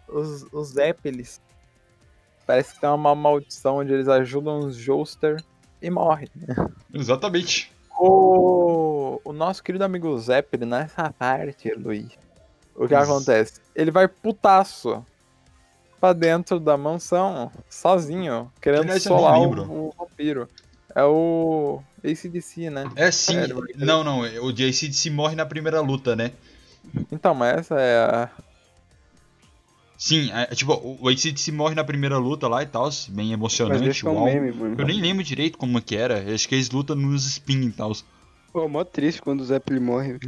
os, 0.08 0.46
os 0.52 0.68
Zeppelis. 0.68 1.40
Parece 2.46 2.74
que 2.74 2.80
tem 2.80 2.90
uma 2.90 3.14
maldição 3.14 3.76
onde 3.76 3.92
eles 3.92 4.08
ajudam 4.08 4.60
os 4.60 4.76
Joester 4.76 5.42
e 5.80 5.90
morrem. 5.90 6.28
Exatamente. 6.92 7.72
O, 7.98 9.20
o 9.24 9.32
nosso 9.32 9.62
querido 9.62 9.84
amigo 9.84 10.16
Zeppelin, 10.18 10.66
nessa 10.66 11.12
parte, 11.12 11.72
Luiz, 11.74 12.18
o 12.74 12.88
que 12.88 12.94
Isso. 12.94 13.12
acontece? 13.12 13.60
Ele 13.74 13.90
vai 13.90 14.08
putaço 14.08 15.04
pra 16.00 16.12
dentro 16.12 16.58
da 16.58 16.76
mansão, 16.76 17.50
sozinho, 17.70 18.50
querendo 18.60 18.84
nem 18.84 18.98
solar 18.98 19.38
o, 19.38 19.88
o 19.88 19.94
vampiro. 19.96 20.48
É 20.94 21.04
o 21.04 21.80
ACDC, 22.04 22.70
né? 22.70 22.90
É 22.96 23.10
sim. 23.10 23.36
É, 23.36 23.46
não, 23.76 24.04
não. 24.04 24.20
O 24.44 24.52
JC 24.52 25.08
morre 25.10 25.34
na 25.34 25.46
primeira 25.46 25.80
luta, 25.80 26.14
né? 26.14 26.32
Então, 27.10 27.34
mas 27.34 27.58
essa 27.58 27.80
é 27.80 27.98
a. 27.98 28.30
Sim, 30.04 30.32
é, 30.32 30.46
tipo, 30.46 30.72
o- 31.00 31.08
ACDC 31.08 31.52
morre 31.52 31.76
na 31.76 31.84
primeira 31.84 32.18
luta 32.18 32.48
lá 32.48 32.60
e 32.60 32.66
tal, 32.66 32.90
bem 33.10 33.26
Mas 33.26 33.34
emocionante. 33.34 34.04
um 34.04 34.14
uau. 34.14 34.24
meme, 34.24 34.50
mano. 34.50 34.74
Eu 34.76 34.84
nem 34.84 35.00
lembro 35.00 35.22
direito 35.22 35.56
como 35.56 35.80
que 35.80 35.94
era. 35.94 36.34
Acho 36.34 36.48
que 36.48 36.56
eles 36.56 36.68
lutam 36.70 36.96
nos 36.96 37.24
spin 37.24 37.68
e 37.68 37.70
tal. 37.70 37.92
Pô, 38.52 38.68
mó 38.68 38.82
triste 38.82 39.22
quando 39.22 39.42
o 39.42 39.44
Zeppelin 39.44 39.78
morre. 39.78 40.18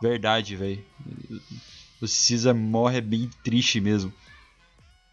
Verdade, 0.00 0.54
velho. 0.54 0.84
O 2.00 2.06
Caesar 2.06 2.54
morre 2.54 2.98
é 2.98 3.00
bem 3.00 3.28
triste 3.42 3.80
mesmo. 3.80 4.12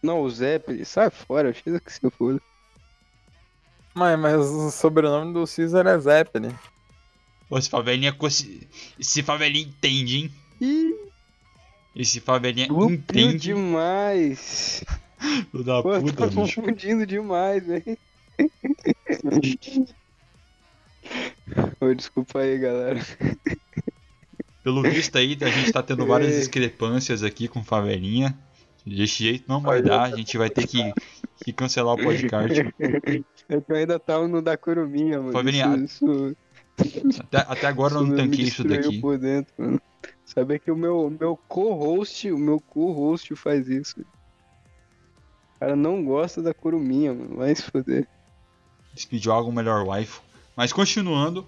Não, 0.03 0.22
o 0.22 0.30
Zeppelin, 0.30 0.84
sai 0.84 1.10
fora, 1.10 1.49
eu 1.49 1.53
fiz 1.56 1.80
que 1.80 1.91
se 1.91 2.07
foda. 2.11 2.39
Mas, 3.95 4.19
mas 4.19 4.35
o 4.39 4.69
sobrenome 4.69 5.34
do 5.34 5.45
Caesar 5.48 5.88
é 5.88 5.98
Zeppelin. 5.99 6.53
Pô, 7.49 7.57
esse 7.57 7.72
favelinha. 7.72 8.15
Esse 8.99 9.23
favelinha 9.23 9.65
entende, 9.65 10.18
hein? 10.18 10.31
Ih, 10.61 10.93
Esse 11.95 12.19
favelinha 12.19 12.68
duplo 12.68 12.91
entende. 12.91 13.38
demais. 13.38 14.84
Filho 15.51 15.63
da 15.63 15.81
Pô, 15.84 15.99
puta, 15.99 16.13
tá 16.13 16.27
bicho. 16.27 16.61
confundindo 16.61 17.05
demais, 17.05 17.65
velho. 17.65 17.97
Ô, 21.80 21.93
desculpa 21.93 22.39
aí, 22.39 22.57
galera. 22.57 22.99
Pelo 24.63 24.81
visto 24.84 25.15
aí, 25.18 25.38
a 25.41 25.47
gente 25.49 25.72
tá 25.72 25.84
tendo 25.84 26.05
várias 26.05 26.35
discrepâncias 26.39 27.23
aqui 27.23 27.47
com 27.47 27.63
favelinha. 27.63 28.38
Desse 28.85 29.23
jeito 29.23 29.45
não 29.47 29.61
vai 29.61 29.81
dar, 29.81 30.03
a 30.03 30.15
gente 30.15 30.38
vai 30.39 30.49
ter 30.49 30.65
que, 30.65 30.91
que 31.43 31.53
cancelar 31.53 31.93
o 31.95 32.03
podcast. 32.03 32.59
É 32.80 33.61
que 33.61 33.72
eu 33.72 33.76
ainda 33.76 33.99
tava 33.99 34.27
no 34.27 34.41
da 34.41 34.57
Curuminha, 34.57 35.19
mano. 35.19 35.31
Favelinha, 35.34 35.76
Isso, 35.77 36.35
isso, 36.84 37.22
Até, 37.22 37.38
até 37.47 37.68
agora 37.68 37.93
eu 37.95 38.03
não 38.05 38.15
tanquei 38.15 38.45
isso 38.45 38.63
daqui. 38.63 38.99
por 38.99 39.19
dentro, 39.19 39.53
mano. 39.57 39.81
Saber 40.34 40.60
que 40.60 40.72
o 40.72 40.76
meu, 40.78 41.10
meu 41.20 41.36
co-host, 41.36 42.32
o 42.32 42.38
meu 42.38 42.60
co-host 42.62 43.36
faz 43.36 43.68
isso. 43.68 43.99
O 43.99 45.60
cara 45.60 45.76
não 45.76 46.06
gosta 46.06 46.41
da 46.41 46.53
Curuminha, 46.53 47.14
mano. 47.14 47.36
Vai 47.36 47.53
se 47.53 47.64
foder. 47.64 48.08
Despediu 48.94 49.34
algo 49.34 49.52
melhor 49.52 49.86
waifu. 49.86 50.22
Mas 50.56 50.72
continuando, 50.72 51.45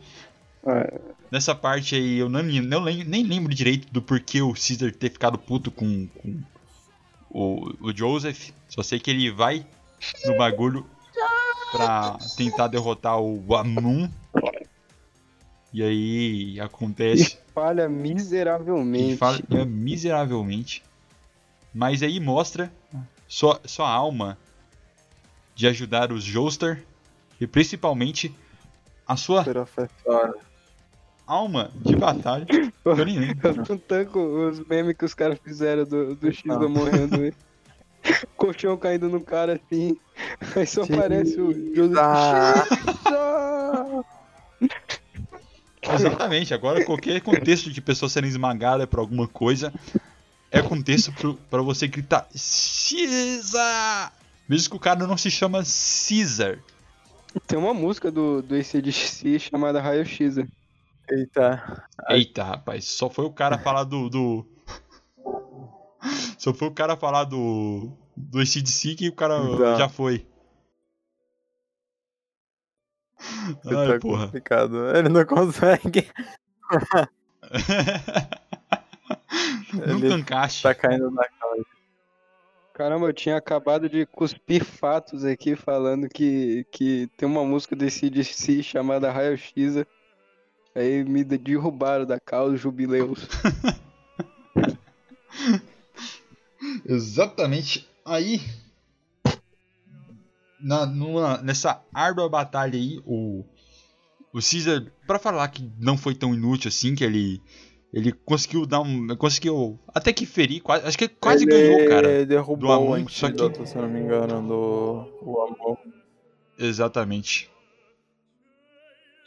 Ah, 0.65 0.99
nessa 1.31 1.55
parte 1.55 1.95
aí 1.95 2.17
eu 2.17 2.27
não, 2.27 2.43
não 2.43 2.83
nem 2.83 3.23
lembro 3.23 3.53
direito 3.53 3.91
do 3.91 4.01
porquê 4.01 4.41
o 4.41 4.53
Caesar 4.53 4.91
ter 4.91 5.09
ficado 5.09 5.37
puto 5.37 5.71
com, 5.71 6.07
com 6.07 6.41
o, 7.29 7.87
o 7.87 7.95
Joseph. 7.95 8.49
Só 8.67 8.83
sei 8.83 8.99
que 8.99 9.09
ele 9.09 9.31
vai 9.31 9.65
no 10.25 10.37
bagulho 10.37 10.85
pra 11.71 12.17
tentar 12.35 12.67
derrotar 12.67 13.17
o 13.17 13.55
Amun. 13.55 14.09
E 15.73 15.81
aí 15.81 16.59
acontece 16.59 17.42
falha 17.53 17.87
miseravelmente. 17.87 19.17
falha 19.17 19.65
miseravelmente. 19.65 20.83
Mas 21.73 22.03
aí 22.03 22.19
mostra 22.19 22.71
sua, 23.27 23.59
sua 23.65 23.89
alma 23.89 24.37
de 25.55 25.67
ajudar 25.67 26.11
os 26.11 26.23
Joestar 26.23 26.79
e 27.39 27.47
principalmente 27.47 28.33
a 29.07 29.15
sua 29.15 29.43
alma 31.25 31.71
de 31.75 31.95
batalha. 31.95 32.45
Eu 32.85 33.05
nem 33.05 33.19
lembro. 33.19 33.49
Eu 33.49 33.55
não 33.55 33.77
tanco 33.77 34.19
os 34.19 34.59
memes 34.67 34.95
que 34.95 35.05
os 35.05 35.13
caras 35.13 35.39
fizeram 35.43 35.83
do, 35.83 36.15
do 36.15 36.31
X 36.31 36.43
Não. 36.45 36.69
morrendo. 36.69 37.33
Colchão 38.35 38.77
caindo 38.77 39.09
no 39.09 39.21
cara 39.21 39.53
assim. 39.53 39.97
Aí 40.55 40.67
só 40.67 40.83
aparece 40.83 41.39
o 41.39 41.75
Joseph. 41.75 41.97
Exatamente. 45.91 46.53
Agora 46.53 46.83
qualquer 46.85 47.21
contexto 47.21 47.71
de 47.71 47.81
pessoa 47.81 48.09
sendo 48.09 48.27
esmagada 48.27 48.85
por 48.87 48.99
alguma 48.99 49.27
coisa 49.27 49.73
é 50.51 50.61
contexto 50.61 51.11
pra 51.49 51.61
você 51.61 51.87
gritar 51.87 52.27
Caesar! 52.33 54.13
Mesmo 54.47 54.69
que 54.71 54.75
o 54.75 54.79
cara 54.79 55.07
não 55.07 55.17
se 55.17 55.31
chama 55.31 55.59
Caesar. 55.63 56.59
Tem 57.47 57.57
uma 57.57 57.73
música 57.73 58.11
do, 58.11 58.41
do 58.41 58.55
ACDC 58.55 59.39
chamada 59.39 59.81
Raio 59.81 60.05
X. 60.05 60.37
eita. 61.09 61.83
Eita, 62.09 62.43
rapaz, 62.43 62.85
só 62.85 63.09
foi 63.09 63.25
o 63.25 63.31
cara 63.31 63.57
falar 63.57 63.83
do. 63.85 64.09
do... 64.09 64.45
Só 66.37 66.53
foi 66.53 66.67
o 66.67 66.71
cara 66.71 66.97
falar 66.97 67.23
do. 67.23 67.89
Do 68.15 68.39
ACDC 68.39 68.95
que 68.95 69.07
o 69.07 69.13
cara 69.13 69.39
Então. 69.39 69.77
já 69.77 69.87
foi. 69.87 70.27
Ai, 73.65 73.93
tá 73.93 73.99
porra. 73.99 74.25
complicado. 74.25 74.95
Ele 74.95 75.09
não 75.09 75.25
consegue. 75.25 76.07
Nunca 79.73 80.07
encaixe. 80.07 80.63
Tá 80.63 80.75
caindo 80.75 81.09
na 81.11 81.23
calma. 81.39 81.63
Caramba, 82.73 83.07
eu 83.07 83.13
tinha 83.13 83.37
acabado 83.37 83.87
de 83.87 84.05
cuspir 84.07 84.65
fatos 84.65 85.23
aqui 85.23 85.55
falando 85.55 86.09
que, 86.09 86.65
que 86.71 87.07
tem 87.15 87.29
uma 87.29 87.45
música 87.45 87.75
do 87.75 87.85
ACDC 87.85 88.63
chamada 88.63 89.11
Raio 89.11 89.37
X. 89.37 89.85
Aí 90.75 91.03
me 91.03 91.23
derrubaram 91.23 92.03
da 92.03 92.19
causa 92.19 92.57
jubileus. 92.57 93.27
Exatamente. 96.85 97.87
Aí. 98.03 98.41
Na, 100.63 100.85
numa- 100.85 101.37
nessa 101.41 101.83
árdua 101.93 102.29
batalha 102.29 102.75
aí, 102.79 102.99
o. 103.05 103.43
O 104.33 104.39
Caesar, 104.39 104.83
pra 105.05 105.19
falar 105.19 105.47
que 105.49 105.69
não 105.77 105.95
foi 105.95 106.15
tão 106.15 106.33
inútil 106.33 106.69
assim, 106.69 106.95
que 106.95 107.03
ele. 107.03 107.39
Ele 107.93 108.11
conseguiu 108.11 108.65
dar 108.65 108.79
um. 108.81 109.15
Conseguiu. 109.15 109.77
Até 109.93 110.11
que 110.11 110.25
ferir, 110.25 110.61
quase, 110.61 110.87
acho 110.87 110.97
que 110.97 111.03
ele 111.03 111.15
quase 111.19 111.43
ele 111.43 111.51
ganhou, 111.51 111.87
cara. 111.89 112.09
Ele 112.09 112.25
do 112.25 112.29
derrubou 112.29 112.69
o 112.69 112.73
Amon, 112.73 113.07
só 113.07 113.27
que- 113.27 113.33
antídoto, 113.33 113.67
se 113.67 113.75
eu 113.75 113.81
não 113.83 113.89
me 113.89 113.99
engano, 113.99 114.47
do 114.47 115.19
o 115.21 115.41
Amon. 115.43 115.75
Exatamente. 116.57 117.47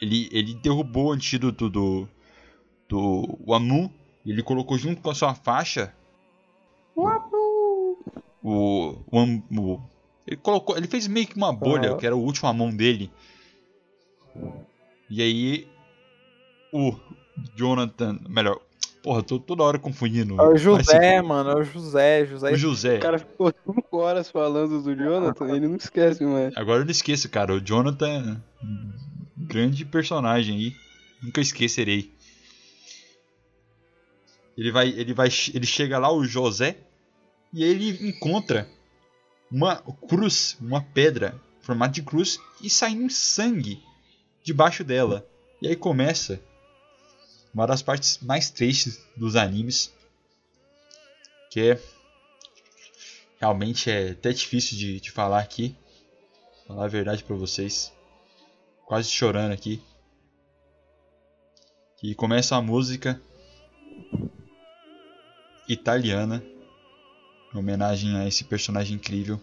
Ele, 0.01 0.27
ele 0.31 0.53
derrubou 0.55 1.05
o 1.07 1.11
antídoto 1.13 1.69
do. 1.69 2.07
Do 2.89 3.37
Amu. 3.53 3.93
Ele 4.25 4.43
colocou 4.43 4.77
junto 4.77 5.01
com 5.01 5.09
a 5.09 5.15
sua 5.15 5.33
faixa. 5.33 5.93
O. 6.95 7.07
O, 9.11 9.19
Am- 9.19 9.43
o- 9.57 9.81
ele 10.27 10.35
colocou. 10.35 10.77
Ele 10.77 10.87
fez 10.87 11.07
meio 11.07 11.25
que 11.25 11.37
uma 11.37 11.53
bolha, 11.53 11.91
Aham. 11.91 11.97
que 11.97 12.05
era 12.05 12.15
o 12.15 12.21
último 12.21 12.49
Amon 12.49 12.75
dele. 12.75 13.09
E 15.09 15.21
aí. 15.21 15.67
O 16.73 16.93
Jonathan. 17.55 18.19
Melhor. 18.27 18.59
Porra, 19.01 19.23
tô 19.23 19.39
toda 19.39 19.63
hora 19.63 19.79
confundindo. 19.79 20.39
É 20.41 20.47
o 20.49 20.57
José, 20.57 21.21
mano, 21.21 21.51
é 21.51 21.55
o 21.55 21.63
José, 21.63 22.25
José. 22.25 22.51
O 22.51 22.57
José. 22.57 22.97
O 22.97 22.99
cara 22.99 23.19
ficou 23.19 23.53
5 23.65 23.97
horas 23.97 24.29
falando 24.29 24.81
do 24.81 24.93
Jonathan, 24.93 25.55
ele 25.55 25.65
não 25.67 25.77
esquece 25.77 26.25
mais. 26.25 26.57
Agora 26.57 26.81
eu 26.81 26.85
não 26.85 26.91
esqueço, 26.91 27.29
cara. 27.29 27.53
O 27.53 27.61
Jonathan. 27.61 28.43
Grande 29.37 29.85
personagem 29.85 30.57
aí. 30.57 30.75
Nunca 31.23 31.39
esquecerei. 31.39 32.11
Ele 34.57 34.71
vai. 34.71 34.89
Ele 34.89 35.13
vai. 35.13 35.29
Ele 35.53 35.65
chega 35.65 35.97
lá, 35.97 36.11
o 36.11 36.25
José. 36.25 36.75
E 37.53 37.63
ele 37.63 38.09
encontra 38.09 38.67
uma 39.51 39.77
cruz, 40.07 40.57
uma 40.59 40.81
pedra, 40.81 41.39
formato 41.61 41.93
de 41.93 42.01
cruz, 42.01 42.39
e 42.61 42.69
sai 42.69 42.95
um 42.95 43.09
sangue 43.09 43.83
debaixo 44.43 44.83
dela. 44.83 45.27
E 45.61 45.67
aí 45.67 45.75
começa 45.75 46.39
uma 47.53 47.65
das 47.65 47.81
partes 47.81 48.19
mais 48.19 48.49
tristes 48.49 49.03
dos 49.15 49.35
animes. 49.35 49.93
Que 51.49 51.71
é. 51.71 51.81
Realmente 53.39 53.89
é 53.89 54.11
até 54.11 54.31
difícil 54.31 54.77
de, 54.77 54.99
de 54.99 55.11
falar 55.11 55.39
aqui. 55.39 55.75
Falar 56.67 56.85
a 56.85 56.89
verdade 56.89 57.23
pra 57.23 57.35
vocês. 57.35 57.93
Quase 58.85 59.09
chorando 59.09 59.53
aqui. 59.53 59.81
Que 61.97 62.13
começa 62.13 62.55
a 62.55 62.61
música 62.61 63.19
italiana. 65.67 66.43
Em 67.53 67.57
homenagem 67.57 68.17
a 68.17 68.27
esse 68.27 68.43
personagem 68.43 68.95
incrível. 68.95 69.39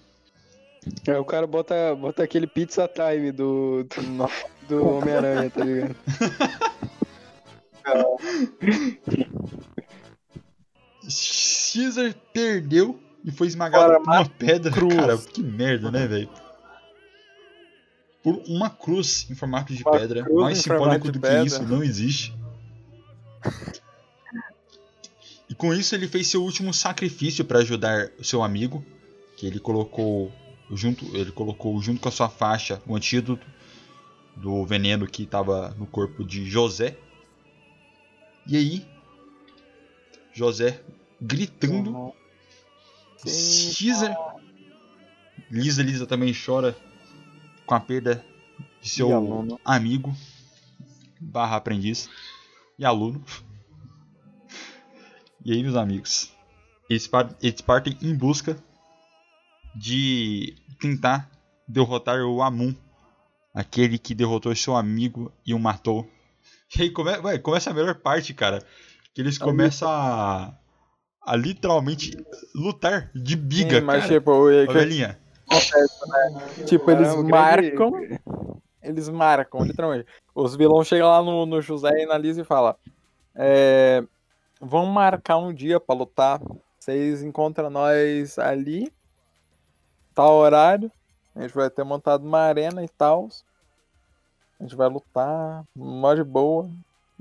Aí 1.09 1.15
o 1.15 1.25
cara 1.25 1.47
bota, 1.47 1.95
bota 1.95 2.23
aquele 2.23 2.47
pizza 2.47 2.87
time 2.89 3.33
do, 3.33 3.85
do, 3.85 4.29
do 4.69 4.87
Homem-Aranha, 4.87 5.51
tá 5.51 5.65
ligado? 5.65 5.97
Caesar 11.03 12.15
perdeu 12.33 12.99
e 13.25 13.31
foi 13.31 13.47
esmagado 13.47 13.85
Cara, 13.85 14.01
por 14.01 14.11
uma 14.11 14.29
pedra. 14.29 14.71
cruz. 14.71 14.95
Cara, 14.95 15.19
que 15.19 15.43
merda, 15.43 15.91
né, 15.91 16.07
velho? 16.07 16.29
Por 18.23 18.43
uma 18.47 18.71
cruz 18.71 19.27
em 19.31 19.35
formato 19.35 19.75
de 19.75 19.83
Uma 19.83 19.99
pedra. 19.99 20.25
Mais 20.33 20.59
simbólico 20.59 21.09
do 21.13 21.21
que 21.21 21.27
pedra. 21.27 21.45
isso, 21.45 21.63
não 21.63 21.83
existe. 21.83 22.35
E 25.55 25.57
com 25.57 25.73
isso 25.73 25.95
ele 25.95 26.09
fez 26.09 26.27
seu 26.27 26.43
último 26.43 26.75
sacrifício 26.75 27.45
para 27.45 27.61
ajudar 27.61 28.11
o 28.19 28.25
seu 28.25 28.43
amigo, 28.43 28.85
que 29.37 29.47
ele 29.47 29.61
colocou 29.61 30.33
junto, 30.73 31.17
ele 31.17 31.31
colocou 31.31 31.81
junto 31.81 32.01
com 32.01 32.09
a 32.09 32.13
sua 32.13 32.29
faixa 32.29 32.83
o 32.85 32.97
antídoto 32.97 33.47
do 34.35 34.67
veneno 34.67 35.07
que 35.07 35.23
estava 35.23 35.73
no 35.79 35.87
corpo 35.87 36.25
de 36.25 36.45
José. 36.45 36.99
E 38.49 38.57
aí, 38.57 38.85
José 40.33 40.83
gritando, 41.21 42.13
Caesar, 43.23 44.17
Lisa 45.49 45.85
Lisa 45.85 46.05
também 46.05 46.35
chora 46.35 46.77
com 47.65 47.77
a 47.77 47.81
perda 47.81 48.27
de 48.83 48.89
seu 48.89 49.09
amigo 49.65 50.13
barra 51.21 51.55
aprendiz 51.55 52.11
e 52.77 52.85
aluno. 52.85 53.25
E 55.45 55.53
aí, 55.53 55.63
meus 55.63 55.77
amigos, 55.77 56.33
eles, 56.89 57.07
par- 57.07 57.35
eles 57.43 57.61
partem 57.61 57.97
em 58.03 58.15
busca 58.17 58.57
de 59.75 60.55
tentar 60.81 61.31
derrotar 61.67 62.21
o 62.23 62.43
Amun, 62.43 62.75
aquele 63.55 63.99
que 63.99 64.15
derrotou 64.15 64.55
seu 64.55 64.77
amigo 64.77 65.33
e 65.47 65.53
o 65.55 65.59
matou. 65.59 66.09
E 66.77 66.83
aí 66.83 66.91
come, 66.91 67.11
ué, 67.19 67.39
começa 67.39 67.71
a 67.71 67.75
melhor 67.75 67.95
parte, 67.97 68.33
cara, 68.35 68.61
que 69.15 69.21
eles 69.21 69.39
começam 69.39 69.89
a, 69.89 70.53
a 71.25 71.37
literalmente 71.37 72.17
lutar 72.55 73.11
de 73.15 73.37
biga, 73.37 73.81
Sim, 73.81 73.85
mas 73.87 74.03
cara. 74.03 74.15
tipo, 74.15 74.31
o 74.33 74.65
Ô, 74.65 74.67
que 74.67 74.73
velhinha, 74.73 75.19
tipo, 76.67 76.91
eles 76.91 77.15
marcam. 77.15 77.91
grande- 77.91 78.21
Eles 78.83 79.09
marcam, 79.09 79.65
literalmente. 79.65 80.07
Os 80.35 80.57
vilões 80.57 80.87
chegam 80.89 81.09
lá 81.09 81.23
no, 81.23 81.47
no 81.47 81.61
José 81.63 81.91
e 82.03 82.07
na 82.07 82.19
Lisa 82.19 82.43
e 82.43 82.45
falam: 82.45 82.75
é, 83.37 84.03
Vamos 84.67 84.95
marcar 84.95 85.37
um 85.37 85.53
dia 85.53 85.79
pra 85.79 85.95
lutar. 85.95 86.41
Vocês 86.79 87.23
encontram 87.23 87.69
nós 87.69 88.39
ali, 88.39 88.91
tal 90.15 90.37
horário. 90.37 90.91
A 91.37 91.43
gente 91.43 91.55
vai 91.55 91.69
ter 91.69 91.85
montado 91.85 92.25
uma 92.25 92.41
arena 92.41 92.83
e 92.83 92.89
tal. 92.89 93.29
A 94.59 94.63
gente 94.63 94.75
vai 94.75 94.89
lutar, 94.89 95.65
mó 95.77 96.15
de 96.15 96.25
boa. 96.25 96.71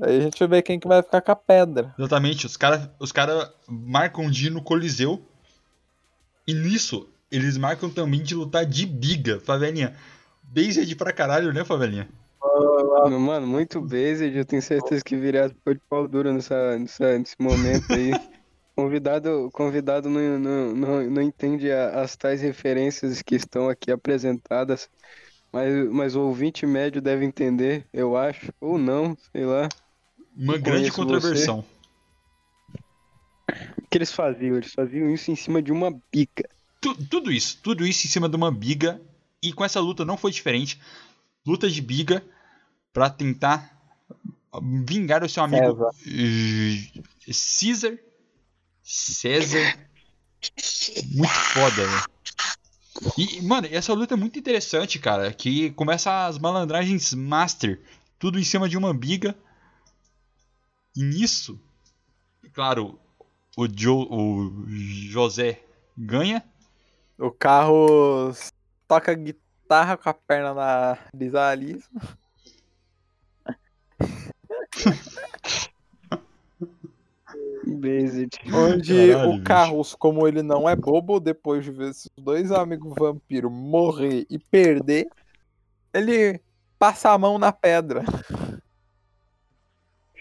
Aí 0.01 0.17
a 0.17 0.21
gente 0.21 0.47
vê 0.47 0.61
quem 0.61 0.79
que 0.79 0.87
vai 0.87 1.01
ficar 1.01 1.21
com 1.21 1.31
a 1.31 1.35
pedra. 1.35 1.93
Exatamente, 1.99 2.45
os 2.45 2.55
caras 2.55 2.89
os 2.97 3.11
cara 3.11 3.53
marcam 3.67 4.29
de 4.29 4.47
ir 4.47 4.49
no 4.49 4.63
Coliseu. 4.63 5.21
E 6.47 6.53
nisso, 6.53 7.09
eles 7.31 7.57
marcam 7.57 7.89
também 7.89 8.21
de 8.21 8.35
lutar 8.35 8.65
de 8.65 8.85
biga, 8.85 9.39
favelinha. 9.41 9.95
Based 10.43 10.95
pra 10.95 11.11
caralho, 11.11 11.53
né, 11.53 11.65
favelinha? 11.65 12.07
Mano, 13.19 13.47
muito 13.47 13.81
based, 13.81 14.35
eu 14.35 14.45
tenho 14.45 14.61
certeza 14.61 15.03
que 15.03 15.15
viria 15.15 15.49
de 15.49 15.81
pau 15.89 16.07
dura 16.07 16.31
nessa, 16.33 16.77
nessa, 16.77 17.17
nesse 17.17 17.35
momento 17.39 17.91
aí. 17.93 18.11
Convidado, 18.75 19.51
convidado 19.53 20.09
não, 20.09 20.39
não, 20.39 20.73
não, 20.73 21.09
não 21.11 21.21
entende 21.21 21.71
a- 21.71 22.01
as 22.01 22.15
tais 22.15 22.41
referências 22.41 23.21
que 23.21 23.35
estão 23.35 23.69
aqui 23.69 23.91
apresentadas, 23.91 24.89
mas, 25.51 25.71
mas 25.91 26.15
o 26.15 26.21
ouvinte 26.21 26.65
médio 26.65 26.99
deve 26.99 27.23
entender, 27.23 27.85
eu 27.93 28.17
acho, 28.17 28.51
ou 28.59 28.79
não, 28.79 29.15
sei 29.31 29.45
lá. 29.45 29.69
Uma 30.35 30.57
grande 30.57 30.89
conheço 30.91 30.95
contraversão. 30.95 31.63
O 33.77 33.87
que 33.87 33.97
eles 33.99 34.11
faziam? 34.11 34.57
Eles 34.57 34.73
faziam 34.73 35.07
isso 35.11 35.29
em 35.29 35.35
cima 35.35 35.61
de 35.61 35.71
uma 35.71 35.91
bica. 36.11 36.49
Tu- 36.81 37.05
tudo 37.05 37.31
isso, 37.31 37.59
tudo 37.61 37.85
isso 37.85 38.07
em 38.07 38.09
cima 38.09 38.27
de 38.27 38.35
uma 38.35 38.51
biga. 38.51 38.99
E 39.41 39.53
com 39.53 39.63
essa 39.63 39.79
luta 39.79 40.03
não 40.03 40.17
foi 40.17 40.31
diferente. 40.31 40.81
Luta 41.45 41.69
de 41.69 41.81
biga 41.81 42.23
pra 42.93 43.09
tentar 43.09 43.75
vingar 44.61 45.23
o 45.23 45.29
seu 45.29 45.43
amigo 45.43 45.89
Caesar. 47.25 47.97
César. 48.83 49.79
Muito 51.13 51.33
foda, 51.33 51.87
velho. 51.87 52.13
E, 53.17 53.41
mano, 53.41 53.67
essa 53.71 53.93
luta 53.93 54.13
é 54.13 54.17
muito 54.17 54.37
interessante, 54.37 54.99
cara. 54.99 55.33
Que 55.33 55.71
começa 55.71 56.27
as 56.27 56.37
malandragens 56.37 57.13
master. 57.13 57.81
Tudo 58.19 58.39
em 58.39 58.43
cima 58.43 58.69
de 58.69 58.77
uma 58.77 58.93
biga. 58.93 59.35
E 60.95 61.03
nisso, 61.03 61.59
claro, 62.53 62.99
o, 63.57 63.67
Joe, 63.67 64.07
o 64.09 64.65
José 64.67 65.63
ganha. 65.97 66.43
O 67.17 67.31
carro 67.31 68.31
toca 68.87 69.13
guitarra 69.13 69.97
com 69.97 70.09
a 70.09 70.13
perna 70.13 70.53
na 70.53 70.97
Lisa 71.15 71.55
Lisa. 71.55 71.89
Based. 77.65 78.29
Onde 78.53 78.93
Caralho, 78.93 79.29
o 79.29 79.31
bicho. 79.33 79.43
Carlos, 79.43 79.95
como 79.95 80.27
ele 80.27 80.43
não 80.43 80.69
é 80.69 80.75
bobo, 80.75 81.19
depois 81.19 81.63
de 81.63 81.71
ver 81.71 81.89
esses 81.91 82.09
dois 82.17 82.51
amigos 82.51 82.93
vampiros 82.97 83.51
morrer 83.51 84.25
e 84.29 84.37
perder, 84.37 85.07
ele 85.93 86.39
passa 86.77 87.11
a 87.11 87.17
mão 87.17 87.39
na 87.39 87.51
pedra. 87.51 88.03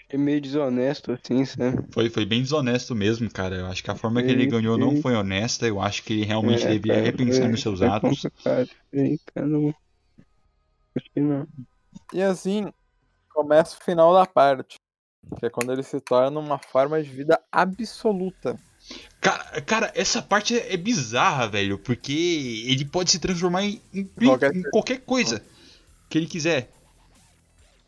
É 0.09 0.17
meio 0.17 0.39
desonesto 0.39 1.11
assim, 1.11 1.43
sabe? 1.43 1.85
Foi, 1.91 2.09
foi 2.09 2.25
bem 2.25 2.41
desonesto 2.41 2.95
mesmo, 2.95 3.29
cara. 3.31 3.55
Eu 3.55 3.65
acho 3.65 3.83
que 3.83 3.89
a 3.91 3.95
forma 3.95 4.21
que 4.23 4.29
ele 4.31 4.43
Sim, 4.43 4.49
ganhou 4.51 4.77
não 4.77 4.95
foi 5.01 5.15
honesta. 5.15 5.67
Eu 5.67 5.81
acho 5.81 6.03
que 6.03 6.13
ele 6.13 6.23
realmente 6.25 6.63
É, 6.65 6.69
devia 6.69 6.93
cara, 6.93 7.03
repensar 7.05 7.41
foi- 7.41 7.49
nos 7.49 7.61
seus 7.61 7.79
foi 7.79 7.87
atos. 7.87 8.27
cara, 9.33 9.47
não- 9.47 9.73
Acho 10.95 11.09
que 11.11 11.19
não. 11.19 11.47
E 12.13 12.21
assim, 12.21 12.71
começa 13.33 13.77
o 13.79 13.83
final 13.83 14.13
da 14.13 14.25
parte. 14.25 14.75
Que 15.39 15.45
é 15.45 15.49
quando 15.49 15.71
ele 15.71 15.83
se 15.83 15.99
torna 16.01 16.37
uma 16.39 16.57
forma 16.57 17.01
de 17.01 17.09
vida 17.09 17.39
absoluta. 17.51 18.59
Cara, 19.21 19.61
cara, 19.61 19.91
essa 19.95 20.21
parte 20.21 20.57
é 20.59 20.75
bizarra, 20.75 21.47
velho, 21.47 21.79
porque 21.79 22.63
ele 22.67 22.83
pode 22.83 23.09
se 23.11 23.19
transformar 23.19 23.63
em, 23.63 23.81
em- 23.93 24.03
Qualquer 24.05 24.53
em 24.55 24.61
qualquer 24.63 24.99
coisa 24.99 25.41
que 26.09 26.17
ele 26.17 26.27
quiser. 26.27 26.69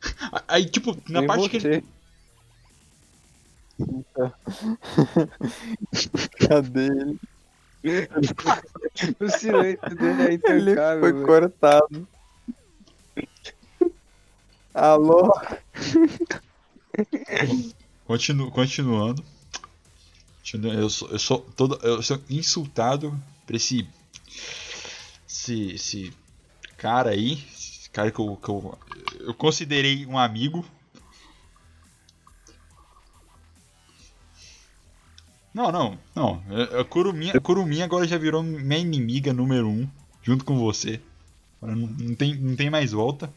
Aí, 0.48 0.66
tipo, 0.66 0.96
na 1.10 1.20
Nem 1.20 1.28
parte 1.28 1.50
que 1.50 1.58
ele. 1.58 1.84
você. 3.78 4.32
Cadê 6.48 6.86
ele? 6.88 7.20
O 9.20 9.30
silêncio 9.30 9.96
dele 9.98 10.24
é 10.24 10.52
Ele 10.52 10.74
foi 10.74 11.12
velho. 11.14 11.26
cortado. 11.26 12.08
Alô? 14.76 15.32
Continu, 18.06 18.52
continuando. 18.52 19.24
Continu- 20.40 20.74
Eu 20.74 20.90
sou, 20.90 21.10
eu 21.10 21.20
sou 21.20 21.40
todo. 21.56 21.80
Eu 21.82 22.02
sou 22.04 22.22
insultado 22.30 23.18
por 23.46 23.56
esse. 23.56 23.88
Esse, 25.28 25.72
esse 25.72 26.14
cara 26.78 27.12
aí. 27.12 27.34
Esse 27.54 27.90
cara 27.90 28.12
que 28.12 28.20
eu, 28.20 28.36
que 28.36 28.50
eu. 28.50 28.78
Eu 29.20 29.34
considerei 29.34 30.06
um 30.06 30.18
amigo. 30.18 30.66
Não, 35.54 35.72
não, 35.72 35.98
não. 36.14 36.44
A 36.78 36.84
Kuruminha, 36.84 37.34
a 37.84 37.86
agora 37.86 38.06
já 38.06 38.18
virou 38.18 38.44
minha 38.44 38.78
inimiga 38.78 39.32
número 39.32 39.70
um, 39.70 39.88
junto 40.22 40.44
com 40.44 40.60
você. 40.60 41.00
Não 41.62 42.14
tem, 42.14 42.36
não 42.36 42.56
tem 42.58 42.70
mais 42.70 42.92
volta. 42.92 43.34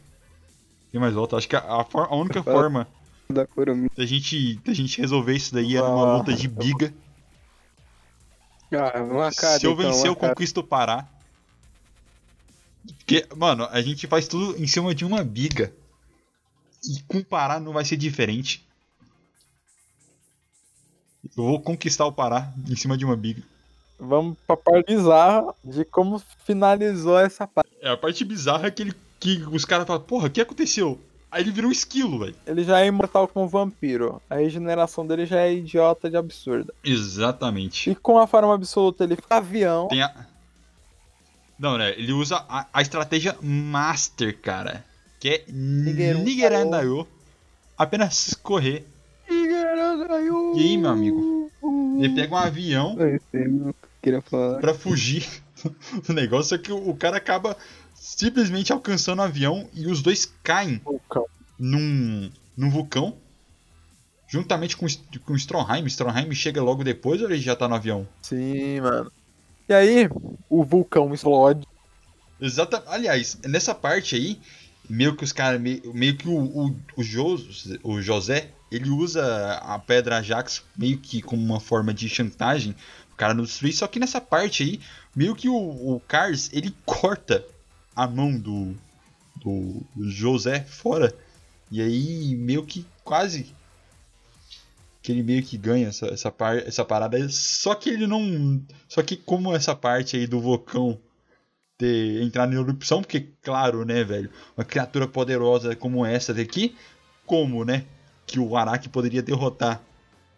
Tem 0.91 0.99
mais 0.99 1.13
volta. 1.13 1.37
Acho 1.37 1.47
que 1.47 1.55
a, 1.55 1.59
a 1.59 1.83
for- 1.85 2.07
a 2.09 2.15
única 2.15 2.41
forma 2.43 2.87
Da 3.29 3.45
Kurumi. 3.45 3.89
da 3.95 4.05
gente, 4.05 4.55
da 4.65 4.73
gente 4.73 4.99
resolver 4.99 5.35
isso 5.35 5.53
daí 5.53 5.75
é 5.75 5.81
numa 5.81 6.13
Ah. 6.13 6.17
luta 6.17 6.33
de 6.33 6.47
biga. 6.47 6.93
Ah, 8.71 9.01
uma 9.01 9.31
cara, 9.31 9.59
Se 9.59 9.65
eu 9.65 9.73
então, 9.73 9.83
vencer, 9.85 10.07
eu 10.07 10.11
uma 10.13 10.19
cara. 10.19 10.33
conquisto 10.35 10.59
o 10.59 10.63
Pará. 10.63 11.07
Porque, 12.97 13.27
mano, 13.35 13.65
a 13.71 13.81
gente 13.81 14.07
faz 14.07 14.27
tudo 14.27 14.61
em 14.61 14.65
cima 14.67 14.93
de 14.95 15.05
uma 15.05 15.23
biga. 15.23 15.73
E 16.83 17.01
com 17.03 17.17
o 17.19 17.25
Pará 17.25 17.59
não 17.59 17.73
vai 17.73 17.83
ser 17.85 17.97
diferente. 17.97 18.65
Eu 21.37 21.43
vou 21.43 21.59
conquistar 21.61 22.05
o 22.05 22.11
Pará 22.11 22.51
em 22.67 22.75
cima 22.75 22.97
de 22.97 23.05
uma 23.05 23.15
biga. 23.15 23.43
Vamos 23.99 24.37
pra 24.47 24.55
parte 24.55 24.85
bizarra 24.95 25.53
de 25.63 25.83
como 25.83 26.19
finalizou 26.45 27.19
essa 27.19 27.45
parte. 27.45 27.69
É 27.81 27.89
a 27.89 27.97
parte 27.97 28.23
bizarra 28.23 28.71
que, 28.71 28.81
ele, 28.83 28.93
que 29.19 29.43
os 29.51 29.65
caras 29.65 29.85
falam, 29.85 30.01
porra, 30.01 30.27
o 30.27 30.29
que 30.29 30.41
aconteceu? 30.41 30.99
Aí 31.31 31.43
ele 31.43 31.51
virou 31.51 31.69
um 31.69 31.71
esquilo, 31.71 32.19
velho. 32.19 32.35
Ele 32.47 32.63
já 32.63 32.79
é 32.81 32.87
imortal 32.87 33.27
como 33.27 33.47
vampiro. 33.47 34.19
A 34.29 34.35
regeneração 34.37 35.05
dele 35.05 35.25
já 35.27 35.41
é 35.41 35.53
idiota 35.53 36.09
de 36.09 36.17
absurda. 36.17 36.73
Exatamente. 36.83 37.91
E 37.91 37.95
com 37.95 38.17
a 38.17 38.25
forma 38.25 38.53
absoluta 38.55 39.03
ele 39.03 39.15
fica 39.15 39.35
avião. 39.37 39.87
Tem 39.89 40.01
a. 40.01 40.11
Não, 41.59 41.77
né? 41.77 41.91
Ele 41.91 42.13
usa 42.13 42.43
a, 42.49 42.65
a 42.73 42.81
estratégia 42.81 43.35
Master, 43.41 44.35
cara. 44.39 44.83
Que 45.19 45.29
é. 45.29 45.51
Nigerandayo. 45.51 47.07
Apenas 47.77 48.33
correr. 48.41 48.87
Caralho! 49.27 50.53
E 50.57 50.61
aí, 50.61 50.77
meu 50.77 50.89
amigo? 50.89 51.51
Ele 51.99 52.15
pega 52.15 52.33
um 52.33 52.37
avião 52.37 52.95
É 52.99 53.19
aí, 53.37 53.47
meu. 53.47 53.75
Queria 54.01 54.21
falar. 54.21 54.59
pra 54.59 54.73
fugir 54.73 55.27
do 56.07 56.13
negócio, 56.13 56.57
só 56.57 56.57
que 56.57 56.71
o, 56.71 56.89
o 56.89 56.95
cara 56.95 57.17
acaba 57.17 57.55
simplesmente 57.99 58.71
alcançando 58.71 59.19
o 59.19 59.23
avião 59.23 59.69
e 59.73 59.85
os 59.87 60.01
dois 60.01 60.31
caem 60.41 60.79
Vulcão. 60.83 61.25
num, 61.59 62.31
num 62.55 62.69
vulcão. 62.69 63.17
Juntamente 64.27 64.77
com, 64.77 64.85
com 65.25 65.33
o 65.33 65.35
Stronheim. 65.35 65.85
Stronheim 65.87 66.31
chega 66.33 66.61
logo 66.61 66.83
depois 66.83 67.21
ou 67.21 67.29
ele 67.29 67.39
já 67.41 67.55
tá 67.55 67.67
no 67.67 67.75
avião? 67.75 68.07
Sim, 68.21 68.79
mano. 68.81 69.11
E 69.67 69.73
aí, 69.73 70.09
o 70.49 70.63
vulcão 70.63 71.13
explode. 71.13 71.67
Exata. 72.39 72.83
Aliás, 72.87 73.37
nessa 73.45 73.73
parte 73.75 74.15
aí, 74.15 74.39
meio 74.87 75.15
que 75.15 75.23
os 75.23 75.31
caras. 75.33 75.59
Meio, 75.59 75.93
meio 75.93 76.15
que 76.15 76.27
o, 76.27 76.37
o, 76.37 76.75
o, 76.95 77.03
Jos- 77.03 77.77
o 77.83 77.99
José, 78.01 78.51
ele 78.71 78.89
usa 78.89 79.55
a 79.63 79.79
pedra 79.79 80.17
Ajax 80.17 80.63
meio 80.77 80.97
que 80.99 81.21
como 81.23 81.43
uma 81.43 81.59
forma 81.59 81.91
de 81.93 82.07
chantagem. 82.07 82.75
O 83.11 83.15
cara 83.15 83.33
não 83.33 83.43
destruir. 83.43 83.73
Só 83.73 83.87
que 83.87 83.99
nessa 83.99 84.21
parte 84.21 84.61
aí, 84.63 84.79
meio 85.15 85.35
que 85.35 85.49
o, 85.49 85.55
o 85.55 85.99
Cars, 86.07 86.51
ele 86.53 86.73
corta 86.85 87.43
a 87.99 88.07
mão 88.07 88.39
do, 88.39 88.73
do 89.35 89.85
José 90.09 90.61
fora. 90.61 91.13
E 91.69 91.81
aí, 91.81 92.33
meio 92.35 92.65
que 92.65 92.85
quase. 93.03 93.53
Que 95.01 95.11
ele 95.11 95.21
meio 95.21 95.43
que 95.43 95.57
ganha 95.57 95.89
essa, 95.89 96.07
essa, 96.07 96.31
par, 96.31 96.57
essa 96.57 96.85
parada. 96.85 97.27
Só 97.29 97.75
que 97.75 97.89
ele 97.89 98.07
não. 98.07 98.61
Só 98.87 99.03
que 99.03 99.17
como 99.17 99.53
essa 99.53 99.75
parte 99.75 100.15
aí 100.15 100.25
do 100.25 100.39
vulcão 100.39 100.97
ter 101.77 102.21
entrado 102.21 102.53
em 102.53 102.57
erupção, 102.57 103.01
porque, 103.01 103.27
claro, 103.41 103.85
né, 103.85 104.03
velho, 104.03 104.29
uma 104.57 104.65
criatura 104.65 105.07
poderosa 105.07 105.75
como 105.75 106.05
essa 106.05 106.33
daqui, 106.33 106.75
como, 107.25 107.63
né, 107.63 107.85
que 108.25 108.39
o 108.39 108.55
Araki 108.55 108.89
poderia 108.89 109.21
derrotar? 109.21 109.81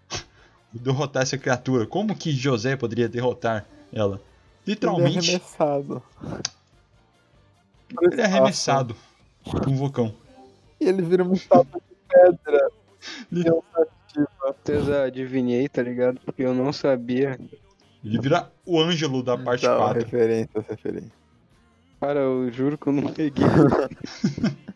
derrotar 0.74 1.24
essa 1.24 1.38
criatura? 1.38 1.86
Como 1.86 2.16
que 2.16 2.32
José 2.32 2.76
poderia 2.76 3.10
derrotar 3.10 3.66
ela? 3.94 4.16
Ele 4.16 4.22
é 4.22 4.70
Literalmente, 4.72 5.30
arremessado. 5.30 6.04
Ele 8.02 8.22
é 8.22 8.26
arremessado 8.26 8.96
com 9.44 9.72
um 9.72 9.76
vulcão. 9.76 10.14
E 10.80 10.88
ele 10.88 11.02
vira 11.02 11.24
uma 11.24 11.34
estátua 11.34 11.82
de 11.82 11.96
pedra. 12.08 12.70
certeza 14.42 15.04
adivinhei, 15.04 15.68
tá 15.68 15.82
ligado? 15.82 16.20
Porque 16.26 16.44
eu 16.44 16.54
não 16.54 16.72
sabia. 16.74 17.40
Ele 18.04 18.20
vira 18.20 18.52
o 18.66 18.80
Ângelo 18.80 19.22
da 19.22 19.38
parte 19.38 19.66
Então, 19.66 19.78
4. 19.78 20.04
referência, 20.04 20.66
referência. 20.68 21.22
Cara, 22.00 22.20
eu 22.20 22.52
juro 22.52 22.78
que 22.78 22.88
eu 22.88 22.94
não 22.94 23.14
peguei. 23.14 23.46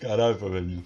Caralho, 0.00 0.38
velho. 0.38 0.82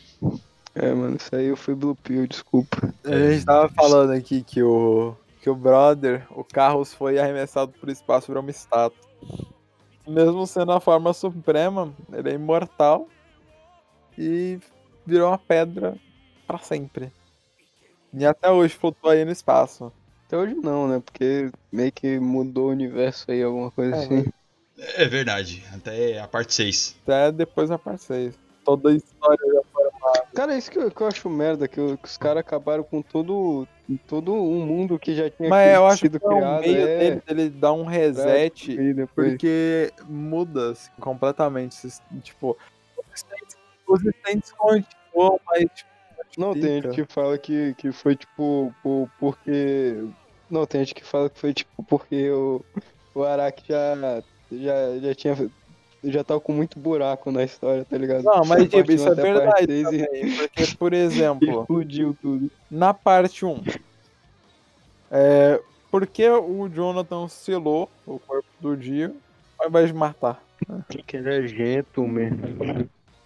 É, 0.74 0.92
mano, 0.92 1.16
isso 1.16 1.34
aí 1.34 1.46
eu 1.46 1.56
fui 1.56 1.74
Blue 1.74 1.96
Pill, 1.96 2.26
desculpa. 2.26 2.92
A 3.04 3.30
gente 3.30 3.46
tava 3.46 3.68
falando 3.70 4.10
aqui 4.10 4.42
que 4.42 4.62
o, 4.62 5.16
que 5.40 5.48
o 5.48 5.54
brother, 5.54 6.26
o 6.30 6.44
Carros 6.44 6.92
foi 6.92 7.18
arremessado 7.18 7.72
pro 7.80 7.90
espaço 7.90 8.26
virou 8.26 8.42
uma 8.42 8.50
estátua. 8.50 9.05
Mesmo 10.06 10.46
sendo 10.46 10.72
a 10.72 10.80
forma 10.80 11.12
suprema, 11.12 11.92
ele 12.12 12.30
é 12.30 12.34
imortal 12.34 13.08
e 14.16 14.58
virou 15.04 15.28
uma 15.28 15.38
pedra 15.38 15.96
pra 16.46 16.58
sempre. 16.58 17.12
E 18.12 18.24
até 18.24 18.50
hoje 18.50 18.74
flutua 18.74 19.12
aí 19.12 19.24
no 19.24 19.32
espaço. 19.32 19.92
Até 20.26 20.36
hoje 20.36 20.54
não, 20.54 20.88
né? 20.88 21.00
Porque 21.04 21.50
meio 21.72 21.92
que 21.92 22.18
mudou 22.18 22.68
o 22.68 22.70
universo 22.72 23.30
aí, 23.30 23.42
alguma 23.42 23.70
coisa 23.70 23.96
É, 23.96 24.00
assim. 24.00 24.24
É 24.96 25.04
verdade, 25.06 25.64
até 25.74 26.18
a 26.20 26.28
parte 26.28 26.54
6. 26.54 26.96
Até 27.02 27.32
depois 27.32 27.68
da 27.68 27.78
parte 27.78 28.04
6. 28.04 28.34
Toda 28.64 28.90
a 28.90 28.94
história 28.94 29.38
já 29.52 29.60
foi. 29.72 29.86
Cara, 30.34 30.56
isso 30.56 30.70
que 30.70 30.78
eu, 30.78 30.90
que 30.90 31.00
eu 31.00 31.06
acho 31.06 31.28
merda, 31.30 31.66
que, 31.68 31.80
o- 31.80 31.96
que 31.98 32.06
os 32.06 32.16
caras 32.16 32.40
acabaram 32.40 32.82
com 32.84 33.00
todo, 33.02 33.66
todo 34.06 34.32
um 34.32 34.66
mundo 34.66 34.98
que 34.98 35.14
já 35.14 35.30
tinha 35.30 35.48
Mas 35.48 35.74
eu 35.74 35.86
acho 35.86 35.98
sido 35.98 36.18
que 36.18 36.26
é 36.26 36.28
criado. 36.28 36.60
meio 36.60 36.88
é, 36.88 36.98
dele, 36.98 37.22
dele 37.26 37.50
dar 37.50 37.72
um 37.72 37.84
reset. 37.84 38.76
depois... 38.94 39.32
Porque 39.32 39.92
muda 40.08 40.72
assim, 40.72 40.90
completamente. 41.00 41.76
Tipo, 42.22 42.56
os 42.98 43.04
stands- 43.14 43.56
os 43.86 44.04
stands 44.04 44.52
continuam, 44.52 45.40
mas 45.46 45.66
tipo, 45.74 45.90
Não, 46.36 46.52
tem 46.52 46.82
gente 46.82 46.88
que 46.88 47.04
fala 47.04 47.38
que, 47.38 47.74
que 47.74 47.92
foi 47.92 48.16
tipo 48.16 48.74
por, 48.82 49.08
porque. 49.18 50.04
Não, 50.50 50.66
tem 50.66 50.80
gente 50.80 50.94
que 50.94 51.04
fala 51.04 51.30
que 51.30 51.38
foi 51.38 51.54
tipo 51.54 51.82
porque 51.84 52.30
o, 52.30 52.64
o 53.14 53.22
Araki 53.22 53.64
já, 53.68 54.22
já, 54.50 54.98
já 54.98 55.14
tinha. 55.14 55.50
Já 56.06 56.22
tava 56.24 56.40
com 56.40 56.52
muito 56.52 56.78
buraco 56.78 57.30
na 57.30 57.42
história, 57.44 57.84
tá 57.84 57.96
ligado? 57.98 58.22
Não, 58.24 58.44
mas 58.44 58.68
tipo, 58.68 58.92
isso 58.92 59.08
é 59.08 59.14
verdade 59.14 59.46
parte 59.46 59.66
seis 59.66 59.92
e- 59.92 60.06
também, 60.06 60.36
porque, 60.36 60.66
por 60.78 60.92
exemplo, 60.92 61.60
Explodiu 61.62 62.16
tudo. 62.20 62.50
na 62.70 62.94
parte 62.94 63.44
1, 63.44 63.62
é, 65.10 65.60
por 65.90 66.06
que 66.06 66.28
o 66.28 66.68
Jonathan 66.68 67.28
selou 67.28 67.90
o 68.06 68.18
corpo 68.18 68.48
do 68.60 68.76
Dio 68.76 69.16
ao 69.58 69.68
invés 69.68 69.88
de 69.88 69.94
matar? 69.94 70.42
Que 71.06 71.16
ele 71.16 71.34
é 71.34 71.46
gentleman. 71.46 72.30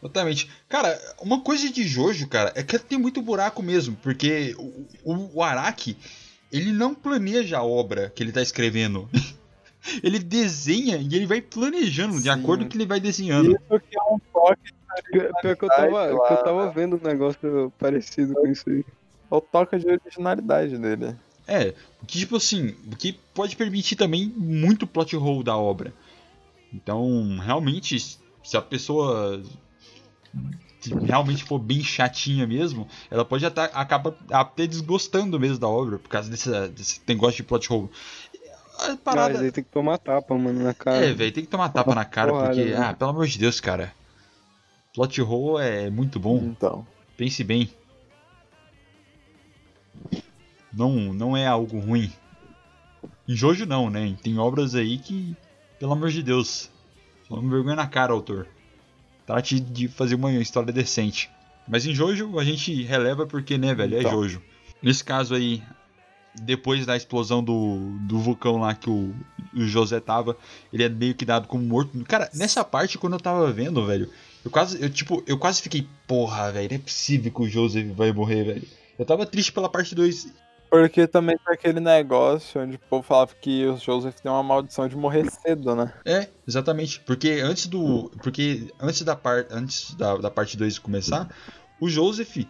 Exatamente. 0.02 0.51
Cara, 0.69 0.98
uma 1.20 1.40
coisa 1.43 1.70
de 1.70 1.85
Jojo, 1.85 2.28
cara, 2.28 2.52
é 2.55 2.62
que 2.62 2.78
tem 2.78 2.98
muito 2.98 3.20
buraco 3.23 3.62
mesmo, 3.62 3.97
porque 4.02 4.55
o, 4.59 4.86
o, 5.12 5.31
o 5.39 5.43
Araki, 5.43 5.97
ele 6.51 6.73
não 6.73 6.94
planeja 6.94 7.59
a 7.59 7.65
obra 7.65 8.11
que 8.15 8.23
ele 8.23 8.32
tá 8.32 8.43
escrevendo. 8.43 9.09
ele 10.02 10.19
desenha 10.19 10.97
e 10.97 11.15
ele 11.15 11.27
vai 11.27 11.40
planejando 11.40 12.16
de 12.16 12.23
Sim. 12.24 12.31
acordo 12.31 12.61
com 12.61 12.66
o 12.66 12.69
que 12.70 12.77
ele 12.77 12.86
vai 12.86 13.01
desenhando. 13.01 13.52
Isso 13.52 13.81
que 13.81 13.98
é 13.98 14.02
um 14.02 14.19
toque, 14.32 14.73
Pior 15.11 15.57
que 15.57 15.65
eu 15.65 15.69
tava, 15.69 16.07
Verdade, 16.07 16.27
que 16.27 16.32
eu 16.32 16.44
tava 16.44 16.70
vendo 16.70 16.97
um 16.97 17.09
negócio 17.09 17.73
parecido 17.78 18.35
com 18.35 18.47
isso 18.47 18.69
aí. 18.69 18.85
é 19.31 19.35
o 19.35 19.40
toque 19.40 19.78
de 19.78 19.86
originalidade 19.86 20.77
dele. 20.77 21.16
É, 21.47 21.74
que 22.07 22.19
tipo 22.19 22.36
assim, 22.36 22.74
o 22.90 22.97
que 22.97 23.12
pode 23.35 23.57
permitir 23.57 23.97
também 23.97 24.32
muito 24.36 24.86
plot 24.86 25.16
hole 25.16 25.44
da 25.44 25.57
obra. 25.57 25.93
Então, 26.73 27.39
realmente, 27.39 27.98
se 27.98 28.57
a 28.57 28.62
pessoa 28.62 29.43
realmente 31.02 31.44
for 31.44 31.59
bem 31.59 31.82
chatinha 31.82 32.47
mesmo, 32.47 32.89
ela 33.11 33.24
pode 33.24 33.44
até, 33.44 33.65
acaba 33.74 34.16
até 34.31 34.66
desgostando 34.66 35.39
mesmo 35.39 35.59
da 35.59 35.69
obra, 35.69 35.98
por 35.98 36.09
causa 36.09 36.31
desse, 36.31 36.51
desse 36.69 37.01
negócio 37.07 37.39
de 37.39 37.43
plot 37.43 37.70
hole. 37.73 37.90
A 38.82 38.89
Mas 38.89 38.97
parada. 39.01 39.40
aí 39.40 39.52
tem 39.52 39.62
que 39.65 39.70
tomar 39.70 39.98
tapa, 39.98 40.35
mano, 40.36 40.62
na 40.62 40.73
cara. 40.74 41.05
É, 41.07 41.12
velho, 41.12 41.32
tem 41.32 41.44
que 41.44 41.51
tomar 41.51 41.69
tapa 41.70 41.94
na 41.94 42.05
cara, 42.05 42.31
Porrada, 42.32 42.55
porque, 42.55 42.70
né? 42.70 42.77
ah, 42.77 42.94
pelo 42.94 43.11
amor 43.11 43.27
de 43.27 43.39
Deus, 43.39 43.61
cara. 43.61 43.93
Plot 44.94 45.20
hole 45.23 45.62
é 45.65 45.90
muito 45.90 46.19
bom, 46.19 46.39
Então. 46.39 46.86
pense 47.16 47.44
bem. 47.44 47.70
Não, 50.73 50.93
não 51.12 51.36
é 51.36 51.47
algo 51.47 51.78
ruim. 51.78 52.12
Em 53.28 53.35
Jojo 53.35 53.66
não, 53.66 53.90
né? 53.90 54.16
Tem 54.23 54.39
obras 54.39 54.74
aí 54.74 54.98
que, 54.98 55.36
pelo 55.78 55.93
amor 55.93 56.11
de 56.11 56.23
Deus, 56.23 56.70
toma 57.28 57.48
vergonha 57.51 57.77
na 57.77 57.86
cara, 57.86 58.12
autor. 58.12 58.47
Trate 59.27 59.61
de 59.61 59.89
fazer 59.89 60.15
uma 60.16 60.32
história 60.32 60.73
decente. 60.73 61.31
Mas 61.69 61.86
em 61.86 61.94
Jojo 61.94 62.39
a 62.39 62.44
gente 62.44 62.82
releva 62.82 63.27
porque, 63.27 63.57
né, 63.59 63.74
velho, 63.74 63.97
é 63.97 64.01
Então. 64.01 64.11
Jojo. 64.12 64.43
Nesse 64.82 65.05
caso 65.05 65.35
aí, 65.35 65.62
depois 66.35 66.86
da 66.86 66.97
explosão 66.97 67.43
do, 67.43 67.97
do 68.01 68.19
vulcão 68.19 68.59
lá 68.59 68.74
que 68.74 68.89
o, 68.89 69.15
o 69.55 69.62
José 69.62 70.01
tava, 70.01 70.36
ele 70.73 70.85
é 70.85 70.89
meio 70.89 71.15
que 71.15 71.24
dado 71.24 71.48
como 71.48 71.65
morto. 71.65 71.98
Cara, 72.05 72.31
nessa 72.35 72.65
parte, 72.65 72.98
quando 72.98 73.15
eu 73.15 73.20
tava 73.20 73.51
vendo, 73.52 73.85
velho, 73.85 74.11
eu 74.44 74.51
quase, 74.51 74.82
eu, 74.82 74.89
tipo, 74.89 75.23
eu 75.27 75.39
quase 75.39 75.61
fiquei, 75.61 75.86
porra, 76.07 76.52
velho, 76.52 76.69
não 76.70 76.77
é 76.77 76.78
possível 76.81 77.32
que 77.32 77.43
o 77.43 77.48
José 77.48 77.85
vai 77.85 78.12
morrer, 78.12 78.44
velho. 78.44 78.69
Eu 78.98 79.05
tava 79.05 79.27
triste 79.27 79.52
pela 79.52 79.69
parte 79.69 79.94
2. 79.94 80.32
Porque 80.70 81.07
também 81.07 81.36
tem 81.44 81.55
aquele 81.55 81.81
negócio 81.81 82.61
onde 82.61 82.77
o 82.77 82.78
povo 82.78 83.02
falava 83.02 83.35
que 83.35 83.66
o 83.66 83.77
Joseph 83.77 84.15
tem 84.20 84.31
uma 84.31 84.43
maldição 84.43 84.86
de 84.86 84.94
morrer 84.94 85.28
cedo, 85.28 85.74
né? 85.74 85.93
É, 86.05 86.28
exatamente. 86.47 87.01
Porque 87.01 87.40
antes 87.43 87.66
do. 87.66 88.09
Porque 88.23 88.73
antes 88.78 89.02
da, 89.02 89.16
par, 89.16 89.47
antes 89.51 89.94
da, 89.94 90.16
da 90.16 90.31
parte 90.31 90.57
2 90.57 90.78
começar, 90.78 91.28
o 91.81 91.89
Joseph, 91.89 92.47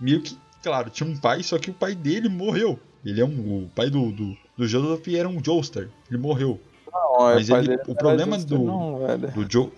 meio 0.00 0.20
que, 0.20 0.36
claro, 0.64 0.90
tinha 0.90 1.08
um 1.08 1.16
pai, 1.16 1.44
só 1.44 1.56
que 1.56 1.70
o 1.70 1.74
pai 1.74 1.94
dele 1.94 2.28
morreu. 2.28 2.80
Ele 3.04 3.20
é 3.20 3.24
um. 3.24 3.64
O 3.64 3.70
pai 3.74 3.90
do, 3.90 4.10
do, 4.12 4.36
do 4.56 4.66
Joseph 4.66 5.06
era 5.14 5.28
um 5.28 5.42
Joestar. 5.44 5.88
Ele 6.10 6.18
morreu. 6.18 6.58
Não, 6.92 7.16
Mas 7.18 7.48
o 7.48 7.52
pai 7.52 7.60
ele- 7.60 7.68
o 7.70 7.72
era 7.80 7.94
problema 7.94 8.38
do- 8.38 8.58
Não. 8.58 8.98
Do 9.34 9.50
Joe. 9.52 9.72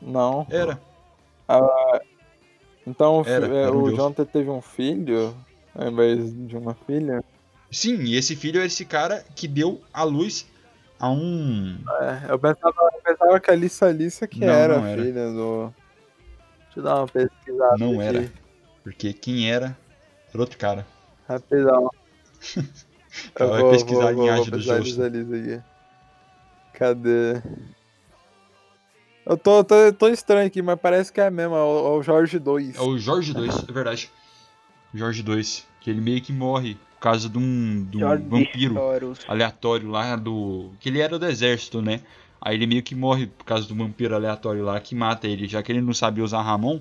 Não. 0.00 0.46
Era. 0.50 0.78
Então 2.86 3.20
o 3.20 3.24
fi- 3.24 3.30
Era, 3.30 3.46
é, 3.46 3.62
era 3.62 3.72
um 3.72 3.82
o. 3.82 3.90
Jonathan 3.96 4.24
teve 4.24 4.50
um 4.50 4.60
filho 4.60 5.34
ao 5.74 5.88
invés 5.88 6.32
de 6.46 6.56
uma 6.56 6.74
filha. 6.74 7.24
Sim, 7.70 7.96
e 8.04 8.16
esse 8.16 8.36
filho 8.36 8.60
é 8.60 8.66
esse 8.66 8.84
cara 8.84 9.24
que 9.34 9.48
deu 9.48 9.80
a 9.92 10.04
luz 10.04 10.46
a 11.00 11.10
um. 11.10 11.78
É, 12.00 12.30
eu 12.32 12.38
pensava, 12.38 12.74
eu 12.94 13.00
pensava 13.02 13.40
que 13.40 13.50
a 13.50 13.54
Alissa 13.54 13.86
Alissa 13.86 14.26
que 14.26 14.40
Não, 14.40 14.48
era 14.48 14.76
não 14.78 14.84
a 14.84 14.88
era. 14.90 15.02
filha 15.02 15.30
do. 15.32 15.74
Deixa 16.66 16.78
eu 16.80 16.82
dar 16.82 16.96
uma 16.96 17.08
pesquisada. 17.08 17.76
Não 17.78 17.98
aqui, 18.00 18.02
era. 18.18 18.32
Porque 18.82 19.12
quem 19.12 19.50
era 19.50 19.76
era 20.32 20.40
outro 20.40 20.58
cara. 20.58 20.86
Rapidão. 21.28 21.90
Ela 23.34 23.50
vai 23.50 23.60
vou- 23.60 23.70
pesquisar 23.70 24.00
vou- 24.00 24.08
a 24.08 24.12
linhagem 24.12 24.50
vou 24.50 24.60
do. 24.60 24.72
Alissa 24.72 25.04
Alissa 25.06 25.36
aqui. 25.36 25.62
Cadê? 26.74 27.42
Eu 29.26 29.38
tô, 29.38 29.64
tô, 29.64 29.74
tô 29.92 30.08
estranho 30.08 30.46
aqui, 30.46 30.60
mas 30.60 30.78
parece 30.78 31.12
que 31.12 31.20
é 31.20 31.30
mesmo, 31.30 31.54
é 31.54 31.62
o, 31.62 31.86
é 31.86 31.98
o 31.98 32.02
Jorge 32.02 32.38
2. 32.38 32.76
É 32.76 32.80
o 32.82 32.98
Jorge 32.98 33.32
2, 33.32 33.64
é 33.68 33.72
verdade. 33.72 34.10
Jorge 34.92 35.22
2. 35.22 35.66
Que 35.80 35.90
ele 35.90 36.00
meio 36.00 36.20
que 36.20 36.32
morre 36.32 36.74
por 36.94 37.00
causa 37.00 37.28
de 37.28 37.38
um, 37.38 37.84
de 37.84 38.02
um 38.04 38.28
vampiro 38.28 38.76
aleatório 39.26 39.88
lá 39.90 40.16
do. 40.16 40.72
Que 40.80 40.88
ele 40.90 41.00
era 41.00 41.18
do 41.18 41.26
exército, 41.26 41.80
né? 41.80 42.00
Aí 42.40 42.54
ele 42.56 42.66
meio 42.66 42.82
que 42.82 42.94
morre 42.94 43.26
por 43.26 43.44
causa 43.44 43.66
do 43.66 43.74
vampiro 43.74 44.14
aleatório 44.14 44.62
lá 44.64 44.78
que 44.80 44.94
mata 44.94 45.26
ele. 45.26 45.46
Já 45.48 45.62
que 45.62 45.72
ele 45.72 45.80
não 45.80 45.94
sabia 45.94 46.22
usar 46.24 46.42
Ramon, 46.42 46.80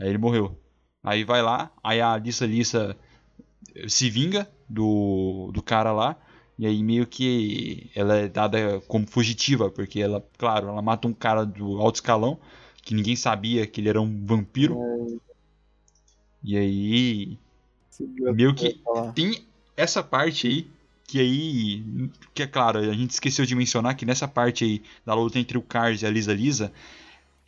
aí 0.00 0.08
ele 0.08 0.18
morreu. 0.18 0.56
Aí 1.02 1.22
vai 1.24 1.40
lá, 1.40 1.70
aí 1.82 2.00
a 2.00 2.16
Lissa 2.16 2.44
Lissa 2.46 2.96
se 3.88 4.10
vinga 4.10 4.48
do, 4.68 5.50
do 5.52 5.62
cara 5.62 5.92
lá. 5.92 6.16
E 6.58 6.66
aí 6.66 6.82
meio 6.82 7.06
que 7.06 7.90
ela 7.94 8.16
é 8.16 8.28
dada 8.28 8.82
como 8.86 9.06
fugitiva, 9.06 9.70
porque 9.70 10.00
ela, 10.00 10.22
claro, 10.36 10.68
ela 10.68 10.82
mata 10.82 11.08
um 11.08 11.12
cara 11.14 11.44
do 11.46 11.80
alto 11.80 11.96
escalão, 11.96 12.38
que 12.82 12.94
ninguém 12.94 13.16
sabia 13.16 13.66
que 13.66 13.80
ele 13.80 13.88
era 13.88 14.00
um 14.00 14.26
vampiro. 14.26 14.78
E 16.42 16.56
aí 16.56 17.38
meio 18.34 18.54
que 18.54 18.80
tem 19.14 19.46
essa 19.76 20.02
parte 20.02 20.46
aí 20.46 20.70
que 21.06 21.18
aí 21.18 22.10
que 22.32 22.42
é 22.42 22.46
claro 22.46 22.78
a 22.78 22.92
gente 22.92 23.10
esqueceu 23.10 23.44
de 23.44 23.54
mencionar 23.54 23.96
que 23.96 24.06
nessa 24.06 24.28
parte 24.28 24.64
aí 24.64 24.82
da 25.04 25.12
luta 25.12 25.38
entre 25.38 25.58
o 25.58 25.62
Cars 25.62 26.02
e 26.02 26.06
a 26.06 26.10
Lisa 26.10 26.32
Lisa 26.32 26.72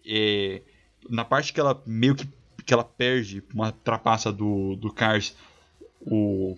é, 0.04 0.62
na 1.08 1.24
parte 1.24 1.52
que 1.52 1.60
ela 1.60 1.80
meio 1.86 2.14
que 2.14 2.28
que 2.64 2.72
ela 2.74 2.84
perde 2.84 3.42
uma 3.54 3.72
trapaça 3.72 4.32
do 4.32 4.76
do 4.76 4.92
Cars 4.92 5.34
o 6.06 6.56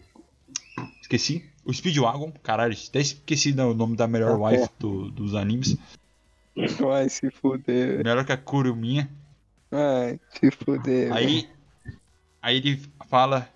esqueci 1.00 1.44
o 1.64 1.72
Speedwagon 1.72 2.32
caralho 2.42 2.76
até 2.88 3.00
esqueci 3.00 3.52
o 3.52 3.74
nome 3.74 3.96
da 3.96 4.06
melhor 4.06 4.32
Ah, 4.40 4.48
wife 4.50 4.68
do- 4.78 5.10
dos 5.10 5.34
animes 5.34 5.76
Vai 6.78 7.08
se 7.08 7.30
fuder. 7.30 7.98
melhor 8.04 8.24
que 8.24 8.32
a 8.32 8.36
Kuruminha 8.36 9.10
Vai 9.70 10.20
se 10.30 10.50
fuder. 10.52 11.12
Aí, 11.12 11.48
aí 12.40 12.56
ele 12.58 12.80
fala, 13.08 13.48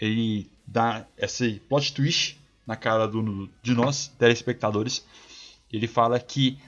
ele 0.00 0.48
dá 0.66 1.04
esse 1.18 1.60
plot 1.68 1.92
twist 1.92 2.40
na 2.66 2.76
cara 2.76 3.08
do, 3.08 3.50
de 3.60 3.74
nós, 3.74 4.06
telespectadores. 4.18 5.04
Ele 5.72 5.88
fala 5.88 6.20
que, 6.20 6.58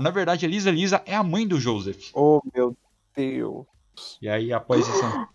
na 0.00 0.08
verdade, 0.10 0.46
a 0.46 0.48
Lisa 0.48 0.70
Lisa 0.70 1.02
é 1.04 1.14
a 1.14 1.22
mãe 1.22 1.46
do 1.46 1.60
Joseph. 1.60 2.08
Oh, 2.14 2.40
meu 2.54 2.74
Deus. 3.14 3.66
E 4.22 4.28
aí, 4.30 4.50
após 4.50 4.88
isso, 4.88 5.26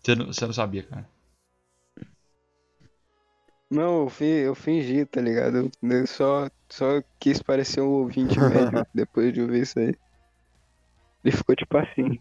você 0.00 0.14
não, 0.14 0.26
você 0.26 0.46
não 0.46 0.52
sabia, 0.52 0.84
cara. 0.84 1.08
Não, 3.70 4.02
eu, 4.04 4.08
fi- 4.08 4.24
eu 4.24 4.54
fingi, 4.54 5.04
tá 5.04 5.20
ligado? 5.20 5.70
Eu, 5.82 6.06
só, 6.06 6.48
só 6.70 7.02
quis 7.20 7.42
parecer 7.42 7.80
um 7.82 7.88
ouvinte 7.90 8.38
médio 8.40 8.82
depois 8.94 9.32
de 9.32 9.42
ouvir 9.42 9.62
isso 9.62 9.78
aí. 9.78 9.94
Ele 11.22 11.36
ficou 11.36 11.54
tipo 11.54 11.76
assim. 11.76 12.18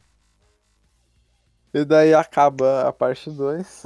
E 1.73 1.85
daí 1.85 2.13
acaba 2.13 2.87
a 2.87 2.91
parte 2.91 3.29
2. 3.31 3.83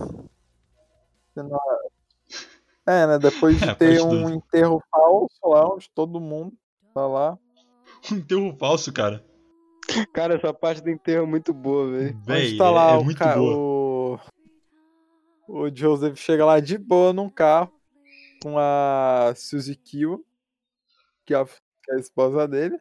É, 2.87 3.05
né? 3.07 3.19
Depois 3.19 3.57
de 3.59 3.65
É, 3.69 3.75
ter 3.75 4.01
um 4.01 4.21
dois. 4.23 4.35
enterro 4.35 4.81
falso 4.89 5.39
lá, 5.43 5.67
onde 5.73 5.89
todo 5.93 6.19
mundo 6.19 6.53
tá 6.93 7.05
lá. 7.07 7.37
Um 8.11 8.15
enterro 8.15 8.55
falso, 8.57 8.91
cara. 8.91 9.23
Cara, 10.13 10.35
essa 10.35 10.53
parte 10.53 10.81
do 10.81 10.89
enterro 10.89 11.23
é 11.25 11.27
muito 11.27 11.53
boa, 11.53 11.91
velho. 11.91 12.17
Onde 12.27 12.57
tá 12.57 12.65
é, 12.65 12.69
lá 12.69 12.91
é 12.91 12.97
o, 12.97 13.03
muito 13.03 13.17
ca- 13.17 13.35
boa. 13.35 13.55
o. 13.57 13.90
O 15.53 15.69
Joseph 15.73 16.17
chega 16.17 16.45
lá 16.45 16.59
de 16.59 16.77
boa 16.77 17.11
num 17.11 17.29
carro 17.29 17.71
com 18.41 18.57
a 18.57 19.33
Suzy 19.35 19.75
Kill, 19.75 20.25
que 21.25 21.33
é 21.33 21.37
a, 21.37 21.45
que 21.45 21.91
é 21.91 21.95
a 21.95 21.99
esposa 21.99 22.47
dele. 22.47 22.77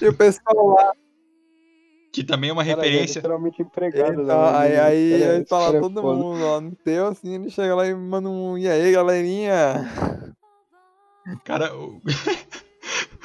E 0.00 0.08
o 0.08 0.16
pessoal 0.16 0.66
lá, 0.68 0.92
Que 2.12 2.24
também 2.24 2.50
é 2.50 2.52
uma 2.52 2.64
Cara, 2.64 2.78
ele 2.78 2.80
é 2.80 2.90
referência. 2.90 3.18
literalmente 3.20 3.62
empregado. 3.62 4.22
então, 4.22 4.24
né? 4.52 4.58
aí, 4.58 4.70
Ele- 4.72 4.80
aí, 4.80 5.22
é- 5.22 5.30
aí 5.36 5.44
tá 5.44 5.58
lá 5.58 5.68
ele 5.68 5.76
é 5.76 5.80
todo 5.80 6.00
foda. 6.00 6.16
mundo 6.16 6.44
lá 6.44 6.60
no 6.60 6.68
enterro, 6.68 7.08
assim, 7.08 7.34
ele 7.34 7.50
chega 7.50 7.74
lá 7.74 7.86
e 7.86 7.94
manda 7.94 8.28
um 8.28 8.56
e 8.58 8.66
aí, 8.68 8.90
galerinha? 8.92 9.74
Cara, 11.44 11.76
o... 11.76 12.00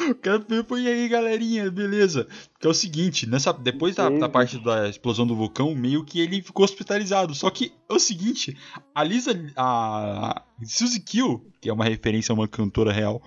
o 0.10 0.16
cara 0.16 0.46
foi 0.68 0.84
e 0.84 0.88
aí, 0.88 1.08
galerinha, 1.08 1.72
beleza. 1.72 2.28
Que 2.60 2.68
é 2.68 2.70
o 2.70 2.74
seguinte, 2.74 3.28
nessa, 3.28 3.54
depois 3.54 3.96
da, 3.96 4.10
da 4.10 4.28
parte 4.28 4.58
da 4.60 4.90
explosão 4.90 5.26
do 5.26 5.36
vulcão, 5.36 5.74
meio 5.74 6.04
que 6.04 6.20
ele 6.20 6.42
ficou 6.42 6.66
hospitalizado. 6.66 7.34
Só 7.34 7.50
que 7.50 7.74
é 7.90 7.94
o 7.94 8.00
seguinte, 8.00 8.58
a 8.94 9.04
Lisa, 9.04 9.32
a 9.56 10.42
Suzy 10.64 11.00
Kill, 11.00 11.46
que 11.62 11.70
é 11.70 11.74
uma 11.74 11.86
referência 11.86 12.34
a 12.34 12.36
uma 12.36 12.48
cantora 12.48 12.92
real, 12.92 13.22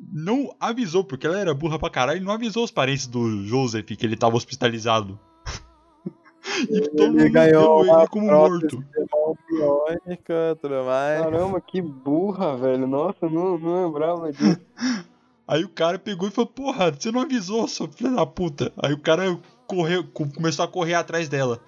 não 0.00 0.54
avisou, 0.60 1.04
porque 1.04 1.26
ela 1.26 1.38
era 1.38 1.54
burra 1.54 1.78
pra 1.78 1.90
caralho, 1.90 2.20
e 2.20 2.24
não 2.24 2.32
avisou 2.32 2.64
os 2.64 2.70
parentes 2.70 3.06
do 3.06 3.44
Joseph 3.44 3.86
que 3.86 4.06
ele 4.06 4.16
tava 4.16 4.36
hospitalizado. 4.36 5.18
e 6.70 6.80
todo 6.90 7.12
mundo 7.12 7.30
ganhou 7.30 7.84
ele 7.84 8.08
como 8.08 8.26
morto. 8.26 8.78
de 8.78 9.06
mão 9.12 9.36
biônica, 9.48 10.58
tudo 10.60 10.84
mais. 10.84 11.22
Caramba, 11.22 11.60
que 11.60 11.80
burra, 11.80 12.56
velho. 12.56 12.86
Nossa, 12.86 13.18
eu 13.22 13.30
não, 13.30 13.58
não 13.58 13.86
lembrava 13.86 14.32
disso. 14.32 14.60
Aí 15.48 15.64
o 15.64 15.68
cara 15.70 15.98
pegou 15.98 16.28
e 16.28 16.30
falou, 16.30 16.50
porra, 16.50 16.90
você 16.92 17.10
não 17.10 17.22
avisou, 17.22 17.66
sua 17.66 17.88
filha 17.88 18.10
da 18.10 18.26
puta. 18.26 18.70
Aí 18.76 18.92
o 18.92 19.00
cara 19.00 19.24
correu, 19.66 20.04
co- 20.04 20.28
começou 20.30 20.62
a 20.64 20.68
correr 20.68 20.92
atrás 20.94 21.26
dela. 21.28 21.58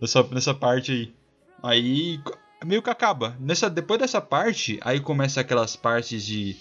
Nessa, 0.00 0.22
nessa 0.24 0.54
parte 0.54 0.92
aí. 0.92 1.14
Aí 1.62 2.20
meio 2.64 2.80
que 2.82 2.90
acaba. 2.90 3.36
Nessa, 3.40 3.68
depois 3.68 3.98
dessa 3.98 4.20
parte, 4.20 4.78
aí 4.82 5.00
começa 5.00 5.40
aquelas 5.40 5.74
partes 5.76 6.24
de. 6.24 6.56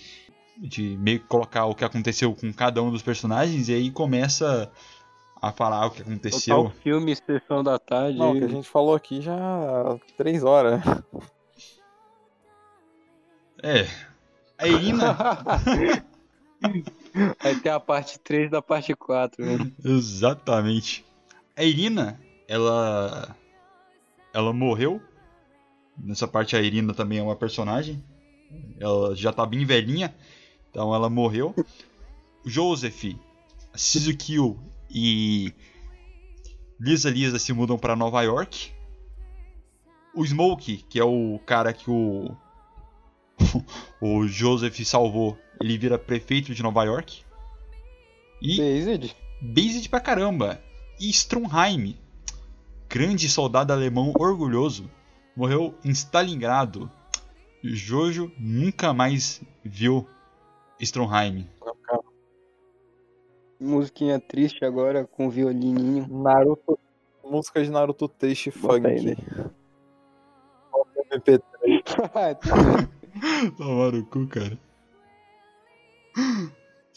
De 0.55 0.95
meio 0.97 1.19
que 1.19 1.25
colocar 1.27 1.65
o 1.65 1.73
que 1.73 1.83
aconteceu 1.83 2.33
com 2.35 2.53
cada 2.53 2.81
um 2.81 2.91
dos 2.91 3.01
personagens. 3.01 3.69
E 3.69 3.73
aí 3.73 3.89
começa 3.91 4.71
a 5.41 5.51
falar 5.51 5.87
o 5.87 5.91
que 5.91 6.03
aconteceu. 6.03 6.55
Total 6.55 6.71
filme, 6.81 7.15
sessão 7.15 7.63
da 7.63 7.77
tarde. 7.79 8.17
Não, 8.19 8.33
que 8.37 8.43
a 8.43 8.47
gente 8.47 8.69
falou 8.69 8.93
aqui 8.95 9.19
já 9.19 9.33
há 9.35 9.97
três 10.15 10.43
horas. 10.43 10.79
É. 13.61 13.87
A 14.63 14.67
Irina. 14.67 15.17
Aí 17.39 17.59
tem 17.59 17.71
a 17.71 17.79
parte 17.79 18.17
3 18.19 18.49
da 18.49 18.61
parte 18.61 18.95
4, 18.95 19.45
né? 19.45 19.71
Exatamente. 19.83 21.05
A 21.55 21.63
Irina, 21.63 22.19
ela. 22.47 23.35
Ela 24.33 24.53
morreu. 24.53 25.01
Nessa 25.97 26.27
parte 26.27 26.55
a 26.55 26.61
Irina 26.61 26.93
também 26.93 27.19
é 27.19 27.21
uma 27.21 27.35
personagem. 27.35 28.01
Ela 28.79 29.13
já 29.15 29.33
tá 29.33 29.45
bem 29.45 29.65
velhinha. 29.65 30.15
Então 30.69 30.95
ela 30.95 31.09
morreu. 31.09 31.53
Joseph, 32.45 33.15
Suzukiyo 33.75 34.57
e 34.89 35.53
Lisa 36.79 37.09
Lisa 37.09 37.37
se 37.37 37.51
mudam 37.53 37.77
pra 37.77 37.95
Nova 37.95 38.21
York. 38.21 38.71
O 40.15 40.25
Smoke, 40.25 40.77
que 40.89 40.99
é 40.99 41.03
o 41.03 41.39
cara 41.45 41.73
que 41.73 41.89
o. 41.89 42.35
o 44.01 44.27
Joseph 44.27 44.79
salvou, 44.85 45.37
ele 45.61 45.77
vira 45.77 45.97
prefeito 45.97 46.53
de 46.53 46.63
Nova 46.63 46.83
York. 46.83 47.23
E 48.41 48.57
Based? 48.57 49.15
Based 49.41 49.89
pra 49.89 49.99
caramba. 49.99 50.61
E 50.99 51.09
Stromheim, 51.09 51.97
grande 52.89 53.27
soldado 53.29 53.73
alemão 53.73 54.13
orgulhoso, 54.17 54.89
morreu 55.35 55.73
em 55.83 55.91
Stalingrado. 55.91 56.89
Jojo 57.63 58.31
nunca 58.37 58.93
mais 58.93 59.41
viu 59.63 60.07
Stromheim. 60.79 61.47
Musiquinha 63.59 64.19
triste 64.19 64.65
agora 64.65 65.05
com 65.05 65.29
violininho. 65.29 66.05
Naruto. 66.09 66.77
Música 67.23 67.63
de 67.63 67.71
Naruto 67.71 68.09
triste 68.09 68.51
Bota 68.51 68.73
funk. 68.75 68.87
aí, 68.87 69.01
né? 69.05 69.15
Bota 70.69 71.17
MP3. 71.17 72.89
Tomaram 73.57 73.99
o 73.99 74.05
cu, 74.05 74.27
cara. 74.27 74.57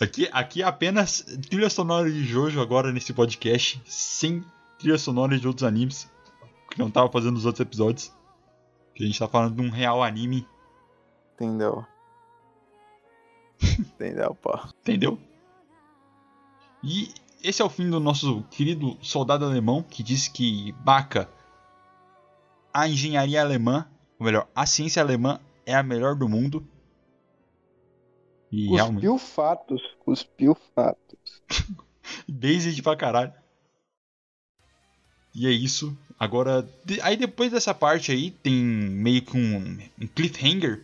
Aqui, 0.01 0.29
aqui 0.33 0.63
é 0.63 0.67
apenas 0.67 1.23
trilha 1.49 1.71
sonora 1.71 2.11
de 2.11 2.25
Jojo 2.25 2.61
agora 2.61 2.93
nesse 2.93 3.13
podcast, 3.13 3.81
sem 3.87 4.45
trilha 4.79 4.99
sonora 4.99 5.39
de 5.39 5.47
outros 5.47 5.65
animes, 5.65 6.11
que 6.71 6.79
não 6.79 6.91
tava 6.91 7.11
fazendo 7.11 7.35
nos 7.35 7.47
outros 7.47 7.61
episódios. 7.67 8.13
Que 8.95 9.03
a 9.05 9.07
gente 9.07 9.19
tá 9.19 9.29
falando 9.29 9.57
de 9.57 9.63
um 9.63 9.71
real 9.71 10.03
anime, 10.03 10.47
Entendeu? 11.37 11.85
Entendeu, 13.79 14.35
pô? 14.35 14.59
entendeu? 14.81 15.19
E 16.83 17.13
esse 17.43 17.61
é 17.61 17.65
o 17.65 17.69
fim 17.69 17.91
do 17.91 18.01
nosso 18.01 18.43
querido 18.51 18.97
soldado 19.03 19.45
alemão 19.45 19.83
que 19.83 20.03
disse 20.03 20.31
que 20.31 20.73
Baka, 20.81 21.29
a 22.73 22.89
engenharia 22.89 23.43
alemã, 23.43 23.87
ou 24.19 24.25
melhor, 24.25 24.49
a 24.55 24.65
ciência 24.65 25.03
alemã 25.03 25.39
é 25.67 25.75
a 25.75 25.83
melhor 25.83 26.15
do 26.15 26.29
mundo. 26.29 26.67
E 28.51 28.69
realmente. 28.69 29.07
Cuspiu 29.07 29.19
fatos. 29.19 29.83
Cuspiu 30.05 30.57
fatos. 30.75 31.43
Based 32.29 32.81
pra 32.83 32.97
caralho. 32.97 33.33
E 35.35 35.47
é 35.47 35.51
isso. 35.51 35.97
Agora, 36.19 36.67
de- 36.85 37.01
aí 37.03 37.17
depois 37.17 37.53
dessa 37.53 37.75
parte 37.75 38.11
aí, 38.11 38.31
tem 38.31 38.55
meio 38.55 39.21
que 39.23 39.37
um, 39.37 39.79
um 40.01 40.07
cliffhanger 40.07 40.83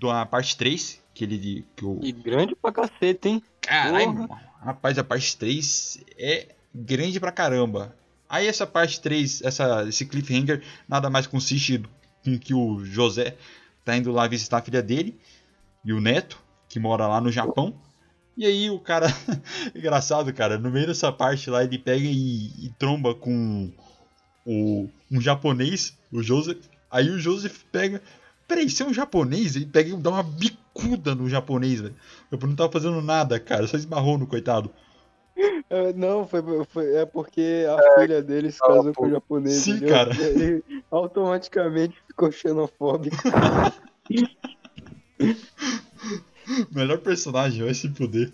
da 0.00 0.24
parte 0.24 0.56
3, 0.56 1.02
Aquele 1.14 1.64
que 1.74 1.84
o. 1.84 1.98
E 2.02 2.12
grande 2.12 2.54
pra 2.54 2.70
cacete, 2.72 3.28
hein? 3.28 3.42
Caralho, 3.60 4.12
mano. 4.12 4.28
rapaz, 4.60 4.98
a 4.98 5.04
parte 5.04 5.34
3 5.36 5.98
é 6.18 6.54
grande 6.74 7.18
pra 7.18 7.32
caramba. 7.32 7.96
Aí 8.28 8.46
essa 8.46 8.66
parte 8.66 9.00
3, 9.00 9.40
essa, 9.42 9.86
esse 9.88 10.04
cliffhanger, 10.04 10.62
nada 10.88 11.08
mais 11.08 11.26
consiste 11.26 11.82
em 12.24 12.36
que 12.38 12.52
o 12.52 12.84
José 12.84 13.36
tá 13.86 13.96
indo 13.96 14.10
lá 14.10 14.26
visitar 14.26 14.58
a 14.58 14.62
filha 14.62 14.82
dele 14.82 15.16
e 15.84 15.92
o 15.92 16.00
neto, 16.00 16.38
que 16.68 16.80
mora 16.80 17.06
lá 17.06 17.20
no 17.20 17.30
Japão. 17.30 17.72
E 18.36 18.44
aí 18.44 18.68
o 18.68 18.80
cara, 18.80 19.06
engraçado, 19.74 20.30
cara, 20.34 20.58
no 20.58 20.70
meio 20.70 20.88
dessa 20.88 21.10
parte 21.12 21.48
lá 21.48 21.62
ele 21.62 21.78
pega 21.78 22.04
e, 22.04 22.48
e 22.66 22.74
tromba 22.78 23.14
com 23.14 23.72
o, 24.44 24.88
um 25.10 25.20
japonês, 25.20 25.96
o 26.12 26.20
Joseph. 26.20 26.66
Aí 26.90 27.08
o 27.08 27.18
Joseph 27.18 27.62
pega, 27.70 28.02
peraí, 28.48 28.68
você 28.68 28.82
é 28.82 28.86
um 28.86 28.92
japonês? 28.92 29.54
Ele 29.54 29.66
pega 29.66 29.90
e 29.90 29.96
dá 29.96 30.10
uma 30.10 30.22
bicuda 30.24 31.14
no 31.14 31.28
japonês, 31.28 31.80
velho. 31.80 31.94
O 32.28 32.34
japonês 32.34 32.50
não 32.50 32.56
tava 32.56 32.72
fazendo 32.72 33.00
nada, 33.00 33.38
cara, 33.38 33.66
só 33.68 33.76
esbarrou 33.76 34.18
no 34.18 34.26
coitado. 34.26 34.70
É, 35.68 35.92
não, 35.92 36.26
foi, 36.26 36.42
foi- 36.70 36.94
é 36.94 37.04
porque 37.06 37.66
a 37.68 38.00
filha 38.00 38.22
dele 38.22 38.50
se 38.50 38.58
casou 38.58 38.92
com 38.94 39.06
o 39.06 39.10
japonês. 39.10 39.56
Sim, 39.56 39.72
entendeu? 39.76 39.88
cara. 39.94 40.10
E 40.18 40.22
Ele 40.22 40.64
automaticamente 40.90 41.96
ficou 42.16 42.32
xenofóbico. 42.32 43.16
Melhor 46.72 46.98
personagem, 46.98 47.64
vai 47.64 47.74
se 47.74 47.90
poder. 47.90 48.32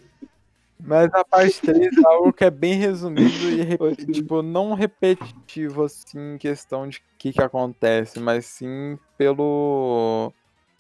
Mas 0.78 1.12
a 1.12 1.24
parte 1.24 1.60
3 1.60 1.96
é 1.96 2.06
algo 2.06 2.32
que 2.32 2.44
é 2.44 2.50
bem 2.50 2.74
resumido 2.74 3.28
e, 3.28 3.76
tipo, 4.06 4.42
não 4.42 4.74
repetitivo, 4.74 5.82
assim, 5.84 6.34
em 6.34 6.38
questão 6.38 6.88
de 6.88 6.98
o 6.98 7.00
que, 7.18 7.32
que 7.32 7.42
acontece, 7.42 8.20
mas 8.20 8.46
sim 8.46 8.98
pelo, 9.16 10.32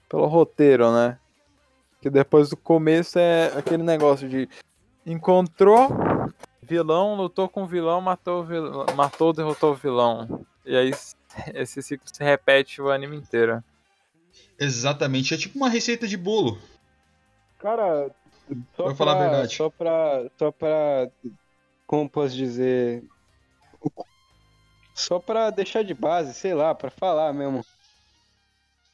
pelo 0.08 0.26
roteiro, 0.26 0.92
né? 0.92 1.18
Que 2.00 2.10
depois 2.10 2.50
do 2.50 2.56
começo 2.56 3.16
é 3.18 3.52
aquele 3.56 3.84
negócio 3.84 4.28
de 4.28 4.48
encontrou 5.06 5.88
vilão, 6.62 7.14
lutou 7.14 7.48
com 7.48 7.62
o 7.62 7.66
vilão, 7.66 8.00
matou, 8.00 8.40
o 8.40 8.44
vilão, 8.44 8.86
matou, 8.96 9.32
derrotou 9.32 9.70
o 9.70 9.76
vilão. 9.76 10.44
E 10.66 10.76
aí 10.76 10.90
esse 11.54 11.82
ciclo 11.82 12.06
se 12.12 12.22
repete 12.22 12.80
o 12.80 12.90
anime 12.90 13.16
inteiro. 13.16 13.62
Exatamente, 14.58 15.34
é 15.34 15.36
tipo 15.36 15.56
uma 15.58 15.68
receita 15.68 16.06
de 16.06 16.16
bolo. 16.16 16.58
Cara, 17.58 18.10
só 18.76 18.84
Vou 18.84 18.94
falar 18.94 19.12
a 19.12 19.16
pra- 19.16 19.28
verdade. 19.28 19.54
Só 19.56 19.70
pra, 19.70 20.30
só 20.38 20.50
pra. 20.50 21.08
Como 21.86 22.08
posso 22.08 22.34
dizer? 22.34 23.04
Só 24.94 25.18
pra 25.18 25.50
deixar 25.50 25.82
de 25.82 25.94
base, 25.94 26.34
sei 26.34 26.54
lá, 26.54 26.74
pra 26.74 26.90
falar 26.90 27.32
mesmo. 27.32 27.64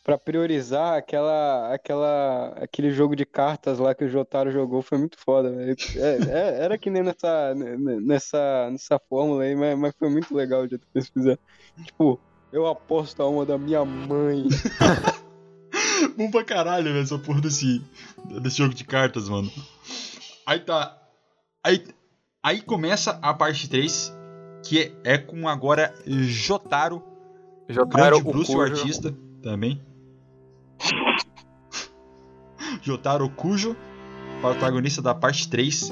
Pra 0.04 0.16
priorizar 0.16 0.96
aquela, 0.96 1.74
aquela, 1.74 2.48
aquele 2.62 2.90
jogo 2.90 3.14
de 3.14 3.26
cartas 3.26 3.78
lá 3.78 3.94
que 3.94 4.04
o 4.04 4.08
Jotaro 4.08 4.50
jogou 4.50 4.80
foi 4.80 4.96
muito 4.96 5.18
foda, 5.18 5.50
velho. 5.50 5.76
É- 5.96 6.30
é- 6.30 6.64
era 6.64 6.78
que 6.78 6.88
nem 6.88 7.02
nessa, 7.02 7.54
nessa, 7.54 8.70
nessa 8.70 8.98
fórmula 8.98 9.42
aí, 9.42 9.54
mas, 9.54 9.78
mas 9.78 9.94
foi 9.98 10.08
muito 10.08 10.34
legal 10.34 10.62
o 10.62 10.68
jeito 10.68 10.86
que 10.86 10.98
eles 10.98 11.08
fizeram. 11.10 11.38
Tipo, 11.84 12.18
eu 12.52 12.66
aposto 12.66 13.22
a 13.22 13.28
uma 13.28 13.44
da 13.44 13.58
minha 13.58 13.84
mãe. 13.84 14.46
Bom 16.16 16.30
pra 16.30 16.44
caralho, 16.44 16.84
velho, 16.84 17.00
essa 17.00 17.18
porra 17.18 17.40
desse, 17.40 17.82
desse 18.42 18.58
jogo 18.58 18.74
de 18.74 18.84
cartas, 18.84 19.28
mano. 19.28 19.50
Aí 20.46 20.60
tá. 20.60 20.96
Aí, 21.62 21.84
aí 22.42 22.62
começa 22.62 23.18
a 23.22 23.34
parte 23.34 23.68
3, 23.68 24.12
que 24.64 24.94
é, 25.04 25.14
é 25.14 25.18
com 25.18 25.48
agora 25.48 25.94
Jotaro, 26.06 27.02
Jotaro 27.68 28.20
grande 28.20 28.32
Bruce, 28.32 28.56
o 28.56 28.60
artista, 28.60 29.14
também. 29.42 29.80
Jotaro 32.82 33.28
Kujo, 33.28 33.76
protagonista 34.40 35.02
da 35.02 35.14
parte 35.14 35.48
3. 35.48 35.90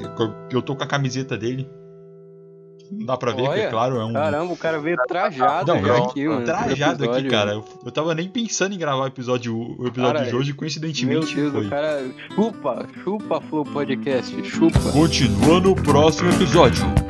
Eu 0.50 0.62
tô 0.62 0.74
com 0.74 0.84
a 0.84 0.86
camiseta 0.86 1.36
dele. 1.36 1.68
Não 2.90 3.06
dá 3.06 3.16
pra 3.16 3.32
ver, 3.32 3.42
que 3.42 3.46
é 3.48 3.50
Olha, 3.50 3.68
claro, 3.70 3.96
é 3.98 4.04
um. 4.04 4.12
Caramba, 4.12 4.52
o 4.52 4.56
cara 4.56 4.78
veio 4.78 4.96
trajado 5.08 5.74
Não, 5.74 6.04
aqui, 6.04 6.26
mano. 6.26 6.36
pro 6.42 6.46
trajado 6.46 7.10
aqui, 7.10 7.28
cara. 7.28 7.52
Eu, 7.52 7.64
eu 7.84 7.92
tava 7.92 8.14
nem 8.14 8.28
pensando 8.28 8.74
em 8.74 8.78
gravar 8.78 9.04
o 9.04 9.06
episódio, 9.06 9.56
o 9.56 9.86
episódio 9.86 10.14
Cara, 10.14 10.26
de 10.30 10.36
hoje, 10.36 10.50
Meu 10.50 10.56
coincidentemente 10.56 11.34
Deus, 11.34 11.52
foi. 11.52 11.66
o 11.66 11.70
cara 11.70 12.04
chupa, 12.34 12.86
chupa 13.02 13.40
Flow 13.40 13.64
Podcast, 13.64 14.44
chupa. 14.44 14.78
Continua 14.92 15.60
no 15.60 15.74
próximo 15.74 16.30
episódio. 16.30 17.05